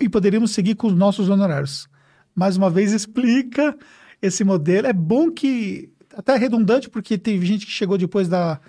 e 0.00 0.08
poderíamos 0.08 0.50
seguir 0.50 0.74
com 0.74 0.88
os 0.88 0.94
nossos 0.94 1.28
honorários. 1.28 1.88
Mais 2.34 2.56
uma 2.56 2.68
vez, 2.68 2.90
explica 2.92 3.76
esse 4.20 4.42
modelo. 4.42 4.88
É 4.88 4.92
bom 4.92 5.30
que, 5.30 5.90
até 6.16 6.36
redundante, 6.36 6.90
porque 6.90 7.16
teve 7.16 7.46
gente 7.46 7.66
que 7.66 7.72
chegou 7.72 7.96
depois 7.96 8.28
da 8.28 8.60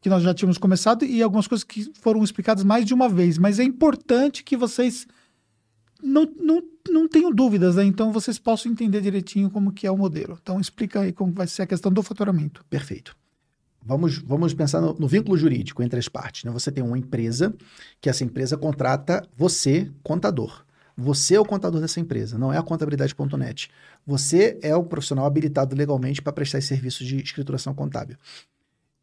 que 0.00 0.08
nós 0.08 0.20
já 0.20 0.34
tínhamos 0.34 0.58
começado 0.58 1.04
e 1.04 1.22
algumas 1.22 1.46
coisas 1.46 1.62
que 1.62 1.92
foram 2.00 2.24
explicadas 2.24 2.64
mais 2.64 2.84
de 2.84 2.92
uma 2.92 3.08
vez, 3.08 3.38
mas 3.38 3.60
é 3.60 3.62
importante 3.62 4.42
que 4.42 4.56
vocês 4.56 5.06
não, 6.02 6.24
não, 6.38 6.62
não 6.90 7.08
tenham 7.08 7.32
dúvidas, 7.32 7.76
né? 7.76 7.84
então 7.84 8.12
vocês 8.12 8.38
possam 8.38 8.72
entender 8.72 9.00
direitinho 9.00 9.50
como 9.50 9.72
que 9.72 9.86
é 9.86 9.90
o 9.90 9.96
modelo. 9.96 10.38
Então 10.42 10.60
explica 10.60 11.00
aí 11.00 11.12
como 11.12 11.32
vai 11.32 11.46
ser 11.46 11.62
a 11.62 11.66
questão 11.66 11.92
do 11.92 12.02
faturamento. 12.02 12.64
Perfeito. 12.68 13.16
Vamos, 13.84 14.18
vamos 14.18 14.54
pensar 14.54 14.80
no, 14.80 14.94
no, 14.94 15.08
vínculo 15.08 15.36
jurídico 15.36 15.82
entre 15.82 15.98
as 15.98 16.08
partes. 16.08 16.44
Né? 16.44 16.50
Você 16.52 16.70
tem 16.70 16.84
uma 16.84 16.98
empresa, 16.98 17.54
que 18.00 18.08
essa 18.08 18.24
empresa 18.24 18.56
contrata 18.56 19.26
você, 19.36 19.90
contador. 20.02 20.64
Você 20.96 21.34
é 21.34 21.40
o 21.40 21.44
contador 21.44 21.80
dessa 21.80 21.98
empresa, 21.98 22.38
não 22.38 22.52
é 22.52 22.58
a 22.58 22.62
contabilidade.net. 22.62 23.70
Você 24.06 24.58
é 24.62 24.76
o 24.76 24.84
profissional 24.84 25.24
habilitado 25.24 25.74
legalmente 25.74 26.20
para 26.20 26.32
prestar 26.32 26.58
esse 26.58 26.68
serviço 26.68 27.04
de 27.04 27.16
escrituração 27.16 27.74
contábil. 27.74 28.16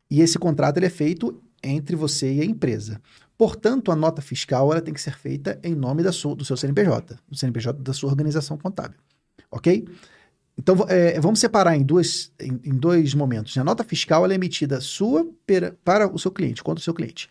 E 0.10 0.22
esse 0.22 0.38
contrato 0.38 0.78
ele 0.78 0.86
é 0.86 0.90
feito 0.90 1.42
entre 1.64 1.96
você 1.96 2.34
e 2.34 2.42
a 2.42 2.46
empresa. 2.46 3.02
Portanto, 3.40 3.90
a 3.90 3.96
nota 3.96 4.22
fiscal 4.22 4.70
ela 4.70 4.82
tem 4.82 4.94
que 4.94 5.00
ser 5.00 5.18
feita 5.18 5.58
em 5.64 5.74
nome 5.74 6.04
da 6.04 6.12
sua, 6.12 6.36
do 6.36 6.44
seu 6.44 6.58
CNPJ, 6.58 7.16
do 7.26 7.38
CNPJ 7.38 7.82
da 7.82 7.94
sua 7.94 8.10
organização 8.10 8.58
contábil. 8.58 9.00
Ok? 9.50 9.88
Então, 10.58 10.76
é, 10.90 11.18
vamos 11.22 11.40
separar 11.40 11.74
em, 11.74 11.82
duas, 11.82 12.34
em, 12.38 12.60
em, 12.66 12.78
dois 12.78 13.14
momentos. 13.14 13.58
A 13.58 13.64
nota 13.64 13.82
fiscal 13.82 14.26
ela 14.26 14.34
é 14.34 14.36
emitida 14.36 14.82
sua 14.82 15.26
para 15.86 16.14
o 16.14 16.20
seu 16.20 16.32
cliente, 16.32 16.62
contra 16.62 16.82
o 16.82 16.84
seu 16.84 16.94
cliente. 16.94 17.30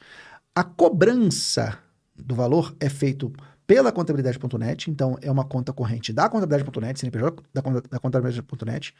A 0.55 0.64
cobrança 0.64 1.78
do 2.16 2.35
valor 2.35 2.74
é 2.80 2.89
feito 2.89 3.30
pela 3.66 3.93
contabilidade.net, 3.93 4.90
então 4.90 5.18
é 5.20 5.30
uma 5.30 5.44
conta 5.44 5.74
corrente 5.74 6.10
da 6.10 6.26
contabilidade.net, 6.26 6.98
CNPJ 6.98 7.43
da, 7.52 7.60
da 7.60 7.98
contabilidade.net, 7.98 8.94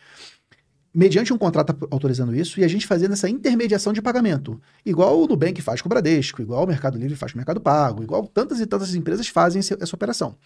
mediante 0.95 1.33
um 1.33 1.39
contrato 1.39 1.77
autorizando 1.91 2.35
isso 2.35 2.59
e 2.61 2.65
a 2.65 2.69
gente 2.69 2.87
fazendo 2.87 3.13
essa 3.13 3.29
intermediação 3.29 3.93
de 3.93 4.03
pagamento. 4.03 4.61
Igual 4.85 5.21
o 5.21 5.27
Nubank 5.27 5.61
faz 5.61 5.81
com 5.81 5.89
o 5.89 5.91
Bradesco, 5.91 6.43
igual 6.43 6.65
o 6.65 6.67
Mercado 6.67 6.99
Livre 6.99 7.17
faz 7.17 7.33
com 7.33 7.37
o 7.37 7.41
Mercado 7.41 7.61
Pago, 7.61 8.03
igual 8.03 8.27
tantas 8.27 8.61
e 8.61 8.67
tantas 8.67 8.95
empresas 8.95 9.29
fazem 9.29 9.61
essa 9.61 9.95
operação. 9.95 10.37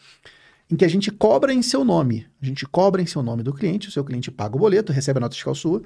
Em 0.70 0.76
que 0.76 0.84
a 0.84 0.88
gente 0.88 1.10
cobra 1.10 1.52
em 1.52 1.62
seu 1.62 1.84
nome. 1.84 2.26
A 2.40 2.46
gente 2.46 2.66
cobra 2.66 3.02
em 3.02 3.06
seu 3.06 3.22
nome 3.22 3.42
do 3.42 3.52
cliente, 3.52 3.88
o 3.88 3.92
seu 3.92 4.04
cliente 4.04 4.30
paga 4.30 4.56
o 4.56 4.58
boleto, 4.58 4.92
recebe 4.92 5.18
a 5.18 5.20
nota 5.20 5.34
fiscal 5.34 5.54
sua. 5.54 5.82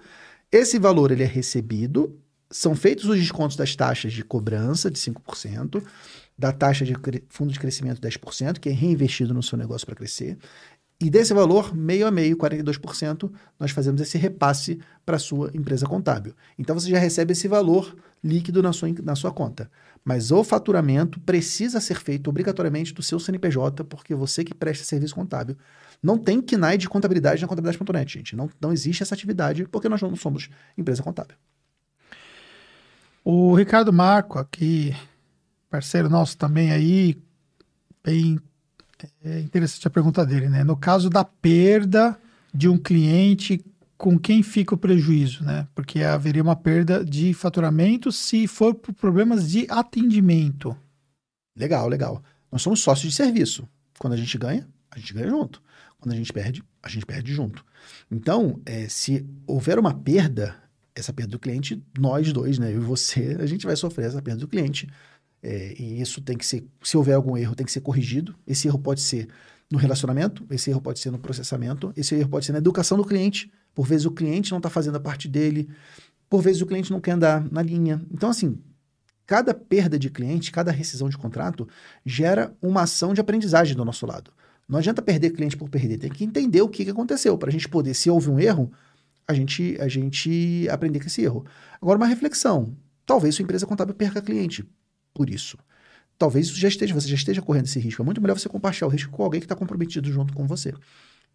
Esse 0.50 0.78
valor 0.78 1.10
ele 1.10 1.24
é 1.24 1.26
recebido, 1.26 2.16
são 2.50 2.74
feitos 2.74 3.06
os 3.06 3.18
descontos 3.18 3.56
das 3.56 3.74
taxas 3.74 4.12
de 4.12 4.22
cobrança 4.22 4.90
de 4.90 4.98
5%, 4.98 5.82
da 6.38 6.52
taxa 6.52 6.84
de 6.84 6.94
fundo 7.28 7.52
de 7.52 7.58
crescimento 7.58 8.00
10%, 8.00 8.58
que 8.58 8.68
é 8.68 8.72
reinvestido 8.72 9.34
no 9.34 9.42
seu 9.42 9.58
negócio 9.58 9.86
para 9.86 9.96
crescer. 9.96 10.38
E 10.98 11.10
desse 11.10 11.35
valor, 11.35 11.74
meio 11.74 12.06
a 12.06 12.10
meio, 12.10 12.36
42%, 12.39 13.31
nós 13.60 13.70
fazemos 13.70 14.01
esse 14.01 14.16
repasse 14.16 14.81
para 15.05 15.16
a 15.16 15.18
sua 15.18 15.51
empresa 15.52 15.86
contábil. 15.86 16.35
Então 16.59 16.78
você 16.78 16.89
já 16.89 16.98
recebe 16.98 17.32
esse 17.32 17.47
valor 17.47 17.94
líquido 18.24 18.62
na 18.62 18.73
sua, 18.73 18.89
na 19.02 19.14
sua 19.14 19.31
conta. 19.31 19.70
Mas 20.02 20.31
o 20.31 20.43
faturamento 20.43 21.20
precisa 21.20 21.81
ser 21.81 22.01
feito 22.01 22.28
obrigatoriamente 22.28 22.94
do 22.94 23.02
seu 23.02 23.20
CNPJ, 23.20 23.85
porque 23.85 24.14
você 24.14 24.43
que 24.43 24.55
presta 24.55 24.85
serviço 24.85 25.14
contábil. 25.14 25.56
Não 26.02 26.16
tem 26.16 26.40
KNAI 26.40 26.78
de 26.78 26.89
contabilidade 26.89 27.43
na 27.43 27.48
contabilidade.net, 27.48 28.14
gente. 28.14 28.35
Não, 28.35 28.48
não 28.60 28.73
existe 28.73 29.02
essa 29.02 29.14
atividade, 29.14 29.64
porque 29.64 29.89
nós 29.89 30.01
não 30.01 30.16
somos 30.16 30.48
empresa 30.78 31.02
contábil. 31.02 31.36
O 33.23 33.55
Ricardo 33.55 33.93
Marco, 33.93 34.39
aqui, 34.39 34.94
parceiro 35.68 36.09
nosso 36.09 36.39
também 36.39 36.70
aí, 36.70 37.20
bem 38.02 38.39
é 39.24 39.40
interessante 39.40 39.86
a 39.86 39.90
pergunta 39.90 40.24
dele, 40.24 40.48
né? 40.48 40.64
No 40.64 40.77
caso 40.77 41.10
da 41.10 41.24
perda 41.24 42.18
de 42.52 42.68
um 42.68 42.78
cliente, 42.78 43.64
com 43.97 44.18
quem 44.18 44.43
fica 44.43 44.74
o 44.74 44.78
prejuízo, 44.78 45.44
né? 45.44 45.66
Porque 45.74 46.02
haveria 46.02 46.43
uma 46.43 46.56
perda 46.56 47.05
de 47.05 47.32
faturamento 47.35 48.12
se 48.12 48.47
for 48.47 48.74
por 48.74 48.94
problemas 48.94 49.51
de 49.51 49.66
atendimento. 49.68 50.77
Legal, 51.56 51.89
legal. 51.89 52.23
Nós 52.51 52.62
somos 52.62 52.81
sócios 52.81 53.10
de 53.10 53.16
serviço. 53.16 53.68
Quando 53.98 54.12
a 54.12 54.16
gente 54.16 54.36
ganha, 54.36 54.68
a 54.90 54.98
gente 54.98 55.14
ganha 55.14 55.28
junto. 55.28 55.62
Quando 55.98 56.12
a 56.12 56.16
gente 56.16 56.32
perde, 56.32 56.62
a 56.82 56.89
gente 56.89 57.06
perde 57.06 57.32
junto. 57.32 57.64
Então, 58.10 58.60
é, 58.66 58.89
se 58.89 59.27
houver 59.47 59.78
uma 59.78 59.94
perda, 59.94 60.56
essa 60.94 61.12
perda 61.12 61.32
do 61.32 61.39
cliente, 61.39 61.82
nós 61.98 62.32
dois, 62.32 62.59
né? 62.59 62.73
Eu 62.73 62.82
e 62.82 62.85
você, 62.85 63.36
a 63.40 63.47
gente 63.47 63.66
vai 63.66 63.77
sofrer 63.77 64.06
essa 64.06 64.20
perda 64.23 64.40
do 64.40 64.48
cliente. 64.48 64.89
É, 65.48 65.77
e 65.78 66.01
isso 66.01 66.20
tem 66.20 66.36
que 66.36 66.44
ser, 66.44 66.66
se 66.82 66.97
houver 66.97 67.14
algum 67.14 67.36
erro, 67.36 67.55
tem 67.55 67.64
que 67.64 67.70
ser 67.70 67.81
corrigido. 67.81 68.35
Esse 68.44 68.66
erro 68.66 68.81
pode 68.81 69.01
ser 69.01 69.28
no 69.70 69.78
relacionamento, 69.78 70.44
esse 70.51 70.70
erro 70.70 70.81
pode 70.81 70.98
ser 70.98 71.12
no 71.12 71.20
processamento, 71.20 71.93
esse 71.97 72.16
erro 72.16 72.28
pode 72.28 72.44
ser 72.44 72.51
na 72.51 72.59
educação 72.59 72.98
do 72.98 73.05
cliente. 73.05 73.48
Por 73.73 73.86
vezes 73.86 74.06
o 74.06 74.10
cliente 74.10 74.51
não 74.51 74.59
está 74.59 74.68
fazendo 74.68 74.97
a 74.97 75.01
parte 75.01 75.28
dele, 75.28 75.68
por 76.28 76.43
vezes 76.43 76.60
o 76.62 76.66
cliente 76.66 76.90
não 76.90 77.01
quer 77.01 77.12
andar 77.12 77.48
na 77.48 77.62
linha. 77.62 78.05
Então, 78.10 78.28
assim, 78.28 78.59
cada 79.24 79.55
perda 79.55 79.97
de 79.97 80.10
cliente, 80.10 80.51
cada 80.51 80.73
rescisão 80.73 81.09
de 81.09 81.16
contrato 81.16 81.68
gera 82.05 82.52
uma 82.60 82.82
ação 82.82 83.14
de 83.14 83.20
aprendizagem 83.20 83.77
do 83.77 83.85
nosso 83.85 84.05
lado. 84.05 84.32
Não 84.68 84.81
adianta 84.81 85.01
perder 85.01 85.31
cliente 85.31 85.56
por 85.56 85.68
perder, 85.68 85.98
tem 85.98 86.10
que 86.10 86.24
entender 86.24 86.60
o 86.60 86.68
que, 86.68 86.85
que 86.85 86.90
aconteceu 86.90 87.39
para 87.39 87.51
a 87.51 87.52
gente 87.52 87.68
poder, 87.68 87.94
se 87.94 88.10
houve 88.10 88.28
um 88.28 88.40
erro, 88.40 88.73
a 89.28 89.32
gente, 89.32 89.77
a 89.81 89.86
gente 89.86 90.66
aprender 90.68 90.98
com 90.98 91.06
esse 91.06 91.23
erro. 91.23 91.47
Agora, 91.81 91.98
uma 91.98 92.06
reflexão. 92.06 92.77
Talvez 93.05 93.36
sua 93.36 93.44
empresa 93.44 93.64
contábil 93.64 93.94
perca 93.94 94.20
cliente 94.20 94.68
por 95.16 95.30
isso. 95.30 95.56
Talvez 96.18 96.47
isso 96.47 96.59
já 96.59 96.68
esteja, 96.68 96.94
você 96.94 97.09
já 97.09 97.14
esteja 97.14 97.40
correndo 97.40 97.64
esse 97.64 97.78
risco. 97.78 98.02
É 98.02 98.05
muito 98.05 98.20
melhor 98.20 98.38
você 98.38 98.48
compartilhar 98.48 98.86
o 98.86 98.90
risco 98.90 99.10
com 99.10 99.22
alguém 99.22 99.40
que 99.40 99.47
está 99.47 99.55
comprometido 99.55 100.12
junto 100.12 100.34
com 100.34 100.47
você. 100.47 100.74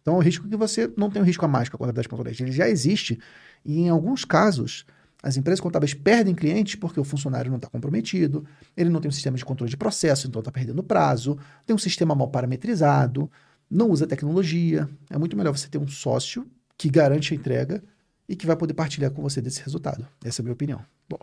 Então, 0.00 0.14
é 0.14 0.16
o 0.18 0.20
risco 0.20 0.48
que 0.48 0.56
você 0.56 0.90
não 0.96 1.10
tem 1.10 1.20
o 1.20 1.24
risco 1.24 1.44
a 1.44 1.48
mais 1.48 1.68
com 1.68 1.76
a 1.76 1.78
contabilidade.net. 1.78 2.42
Ele 2.42 2.52
já 2.52 2.68
existe 2.68 3.18
e, 3.64 3.80
em 3.80 3.88
alguns 3.88 4.24
casos, 4.24 4.84
as 5.22 5.36
empresas 5.36 5.60
contábeis 5.60 5.94
perdem 5.94 6.34
clientes 6.34 6.76
porque 6.76 6.98
o 6.98 7.04
funcionário 7.04 7.50
não 7.50 7.56
está 7.56 7.68
comprometido, 7.68 8.44
ele 8.76 8.90
não 8.90 9.00
tem 9.00 9.08
um 9.08 9.12
sistema 9.12 9.36
de 9.36 9.44
controle 9.44 9.70
de 9.70 9.76
processo, 9.76 10.26
então 10.26 10.40
está 10.40 10.50
perdendo 10.50 10.82
prazo, 10.82 11.38
tem 11.64 11.74
um 11.74 11.78
sistema 11.78 12.14
mal 12.14 12.28
parametrizado, 12.28 13.30
não 13.70 13.88
usa 13.88 14.06
tecnologia. 14.06 14.88
É 15.08 15.16
muito 15.16 15.36
melhor 15.36 15.56
você 15.56 15.68
ter 15.68 15.78
um 15.78 15.88
sócio 15.88 16.46
que 16.76 16.90
garante 16.90 17.32
a 17.32 17.36
entrega 17.36 17.82
e 18.28 18.34
que 18.34 18.46
vai 18.46 18.56
poder 18.56 18.74
partilhar 18.74 19.10
com 19.12 19.22
você 19.22 19.40
desse 19.40 19.62
resultado. 19.62 20.06
Essa 20.24 20.40
é 20.40 20.42
a 20.42 20.44
minha 20.44 20.54
opinião. 20.54 20.80
Bom, 21.08 21.18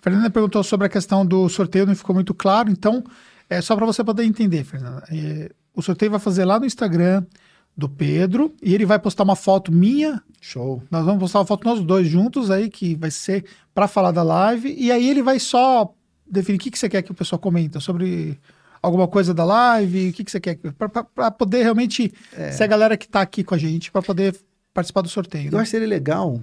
Fernanda 0.00 0.30
perguntou 0.30 0.62
sobre 0.62 0.86
a 0.86 0.90
questão 0.90 1.24
do 1.24 1.48
sorteio, 1.48 1.86
não 1.86 1.94
ficou 1.94 2.14
muito 2.14 2.32
claro, 2.32 2.70
então 2.70 3.04
é 3.48 3.60
só 3.60 3.76
para 3.76 3.86
você 3.86 4.02
poder 4.02 4.24
entender, 4.24 4.64
Fernanda. 4.64 5.04
É, 5.10 5.50
o 5.74 5.82
sorteio 5.82 6.10
vai 6.10 6.20
fazer 6.20 6.44
lá 6.44 6.58
no 6.58 6.66
Instagram 6.66 7.24
do 7.76 7.88
Pedro 7.88 8.54
e 8.62 8.74
ele 8.74 8.84
vai 8.84 8.98
postar 8.98 9.24
uma 9.24 9.36
foto 9.36 9.72
minha. 9.72 10.22
Show. 10.40 10.82
Nós 10.90 11.04
vamos 11.04 11.20
postar 11.20 11.40
uma 11.40 11.46
foto 11.46 11.64
nós 11.64 11.80
dois 11.80 12.06
juntos 12.06 12.50
aí, 12.50 12.70
que 12.70 12.94
vai 12.94 13.10
ser 13.10 13.44
para 13.74 13.86
falar 13.86 14.10
da 14.10 14.22
live. 14.22 14.74
E 14.76 14.90
aí 14.90 15.08
ele 15.08 15.22
vai 15.22 15.38
só 15.38 15.92
definir 16.30 16.58
o 16.58 16.60
que, 16.60 16.70
que 16.70 16.78
você 16.78 16.88
quer 16.88 17.02
que 17.02 17.10
o 17.10 17.14
pessoal 17.14 17.38
comenta 17.38 17.80
sobre 17.80 18.38
alguma 18.82 19.06
coisa 19.06 19.34
da 19.34 19.44
live, 19.44 20.08
o 20.08 20.12
que, 20.12 20.24
que 20.24 20.30
você 20.30 20.40
quer, 20.40 20.58
para 20.78 21.30
poder 21.30 21.62
realmente 21.62 22.12
é. 22.34 22.50
ser 22.52 22.64
a 22.64 22.66
galera 22.66 22.96
que 22.96 23.08
tá 23.08 23.20
aqui 23.20 23.44
com 23.44 23.54
a 23.54 23.58
gente, 23.58 23.90
para 23.90 24.00
poder 24.00 24.34
participar 24.72 25.02
do 25.02 25.08
sorteio. 25.08 25.48
Eu 25.48 25.52
né? 25.52 25.58
acho 25.58 25.64
que 25.64 25.70
seria 25.70 25.88
legal. 25.88 26.40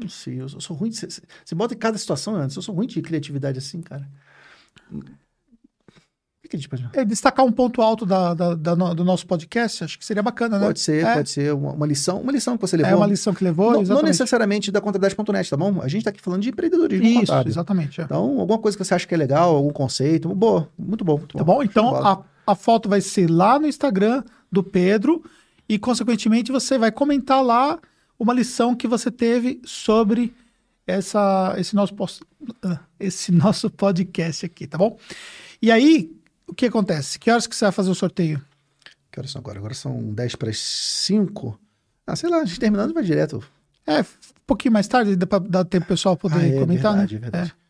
Não 0.00 0.08
sei, 0.08 0.40
eu 0.40 0.48
sou 0.48 0.76
ruim. 0.76 0.90
Você 0.90 1.54
bota 1.54 1.74
em 1.74 1.78
cada 1.78 1.98
situação 1.98 2.34
antes. 2.34 2.56
Eu 2.56 2.62
sou 2.62 2.74
ruim 2.74 2.86
de 2.86 3.00
criatividade 3.02 3.58
assim, 3.58 3.80
cara 3.80 4.08
que 6.50 6.56
a 6.56 6.58
gente 6.58 6.68
pode... 6.68 6.88
É, 6.92 7.04
destacar 7.04 7.46
um 7.46 7.52
ponto 7.52 7.80
alto 7.80 8.04
da, 8.04 8.34
da, 8.34 8.54
da, 8.54 8.74
do 8.74 9.04
nosso 9.04 9.26
podcast, 9.26 9.84
acho 9.84 9.98
que 9.98 10.04
seria 10.04 10.22
bacana, 10.22 10.58
né? 10.58 10.66
Pode 10.66 10.80
ser, 10.80 11.04
é. 11.04 11.14
pode 11.14 11.30
ser 11.30 11.54
uma, 11.54 11.72
uma, 11.72 11.86
lição, 11.86 12.20
uma 12.20 12.32
lição 12.32 12.56
que 12.56 12.60
você 12.60 12.76
levou. 12.76 12.92
É 12.92 12.96
uma 12.96 13.06
lição 13.06 13.32
que 13.32 13.44
levou, 13.44 13.72
não, 13.72 13.82
não 13.82 14.02
necessariamente 14.02 14.72
da 14.72 14.80
contabilidade.net, 14.80 15.48
tá 15.48 15.56
bom? 15.56 15.80
A 15.80 15.86
gente 15.86 15.98
está 15.98 16.10
aqui 16.10 16.20
falando 16.20 16.42
de 16.42 16.50
empreendedorismo 16.50 17.06
Isso, 17.06 17.20
contábil. 17.20 17.50
exatamente. 17.50 18.00
É. 18.00 18.04
Então, 18.04 18.40
alguma 18.40 18.58
coisa 18.58 18.76
que 18.76 18.84
você 18.84 18.92
acha 18.92 19.06
que 19.06 19.14
é 19.14 19.16
legal, 19.16 19.54
algum 19.54 19.70
conceito, 19.70 20.28
boa, 20.34 20.68
muito 20.76 21.04
bom. 21.04 21.18
Muito 21.18 21.38
tá 21.38 21.44
bom? 21.44 21.62
Então, 21.62 21.94
a, 21.94 22.22
a 22.46 22.54
foto 22.56 22.88
vai 22.88 23.00
ser 23.00 23.30
lá 23.30 23.58
no 23.58 23.66
Instagram 23.66 24.24
do 24.50 24.62
Pedro 24.64 25.22
e, 25.68 25.78
consequentemente, 25.78 26.50
você 26.50 26.76
vai 26.76 26.90
comentar 26.90 27.44
lá 27.44 27.78
uma 28.20 28.34
lição 28.34 28.76
que 28.76 28.86
você 28.86 29.10
teve 29.10 29.62
sobre 29.64 30.34
essa, 30.86 31.54
esse, 31.56 31.74
nosso, 31.74 31.94
ah, 32.62 32.78
esse 33.00 33.32
nosso 33.32 33.70
podcast 33.70 34.44
aqui, 34.44 34.66
tá 34.66 34.76
bom? 34.76 34.98
E 35.60 35.72
aí, 35.72 36.14
o 36.46 36.54
que 36.54 36.66
acontece? 36.66 37.18
Que 37.18 37.30
horas 37.30 37.46
que 37.46 37.56
você 37.56 37.64
vai 37.64 37.72
fazer 37.72 37.90
o 37.90 37.94
sorteio? 37.94 38.40
Que 39.10 39.18
horas 39.18 39.30
são 39.30 39.40
agora? 39.40 39.58
Agora 39.58 39.74
são 39.74 40.12
10 40.12 40.36
para 40.36 40.50
as 40.50 40.58
5. 40.58 41.58
Ah, 42.06 42.14
sei 42.14 42.28
lá, 42.28 42.38
a 42.38 42.44
gente 42.44 42.60
terminando 42.60 42.92
vai 42.92 43.02
direto. 43.02 43.42
É, 43.86 44.00
um 44.00 44.04
pouquinho 44.46 44.72
mais 44.72 44.86
tarde, 44.86 45.16
dá 45.16 45.26
para 45.26 45.38
dar 45.38 45.64
tempo 45.64 45.86
pro 45.86 45.94
pessoal 45.94 46.16
poder 46.16 46.36
ah, 46.36 46.46
é, 46.46 46.60
comentar, 46.60 46.92
verdade, 46.92 47.14
né? 47.14 47.18
É 47.18 47.30
verdade, 47.30 47.50
é. 47.56 47.60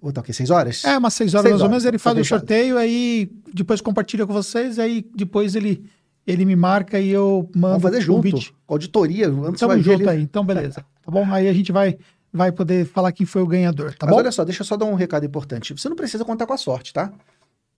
Ou 0.00 0.12
tá 0.12 0.20
o 0.20 0.24
quê? 0.24 0.32
6 0.32 0.50
horas? 0.50 0.84
É, 0.84 0.96
umas 0.96 1.12
6 1.14 1.34
horas 1.34 1.42
seis 1.42 1.52
mais 1.52 1.62
ou 1.62 1.68
menos. 1.68 1.84
Ele 1.84 1.98
faz 1.98 2.16
o 2.16 2.24
sorteio, 2.24 2.78
aí 2.78 3.30
depois 3.52 3.80
compartilha 3.80 4.26
com 4.26 4.32
vocês, 4.32 4.78
aí 4.78 5.04
depois 5.14 5.54
ele, 5.54 5.84
ele 6.28 6.44
me 6.44 6.54
marca 6.54 7.00
e 7.00 7.08
eu 7.08 7.48
mando 7.54 7.80
Vamos 7.80 7.82
fazer 7.82 8.00
junto. 8.02 8.30
Convite. 8.30 8.54
Auditoria. 8.68 9.28
Antes 9.28 9.60
Tamo 9.60 9.78
junto 9.80 10.02
ele... 10.02 10.10
aí, 10.10 10.20
então 10.20 10.44
beleza. 10.44 10.84
Tá 11.02 11.10
bom? 11.10 11.26
Aí 11.32 11.48
a 11.48 11.52
gente 11.54 11.72
vai 11.72 11.98
vai 12.30 12.52
poder 12.52 12.84
falar 12.84 13.10
quem 13.12 13.24
foi 13.24 13.40
o 13.40 13.46
ganhador, 13.46 13.94
tá 13.94 14.04
Mas 14.04 14.10
bom? 14.14 14.20
olha 14.20 14.30
só, 14.30 14.44
deixa 14.44 14.60
eu 14.60 14.66
só 14.66 14.76
dar 14.76 14.84
um 14.84 14.94
recado 14.94 15.24
importante. 15.24 15.72
Você 15.72 15.88
não 15.88 15.96
precisa 15.96 16.26
contar 16.26 16.46
com 16.46 16.52
a 16.52 16.58
sorte, 16.58 16.92
tá? 16.92 17.10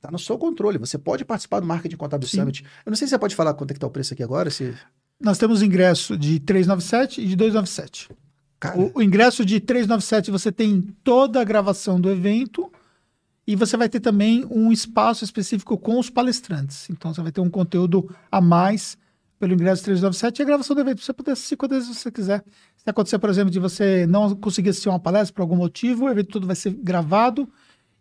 Tá 0.01 0.11
no 0.11 0.19
seu 0.19 0.37
controle. 0.37 0.77
Você 0.79 0.99
pode 0.99 1.25
participar 1.25 1.61
do 1.61 1.67
Marketing 1.67 1.97
Contábil 1.97 2.27
Sim. 2.27 2.39
Summit. 2.39 2.65
Eu 2.85 2.91
não 2.91 2.97
sei 2.97 3.07
se 3.07 3.11
você 3.11 3.19
pode 3.19 3.37
falar 3.37 3.55
quanto 3.55 3.71
é 3.71 3.75
que 3.75 3.81
tá 3.81 3.87
o 3.87 3.91
preço 3.91 4.13
aqui 4.13 4.25
agora. 4.25 4.51
Se... 4.51 4.75
Nós 5.21 5.39
temos 5.39 5.63
ingresso 5.63 6.17
de 6.17 6.41
397 6.41 7.21
e 7.21 7.27
de 7.29 7.37
297. 7.37 8.09
O, 8.77 8.99
o, 8.99 9.03
ingresso 9.03 9.45
de 9.45 9.61
397 9.61 10.31
você 10.31 10.51
tem 10.51 10.83
toda 11.05 11.41
a 11.41 11.45
gravação 11.45 12.01
do 12.01 12.11
evento 12.11 12.71
e 13.51 13.57
você 13.57 13.77
vai 13.77 13.89
ter 13.89 13.99
também 13.99 14.47
um 14.49 14.71
espaço 14.71 15.25
específico 15.25 15.77
com 15.77 15.99
os 15.99 16.09
palestrantes. 16.09 16.89
Então 16.89 17.13
você 17.13 17.21
vai 17.21 17.33
ter 17.33 17.41
um 17.41 17.51
conteúdo 17.51 18.09
a 18.31 18.41
mais 18.41 18.97
pelo 19.41 19.53
ingresso 19.53 19.83
397 19.83 20.39
e 20.39 20.43
a 20.43 20.47
gravação 20.47 20.77
do 20.77 20.81
evento. 20.83 21.03
Você 21.03 21.13
poder 21.13 21.33
assistir 21.33 21.57
quantas 21.57 21.79
vezes 21.79 21.99
você 21.99 22.13
quiser. 22.13 22.45
Se 22.77 22.89
acontecer, 22.89 23.19
por 23.19 23.29
exemplo, 23.29 23.51
de 23.51 23.59
você 23.59 24.07
não 24.07 24.37
conseguir 24.37 24.69
assistir 24.69 24.89
uma 24.89 25.01
palestra 25.01 25.35
por 25.35 25.43
algum 25.43 25.57
motivo, 25.57 26.05
o 26.05 26.09
evento 26.09 26.29
todo 26.29 26.47
vai 26.47 26.55
ser 26.55 26.75
gravado 26.75 27.51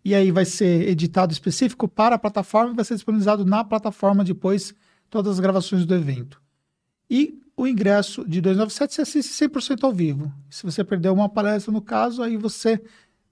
e 0.06 0.14
aí 0.14 0.30
vai 0.30 0.46
ser 0.46 0.88
editado 0.88 1.34
específico 1.34 1.88
para 1.88 2.14
a 2.14 2.20
plataforma 2.20 2.74
e 2.74 2.76
vai 2.76 2.86
ser 2.86 2.94
disponibilizado 2.94 3.44
na 3.44 3.64
plataforma 3.64 4.24
depois 4.24 4.72
todas 5.10 5.34
as 5.34 5.40
gravações 5.40 5.84
do 5.84 5.96
evento. 5.96 6.40
E 7.10 7.42
o 7.58 7.66
ingresso 7.66 8.24
de 8.24 8.40
297 8.40 8.94
você 8.94 9.02
assiste 9.02 9.50
100% 9.50 9.84
ao 9.84 9.92
vivo. 9.92 10.32
Se 10.48 10.62
você 10.64 10.84
perdeu 10.84 11.12
uma 11.12 11.28
palestra, 11.28 11.72
no 11.72 11.82
caso, 11.82 12.22
aí 12.22 12.38
você 12.38 12.80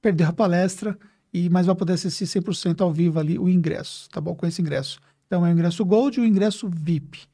perdeu 0.01 0.27
a 0.27 0.33
palestra, 0.33 0.97
e 1.33 1.49
mas 1.49 1.65
vai 1.65 1.75
poder 1.75 1.93
assistir 1.93 2.25
100% 2.25 2.81
ao 2.81 2.91
vivo 2.91 3.19
ali 3.19 3.37
o 3.37 3.49
ingresso, 3.49 4.09
tá 4.09 4.19
bom? 4.19 4.35
Com 4.35 4.45
esse 4.45 4.61
ingresso. 4.61 4.99
Então 5.25 5.45
é 5.45 5.49
o 5.49 5.53
ingresso 5.53 5.83
Gold 5.85 6.17
e 6.17 6.21
o 6.21 6.25
ingresso 6.25 6.69
VIP. 6.69 7.27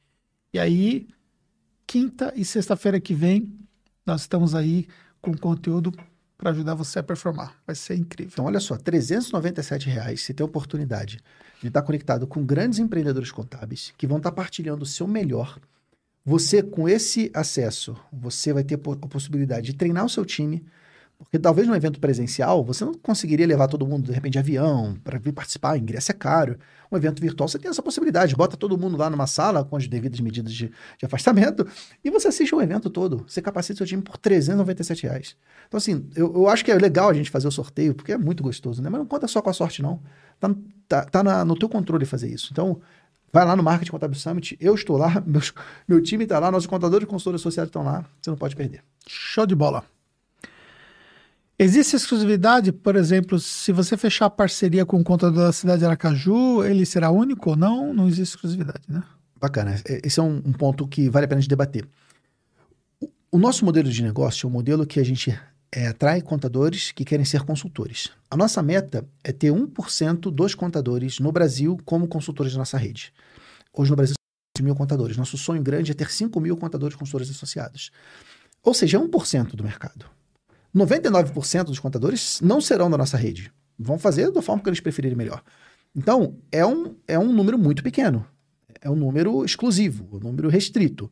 E 0.54 0.60
aí, 0.60 1.08
quinta 1.86 2.34
e 2.36 2.44
sexta-feira 2.44 3.00
que 3.00 3.14
vem, 3.14 3.54
nós 4.06 4.22
estamos 4.22 4.56
aí 4.56 4.88
com 5.22 5.36
conteúdo 5.36 5.92
para 6.38 6.52
ajudar 6.52 6.74
você 6.74 7.00
a 7.00 7.04
performar. 7.04 7.56
Vai 7.66 7.76
ser 7.76 7.96
incrível. 7.96 8.32
Então, 8.34 8.46
olha 8.46 8.60
só, 8.60 8.76
397 8.76 9.88
reais, 9.88 10.22
você 10.22 10.34
tem 10.34 10.44
a 10.44 10.48
oportunidade 10.48 11.20
de 11.62 11.68
estar 11.68 11.82
conectado 11.82 12.28
com 12.28 12.44
grandes 12.44 12.80
empreendedores 12.80 13.32
contábeis 13.32 13.94
que 13.98 14.06
vão 14.06 14.18
estar 14.18 14.32
partilhando 14.32 14.84
o 14.84 14.86
seu 14.86 15.08
melhor. 15.08 15.58
Você, 16.26 16.62
com 16.62 16.88
esse 16.88 17.32
acesso, 17.34 17.96
você 18.12 18.52
vai 18.54 18.64
ter 18.64 18.76
a 18.76 19.08
possibilidade 19.08 19.68
de 19.68 19.74
treinar 19.74 20.06
o 20.06 20.10
seu 20.10 20.26
time, 20.26 20.66
porque 21.24 21.40
talvez 21.40 21.68
num 21.68 21.76
evento 21.76 22.00
presencial 22.00 22.64
você 22.64 22.86
não 22.86 22.94
conseguiria 22.94 23.46
levar 23.48 23.68
todo 23.68 23.86
mundo, 23.86 24.06
de 24.06 24.12
repente, 24.12 24.34
de 24.34 24.40
avião 24.40 24.96
para 25.04 25.18
vir 25.18 25.32
participar, 25.32 25.78
ingresso 25.78 26.12
é 26.12 26.14
caro. 26.14 26.58
Um 26.92 26.98
evento 26.98 27.22
virtual 27.22 27.48
você 27.48 27.58
tem 27.58 27.70
essa 27.70 27.82
possibilidade, 27.82 28.36
bota 28.36 28.56
todo 28.56 28.78
mundo 28.78 28.96
lá 28.96 29.10
numa 29.10 29.26
sala 29.26 29.64
com 29.64 29.76
as 29.76 29.88
devidas 29.88 30.20
medidas 30.20 30.54
de, 30.54 30.68
de 30.98 31.06
afastamento 31.06 31.68
e 32.04 32.12
você 32.12 32.28
assiste 32.28 32.54
o 32.54 32.62
evento 32.62 32.90
todo. 32.90 33.26
Você 33.28 33.42
capacita 33.42 33.78
seu 33.78 33.88
time 33.88 34.02
por 34.02 34.18
397 34.18 35.04
reais. 35.04 35.36
Então, 35.68 35.78
assim, 35.78 36.06
eu, 36.16 36.34
eu 36.36 36.48
acho 36.48 36.64
que 36.64 36.72
é 36.72 36.76
legal 36.76 37.10
a 37.10 37.14
gente 37.14 37.32
fazer 37.32 37.48
o 37.48 37.52
sorteio, 37.52 37.96
porque 37.96 38.12
é 38.12 38.18
muito 38.18 38.44
gostoso, 38.44 38.82
né? 38.82 38.90
Mas 38.90 39.00
não 39.00 39.08
conta 39.08 39.28
só 39.28 39.42
com 39.42 39.50
a 39.50 39.54
sorte, 39.54 39.82
não. 39.82 40.00
Tá, 40.40 40.56
tá, 40.88 41.06
tá 41.06 41.24
na, 41.24 41.44
no 41.44 41.58
teu 41.58 41.68
controle 41.68 42.06
fazer 42.06 42.30
isso. 42.30 42.50
Então, 42.52 42.80
Vai 43.34 43.44
lá 43.44 43.56
no 43.56 43.64
Marketing 43.64 43.90
Contábil 43.90 44.16
Summit, 44.16 44.56
eu 44.62 44.76
estou 44.76 44.96
lá, 44.96 45.20
meus, 45.26 45.52
meu 45.88 46.00
time 46.04 46.24
está 46.24 46.38
lá, 46.38 46.52
nossos 46.52 46.68
contadores 46.68 47.04
e 47.04 47.10
consultores 47.10 47.42
associados 47.42 47.70
estão 47.70 47.84
lá, 47.84 48.06
você 48.22 48.30
não 48.30 48.38
pode 48.38 48.56
perder. 48.56 48.84
Show 49.08 49.48
de 49.48 49.56
bola. 49.56 49.84
Existe 51.58 51.96
exclusividade, 51.96 52.72
por 52.72 52.96
exemplo, 52.96 53.40
se 53.40 53.72
você 53.72 53.96
fechar 53.96 54.30
parceria 54.30 54.86
com 54.86 55.00
o 55.00 55.04
contador 55.04 55.46
da 55.46 55.52
cidade 55.52 55.80
de 55.80 55.86
Aracaju, 55.86 56.64
ele 56.64 56.86
será 56.86 57.12
único 57.12 57.52
ou 57.52 57.56
não? 57.56 57.94
Não 57.94 58.08
existe 58.08 58.36
exclusividade, 58.36 58.84
né? 58.88 59.04
Bacana. 59.40 59.80
É, 59.88 60.02
esse 60.04 60.20
é 60.20 60.24
um, 60.24 60.38
um 60.38 60.52
ponto 60.52 60.88
que 60.88 61.10
vale 61.10 61.26
a 61.26 61.28
pena 61.28 61.42
de 61.42 61.48
debater. 61.48 61.88
O, 63.00 63.10
o 63.34 63.38
nosso 63.38 63.64
modelo 63.64 63.90
de 63.90 64.02
negócio 64.02 64.48
é 64.48 64.50
um 64.50 64.52
modelo 64.52 64.86
que 64.86 65.00
a 65.00 65.06
gente 65.06 65.38
é, 65.72 65.88
atrai 65.88 66.22
contadores 66.22 66.92
que 66.92 67.06
querem 67.06 67.26
ser 67.26 67.44
consultores. 67.44 68.10
A 68.32 68.36
nossa 68.36 68.64
meta 68.64 69.08
é 69.24 69.32
ter 69.32 69.52
1% 69.52 70.32
dos 70.32 70.56
contadores 70.56 71.20
no 71.20 71.32
Brasil 71.32 71.78
como 71.86 72.08
consultores 72.08 72.54
da 72.54 72.60
nossa 72.60 72.78
rede. 72.78 73.14
Hoje 73.72 73.92
no 73.92 73.96
Brasil 73.96 74.16
são 74.58 74.64
mil 74.64 74.76
contadores. 74.76 75.18
Nosso 75.18 75.38
sonho 75.38 75.62
grande 75.62 75.92
é 75.92 75.94
ter 75.94 76.12
5 76.12 76.40
mil 76.40 76.58
contadores 76.58 76.96
consultores 76.96 77.30
associados. 77.30 77.92
Ou 78.64 78.74
seja, 78.74 79.00
1% 79.00 79.56
do 79.56 79.64
mercado. 79.64 80.06
99% 80.76 81.66
dos 81.66 81.80
contadores 81.80 82.42
não 82.42 82.60
serão 82.60 82.90
da 82.90 82.98
nossa 82.98 83.18
rede. 83.18 83.52
Vão 83.78 84.00
fazer 84.00 84.32
da 84.32 84.42
forma 84.42 84.62
que 84.62 84.70
eles 84.70 84.80
preferirem 84.80 85.18
melhor. 85.18 85.44
Então, 85.96 86.38
é 86.52 86.66
um, 86.66 86.96
é 87.08 87.18
um 87.18 87.32
número 87.32 87.58
muito 87.58 87.84
pequeno. 87.84 88.26
É 88.82 88.90
um 88.90 88.96
número 88.96 89.46
exclusivo, 89.46 90.08
um 90.12 90.20
número 90.20 90.50
restrito. 90.50 91.12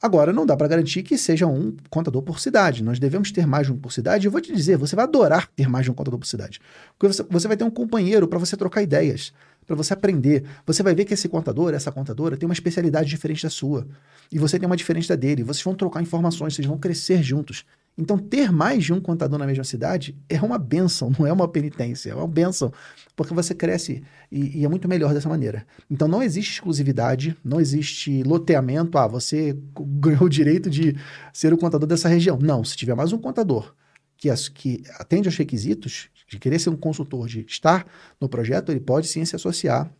Agora, 0.00 0.32
não 0.32 0.46
dá 0.46 0.56
para 0.56 0.68
garantir 0.68 1.02
que 1.02 1.18
seja 1.18 1.46
um 1.46 1.76
contador 1.90 2.22
por 2.22 2.38
cidade. 2.38 2.84
Nós 2.84 3.00
devemos 3.00 3.32
ter 3.32 3.46
mais 3.46 3.66
de 3.66 3.72
um 3.72 3.76
por 3.76 3.92
cidade. 3.92 4.26
Eu 4.26 4.30
vou 4.30 4.40
te 4.40 4.54
dizer, 4.54 4.76
você 4.76 4.94
vai 4.94 5.04
adorar 5.04 5.48
ter 5.56 5.68
mais 5.68 5.84
de 5.84 5.90
um 5.90 5.94
contador 5.94 6.20
por 6.20 6.26
cidade. 6.26 6.60
Porque 6.96 7.12
você, 7.12 7.24
você 7.28 7.48
vai 7.48 7.56
ter 7.56 7.64
um 7.64 7.70
companheiro 7.70 8.28
para 8.28 8.38
você 8.38 8.56
trocar 8.56 8.80
ideias, 8.80 9.32
para 9.66 9.74
você 9.74 9.92
aprender. 9.92 10.44
Você 10.64 10.84
vai 10.84 10.94
ver 10.94 11.04
que 11.04 11.14
esse 11.14 11.28
contador, 11.28 11.74
essa 11.74 11.90
contadora, 11.90 12.36
tem 12.36 12.48
uma 12.48 12.52
especialidade 12.52 13.08
diferente 13.08 13.42
da 13.42 13.50
sua. 13.50 13.88
E 14.30 14.38
você 14.38 14.56
tem 14.56 14.66
uma 14.66 14.76
diferente 14.76 15.08
da 15.08 15.16
dele. 15.16 15.42
Vocês 15.42 15.64
vão 15.64 15.74
trocar 15.74 16.00
informações, 16.00 16.54
vocês 16.54 16.66
vão 16.66 16.78
crescer 16.78 17.20
juntos. 17.20 17.64
Então, 17.98 18.16
ter 18.16 18.52
mais 18.52 18.84
de 18.84 18.92
um 18.92 19.00
contador 19.00 19.40
na 19.40 19.46
mesma 19.46 19.64
cidade 19.64 20.16
é 20.28 20.40
uma 20.40 20.56
benção, 20.56 21.10
não 21.18 21.26
é 21.26 21.32
uma 21.32 21.48
penitência, 21.48 22.12
é 22.12 22.14
uma 22.14 22.28
benção, 22.28 22.72
porque 23.16 23.34
você 23.34 23.54
cresce 23.54 24.04
e, 24.30 24.60
e, 24.60 24.64
é 24.64 24.68
muito 24.68 24.88
melhor 24.88 25.12
dessa 25.12 25.28
maneira. 25.28 25.66
Então, 25.90 26.06
não 26.06 26.22
existe 26.22 26.52
exclusividade, 26.52 27.36
não 27.44 27.60
existe 27.60 28.22
loteamento, 28.22 28.96
ah, 28.96 29.08
você 29.08 29.58
ganhou 30.00 30.22
o 30.22 30.28
direito 30.28 30.70
de 30.70 30.96
ser 31.32 31.52
o 31.52 31.58
contador 31.58 31.88
dessa 31.88 32.08
região. 32.08 32.38
Não, 32.40 32.62
se 32.62 32.76
tiver 32.76 32.94
mais 32.94 33.12
um 33.12 33.18
contador 33.18 33.74
que, 34.16 34.32
que 34.54 34.82
atende 34.94 35.26
aos 35.26 35.36
requisitos 35.36 36.08
de 36.28 36.38
querer 36.38 36.60
ser 36.60 36.70
um 36.70 36.76
consultor, 36.76 37.26
de 37.26 37.44
estar 37.48 37.86
no 38.20 38.28
projeto, 38.28 38.70
ele 38.70 38.80
pode 38.80 39.08
sim 39.08 39.24
se 39.24 39.34
associar 39.34 39.90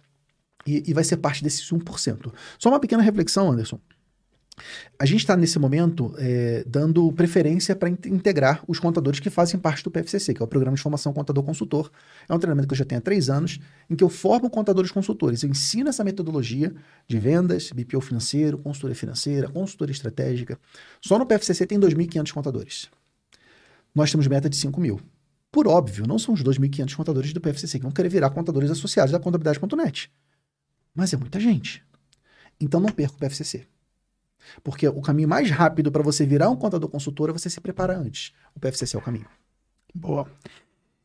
e, 0.67 0.85
e 0.87 0.95
vai 0.95 1.03
ser 1.03 1.17
parte 1.17 1.43
desses 1.43 1.69
1%. 1.71 2.33
Só 2.59 2.69
uma 2.69 2.79
pequena 2.79 3.03
reflexão, 3.03 3.51
Anderson. 3.51 3.81
A 4.99 5.07
gente 5.07 5.21
está 5.21 5.37
nesse 5.37 5.59
momento 5.59 6.15
é, 6.19 6.65
dando 6.67 7.11
preferência 7.13 7.77
para 7.77 7.89
integrar 7.89 8.63
os 8.67 8.79
contadores 8.79 9.21
que 9.21 9.31
fazem 9.31 9.59
parte 9.59 9.83
do 9.83 9.91
PFCC, 9.91 10.35
que 10.35 10.43
é 10.43 10.45
o 10.45 10.49
Programa 10.49 10.77
de 10.77 10.83
Formação 10.83 11.13
Contador 11.13 11.45
Consultor. 11.45 11.91
É 12.29 12.35
um 12.35 12.39
treinamento 12.39 12.69
que 12.69 12.75
eu 12.75 12.79
já 12.79 12.85
tenho 12.85 12.99
há 12.99 13.03
três 13.03 13.31
anos, 13.31 13.61
em 13.89 13.95
que 13.95 14.03
eu 14.03 14.09
formo 14.09 14.51
contadores 14.51 14.91
consultores. 14.91 15.43
Eu 15.43 15.51
ensino 15.51 15.89
essa 15.89 16.03
metodologia 16.03 16.75
de 17.07 17.19
vendas, 17.19 17.71
BPO 17.73 18.01
financeiro, 18.01 18.59
consultoria 18.59 18.97
financeira, 18.97 19.49
consultoria 19.49 19.93
estratégica. 19.93 20.59
Só 21.01 21.19
no 21.19 21.27
PFCC 21.27 21.67
tem 21.67 21.79
2.500 21.79 22.33
contadores. 22.33 22.89
Nós 23.95 24.11
temos 24.11 24.27
meta 24.27 24.49
de 24.49 24.57
5 24.57 24.81
mil. 24.81 25.01
Por 25.51 25.67
óbvio, 25.67 26.07
não 26.07 26.19
são 26.19 26.35
os 26.35 26.43
2.500 26.43 26.95
contadores 26.95 27.33
do 27.33 27.41
PFCC 27.41 27.79
que 27.79 27.85
vão 27.85 27.93
querer 27.93 28.09
virar 28.09 28.31
contadores 28.31 28.71
associados 28.71 29.13
da 29.13 29.19
contabilidade.net. 29.19 30.11
Mas 30.95 31.13
é 31.13 31.17
muita 31.17 31.41
gente. 31.41 31.83
Então 32.61 32.81
não 32.81 32.91
perca 32.91 33.15
o 33.15 33.19
PFCC. 33.19 33.67
Porque 34.63 34.89
o 34.89 35.01
caminho 35.01 35.29
mais 35.29 35.51
rápido 35.51 35.91
para 35.91 36.03
você 36.03 36.27
virar 36.27 36.51
um 36.51 36.57
contador 36.57 36.89
consultor 36.89 37.31
é 37.31 37.33
você 37.33 37.49
se 37.51 37.61
preparar 37.61 37.97
antes. 37.97 38.33
O 38.55 38.61
PFCC 38.61 38.97
é 38.97 38.99
o 38.99 39.03
caminho. 39.03 39.27
Boa. 39.95 40.27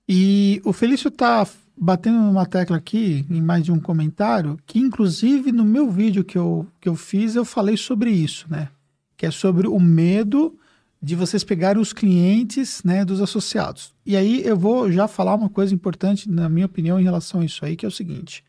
E 0.07 0.61
o 0.65 0.73
Felício 0.73 1.07
está 1.07 1.47
batendo 1.77 2.19
uma 2.19 2.45
tecla 2.45 2.77
aqui, 2.77 3.25
em 3.29 3.41
mais 3.41 3.63
de 3.63 3.71
um 3.71 3.79
comentário, 3.79 4.59
que 4.65 4.79
inclusive 4.79 5.51
no 5.51 5.63
meu 5.63 5.89
vídeo 5.89 6.23
que 6.23 6.37
eu, 6.37 6.67
que 6.79 6.87
eu 6.87 6.95
fiz, 6.95 7.35
eu 7.35 7.45
falei 7.45 7.77
sobre 7.77 8.11
isso, 8.11 8.45
né? 8.49 8.69
Que 9.17 9.25
é 9.25 9.31
sobre 9.31 9.67
o 9.67 9.79
medo 9.79 10.57
de 11.01 11.15
vocês 11.15 11.43
pegarem 11.43 11.81
os 11.81 11.91
clientes 11.91 12.81
né, 12.83 13.03
dos 13.03 13.21
associados. 13.21 13.93
E 14.05 14.15
aí 14.15 14.41
eu 14.45 14.55
vou 14.55 14.89
já 14.89 15.05
falar 15.07 15.35
uma 15.35 15.49
coisa 15.49 15.73
importante, 15.73 16.29
na 16.29 16.47
minha 16.47 16.65
opinião, 16.65 16.97
em 16.97 17.03
relação 17.03 17.41
a 17.41 17.45
isso 17.45 17.65
aí, 17.65 17.75
que 17.75 17.85
é 17.85 17.89
o 17.89 17.91
seguinte. 17.91 18.43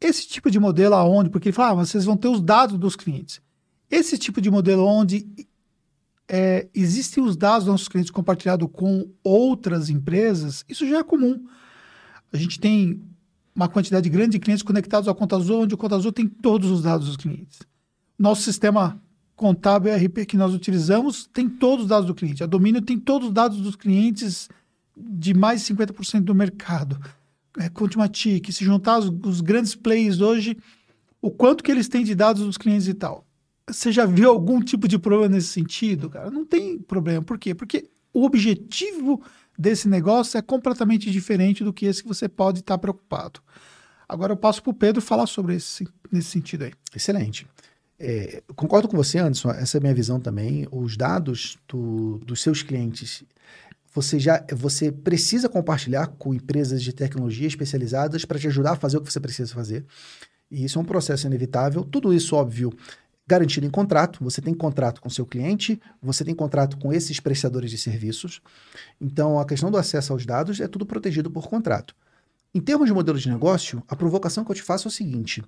Esse 0.00 0.26
tipo 0.26 0.50
de 0.50 0.58
modelo 0.58 0.96
aonde, 0.96 1.30
porque 1.30 1.48
ele 1.48 1.54
fala, 1.54 1.82
ah, 1.82 1.84
vocês 1.86 2.04
vão 2.04 2.16
ter 2.16 2.26
os 2.26 2.40
dados 2.40 2.76
dos 2.78 2.96
clientes. 2.96 3.40
Esse 3.94 4.18
tipo 4.18 4.40
de 4.40 4.50
modelo 4.50 4.84
onde 4.84 5.24
é, 6.28 6.66
existem 6.74 7.22
os 7.22 7.36
dados 7.36 7.64
dos 7.64 7.70
nossos 7.70 7.86
clientes 7.86 8.10
compartilhados 8.10 8.68
com 8.72 9.08
outras 9.22 9.88
empresas, 9.88 10.64
isso 10.68 10.84
já 10.84 10.98
é 10.98 11.04
comum. 11.04 11.46
A 12.32 12.36
gente 12.36 12.58
tem 12.58 13.00
uma 13.54 13.68
quantidade 13.68 14.08
grande 14.08 14.32
de 14.32 14.40
clientes 14.40 14.64
conectados 14.64 15.06
ao 15.06 15.14
Conta 15.14 15.36
Azul, 15.36 15.60
onde 15.60 15.74
o 15.76 15.78
Conta 15.78 15.94
Azul 15.94 16.10
tem 16.10 16.26
todos 16.26 16.72
os 16.72 16.82
dados 16.82 17.06
dos 17.06 17.16
clientes. 17.16 17.60
Nosso 18.18 18.42
sistema 18.42 19.00
contábil 19.36 19.92
ERP 19.92 20.26
que 20.26 20.36
nós 20.36 20.52
utilizamos 20.52 21.30
tem 21.32 21.48
todos 21.48 21.84
os 21.84 21.88
dados 21.88 22.08
do 22.08 22.16
cliente. 22.16 22.42
A 22.42 22.46
Domínio 22.46 22.82
tem 22.82 22.98
todos 22.98 23.28
os 23.28 23.32
dados 23.32 23.60
dos 23.60 23.76
clientes 23.76 24.48
de 24.96 25.32
mais 25.32 25.64
de 25.64 25.72
50% 25.72 26.22
do 26.22 26.34
mercado. 26.34 27.00
É, 27.60 27.68
Contimatic, 27.68 28.50
se 28.50 28.64
juntar 28.64 28.98
os, 28.98 29.12
os 29.24 29.40
grandes 29.40 29.76
players 29.76 30.20
hoje, 30.20 30.58
o 31.22 31.30
quanto 31.30 31.62
que 31.62 31.70
eles 31.70 31.86
têm 31.86 32.02
de 32.02 32.16
dados 32.16 32.42
dos 32.42 32.58
clientes 32.58 32.88
e 32.88 32.94
tal. 32.94 33.24
Você 33.68 33.90
já 33.90 34.04
viu 34.04 34.30
algum 34.30 34.60
tipo 34.60 34.86
de 34.86 34.98
problema 34.98 35.36
nesse 35.36 35.48
sentido, 35.48 36.10
cara? 36.10 36.30
Não 36.30 36.44
tem 36.44 36.78
problema. 36.78 37.22
Por 37.22 37.38
quê? 37.38 37.54
Porque 37.54 37.88
o 38.12 38.24
objetivo 38.24 39.22
desse 39.58 39.88
negócio 39.88 40.36
é 40.36 40.42
completamente 40.42 41.10
diferente 41.10 41.64
do 41.64 41.72
que 41.72 41.86
esse 41.86 42.02
que 42.02 42.08
você 42.08 42.28
pode 42.28 42.60
estar 42.60 42.76
preocupado. 42.78 43.40
Agora 44.08 44.32
eu 44.32 44.36
passo 44.36 44.62
para 44.62 44.70
o 44.70 44.74
Pedro 44.74 45.00
falar 45.00 45.26
sobre 45.26 45.56
esse 45.56 45.88
nesse 46.12 46.28
sentido 46.28 46.64
aí. 46.64 46.72
Excelente. 46.94 47.46
É, 47.98 48.42
concordo 48.54 48.88
com 48.88 48.96
você, 48.96 49.18
Anderson. 49.18 49.50
Essa 49.50 49.76
é 49.76 49.80
a 49.80 49.82
minha 49.82 49.94
visão 49.94 50.20
também. 50.20 50.66
Os 50.70 50.96
dados 50.96 51.56
do, 51.66 52.18
dos 52.18 52.42
seus 52.42 52.62
clientes, 52.62 53.24
você 53.92 54.18
já 54.18 54.44
você 54.52 54.92
precisa 54.92 55.48
compartilhar 55.48 56.08
com 56.08 56.34
empresas 56.34 56.82
de 56.82 56.92
tecnologia 56.92 57.46
especializadas 57.46 58.24
para 58.24 58.38
te 58.38 58.46
ajudar 58.46 58.72
a 58.72 58.76
fazer 58.76 58.98
o 58.98 59.00
que 59.00 59.10
você 59.10 59.20
precisa 59.20 59.54
fazer. 59.54 59.84
E 60.50 60.64
isso 60.64 60.78
é 60.78 60.82
um 60.82 60.84
processo 60.84 61.26
inevitável. 61.26 61.82
Tudo 61.84 62.12
isso, 62.12 62.36
óbvio, 62.36 62.72
garantido 63.26 63.66
em 63.66 63.70
contrato. 63.70 64.22
Você 64.22 64.40
tem 64.40 64.54
contrato 64.54 65.00
com 65.00 65.08
seu 65.08 65.26
cliente, 65.26 65.80
você 66.02 66.24
tem 66.24 66.34
contrato 66.34 66.76
com 66.78 66.92
esses 66.92 67.20
prestadores 67.20 67.70
de 67.70 67.78
serviços. 67.78 68.40
Então, 69.00 69.38
a 69.38 69.44
questão 69.44 69.70
do 69.70 69.78
acesso 69.78 70.12
aos 70.12 70.26
dados 70.26 70.60
é 70.60 70.68
tudo 70.68 70.86
protegido 70.86 71.30
por 71.30 71.48
contrato. 71.48 71.94
Em 72.54 72.60
termos 72.60 72.86
de 72.86 72.92
modelo 72.92 73.18
de 73.18 73.28
negócio, 73.28 73.82
a 73.88 73.96
provocação 73.96 74.44
que 74.44 74.50
eu 74.50 74.54
te 74.54 74.62
faço 74.62 74.86
é 74.86 74.90
o 74.90 74.92
seguinte: 74.92 75.42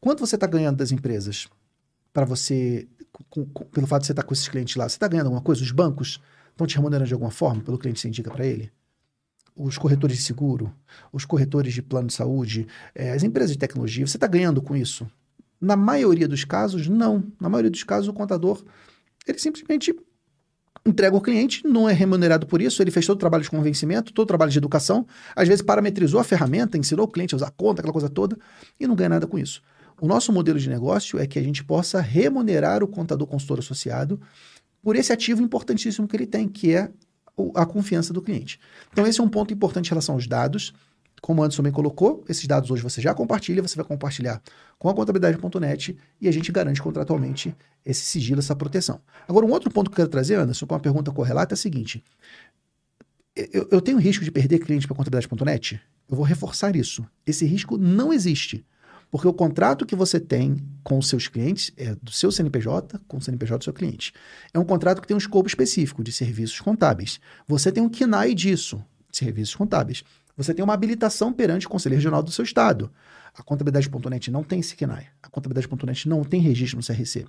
quanto 0.00 0.24
você 0.24 0.36
está 0.36 0.46
ganhando 0.46 0.76
das 0.76 0.92
empresas 0.92 1.48
para 2.12 2.24
você, 2.24 2.86
com, 3.28 3.44
com, 3.46 3.64
pelo 3.64 3.86
fato 3.86 4.02
de 4.02 4.06
você 4.06 4.12
estar 4.12 4.22
tá 4.22 4.28
com 4.28 4.34
esses 4.34 4.48
clientes 4.48 4.76
lá, 4.76 4.88
você 4.88 4.96
está 4.96 5.08
ganhando 5.08 5.26
alguma 5.26 5.42
coisa? 5.42 5.62
Os 5.62 5.72
bancos 5.72 6.20
estão 6.50 6.66
te 6.66 6.76
remunerando 6.76 7.08
de 7.08 7.14
alguma 7.14 7.32
forma 7.32 7.62
pelo 7.62 7.78
cliente 7.78 7.96
que 7.96 8.02
você 8.02 8.08
indica 8.08 8.30
para 8.30 8.46
ele? 8.46 8.70
Os 9.56 9.78
corretores 9.78 10.16
de 10.16 10.22
seguro, 10.22 10.72
os 11.12 11.24
corretores 11.24 11.74
de 11.74 11.82
plano 11.82 12.08
de 12.08 12.14
saúde, 12.14 12.66
é, 12.94 13.12
as 13.12 13.22
empresas 13.22 13.52
de 13.52 13.58
tecnologia, 13.58 14.06
você 14.06 14.16
está 14.16 14.26
ganhando 14.26 14.60
com 14.60 14.76
isso? 14.76 15.08
Na 15.60 15.76
maioria 15.76 16.28
dos 16.28 16.44
casos, 16.44 16.88
não. 16.88 17.24
Na 17.40 17.48
maioria 17.48 17.70
dos 17.70 17.84
casos, 17.84 18.08
o 18.08 18.12
contador, 18.12 18.62
ele 19.26 19.38
simplesmente 19.38 19.94
entrega 20.86 21.16
o 21.16 21.20
cliente, 21.20 21.66
não 21.66 21.88
é 21.88 21.92
remunerado 21.92 22.46
por 22.46 22.60
isso, 22.60 22.82
ele 22.82 22.90
fez 22.90 23.06
todo 23.06 23.16
o 23.16 23.20
trabalho 23.20 23.42
de 23.42 23.50
convencimento, 23.50 24.12
todo 24.12 24.24
o 24.24 24.28
trabalho 24.28 24.50
de 24.50 24.58
educação, 24.58 25.06
às 25.34 25.48
vezes 25.48 25.62
parametrizou 25.62 26.20
a 26.20 26.24
ferramenta, 26.24 26.76
ensinou 26.76 27.06
o 27.06 27.08
cliente 27.08 27.34
a 27.34 27.36
usar 27.36 27.46
a 27.46 27.50
conta, 27.50 27.80
aquela 27.80 27.92
coisa 27.92 28.10
toda, 28.10 28.36
e 28.78 28.86
não 28.86 28.94
ganha 28.94 29.08
nada 29.08 29.26
com 29.26 29.38
isso. 29.38 29.62
O 30.00 30.06
nosso 30.06 30.32
modelo 30.32 30.58
de 30.58 30.68
negócio 30.68 31.18
é 31.18 31.26
que 31.26 31.38
a 31.38 31.42
gente 31.42 31.64
possa 31.64 32.00
remunerar 32.00 32.82
o 32.82 32.88
contador 32.88 33.26
consultor 33.26 33.60
associado 33.60 34.20
por 34.82 34.96
esse 34.96 35.12
ativo 35.12 35.42
importantíssimo 35.42 36.06
que 36.06 36.16
ele 36.16 36.26
tem, 36.26 36.46
que 36.48 36.74
é 36.74 36.90
a 37.54 37.64
confiança 37.64 38.12
do 38.12 38.20
cliente. 38.20 38.60
Então, 38.92 39.06
esse 39.06 39.20
é 39.20 39.24
um 39.24 39.28
ponto 39.28 39.52
importante 39.54 39.86
em 39.86 39.90
relação 39.90 40.14
aos 40.14 40.26
dados. 40.26 40.74
Como 41.24 41.40
o 41.40 41.44
Anderson 41.46 41.62
bem 41.62 41.72
colocou, 41.72 42.22
esses 42.28 42.46
dados 42.46 42.70
hoje 42.70 42.82
você 42.82 43.00
já 43.00 43.14
compartilha, 43.14 43.62
você 43.62 43.76
vai 43.76 43.84
compartilhar 43.86 44.42
com 44.78 44.90
a 44.90 44.94
contabilidade.net 44.94 45.96
e 46.20 46.28
a 46.28 46.30
gente 46.30 46.52
garante 46.52 46.82
contratualmente 46.82 47.56
esse 47.82 48.02
sigilo, 48.02 48.40
essa 48.40 48.54
proteção. 48.54 49.00
Agora, 49.26 49.46
um 49.46 49.50
outro 49.50 49.70
ponto 49.70 49.90
que 49.90 49.94
eu 49.94 50.04
quero 50.04 50.10
trazer, 50.10 50.34
Anderson, 50.34 50.66
com 50.66 50.74
uma 50.74 50.80
pergunta 50.80 51.10
correlata 51.10 51.54
é 51.54 51.56
a 51.56 51.56
seguinte: 51.56 52.04
eu, 53.34 53.66
eu 53.70 53.80
tenho 53.80 53.96
risco 53.96 54.22
de 54.22 54.30
perder 54.30 54.58
cliente 54.58 54.86
para 54.86 54.94
contabilidade.net? 54.94 55.80
Eu 56.10 56.14
vou 56.14 56.26
reforçar 56.26 56.76
isso. 56.76 57.02
Esse 57.26 57.46
risco 57.46 57.78
não 57.78 58.12
existe. 58.12 58.62
Porque 59.10 59.26
o 59.26 59.32
contrato 59.32 59.86
que 59.86 59.96
você 59.96 60.20
tem 60.20 60.58
com 60.82 60.98
os 60.98 61.08
seus 61.08 61.26
clientes 61.26 61.72
é 61.78 61.94
do 62.02 62.10
seu 62.10 62.30
CNPJ 62.30 63.00
com 63.08 63.16
o 63.16 63.22
CNPJ 63.22 63.56
do 63.56 63.64
seu 63.64 63.72
cliente. 63.72 64.12
É 64.52 64.58
um 64.58 64.64
contrato 64.64 65.00
que 65.00 65.08
tem 65.08 65.14
um 65.14 65.18
escopo 65.18 65.48
específico 65.48 66.04
de 66.04 66.12
serviços 66.12 66.60
contábeis. 66.60 67.18
Você 67.48 67.72
tem 67.72 67.82
um 67.82 67.88
KNAI 67.88 68.34
disso, 68.34 68.84
serviços 69.10 69.54
contábeis. 69.54 70.04
Você 70.36 70.52
tem 70.52 70.64
uma 70.64 70.74
habilitação 70.74 71.32
perante 71.32 71.66
o 71.66 71.70
Conselho 71.70 71.94
Regional 71.94 72.22
do 72.22 72.30
seu 72.32 72.44
estado. 72.44 72.90
A 73.36 73.42
contabilidade.net 73.42 74.30
não 74.32 74.42
tem 74.42 74.58
esse 74.58 74.74
KNAI. 74.74 75.06
A 75.22 75.28
contabilidade.net 75.28 76.08
não 76.08 76.24
tem 76.24 76.40
registro 76.40 76.76
no 76.76 76.84
CRC. 76.84 77.24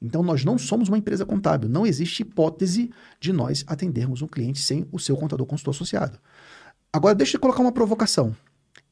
Então, 0.00 0.22
nós 0.22 0.42
não 0.42 0.56
somos 0.56 0.88
uma 0.88 0.96
empresa 0.96 1.26
contábil. 1.26 1.68
Não 1.68 1.86
existe 1.86 2.22
hipótese 2.22 2.90
de 3.20 3.32
nós 3.32 3.62
atendermos 3.66 4.22
um 4.22 4.26
cliente 4.26 4.58
sem 4.58 4.86
o 4.90 4.98
seu 4.98 5.16
contador 5.16 5.46
consultor 5.46 5.74
associado. 5.74 6.18
Agora, 6.90 7.14
deixa 7.14 7.36
eu 7.36 7.40
colocar 7.40 7.60
uma 7.60 7.72
provocação. 7.72 8.34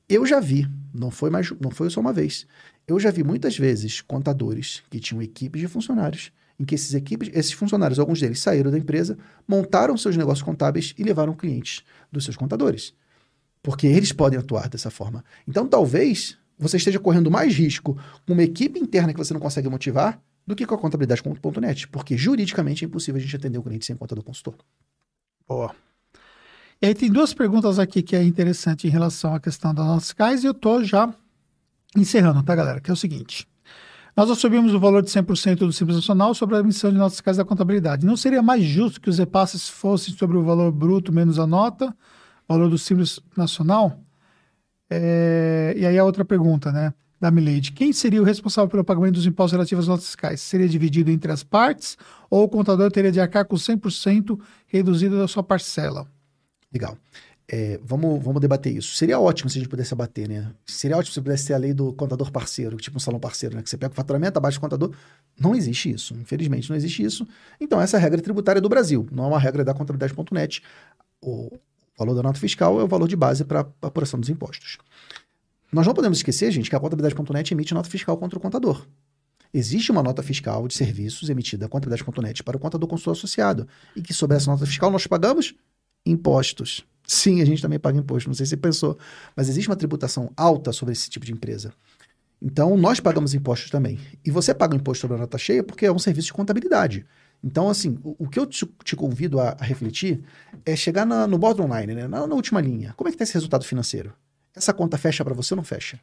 Eu 0.07 0.27
já 0.27 0.41
vi, 0.41 0.69
não 0.93 1.11
foi, 1.11 1.31
mais, 1.31 1.51
não 1.59 1.71
foi 1.71 1.89
só 1.89 2.01
uma 2.01 2.13
vez, 2.13 2.47
eu 2.87 3.01
já 3.01 3.11
vi 3.11 3.25
muitas 3.25 3.57
vezes 3.57 4.03
contadores 4.03 4.83
que 4.91 5.01
tinham 5.01 5.23
equipes 5.23 5.63
de 5.63 5.67
funcionários, 5.67 6.31
em 6.61 6.65
que 6.67 6.75
esses 6.75 6.93
equipes, 6.93 7.31
esses 7.33 7.53
funcionários, 7.53 7.99
alguns 7.99 8.21
deles 8.21 8.41
saíram 8.41 8.71
da 8.71 8.77
empresa, 8.77 9.17
montaram 9.49 9.97
seus 9.97 10.15
negócios 10.15 10.43
contábeis 10.43 10.95
e 10.99 11.03
levaram 11.03 11.33
clientes 11.33 11.83
dos 12.13 12.25
seus 12.25 12.37
contadores 12.37 12.93
porque 13.65 13.87
eles 13.87 14.13
podem 14.13 14.39
atuar 14.39 14.69
dessa 14.69 14.91
forma. 14.91 15.25
Então, 15.49 15.67
talvez 15.67 16.37
você 16.59 16.77
esteja 16.77 17.01
correndo 17.01 17.31
mais 17.31 17.55
risco 17.55 17.99
com 18.27 18.35
uma 18.35 18.43
equipe 18.43 18.79
interna 18.79 19.15
que 19.15 19.19
você 19.19 19.33
não 19.33 19.41
consegue 19.41 19.71
motivar 19.71 20.21
do 20.47 20.55
que 20.55 20.67
com 20.67 20.75
a 20.75 20.79
contabilidade.net, 20.79 21.89
porque 21.89 22.15
juridicamente 22.15 22.85
é 22.85 22.87
impossível 22.87 23.19
a 23.19 23.25
gente 23.25 23.35
atender 23.35 23.57
o 23.57 23.63
cliente 23.63 23.87
sem 23.87 23.97
conta 23.97 24.15
do 24.15 24.23
consultor. 24.23 24.55
Boa. 25.49 25.75
E 26.81 26.87
aí 26.87 26.95
tem 26.95 27.11
duas 27.11 27.33
perguntas 27.33 27.79
aqui 27.79 28.03
que 28.03 28.15
é 28.15 28.23
interessante 28.23 28.87
em 28.87 28.91
relação 28.91 29.35
à 29.35 29.41
questão 29.41 29.73
das 29.73 29.87
notas 29.87 30.05
fiscais 30.05 30.45
e 30.45 30.47
eu 30.47 30.53
estou 30.53 30.85
já 30.85 31.15
encerrando, 31.97 32.43
tá, 32.43 32.55
galera? 32.55 32.83
Que 32.83 32.91
é 32.91 32.93
o 32.93 32.97
seguinte. 32.97 33.49
Nós 34.15 34.31
assumimos 34.31 34.75
o 34.75 34.79
valor 34.79 35.03
de 35.03 35.09
100% 35.09 35.61
do 35.61 35.73
Simples 35.73 35.97
Nacional 35.97 36.35
sobre 36.35 36.57
a 36.57 36.61
emissão 36.61 36.93
de 36.93 36.99
notas 36.99 37.15
fiscais 37.15 37.39
da 37.39 37.47
contabilidade. 37.47 38.05
Não 38.05 38.17
seria 38.17 38.43
mais 38.43 38.63
justo 38.63 39.01
que 39.01 39.09
os 39.09 39.17
repasses 39.17 39.71
fossem 39.71 40.15
sobre 40.15 40.37
o 40.37 40.45
valor 40.45 40.71
bruto 40.71 41.11
menos 41.11 41.39
a 41.39 41.47
nota? 41.47 41.97
Valor 42.49 42.69
do 42.69 42.79
Simples 42.79 43.21
Nacional. 43.37 43.99
É, 44.91 45.75
e 45.77 45.87
aí 45.87 45.99
a 45.99 46.05
outra 46.05 46.25
pergunta, 46.25 46.71
né, 46.71 46.93
da 47.21 47.31
Milady. 47.31 47.73
Quem 47.73 47.93
seria 47.93 48.21
o 48.21 48.25
responsável 48.25 48.69
pelo 48.69 48.85
pagamento 48.85 49.15
dos 49.15 49.27
impostos 49.27 49.53
relativos 49.53 49.85
às 49.85 49.89
notas 49.89 50.07
fiscais? 50.07 50.41
Seria 50.41 50.69
dividido 50.69 51.11
entre 51.11 51.33
as 51.33 51.43
partes 51.43 51.97
ou 52.29 52.45
o 52.45 52.49
contador 52.49 52.91
teria 52.91 53.11
de 53.11 53.21
arcar 53.21 53.47
com 53.47 53.57
100% 53.57 54.39
reduzido 54.67 55.19
da 55.19 55.27
sua 55.27 55.43
parcela? 55.43 56.07
Legal. 56.73 56.99
É, 57.47 57.79
vamos, 57.85 58.23
vamos 58.23 58.41
debater 58.41 58.75
isso. 58.75 58.97
Seria 58.97 59.21
ótimo 59.21 59.51
se 59.51 59.59
a 59.59 59.61
gente 59.61 59.69
pudesse 59.69 59.93
abater, 59.93 60.29
né? 60.29 60.51
Seria 60.67 60.97
ótimo 60.97 61.13
se 61.13 61.21
pudesse 61.21 61.47
ter 61.47 61.55
a 61.55 61.59
lei 61.59 61.75
do 61.75 61.93
contador 61.93 62.31
parceiro, 62.33 62.77
tipo 62.79 62.97
um 62.97 63.01
salão 63.01 63.21
parceiro, 63.21 63.55
né? 63.55 63.63
Que 63.63 63.69
você 63.69 63.77
pega 63.77 63.93
o 63.93 63.95
faturamento, 63.95 64.39
abaixa 64.39 64.59
o 64.59 64.61
contador. 64.61 64.93
Não 65.39 65.55
existe 65.55 65.91
isso. 65.91 66.15
Infelizmente, 66.15 66.71
não 66.71 66.77
existe 66.77 67.03
isso. 67.03 67.27
Então, 67.61 67.81
essa 67.81 67.97
é 67.97 67.99
a 67.99 68.01
regra 68.01 68.21
tributária 68.21 68.63
do 68.63 68.69
Brasil. 68.69 69.07
Não 69.13 69.25
é 69.25 69.27
uma 69.29 69.39
regra 69.39 69.63
da 69.63 69.75
contabilidade.net. 69.75 70.63
O, 71.21 71.51
o 71.97 72.05
valor 72.05 72.15
da 72.15 72.23
nota 72.23 72.41
fiscal 72.41 72.81
é 72.81 72.85
o 72.85 72.89
valor 72.89 73.09
de 73.09 73.17
base 73.17 73.45
para 73.45 73.61
a 73.61 73.87
apuração 73.87 74.19
dos 74.19 74.29
impostos. 74.29 74.79
Nós 75.73 75.87
não 75.87 75.95
podemos 75.95 76.19
esquecer, 76.19 76.51
gente, 76.51 76.71
que 76.71 76.77
a 76.77 76.81
contabilidade.net 76.81 77.53
emite 77.53 77.75
nota 77.75 77.89
fiscal 77.89 78.17
contra 78.17 78.39
o 78.39 78.43
contador. 78.43 78.87
Existe 79.53 79.93
uma 79.93 80.03
nota 80.03 80.23
fiscal 80.23 80.67
de 80.67 80.75
serviços 80.75 81.31
emitida 81.31 81.67
da 81.67 81.69
contabilidade.net 81.69 82.43
para 82.43 82.57
o 82.57 82.61
contador 82.61 82.89
consultor 82.89 83.13
associado. 83.13 83.69
E 83.95 84.03
que 84.03 84.13
sobre 84.13 84.37
essa 84.37 84.51
nota 84.51 84.67
fiscal 84.67 84.91
nós 84.91 85.07
pagamos 85.07 85.55
impostos. 86.05 86.85
Sim, 87.07 87.41
a 87.41 87.45
gente 87.45 87.63
também 87.63 87.79
paga 87.79 87.99
imposto. 87.99 88.29
Não 88.29 88.35
sei 88.35 88.47
se 88.47 88.51
você 88.51 88.57
pensou, 88.57 88.99
mas 89.37 89.49
existe 89.49 89.69
uma 89.69 89.77
tributação 89.77 90.33
alta 90.37 90.73
sobre 90.73 90.93
esse 90.93 91.09
tipo 91.09 91.25
de 91.25 91.33
empresa. 91.33 91.73
Então, 92.43 92.77
nós 92.77 92.99
pagamos 92.99 93.33
impostos 93.33 93.71
também. 93.71 93.99
E 94.25 94.31
você 94.31 94.53
paga 94.53 94.75
o 94.75 94.77
imposto 94.77 95.03
sobre 95.03 95.17
a 95.17 95.21
nota 95.21 95.39
cheia 95.39 95.63
porque 95.63 95.87
é 95.87 95.93
um 95.93 95.99
serviço 95.99 96.27
de 96.27 96.33
contabilidade. 96.33 97.07
Então, 97.45 97.69
assim, 97.69 97.99
o, 98.03 98.25
o 98.25 98.29
que 98.29 98.39
eu 98.39 98.47
te, 98.47 98.67
te 98.83 98.97
convido 98.97 99.39
a, 99.39 99.51
a, 99.51 99.65
refletir 99.65 100.25
é 100.65 100.75
chegar 100.75 101.05
na, 101.05 101.27
no 101.27 101.37
bottom 101.37 101.69
line, 101.79 101.95
né? 101.95 102.09
na, 102.09 102.27
na 102.27 102.35
última 102.35 102.59
linha. 102.59 102.95
Como 102.97 103.07
é 103.07 103.11
que 103.11 103.17
está 103.17 103.25
esse 103.25 103.35
resultado 103.35 103.67
financeiro? 103.67 104.15
Essa 104.57 104.73
conta 104.73 104.97
fecha 104.97 105.23
para 105.23 105.35
você 105.35 105.53
ou 105.53 105.57
não 105.57 105.65
fecha? 105.65 106.01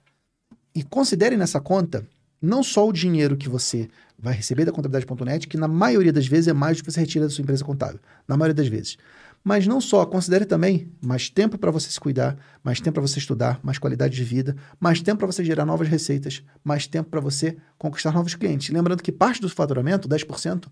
E 0.76 0.84
considere 0.84 1.36
nessa 1.36 1.60
conta 1.60 2.08
não 2.40 2.62
só 2.62 2.88
o 2.88 2.94
dinheiro 2.94 3.36
que 3.36 3.50
você 3.50 3.90
vai 4.20 4.36
receber 4.36 4.66
da 4.66 4.72
contabilidade.net, 4.72 5.48
que 5.48 5.58
na 5.58 5.68
maioria 5.68 6.14
das 6.14 6.28
vezes 6.28 6.48
é 6.48 6.54
mais 6.54 6.78
do 6.78 6.84
que 6.84 6.92
você 6.92 7.00
retira 7.00 7.26
da 7.26 7.32
sua 7.32 7.42
empresa 7.42 7.66
contábil. 7.66 8.00
Na 8.28 8.38
maioria 8.38 8.54
das 8.54 8.68
vezes. 8.68 8.98
Mas 9.44 9.66
não 9.66 9.82
só, 9.82 10.06
considere 10.06 10.46
também 10.46 10.92
mais 11.02 11.28
tempo 11.28 11.58
para 11.58 11.72
você 11.72 11.90
se 11.90 12.00
cuidar, 12.00 12.38
mais 12.64 12.80
tempo 12.80 12.94
para 12.94 13.08
você 13.08 13.18
estudar, 13.18 13.60
mais 13.64 13.80
qualidade 13.80 14.16
de 14.16 14.24
vida, 14.24 14.56
mais 14.80 15.02
tempo 15.02 15.18
para 15.18 15.28
você 15.28 15.44
gerar 15.44 15.66
novas 15.66 15.88
receitas, 15.88 16.44
mais 16.64 16.86
tempo 16.86 17.10
para 17.10 17.20
você 17.20 17.58
conquistar 17.80 18.12
novos 18.12 18.36
clientes. 18.36 18.70
Lembrando 18.70 19.02
que 19.02 19.12
parte 19.12 19.42
do 19.42 19.50
faturamento, 19.50 20.08
10%, 20.08 20.68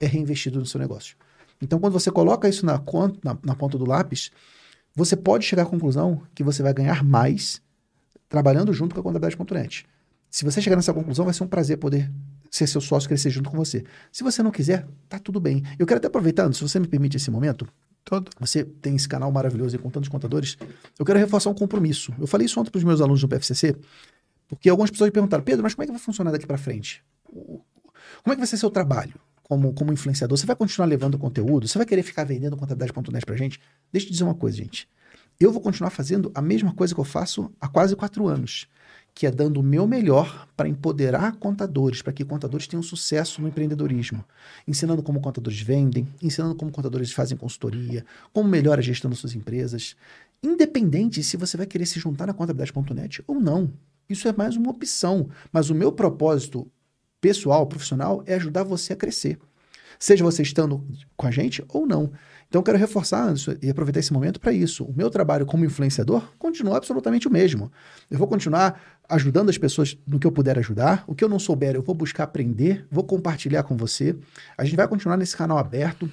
é 0.00 0.06
reinvestido 0.06 0.58
no 0.58 0.66
seu 0.66 0.80
negócio. 0.80 1.16
Então, 1.60 1.78
quando 1.78 1.92
você 1.92 2.10
coloca 2.10 2.48
isso 2.48 2.64
na, 2.64 2.78
conta, 2.78 3.18
na, 3.22 3.36
na 3.42 3.54
ponta 3.54 3.76
do 3.76 3.84
lápis, 3.84 4.30
você 4.94 5.16
pode 5.16 5.44
chegar 5.44 5.64
à 5.64 5.66
conclusão 5.66 6.22
que 6.34 6.42
você 6.42 6.62
vai 6.62 6.72
ganhar 6.72 7.04
mais 7.04 7.60
trabalhando 8.28 8.72
junto 8.72 8.94
com 8.94 9.00
a 9.00 9.04
contabilidade.net. 9.04 9.86
Se 10.30 10.44
você 10.44 10.60
chegar 10.60 10.76
nessa 10.76 10.92
conclusão, 10.92 11.24
vai 11.24 11.34
ser 11.34 11.42
um 11.42 11.48
prazer 11.48 11.78
poder 11.78 12.10
ser 12.50 12.66
seu 12.66 12.80
sócio, 12.80 13.08
crescer 13.08 13.30
junto 13.30 13.50
com 13.50 13.56
você. 13.56 13.84
Se 14.12 14.22
você 14.22 14.42
não 14.42 14.50
quiser, 14.50 14.86
tá 15.08 15.18
tudo 15.18 15.40
bem. 15.40 15.62
Eu 15.78 15.86
quero 15.86 15.98
até 15.98 16.06
aproveitando, 16.06 16.54
se 16.54 16.62
você 16.62 16.78
me 16.78 16.86
permite 16.86 17.16
esse 17.16 17.30
momento, 17.30 17.66
Todo. 18.08 18.30
Você 18.40 18.64
tem 18.64 18.96
esse 18.96 19.06
canal 19.06 19.30
maravilhoso 19.30 19.76
aí 19.76 19.82
com 19.82 19.90
tantos 19.90 20.08
contadores. 20.08 20.56
Eu 20.98 21.04
quero 21.04 21.18
reforçar 21.18 21.50
um 21.50 21.54
compromisso. 21.54 22.10
Eu 22.18 22.26
falei 22.26 22.46
isso 22.46 22.58
ontem 22.58 22.70
para 22.70 22.78
os 22.78 22.84
meus 22.84 23.02
alunos 23.02 23.20
do 23.20 23.28
PFCC, 23.28 23.76
porque 24.48 24.70
algumas 24.70 24.90
pessoas 24.90 25.08
me 25.08 25.12
perguntaram, 25.12 25.44
Pedro, 25.44 25.62
mas 25.62 25.74
como 25.74 25.82
é 25.82 25.86
que 25.86 25.92
vai 25.92 26.00
funcionar 26.00 26.30
daqui 26.30 26.46
para 26.46 26.56
frente? 26.56 27.04
Como 27.26 27.62
é 28.28 28.30
que 28.30 28.38
vai 28.38 28.46
ser 28.46 28.56
seu 28.56 28.70
trabalho 28.70 29.12
como, 29.48 29.72
como 29.72 29.92
influenciador? 29.92 30.36
Você 30.36 30.46
vai 30.46 30.54
continuar 30.54 30.86
levando 30.86 31.18
conteúdo? 31.18 31.66
Você 31.66 31.78
vai 31.78 31.86
querer 31.86 32.02
ficar 32.02 32.24
vendendo 32.24 32.56
contabilidade.net 32.56 33.24
para 33.24 33.36
gente? 33.36 33.60
Deixa 33.92 34.06
eu 34.06 34.12
dizer 34.12 34.24
uma 34.24 34.34
coisa, 34.34 34.58
gente. 34.58 34.88
Eu 35.40 35.52
vou 35.52 35.60
continuar 35.60 35.90
fazendo 35.90 36.30
a 36.34 36.42
mesma 36.42 36.74
coisa 36.74 36.94
que 36.94 37.00
eu 37.00 37.04
faço 37.04 37.50
há 37.60 37.68
quase 37.68 37.96
quatro 37.96 38.26
anos 38.26 38.68
que 39.18 39.26
é 39.26 39.32
dando 39.32 39.58
o 39.58 39.64
meu 39.64 39.84
melhor 39.84 40.46
para 40.56 40.68
empoderar 40.68 41.32
contadores, 41.38 42.00
para 42.00 42.12
que 42.12 42.24
contadores 42.24 42.68
tenham 42.68 42.84
sucesso 42.84 43.42
no 43.42 43.48
empreendedorismo, 43.48 44.24
ensinando 44.64 45.02
como 45.02 45.20
contadores 45.20 45.60
vendem, 45.60 46.06
ensinando 46.22 46.54
como 46.54 46.70
contadores 46.70 47.10
fazem 47.10 47.36
consultoria, 47.36 48.04
como 48.32 48.48
melhora 48.48 48.80
a 48.80 48.84
gestão 48.84 49.10
das 49.10 49.18
suas 49.18 49.34
empresas, 49.34 49.96
independente 50.40 51.20
se 51.24 51.36
você 51.36 51.56
vai 51.56 51.66
querer 51.66 51.86
se 51.86 51.98
juntar 51.98 52.28
na 52.28 52.32
contabilidade.net 52.32 53.24
ou 53.26 53.40
não. 53.40 53.72
Isso 54.08 54.28
é 54.28 54.32
mais 54.32 54.54
uma 54.54 54.70
opção, 54.70 55.28
mas 55.52 55.68
o 55.68 55.74
meu 55.74 55.90
propósito 55.90 56.70
pessoal, 57.20 57.66
profissional, 57.66 58.22
é 58.26 58.34
ajudar 58.34 58.62
você 58.62 58.92
a 58.92 58.96
crescer. 58.96 59.38
Seja 59.98 60.22
você 60.22 60.42
estando 60.42 60.86
com 61.16 61.26
a 61.26 61.30
gente 61.30 61.64
ou 61.68 61.86
não. 61.86 62.12
Então, 62.48 62.62
quero 62.62 62.78
reforçar 62.78 63.34
e 63.60 63.68
aproveitar 63.68 64.00
esse 64.00 64.12
momento 64.12 64.40
para 64.40 64.52
isso. 64.52 64.84
O 64.84 64.94
meu 64.96 65.10
trabalho 65.10 65.44
como 65.44 65.64
influenciador 65.64 66.32
continua 66.38 66.78
absolutamente 66.78 67.28
o 67.28 67.30
mesmo. 67.30 67.70
Eu 68.10 68.16
vou 68.16 68.26
continuar 68.26 68.80
ajudando 69.08 69.50
as 69.50 69.58
pessoas 69.58 69.98
no 70.06 70.18
que 70.18 70.26
eu 70.26 70.32
puder 70.32 70.58
ajudar. 70.58 71.04
O 71.06 71.14
que 71.14 71.22
eu 71.22 71.28
não 71.28 71.38
souber, 71.38 71.74
eu 71.74 71.82
vou 71.82 71.94
buscar 71.94 72.24
aprender, 72.24 72.86
vou 72.90 73.04
compartilhar 73.04 73.64
com 73.64 73.76
você. 73.76 74.16
A 74.56 74.64
gente 74.64 74.76
vai 74.76 74.88
continuar 74.88 75.16
nesse 75.16 75.36
canal 75.36 75.58
aberto. 75.58 76.10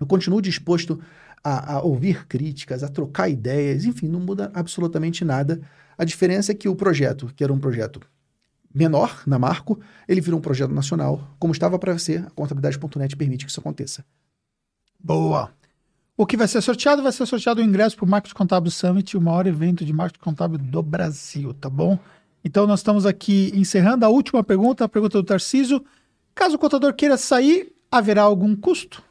Eu 0.00 0.06
continuo 0.06 0.40
disposto 0.40 0.98
a, 1.44 1.74
a 1.74 1.82
ouvir 1.82 2.26
críticas, 2.26 2.82
a 2.82 2.88
trocar 2.88 3.28
ideias, 3.28 3.84
enfim, 3.84 4.08
não 4.08 4.20
muda 4.20 4.50
absolutamente 4.54 5.24
nada. 5.24 5.60
A 5.98 6.04
diferença 6.04 6.52
é 6.52 6.54
que 6.54 6.68
o 6.68 6.76
projeto, 6.76 7.30
que 7.36 7.44
era 7.44 7.52
um 7.52 7.58
projeto 7.58 8.00
menor 8.74 9.22
na 9.26 9.38
Marco, 9.38 9.80
ele 10.06 10.20
virou 10.20 10.38
um 10.38 10.42
projeto 10.42 10.72
nacional, 10.72 11.34
como 11.38 11.52
estava 11.52 11.78
para 11.78 11.98
ser, 11.98 12.26
a 12.26 12.30
contabilidade.net 12.30 13.16
permite 13.16 13.44
que 13.44 13.50
isso 13.50 13.60
aconteça. 13.60 14.04
Boa. 14.98 15.52
O 16.16 16.26
que 16.26 16.36
vai 16.36 16.48
ser 16.48 16.60
sorteado? 16.60 17.02
Vai 17.02 17.12
ser 17.12 17.26
sorteado 17.26 17.60
o 17.60 17.64
ingresso 17.64 17.96
para 17.96 18.04
o 18.04 18.08
Marketing 18.08 18.34
Contábil 18.34 18.70
Summit, 18.70 19.16
o 19.16 19.20
maior 19.20 19.46
evento 19.46 19.84
de 19.84 19.92
marketing 19.92 20.24
contábil 20.24 20.58
do 20.58 20.82
Brasil, 20.82 21.54
tá 21.54 21.70
bom? 21.70 21.98
Então 22.44 22.66
nós 22.66 22.80
estamos 22.80 23.06
aqui 23.06 23.52
encerrando 23.54 24.04
a 24.04 24.08
última 24.08 24.42
pergunta, 24.42 24.84
a 24.84 24.88
pergunta 24.88 25.18
do 25.18 25.24
Tarcísio. 25.24 25.84
Caso 26.34 26.56
o 26.56 26.58
contador 26.58 26.92
queira 26.94 27.16
sair, 27.16 27.72
haverá 27.90 28.22
algum 28.22 28.56
custo? 28.56 29.02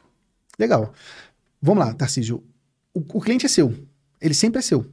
Legal. 0.58 0.92
Vamos 1.62 1.84
lá, 1.84 1.94
Tarcísio. 1.94 2.44
O, 2.92 3.00
o 3.00 3.20
cliente 3.20 3.46
é 3.46 3.48
seu. 3.48 3.74
Ele 4.20 4.34
sempre 4.34 4.58
é 4.58 4.62
seu. 4.62 4.86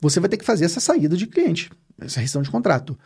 Você 0.00 0.20
vai 0.20 0.28
ter 0.28 0.36
que 0.36 0.44
fazer 0.44 0.64
essa 0.64 0.78
saída 0.78 1.16
de 1.16 1.26
cliente, 1.26 1.70
essa 2.00 2.20
rescisão 2.20 2.42
de 2.42 2.50
contrato. 2.50 2.98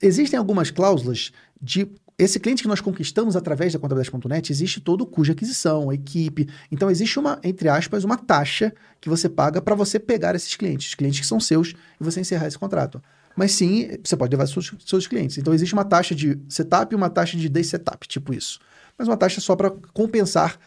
Existem 0.00 0.38
algumas 0.38 0.70
cláusulas 0.70 1.32
de 1.60 1.88
esse 2.18 2.38
cliente 2.38 2.62
que 2.62 2.68
nós 2.68 2.80
conquistamos 2.80 3.36
através 3.36 3.72
da 3.72 3.78
contabilidade.net, 3.78 4.52
existe 4.52 4.80
todo 4.80 5.00
o 5.00 5.06
custo 5.06 5.24
de 5.24 5.32
aquisição, 5.32 5.92
equipe. 5.92 6.48
Então, 6.70 6.90
existe 6.90 7.18
uma, 7.18 7.40
entre 7.42 7.68
aspas, 7.68 8.04
uma 8.04 8.16
taxa 8.16 8.72
que 9.00 9.08
você 9.08 9.28
paga 9.28 9.60
para 9.60 9.74
você 9.74 9.98
pegar 9.98 10.34
esses 10.34 10.54
clientes, 10.54 10.94
clientes 10.94 11.20
que 11.20 11.26
são 11.26 11.40
seus, 11.40 11.74
e 12.00 12.04
você 12.04 12.20
encerrar 12.20 12.46
esse 12.46 12.58
contrato. 12.58 13.02
Mas 13.34 13.52
sim, 13.52 13.88
você 14.04 14.16
pode 14.16 14.30
levar 14.30 14.46
seus, 14.46 14.72
seus 14.84 15.06
clientes. 15.06 15.38
Então, 15.38 15.54
existe 15.54 15.72
uma 15.72 15.84
taxa 15.84 16.14
de 16.14 16.38
setup 16.48 16.92
e 16.92 16.96
uma 16.96 17.08
taxa 17.08 17.36
de 17.36 17.48
day 17.48 17.64
setup, 17.64 18.06
tipo 18.06 18.32
isso. 18.34 18.60
Mas 18.96 19.08
uma 19.08 19.16
taxa 19.16 19.40
só 19.40 19.56
para 19.56 19.70
compensar 19.92 20.58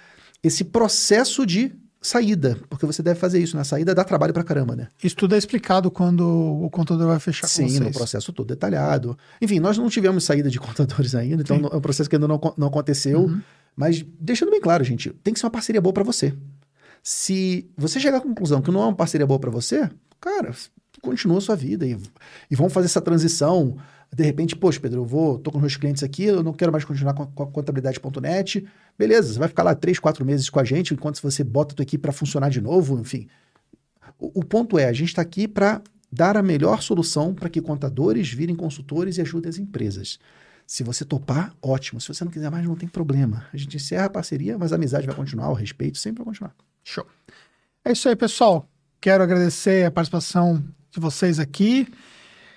esse 0.43 0.63
processo 0.63 1.45
de 1.45 1.75
saída, 2.05 2.57
porque 2.69 2.85
você 2.85 3.01
deve 3.01 3.19
fazer 3.19 3.39
isso, 3.39 3.55
na 3.55 3.61
né? 3.61 3.63
saída 3.63 3.95
dá 3.95 4.03
trabalho 4.03 4.31
para 4.31 4.43
caramba, 4.43 4.75
né? 4.75 4.87
Isso 5.03 5.15
tudo 5.15 5.33
é 5.33 5.37
explicado 5.37 5.89
quando 5.89 6.21
o 6.21 6.69
contador 6.69 7.07
vai 7.07 7.19
fechar 7.19 7.47
Sim, 7.47 7.63
com 7.63 7.69
vocês. 7.69 7.79
no 7.79 7.91
processo 7.91 8.31
todo 8.31 8.47
detalhado. 8.47 9.17
Enfim, 9.41 9.59
nós 9.59 9.77
não 9.77 9.89
tivemos 9.89 10.23
saída 10.23 10.49
de 10.49 10.59
contadores 10.61 11.15
ainda, 11.15 11.41
então 11.41 11.57
Sim. 11.57 11.69
é 11.71 11.75
um 11.75 11.81
processo 11.81 12.07
que 12.07 12.15
ainda 12.15 12.27
não, 12.27 12.39
não 12.57 12.67
aconteceu. 12.67 13.21
Uhum. 13.21 13.41
Mas 13.75 14.05
deixando 14.19 14.51
bem 14.51 14.61
claro, 14.61 14.83
gente, 14.83 15.09
tem 15.23 15.33
que 15.33 15.39
ser 15.39 15.47
uma 15.47 15.51
parceria 15.51 15.81
boa 15.81 15.93
para 15.93 16.03
você. 16.03 16.33
Se 17.01 17.67
você 17.75 17.99
chegar 17.99 18.17
à 18.17 18.21
conclusão 18.21 18.61
que 18.61 18.71
não 18.71 18.81
é 18.81 18.85
uma 18.85 18.95
parceria 18.95 19.25
boa 19.25 19.39
para 19.39 19.49
você, 19.49 19.89
cara, 20.21 20.53
continua 21.01 21.39
a 21.39 21.41
sua 21.41 21.55
vida 21.55 21.85
e, 21.87 21.97
e 22.49 22.55
vamos 22.55 22.71
fazer 22.71 22.85
essa 22.85 23.01
transição 23.01 23.77
de 24.15 24.23
repente, 24.23 24.55
poxa, 24.55 24.79
Pedro, 24.79 25.01
eu 25.01 25.05
vou, 25.05 25.37
tô 25.37 25.51
com 25.51 25.59
meus 25.59 25.75
clientes 25.75 26.01
aqui, 26.01 26.23
eu 26.23 26.41
não 26.41 26.53
quero 26.53 26.71
mais 26.71 26.85
continuar 26.85 27.13
com, 27.13 27.23
a 27.23 27.47
contabilidade.net. 27.47 28.65
Beleza, 28.97 29.33
você 29.33 29.39
vai 29.39 29.49
ficar 29.49 29.63
lá 29.63 29.75
três, 29.75 29.99
quatro 29.99 30.23
meses 30.23 30.49
com 30.49 30.57
a 30.57 30.63
gente, 30.63 30.93
enquanto 30.93 31.21
você 31.21 31.43
bota 31.43 31.73
a 31.73 31.75
tua 31.75 31.83
equipe 31.83 32.01
para 32.01 32.13
funcionar 32.13 32.49
de 32.49 32.61
novo, 32.61 32.97
enfim. 32.97 33.27
O, 34.17 34.39
o 34.39 34.45
ponto 34.45 34.79
é, 34.79 34.85
a 34.85 34.93
gente 34.93 35.09
está 35.09 35.21
aqui 35.21 35.49
para 35.49 35.81
dar 36.09 36.37
a 36.37 36.41
melhor 36.41 36.81
solução 36.81 37.33
para 37.33 37.49
que 37.49 37.59
contadores 37.59 38.31
virem 38.31 38.55
consultores 38.55 39.17
e 39.17 39.21
ajudem 39.21 39.49
as 39.49 39.57
empresas. 39.57 40.17
Se 40.65 40.81
você 40.81 41.03
topar, 41.03 41.53
ótimo. 41.61 41.99
Se 41.99 42.07
você 42.07 42.23
não 42.23 42.31
quiser 42.31 42.49
mais, 42.49 42.65
não 42.65 42.77
tem 42.77 42.87
problema. 42.87 43.45
A 43.51 43.57
gente 43.57 43.75
encerra 43.75 44.05
a 44.05 44.09
parceria, 44.09 44.57
mas 44.57 44.71
a 44.71 44.77
amizade 44.77 45.05
vai 45.05 45.15
continuar, 45.15 45.49
o 45.49 45.53
respeito 45.53 45.97
sempre 45.97 46.19
vai 46.19 46.27
continuar. 46.27 46.55
Show. 46.85 47.05
É 47.83 47.91
isso 47.91 48.07
aí, 48.07 48.15
pessoal. 48.15 48.65
Quero 49.01 49.21
agradecer 49.21 49.85
a 49.85 49.91
participação 49.91 50.63
de 50.89 51.01
vocês 51.01 51.37
aqui. 51.37 51.85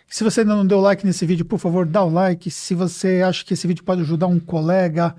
Se 0.08 0.24
você 0.24 0.40
ainda 0.40 0.56
não 0.56 0.66
deu 0.66 0.80
like 0.80 1.04
nesse 1.04 1.26
vídeo, 1.26 1.44
por 1.44 1.58
favor, 1.58 1.84
dá 1.84 2.02
o 2.02 2.10
like. 2.10 2.50
Se 2.50 2.74
você 2.74 3.20
acha 3.20 3.44
que 3.44 3.52
esse 3.52 3.66
vídeo 3.66 3.84
pode 3.84 4.00
ajudar 4.00 4.26
um 4.26 4.40
colega, 4.40 5.14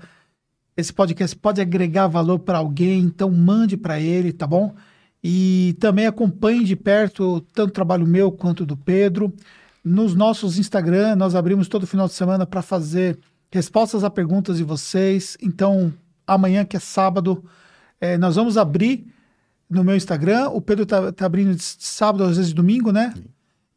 esse 0.76 0.92
podcast 0.92 1.36
pode 1.36 1.60
agregar 1.60 2.08
valor 2.08 2.40
para 2.40 2.58
alguém, 2.58 3.00
então 3.02 3.30
mande 3.30 3.76
para 3.76 4.00
ele, 4.00 4.32
tá 4.32 4.48
bom? 4.48 4.74
E 5.22 5.76
também 5.78 6.06
acompanhe 6.06 6.64
de 6.64 6.74
perto 6.74 7.40
tanto 7.54 7.70
o 7.70 7.72
trabalho 7.72 8.04
meu 8.04 8.32
quanto 8.32 8.66
do 8.66 8.76
Pedro. 8.76 9.32
Nos 9.84 10.14
nossos 10.14 10.58
Instagram, 10.58 11.14
nós 11.14 11.36
abrimos 11.36 11.68
todo 11.68 11.86
final 11.86 12.08
de 12.08 12.14
semana 12.14 12.44
para 12.44 12.60
fazer 12.60 13.16
respostas 13.48 14.02
a 14.02 14.10
perguntas 14.10 14.56
de 14.56 14.64
vocês. 14.64 15.36
Então, 15.40 15.92
amanhã, 16.26 16.64
que 16.64 16.76
é 16.76 16.80
sábado, 16.80 17.44
é, 18.00 18.18
nós 18.18 18.34
vamos 18.34 18.58
abrir 18.58 19.06
no 19.68 19.84
meu 19.84 19.94
Instagram. 19.94 20.48
O 20.48 20.60
Pedro 20.60 20.84
tá, 20.84 21.12
tá 21.12 21.26
abrindo 21.26 21.54
de 21.54 21.62
sábado, 21.62 22.24
às 22.24 22.36
vezes 22.36 22.52
domingo, 22.52 22.90
né? 22.90 23.14
Sim. 23.16 23.24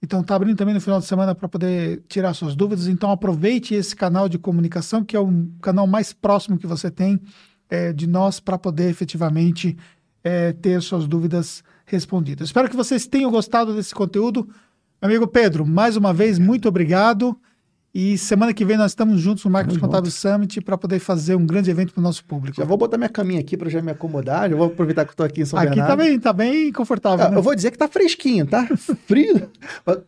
Então 0.03 0.19
está 0.19 0.35
abrindo 0.35 0.57
também 0.57 0.73
no 0.73 0.81
final 0.81 0.99
de 0.99 1.05
semana 1.05 1.33
para 1.33 1.47
poder 1.47 2.03
tirar 2.09 2.33
suas 2.33 2.57
dúvidas. 2.57 2.87
Então 2.87 3.09
aproveite 3.09 3.73
esse 3.73 3.95
canal 3.95 4.27
de 4.27 4.37
comunicação, 4.37 5.01
que 5.01 5.15
é 5.15 5.19
o 5.19 5.47
canal 5.61 5.87
mais 5.87 6.11
próximo 6.11 6.57
que 6.57 6.67
você 6.67 6.91
tem 6.91 7.21
é, 7.69 7.93
de 7.93 8.05
nós 8.05 8.37
para 8.41 8.57
poder 8.57 8.89
efetivamente 8.89 9.77
é, 10.21 10.51
ter 10.51 10.81
suas 10.81 11.07
dúvidas 11.07 11.63
respondidas. 11.85 12.49
Espero 12.49 12.69
que 12.69 12.75
vocês 12.75 13.07
tenham 13.07 13.31
gostado 13.31 13.73
desse 13.73 13.95
conteúdo. 13.95 14.49
Meu 15.01 15.09
amigo 15.09 15.25
Pedro, 15.25 15.65
mais 15.65 15.95
uma 15.95 16.13
vez, 16.13 16.37
muito 16.37 16.67
obrigado. 16.67 17.39
E 17.93 18.17
semana 18.17 18.51
que 18.55 18.65
vem 18.65 18.75
nós 18.75 18.89
estamos 18.89 19.21
juntos 19.21 19.45
no 19.45 19.51
Marketing 19.51 19.77
Contábil 19.77 20.09
Summit 20.09 20.59
para 20.61 20.75
poder 20.75 20.97
fazer 20.97 21.35
um 21.35 21.45
grande 21.45 21.69
evento 21.69 21.93
para 21.93 21.99
o 21.99 22.03
nosso 22.03 22.25
público. 22.25 22.57
Já 22.57 22.65
vou 22.65 22.75
botar 22.75 22.97
minha 22.97 23.09
caminha 23.09 23.39
aqui 23.39 23.55
para 23.55 23.69
já 23.69 23.83
me 23.83 23.91
acomodar. 23.91 24.49
Já 24.49 24.55
vou 24.55 24.65
aproveitar 24.65 25.05
que 25.05 25.11
estou 25.11 25.23
aqui 25.23 25.41
em 25.41 25.45
São 25.45 25.59
aqui 25.59 25.69
Bernardo. 25.69 25.91
Aqui 25.91 26.01
tá 26.01 26.03
bem, 26.03 26.19
tá 26.19 26.33
bem 26.33 26.71
confortável. 26.71 27.27
Ah, 27.27 27.29
né? 27.29 27.37
Eu 27.37 27.43
vou 27.43 27.53
dizer 27.53 27.69
que 27.69 27.77
tá 27.77 27.87
fresquinho, 27.87 28.47
tá? 28.47 28.67
Frio. 29.05 29.47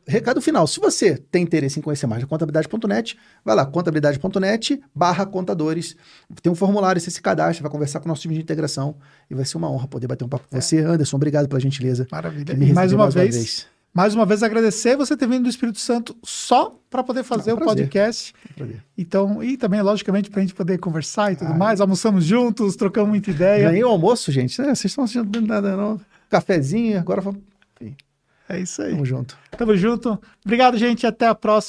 Recado 0.07 0.41
final. 0.41 0.65
Se 0.65 0.79
você 0.79 1.15
tem 1.29 1.43
interesse 1.43 1.77
em 1.77 1.81
conhecer 1.83 2.07
mais 2.07 2.23
da 2.23 2.27
contabilidade.net, 2.27 3.19
vai 3.45 3.55
lá, 3.55 3.63
contabilidade.net 3.67 4.81
barra 4.93 5.23
contadores. 5.27 5.95
Tem 6.41 6.51
um 6.51 6.55
formulário, 6.55 6.99
você 6.99 7.11
se 7.11 7.21
cadastra, 7.21 7.61
vai 7.61 7.71
conversar 7.71 7.99
com 7.99 8.05
o 8.05 8.09
nosso 8.09 8.23
time 8.23 8.33
de 8.33 8.41
integração 8.41 8.95
e 9.29 9.35
vai 9.35 9.45
ser 9.45 9.57
uma 9.57 9.69
honra 9.69 9.87
poder 9.87 10.07
bater 10.07 10.25
um 10.25 10.29
papo 10.29 10.47
com 10.49 10.57
é. 10.57 10.59
você. 10.59 10.79
Anderson, 10.79 11.17
obrigado 11.17 11.47
pela 11.47 11.59
gentileza. 11.59 12.07
Maravilha. 12.11 12.53
E 12.53 12.73
mais 12.73 12.91
uma, 12.91 13.03
mais 13.03 13.15
uma 13.15 13.21
vez, 13.21 13.35
vez 13.35 13.74
mais 13.95 14.13
uma 14.13 14.25
vez 14.25 14.43
agradecer 14.43 14.97
você 14.97 15.15
ter 15.15 15.25
vindo 15.25 15.43
do 15.43 15.49
Espírito 15.49 15.79
Santo 15.79 16.17
só 16.21 16.77
para 16.89 17.01
poder 17.01 17.23
fazer 17.23 17.53
Não, 17.53 17.61
o 17.61 17.63
podcast. 17.63 18.33
Então, 18.97 19.41
e 19.41 19.55
também, 19.55 19.81
logicamente, 19.81 20.29
para 20.29 20.41
a 20.41 20.43
gente 20.43 20.53
poder 20.53 20.77
conversar 20.79 21.31
e 21.31 21.37
tudo 21.37 21.53
ah, 21.53 21.57
mais. 21.57 21.79
Almoçamos 21.79 22.25
juntos, 22.25 22.75
trocamos 22.75 23.09
muita 23.09 23.31
ideia. 23.31 23.69
Ganhei 23.69 23.85
o 23.85 23.87
almoço, 23.87 24.33
gente. 24.33 24.59
É, 24.59 24.65
vocês 24.65 24.85
estão 24.85 25.05
assistindo 25.05 25.39
nada, 25.39 25.77
não. 25.77 25.99
Cafezinho, 26.29 26.99
agora 26.99 27.21
vamos. 27.21 27.41
É 28.47 28.59
isso 28.59 28.81
aí. 28.81 28.91
Tamo 28.91 29.05
junto. 29.05 29.37
Tamo 29.57 29.75
junto. 29.75 30.19
Obrigado, 30.43 30.77
gente. 30.77 31.07
Até 31.07 31.27
a 31.27 31.33
próxima. 31.33 31.61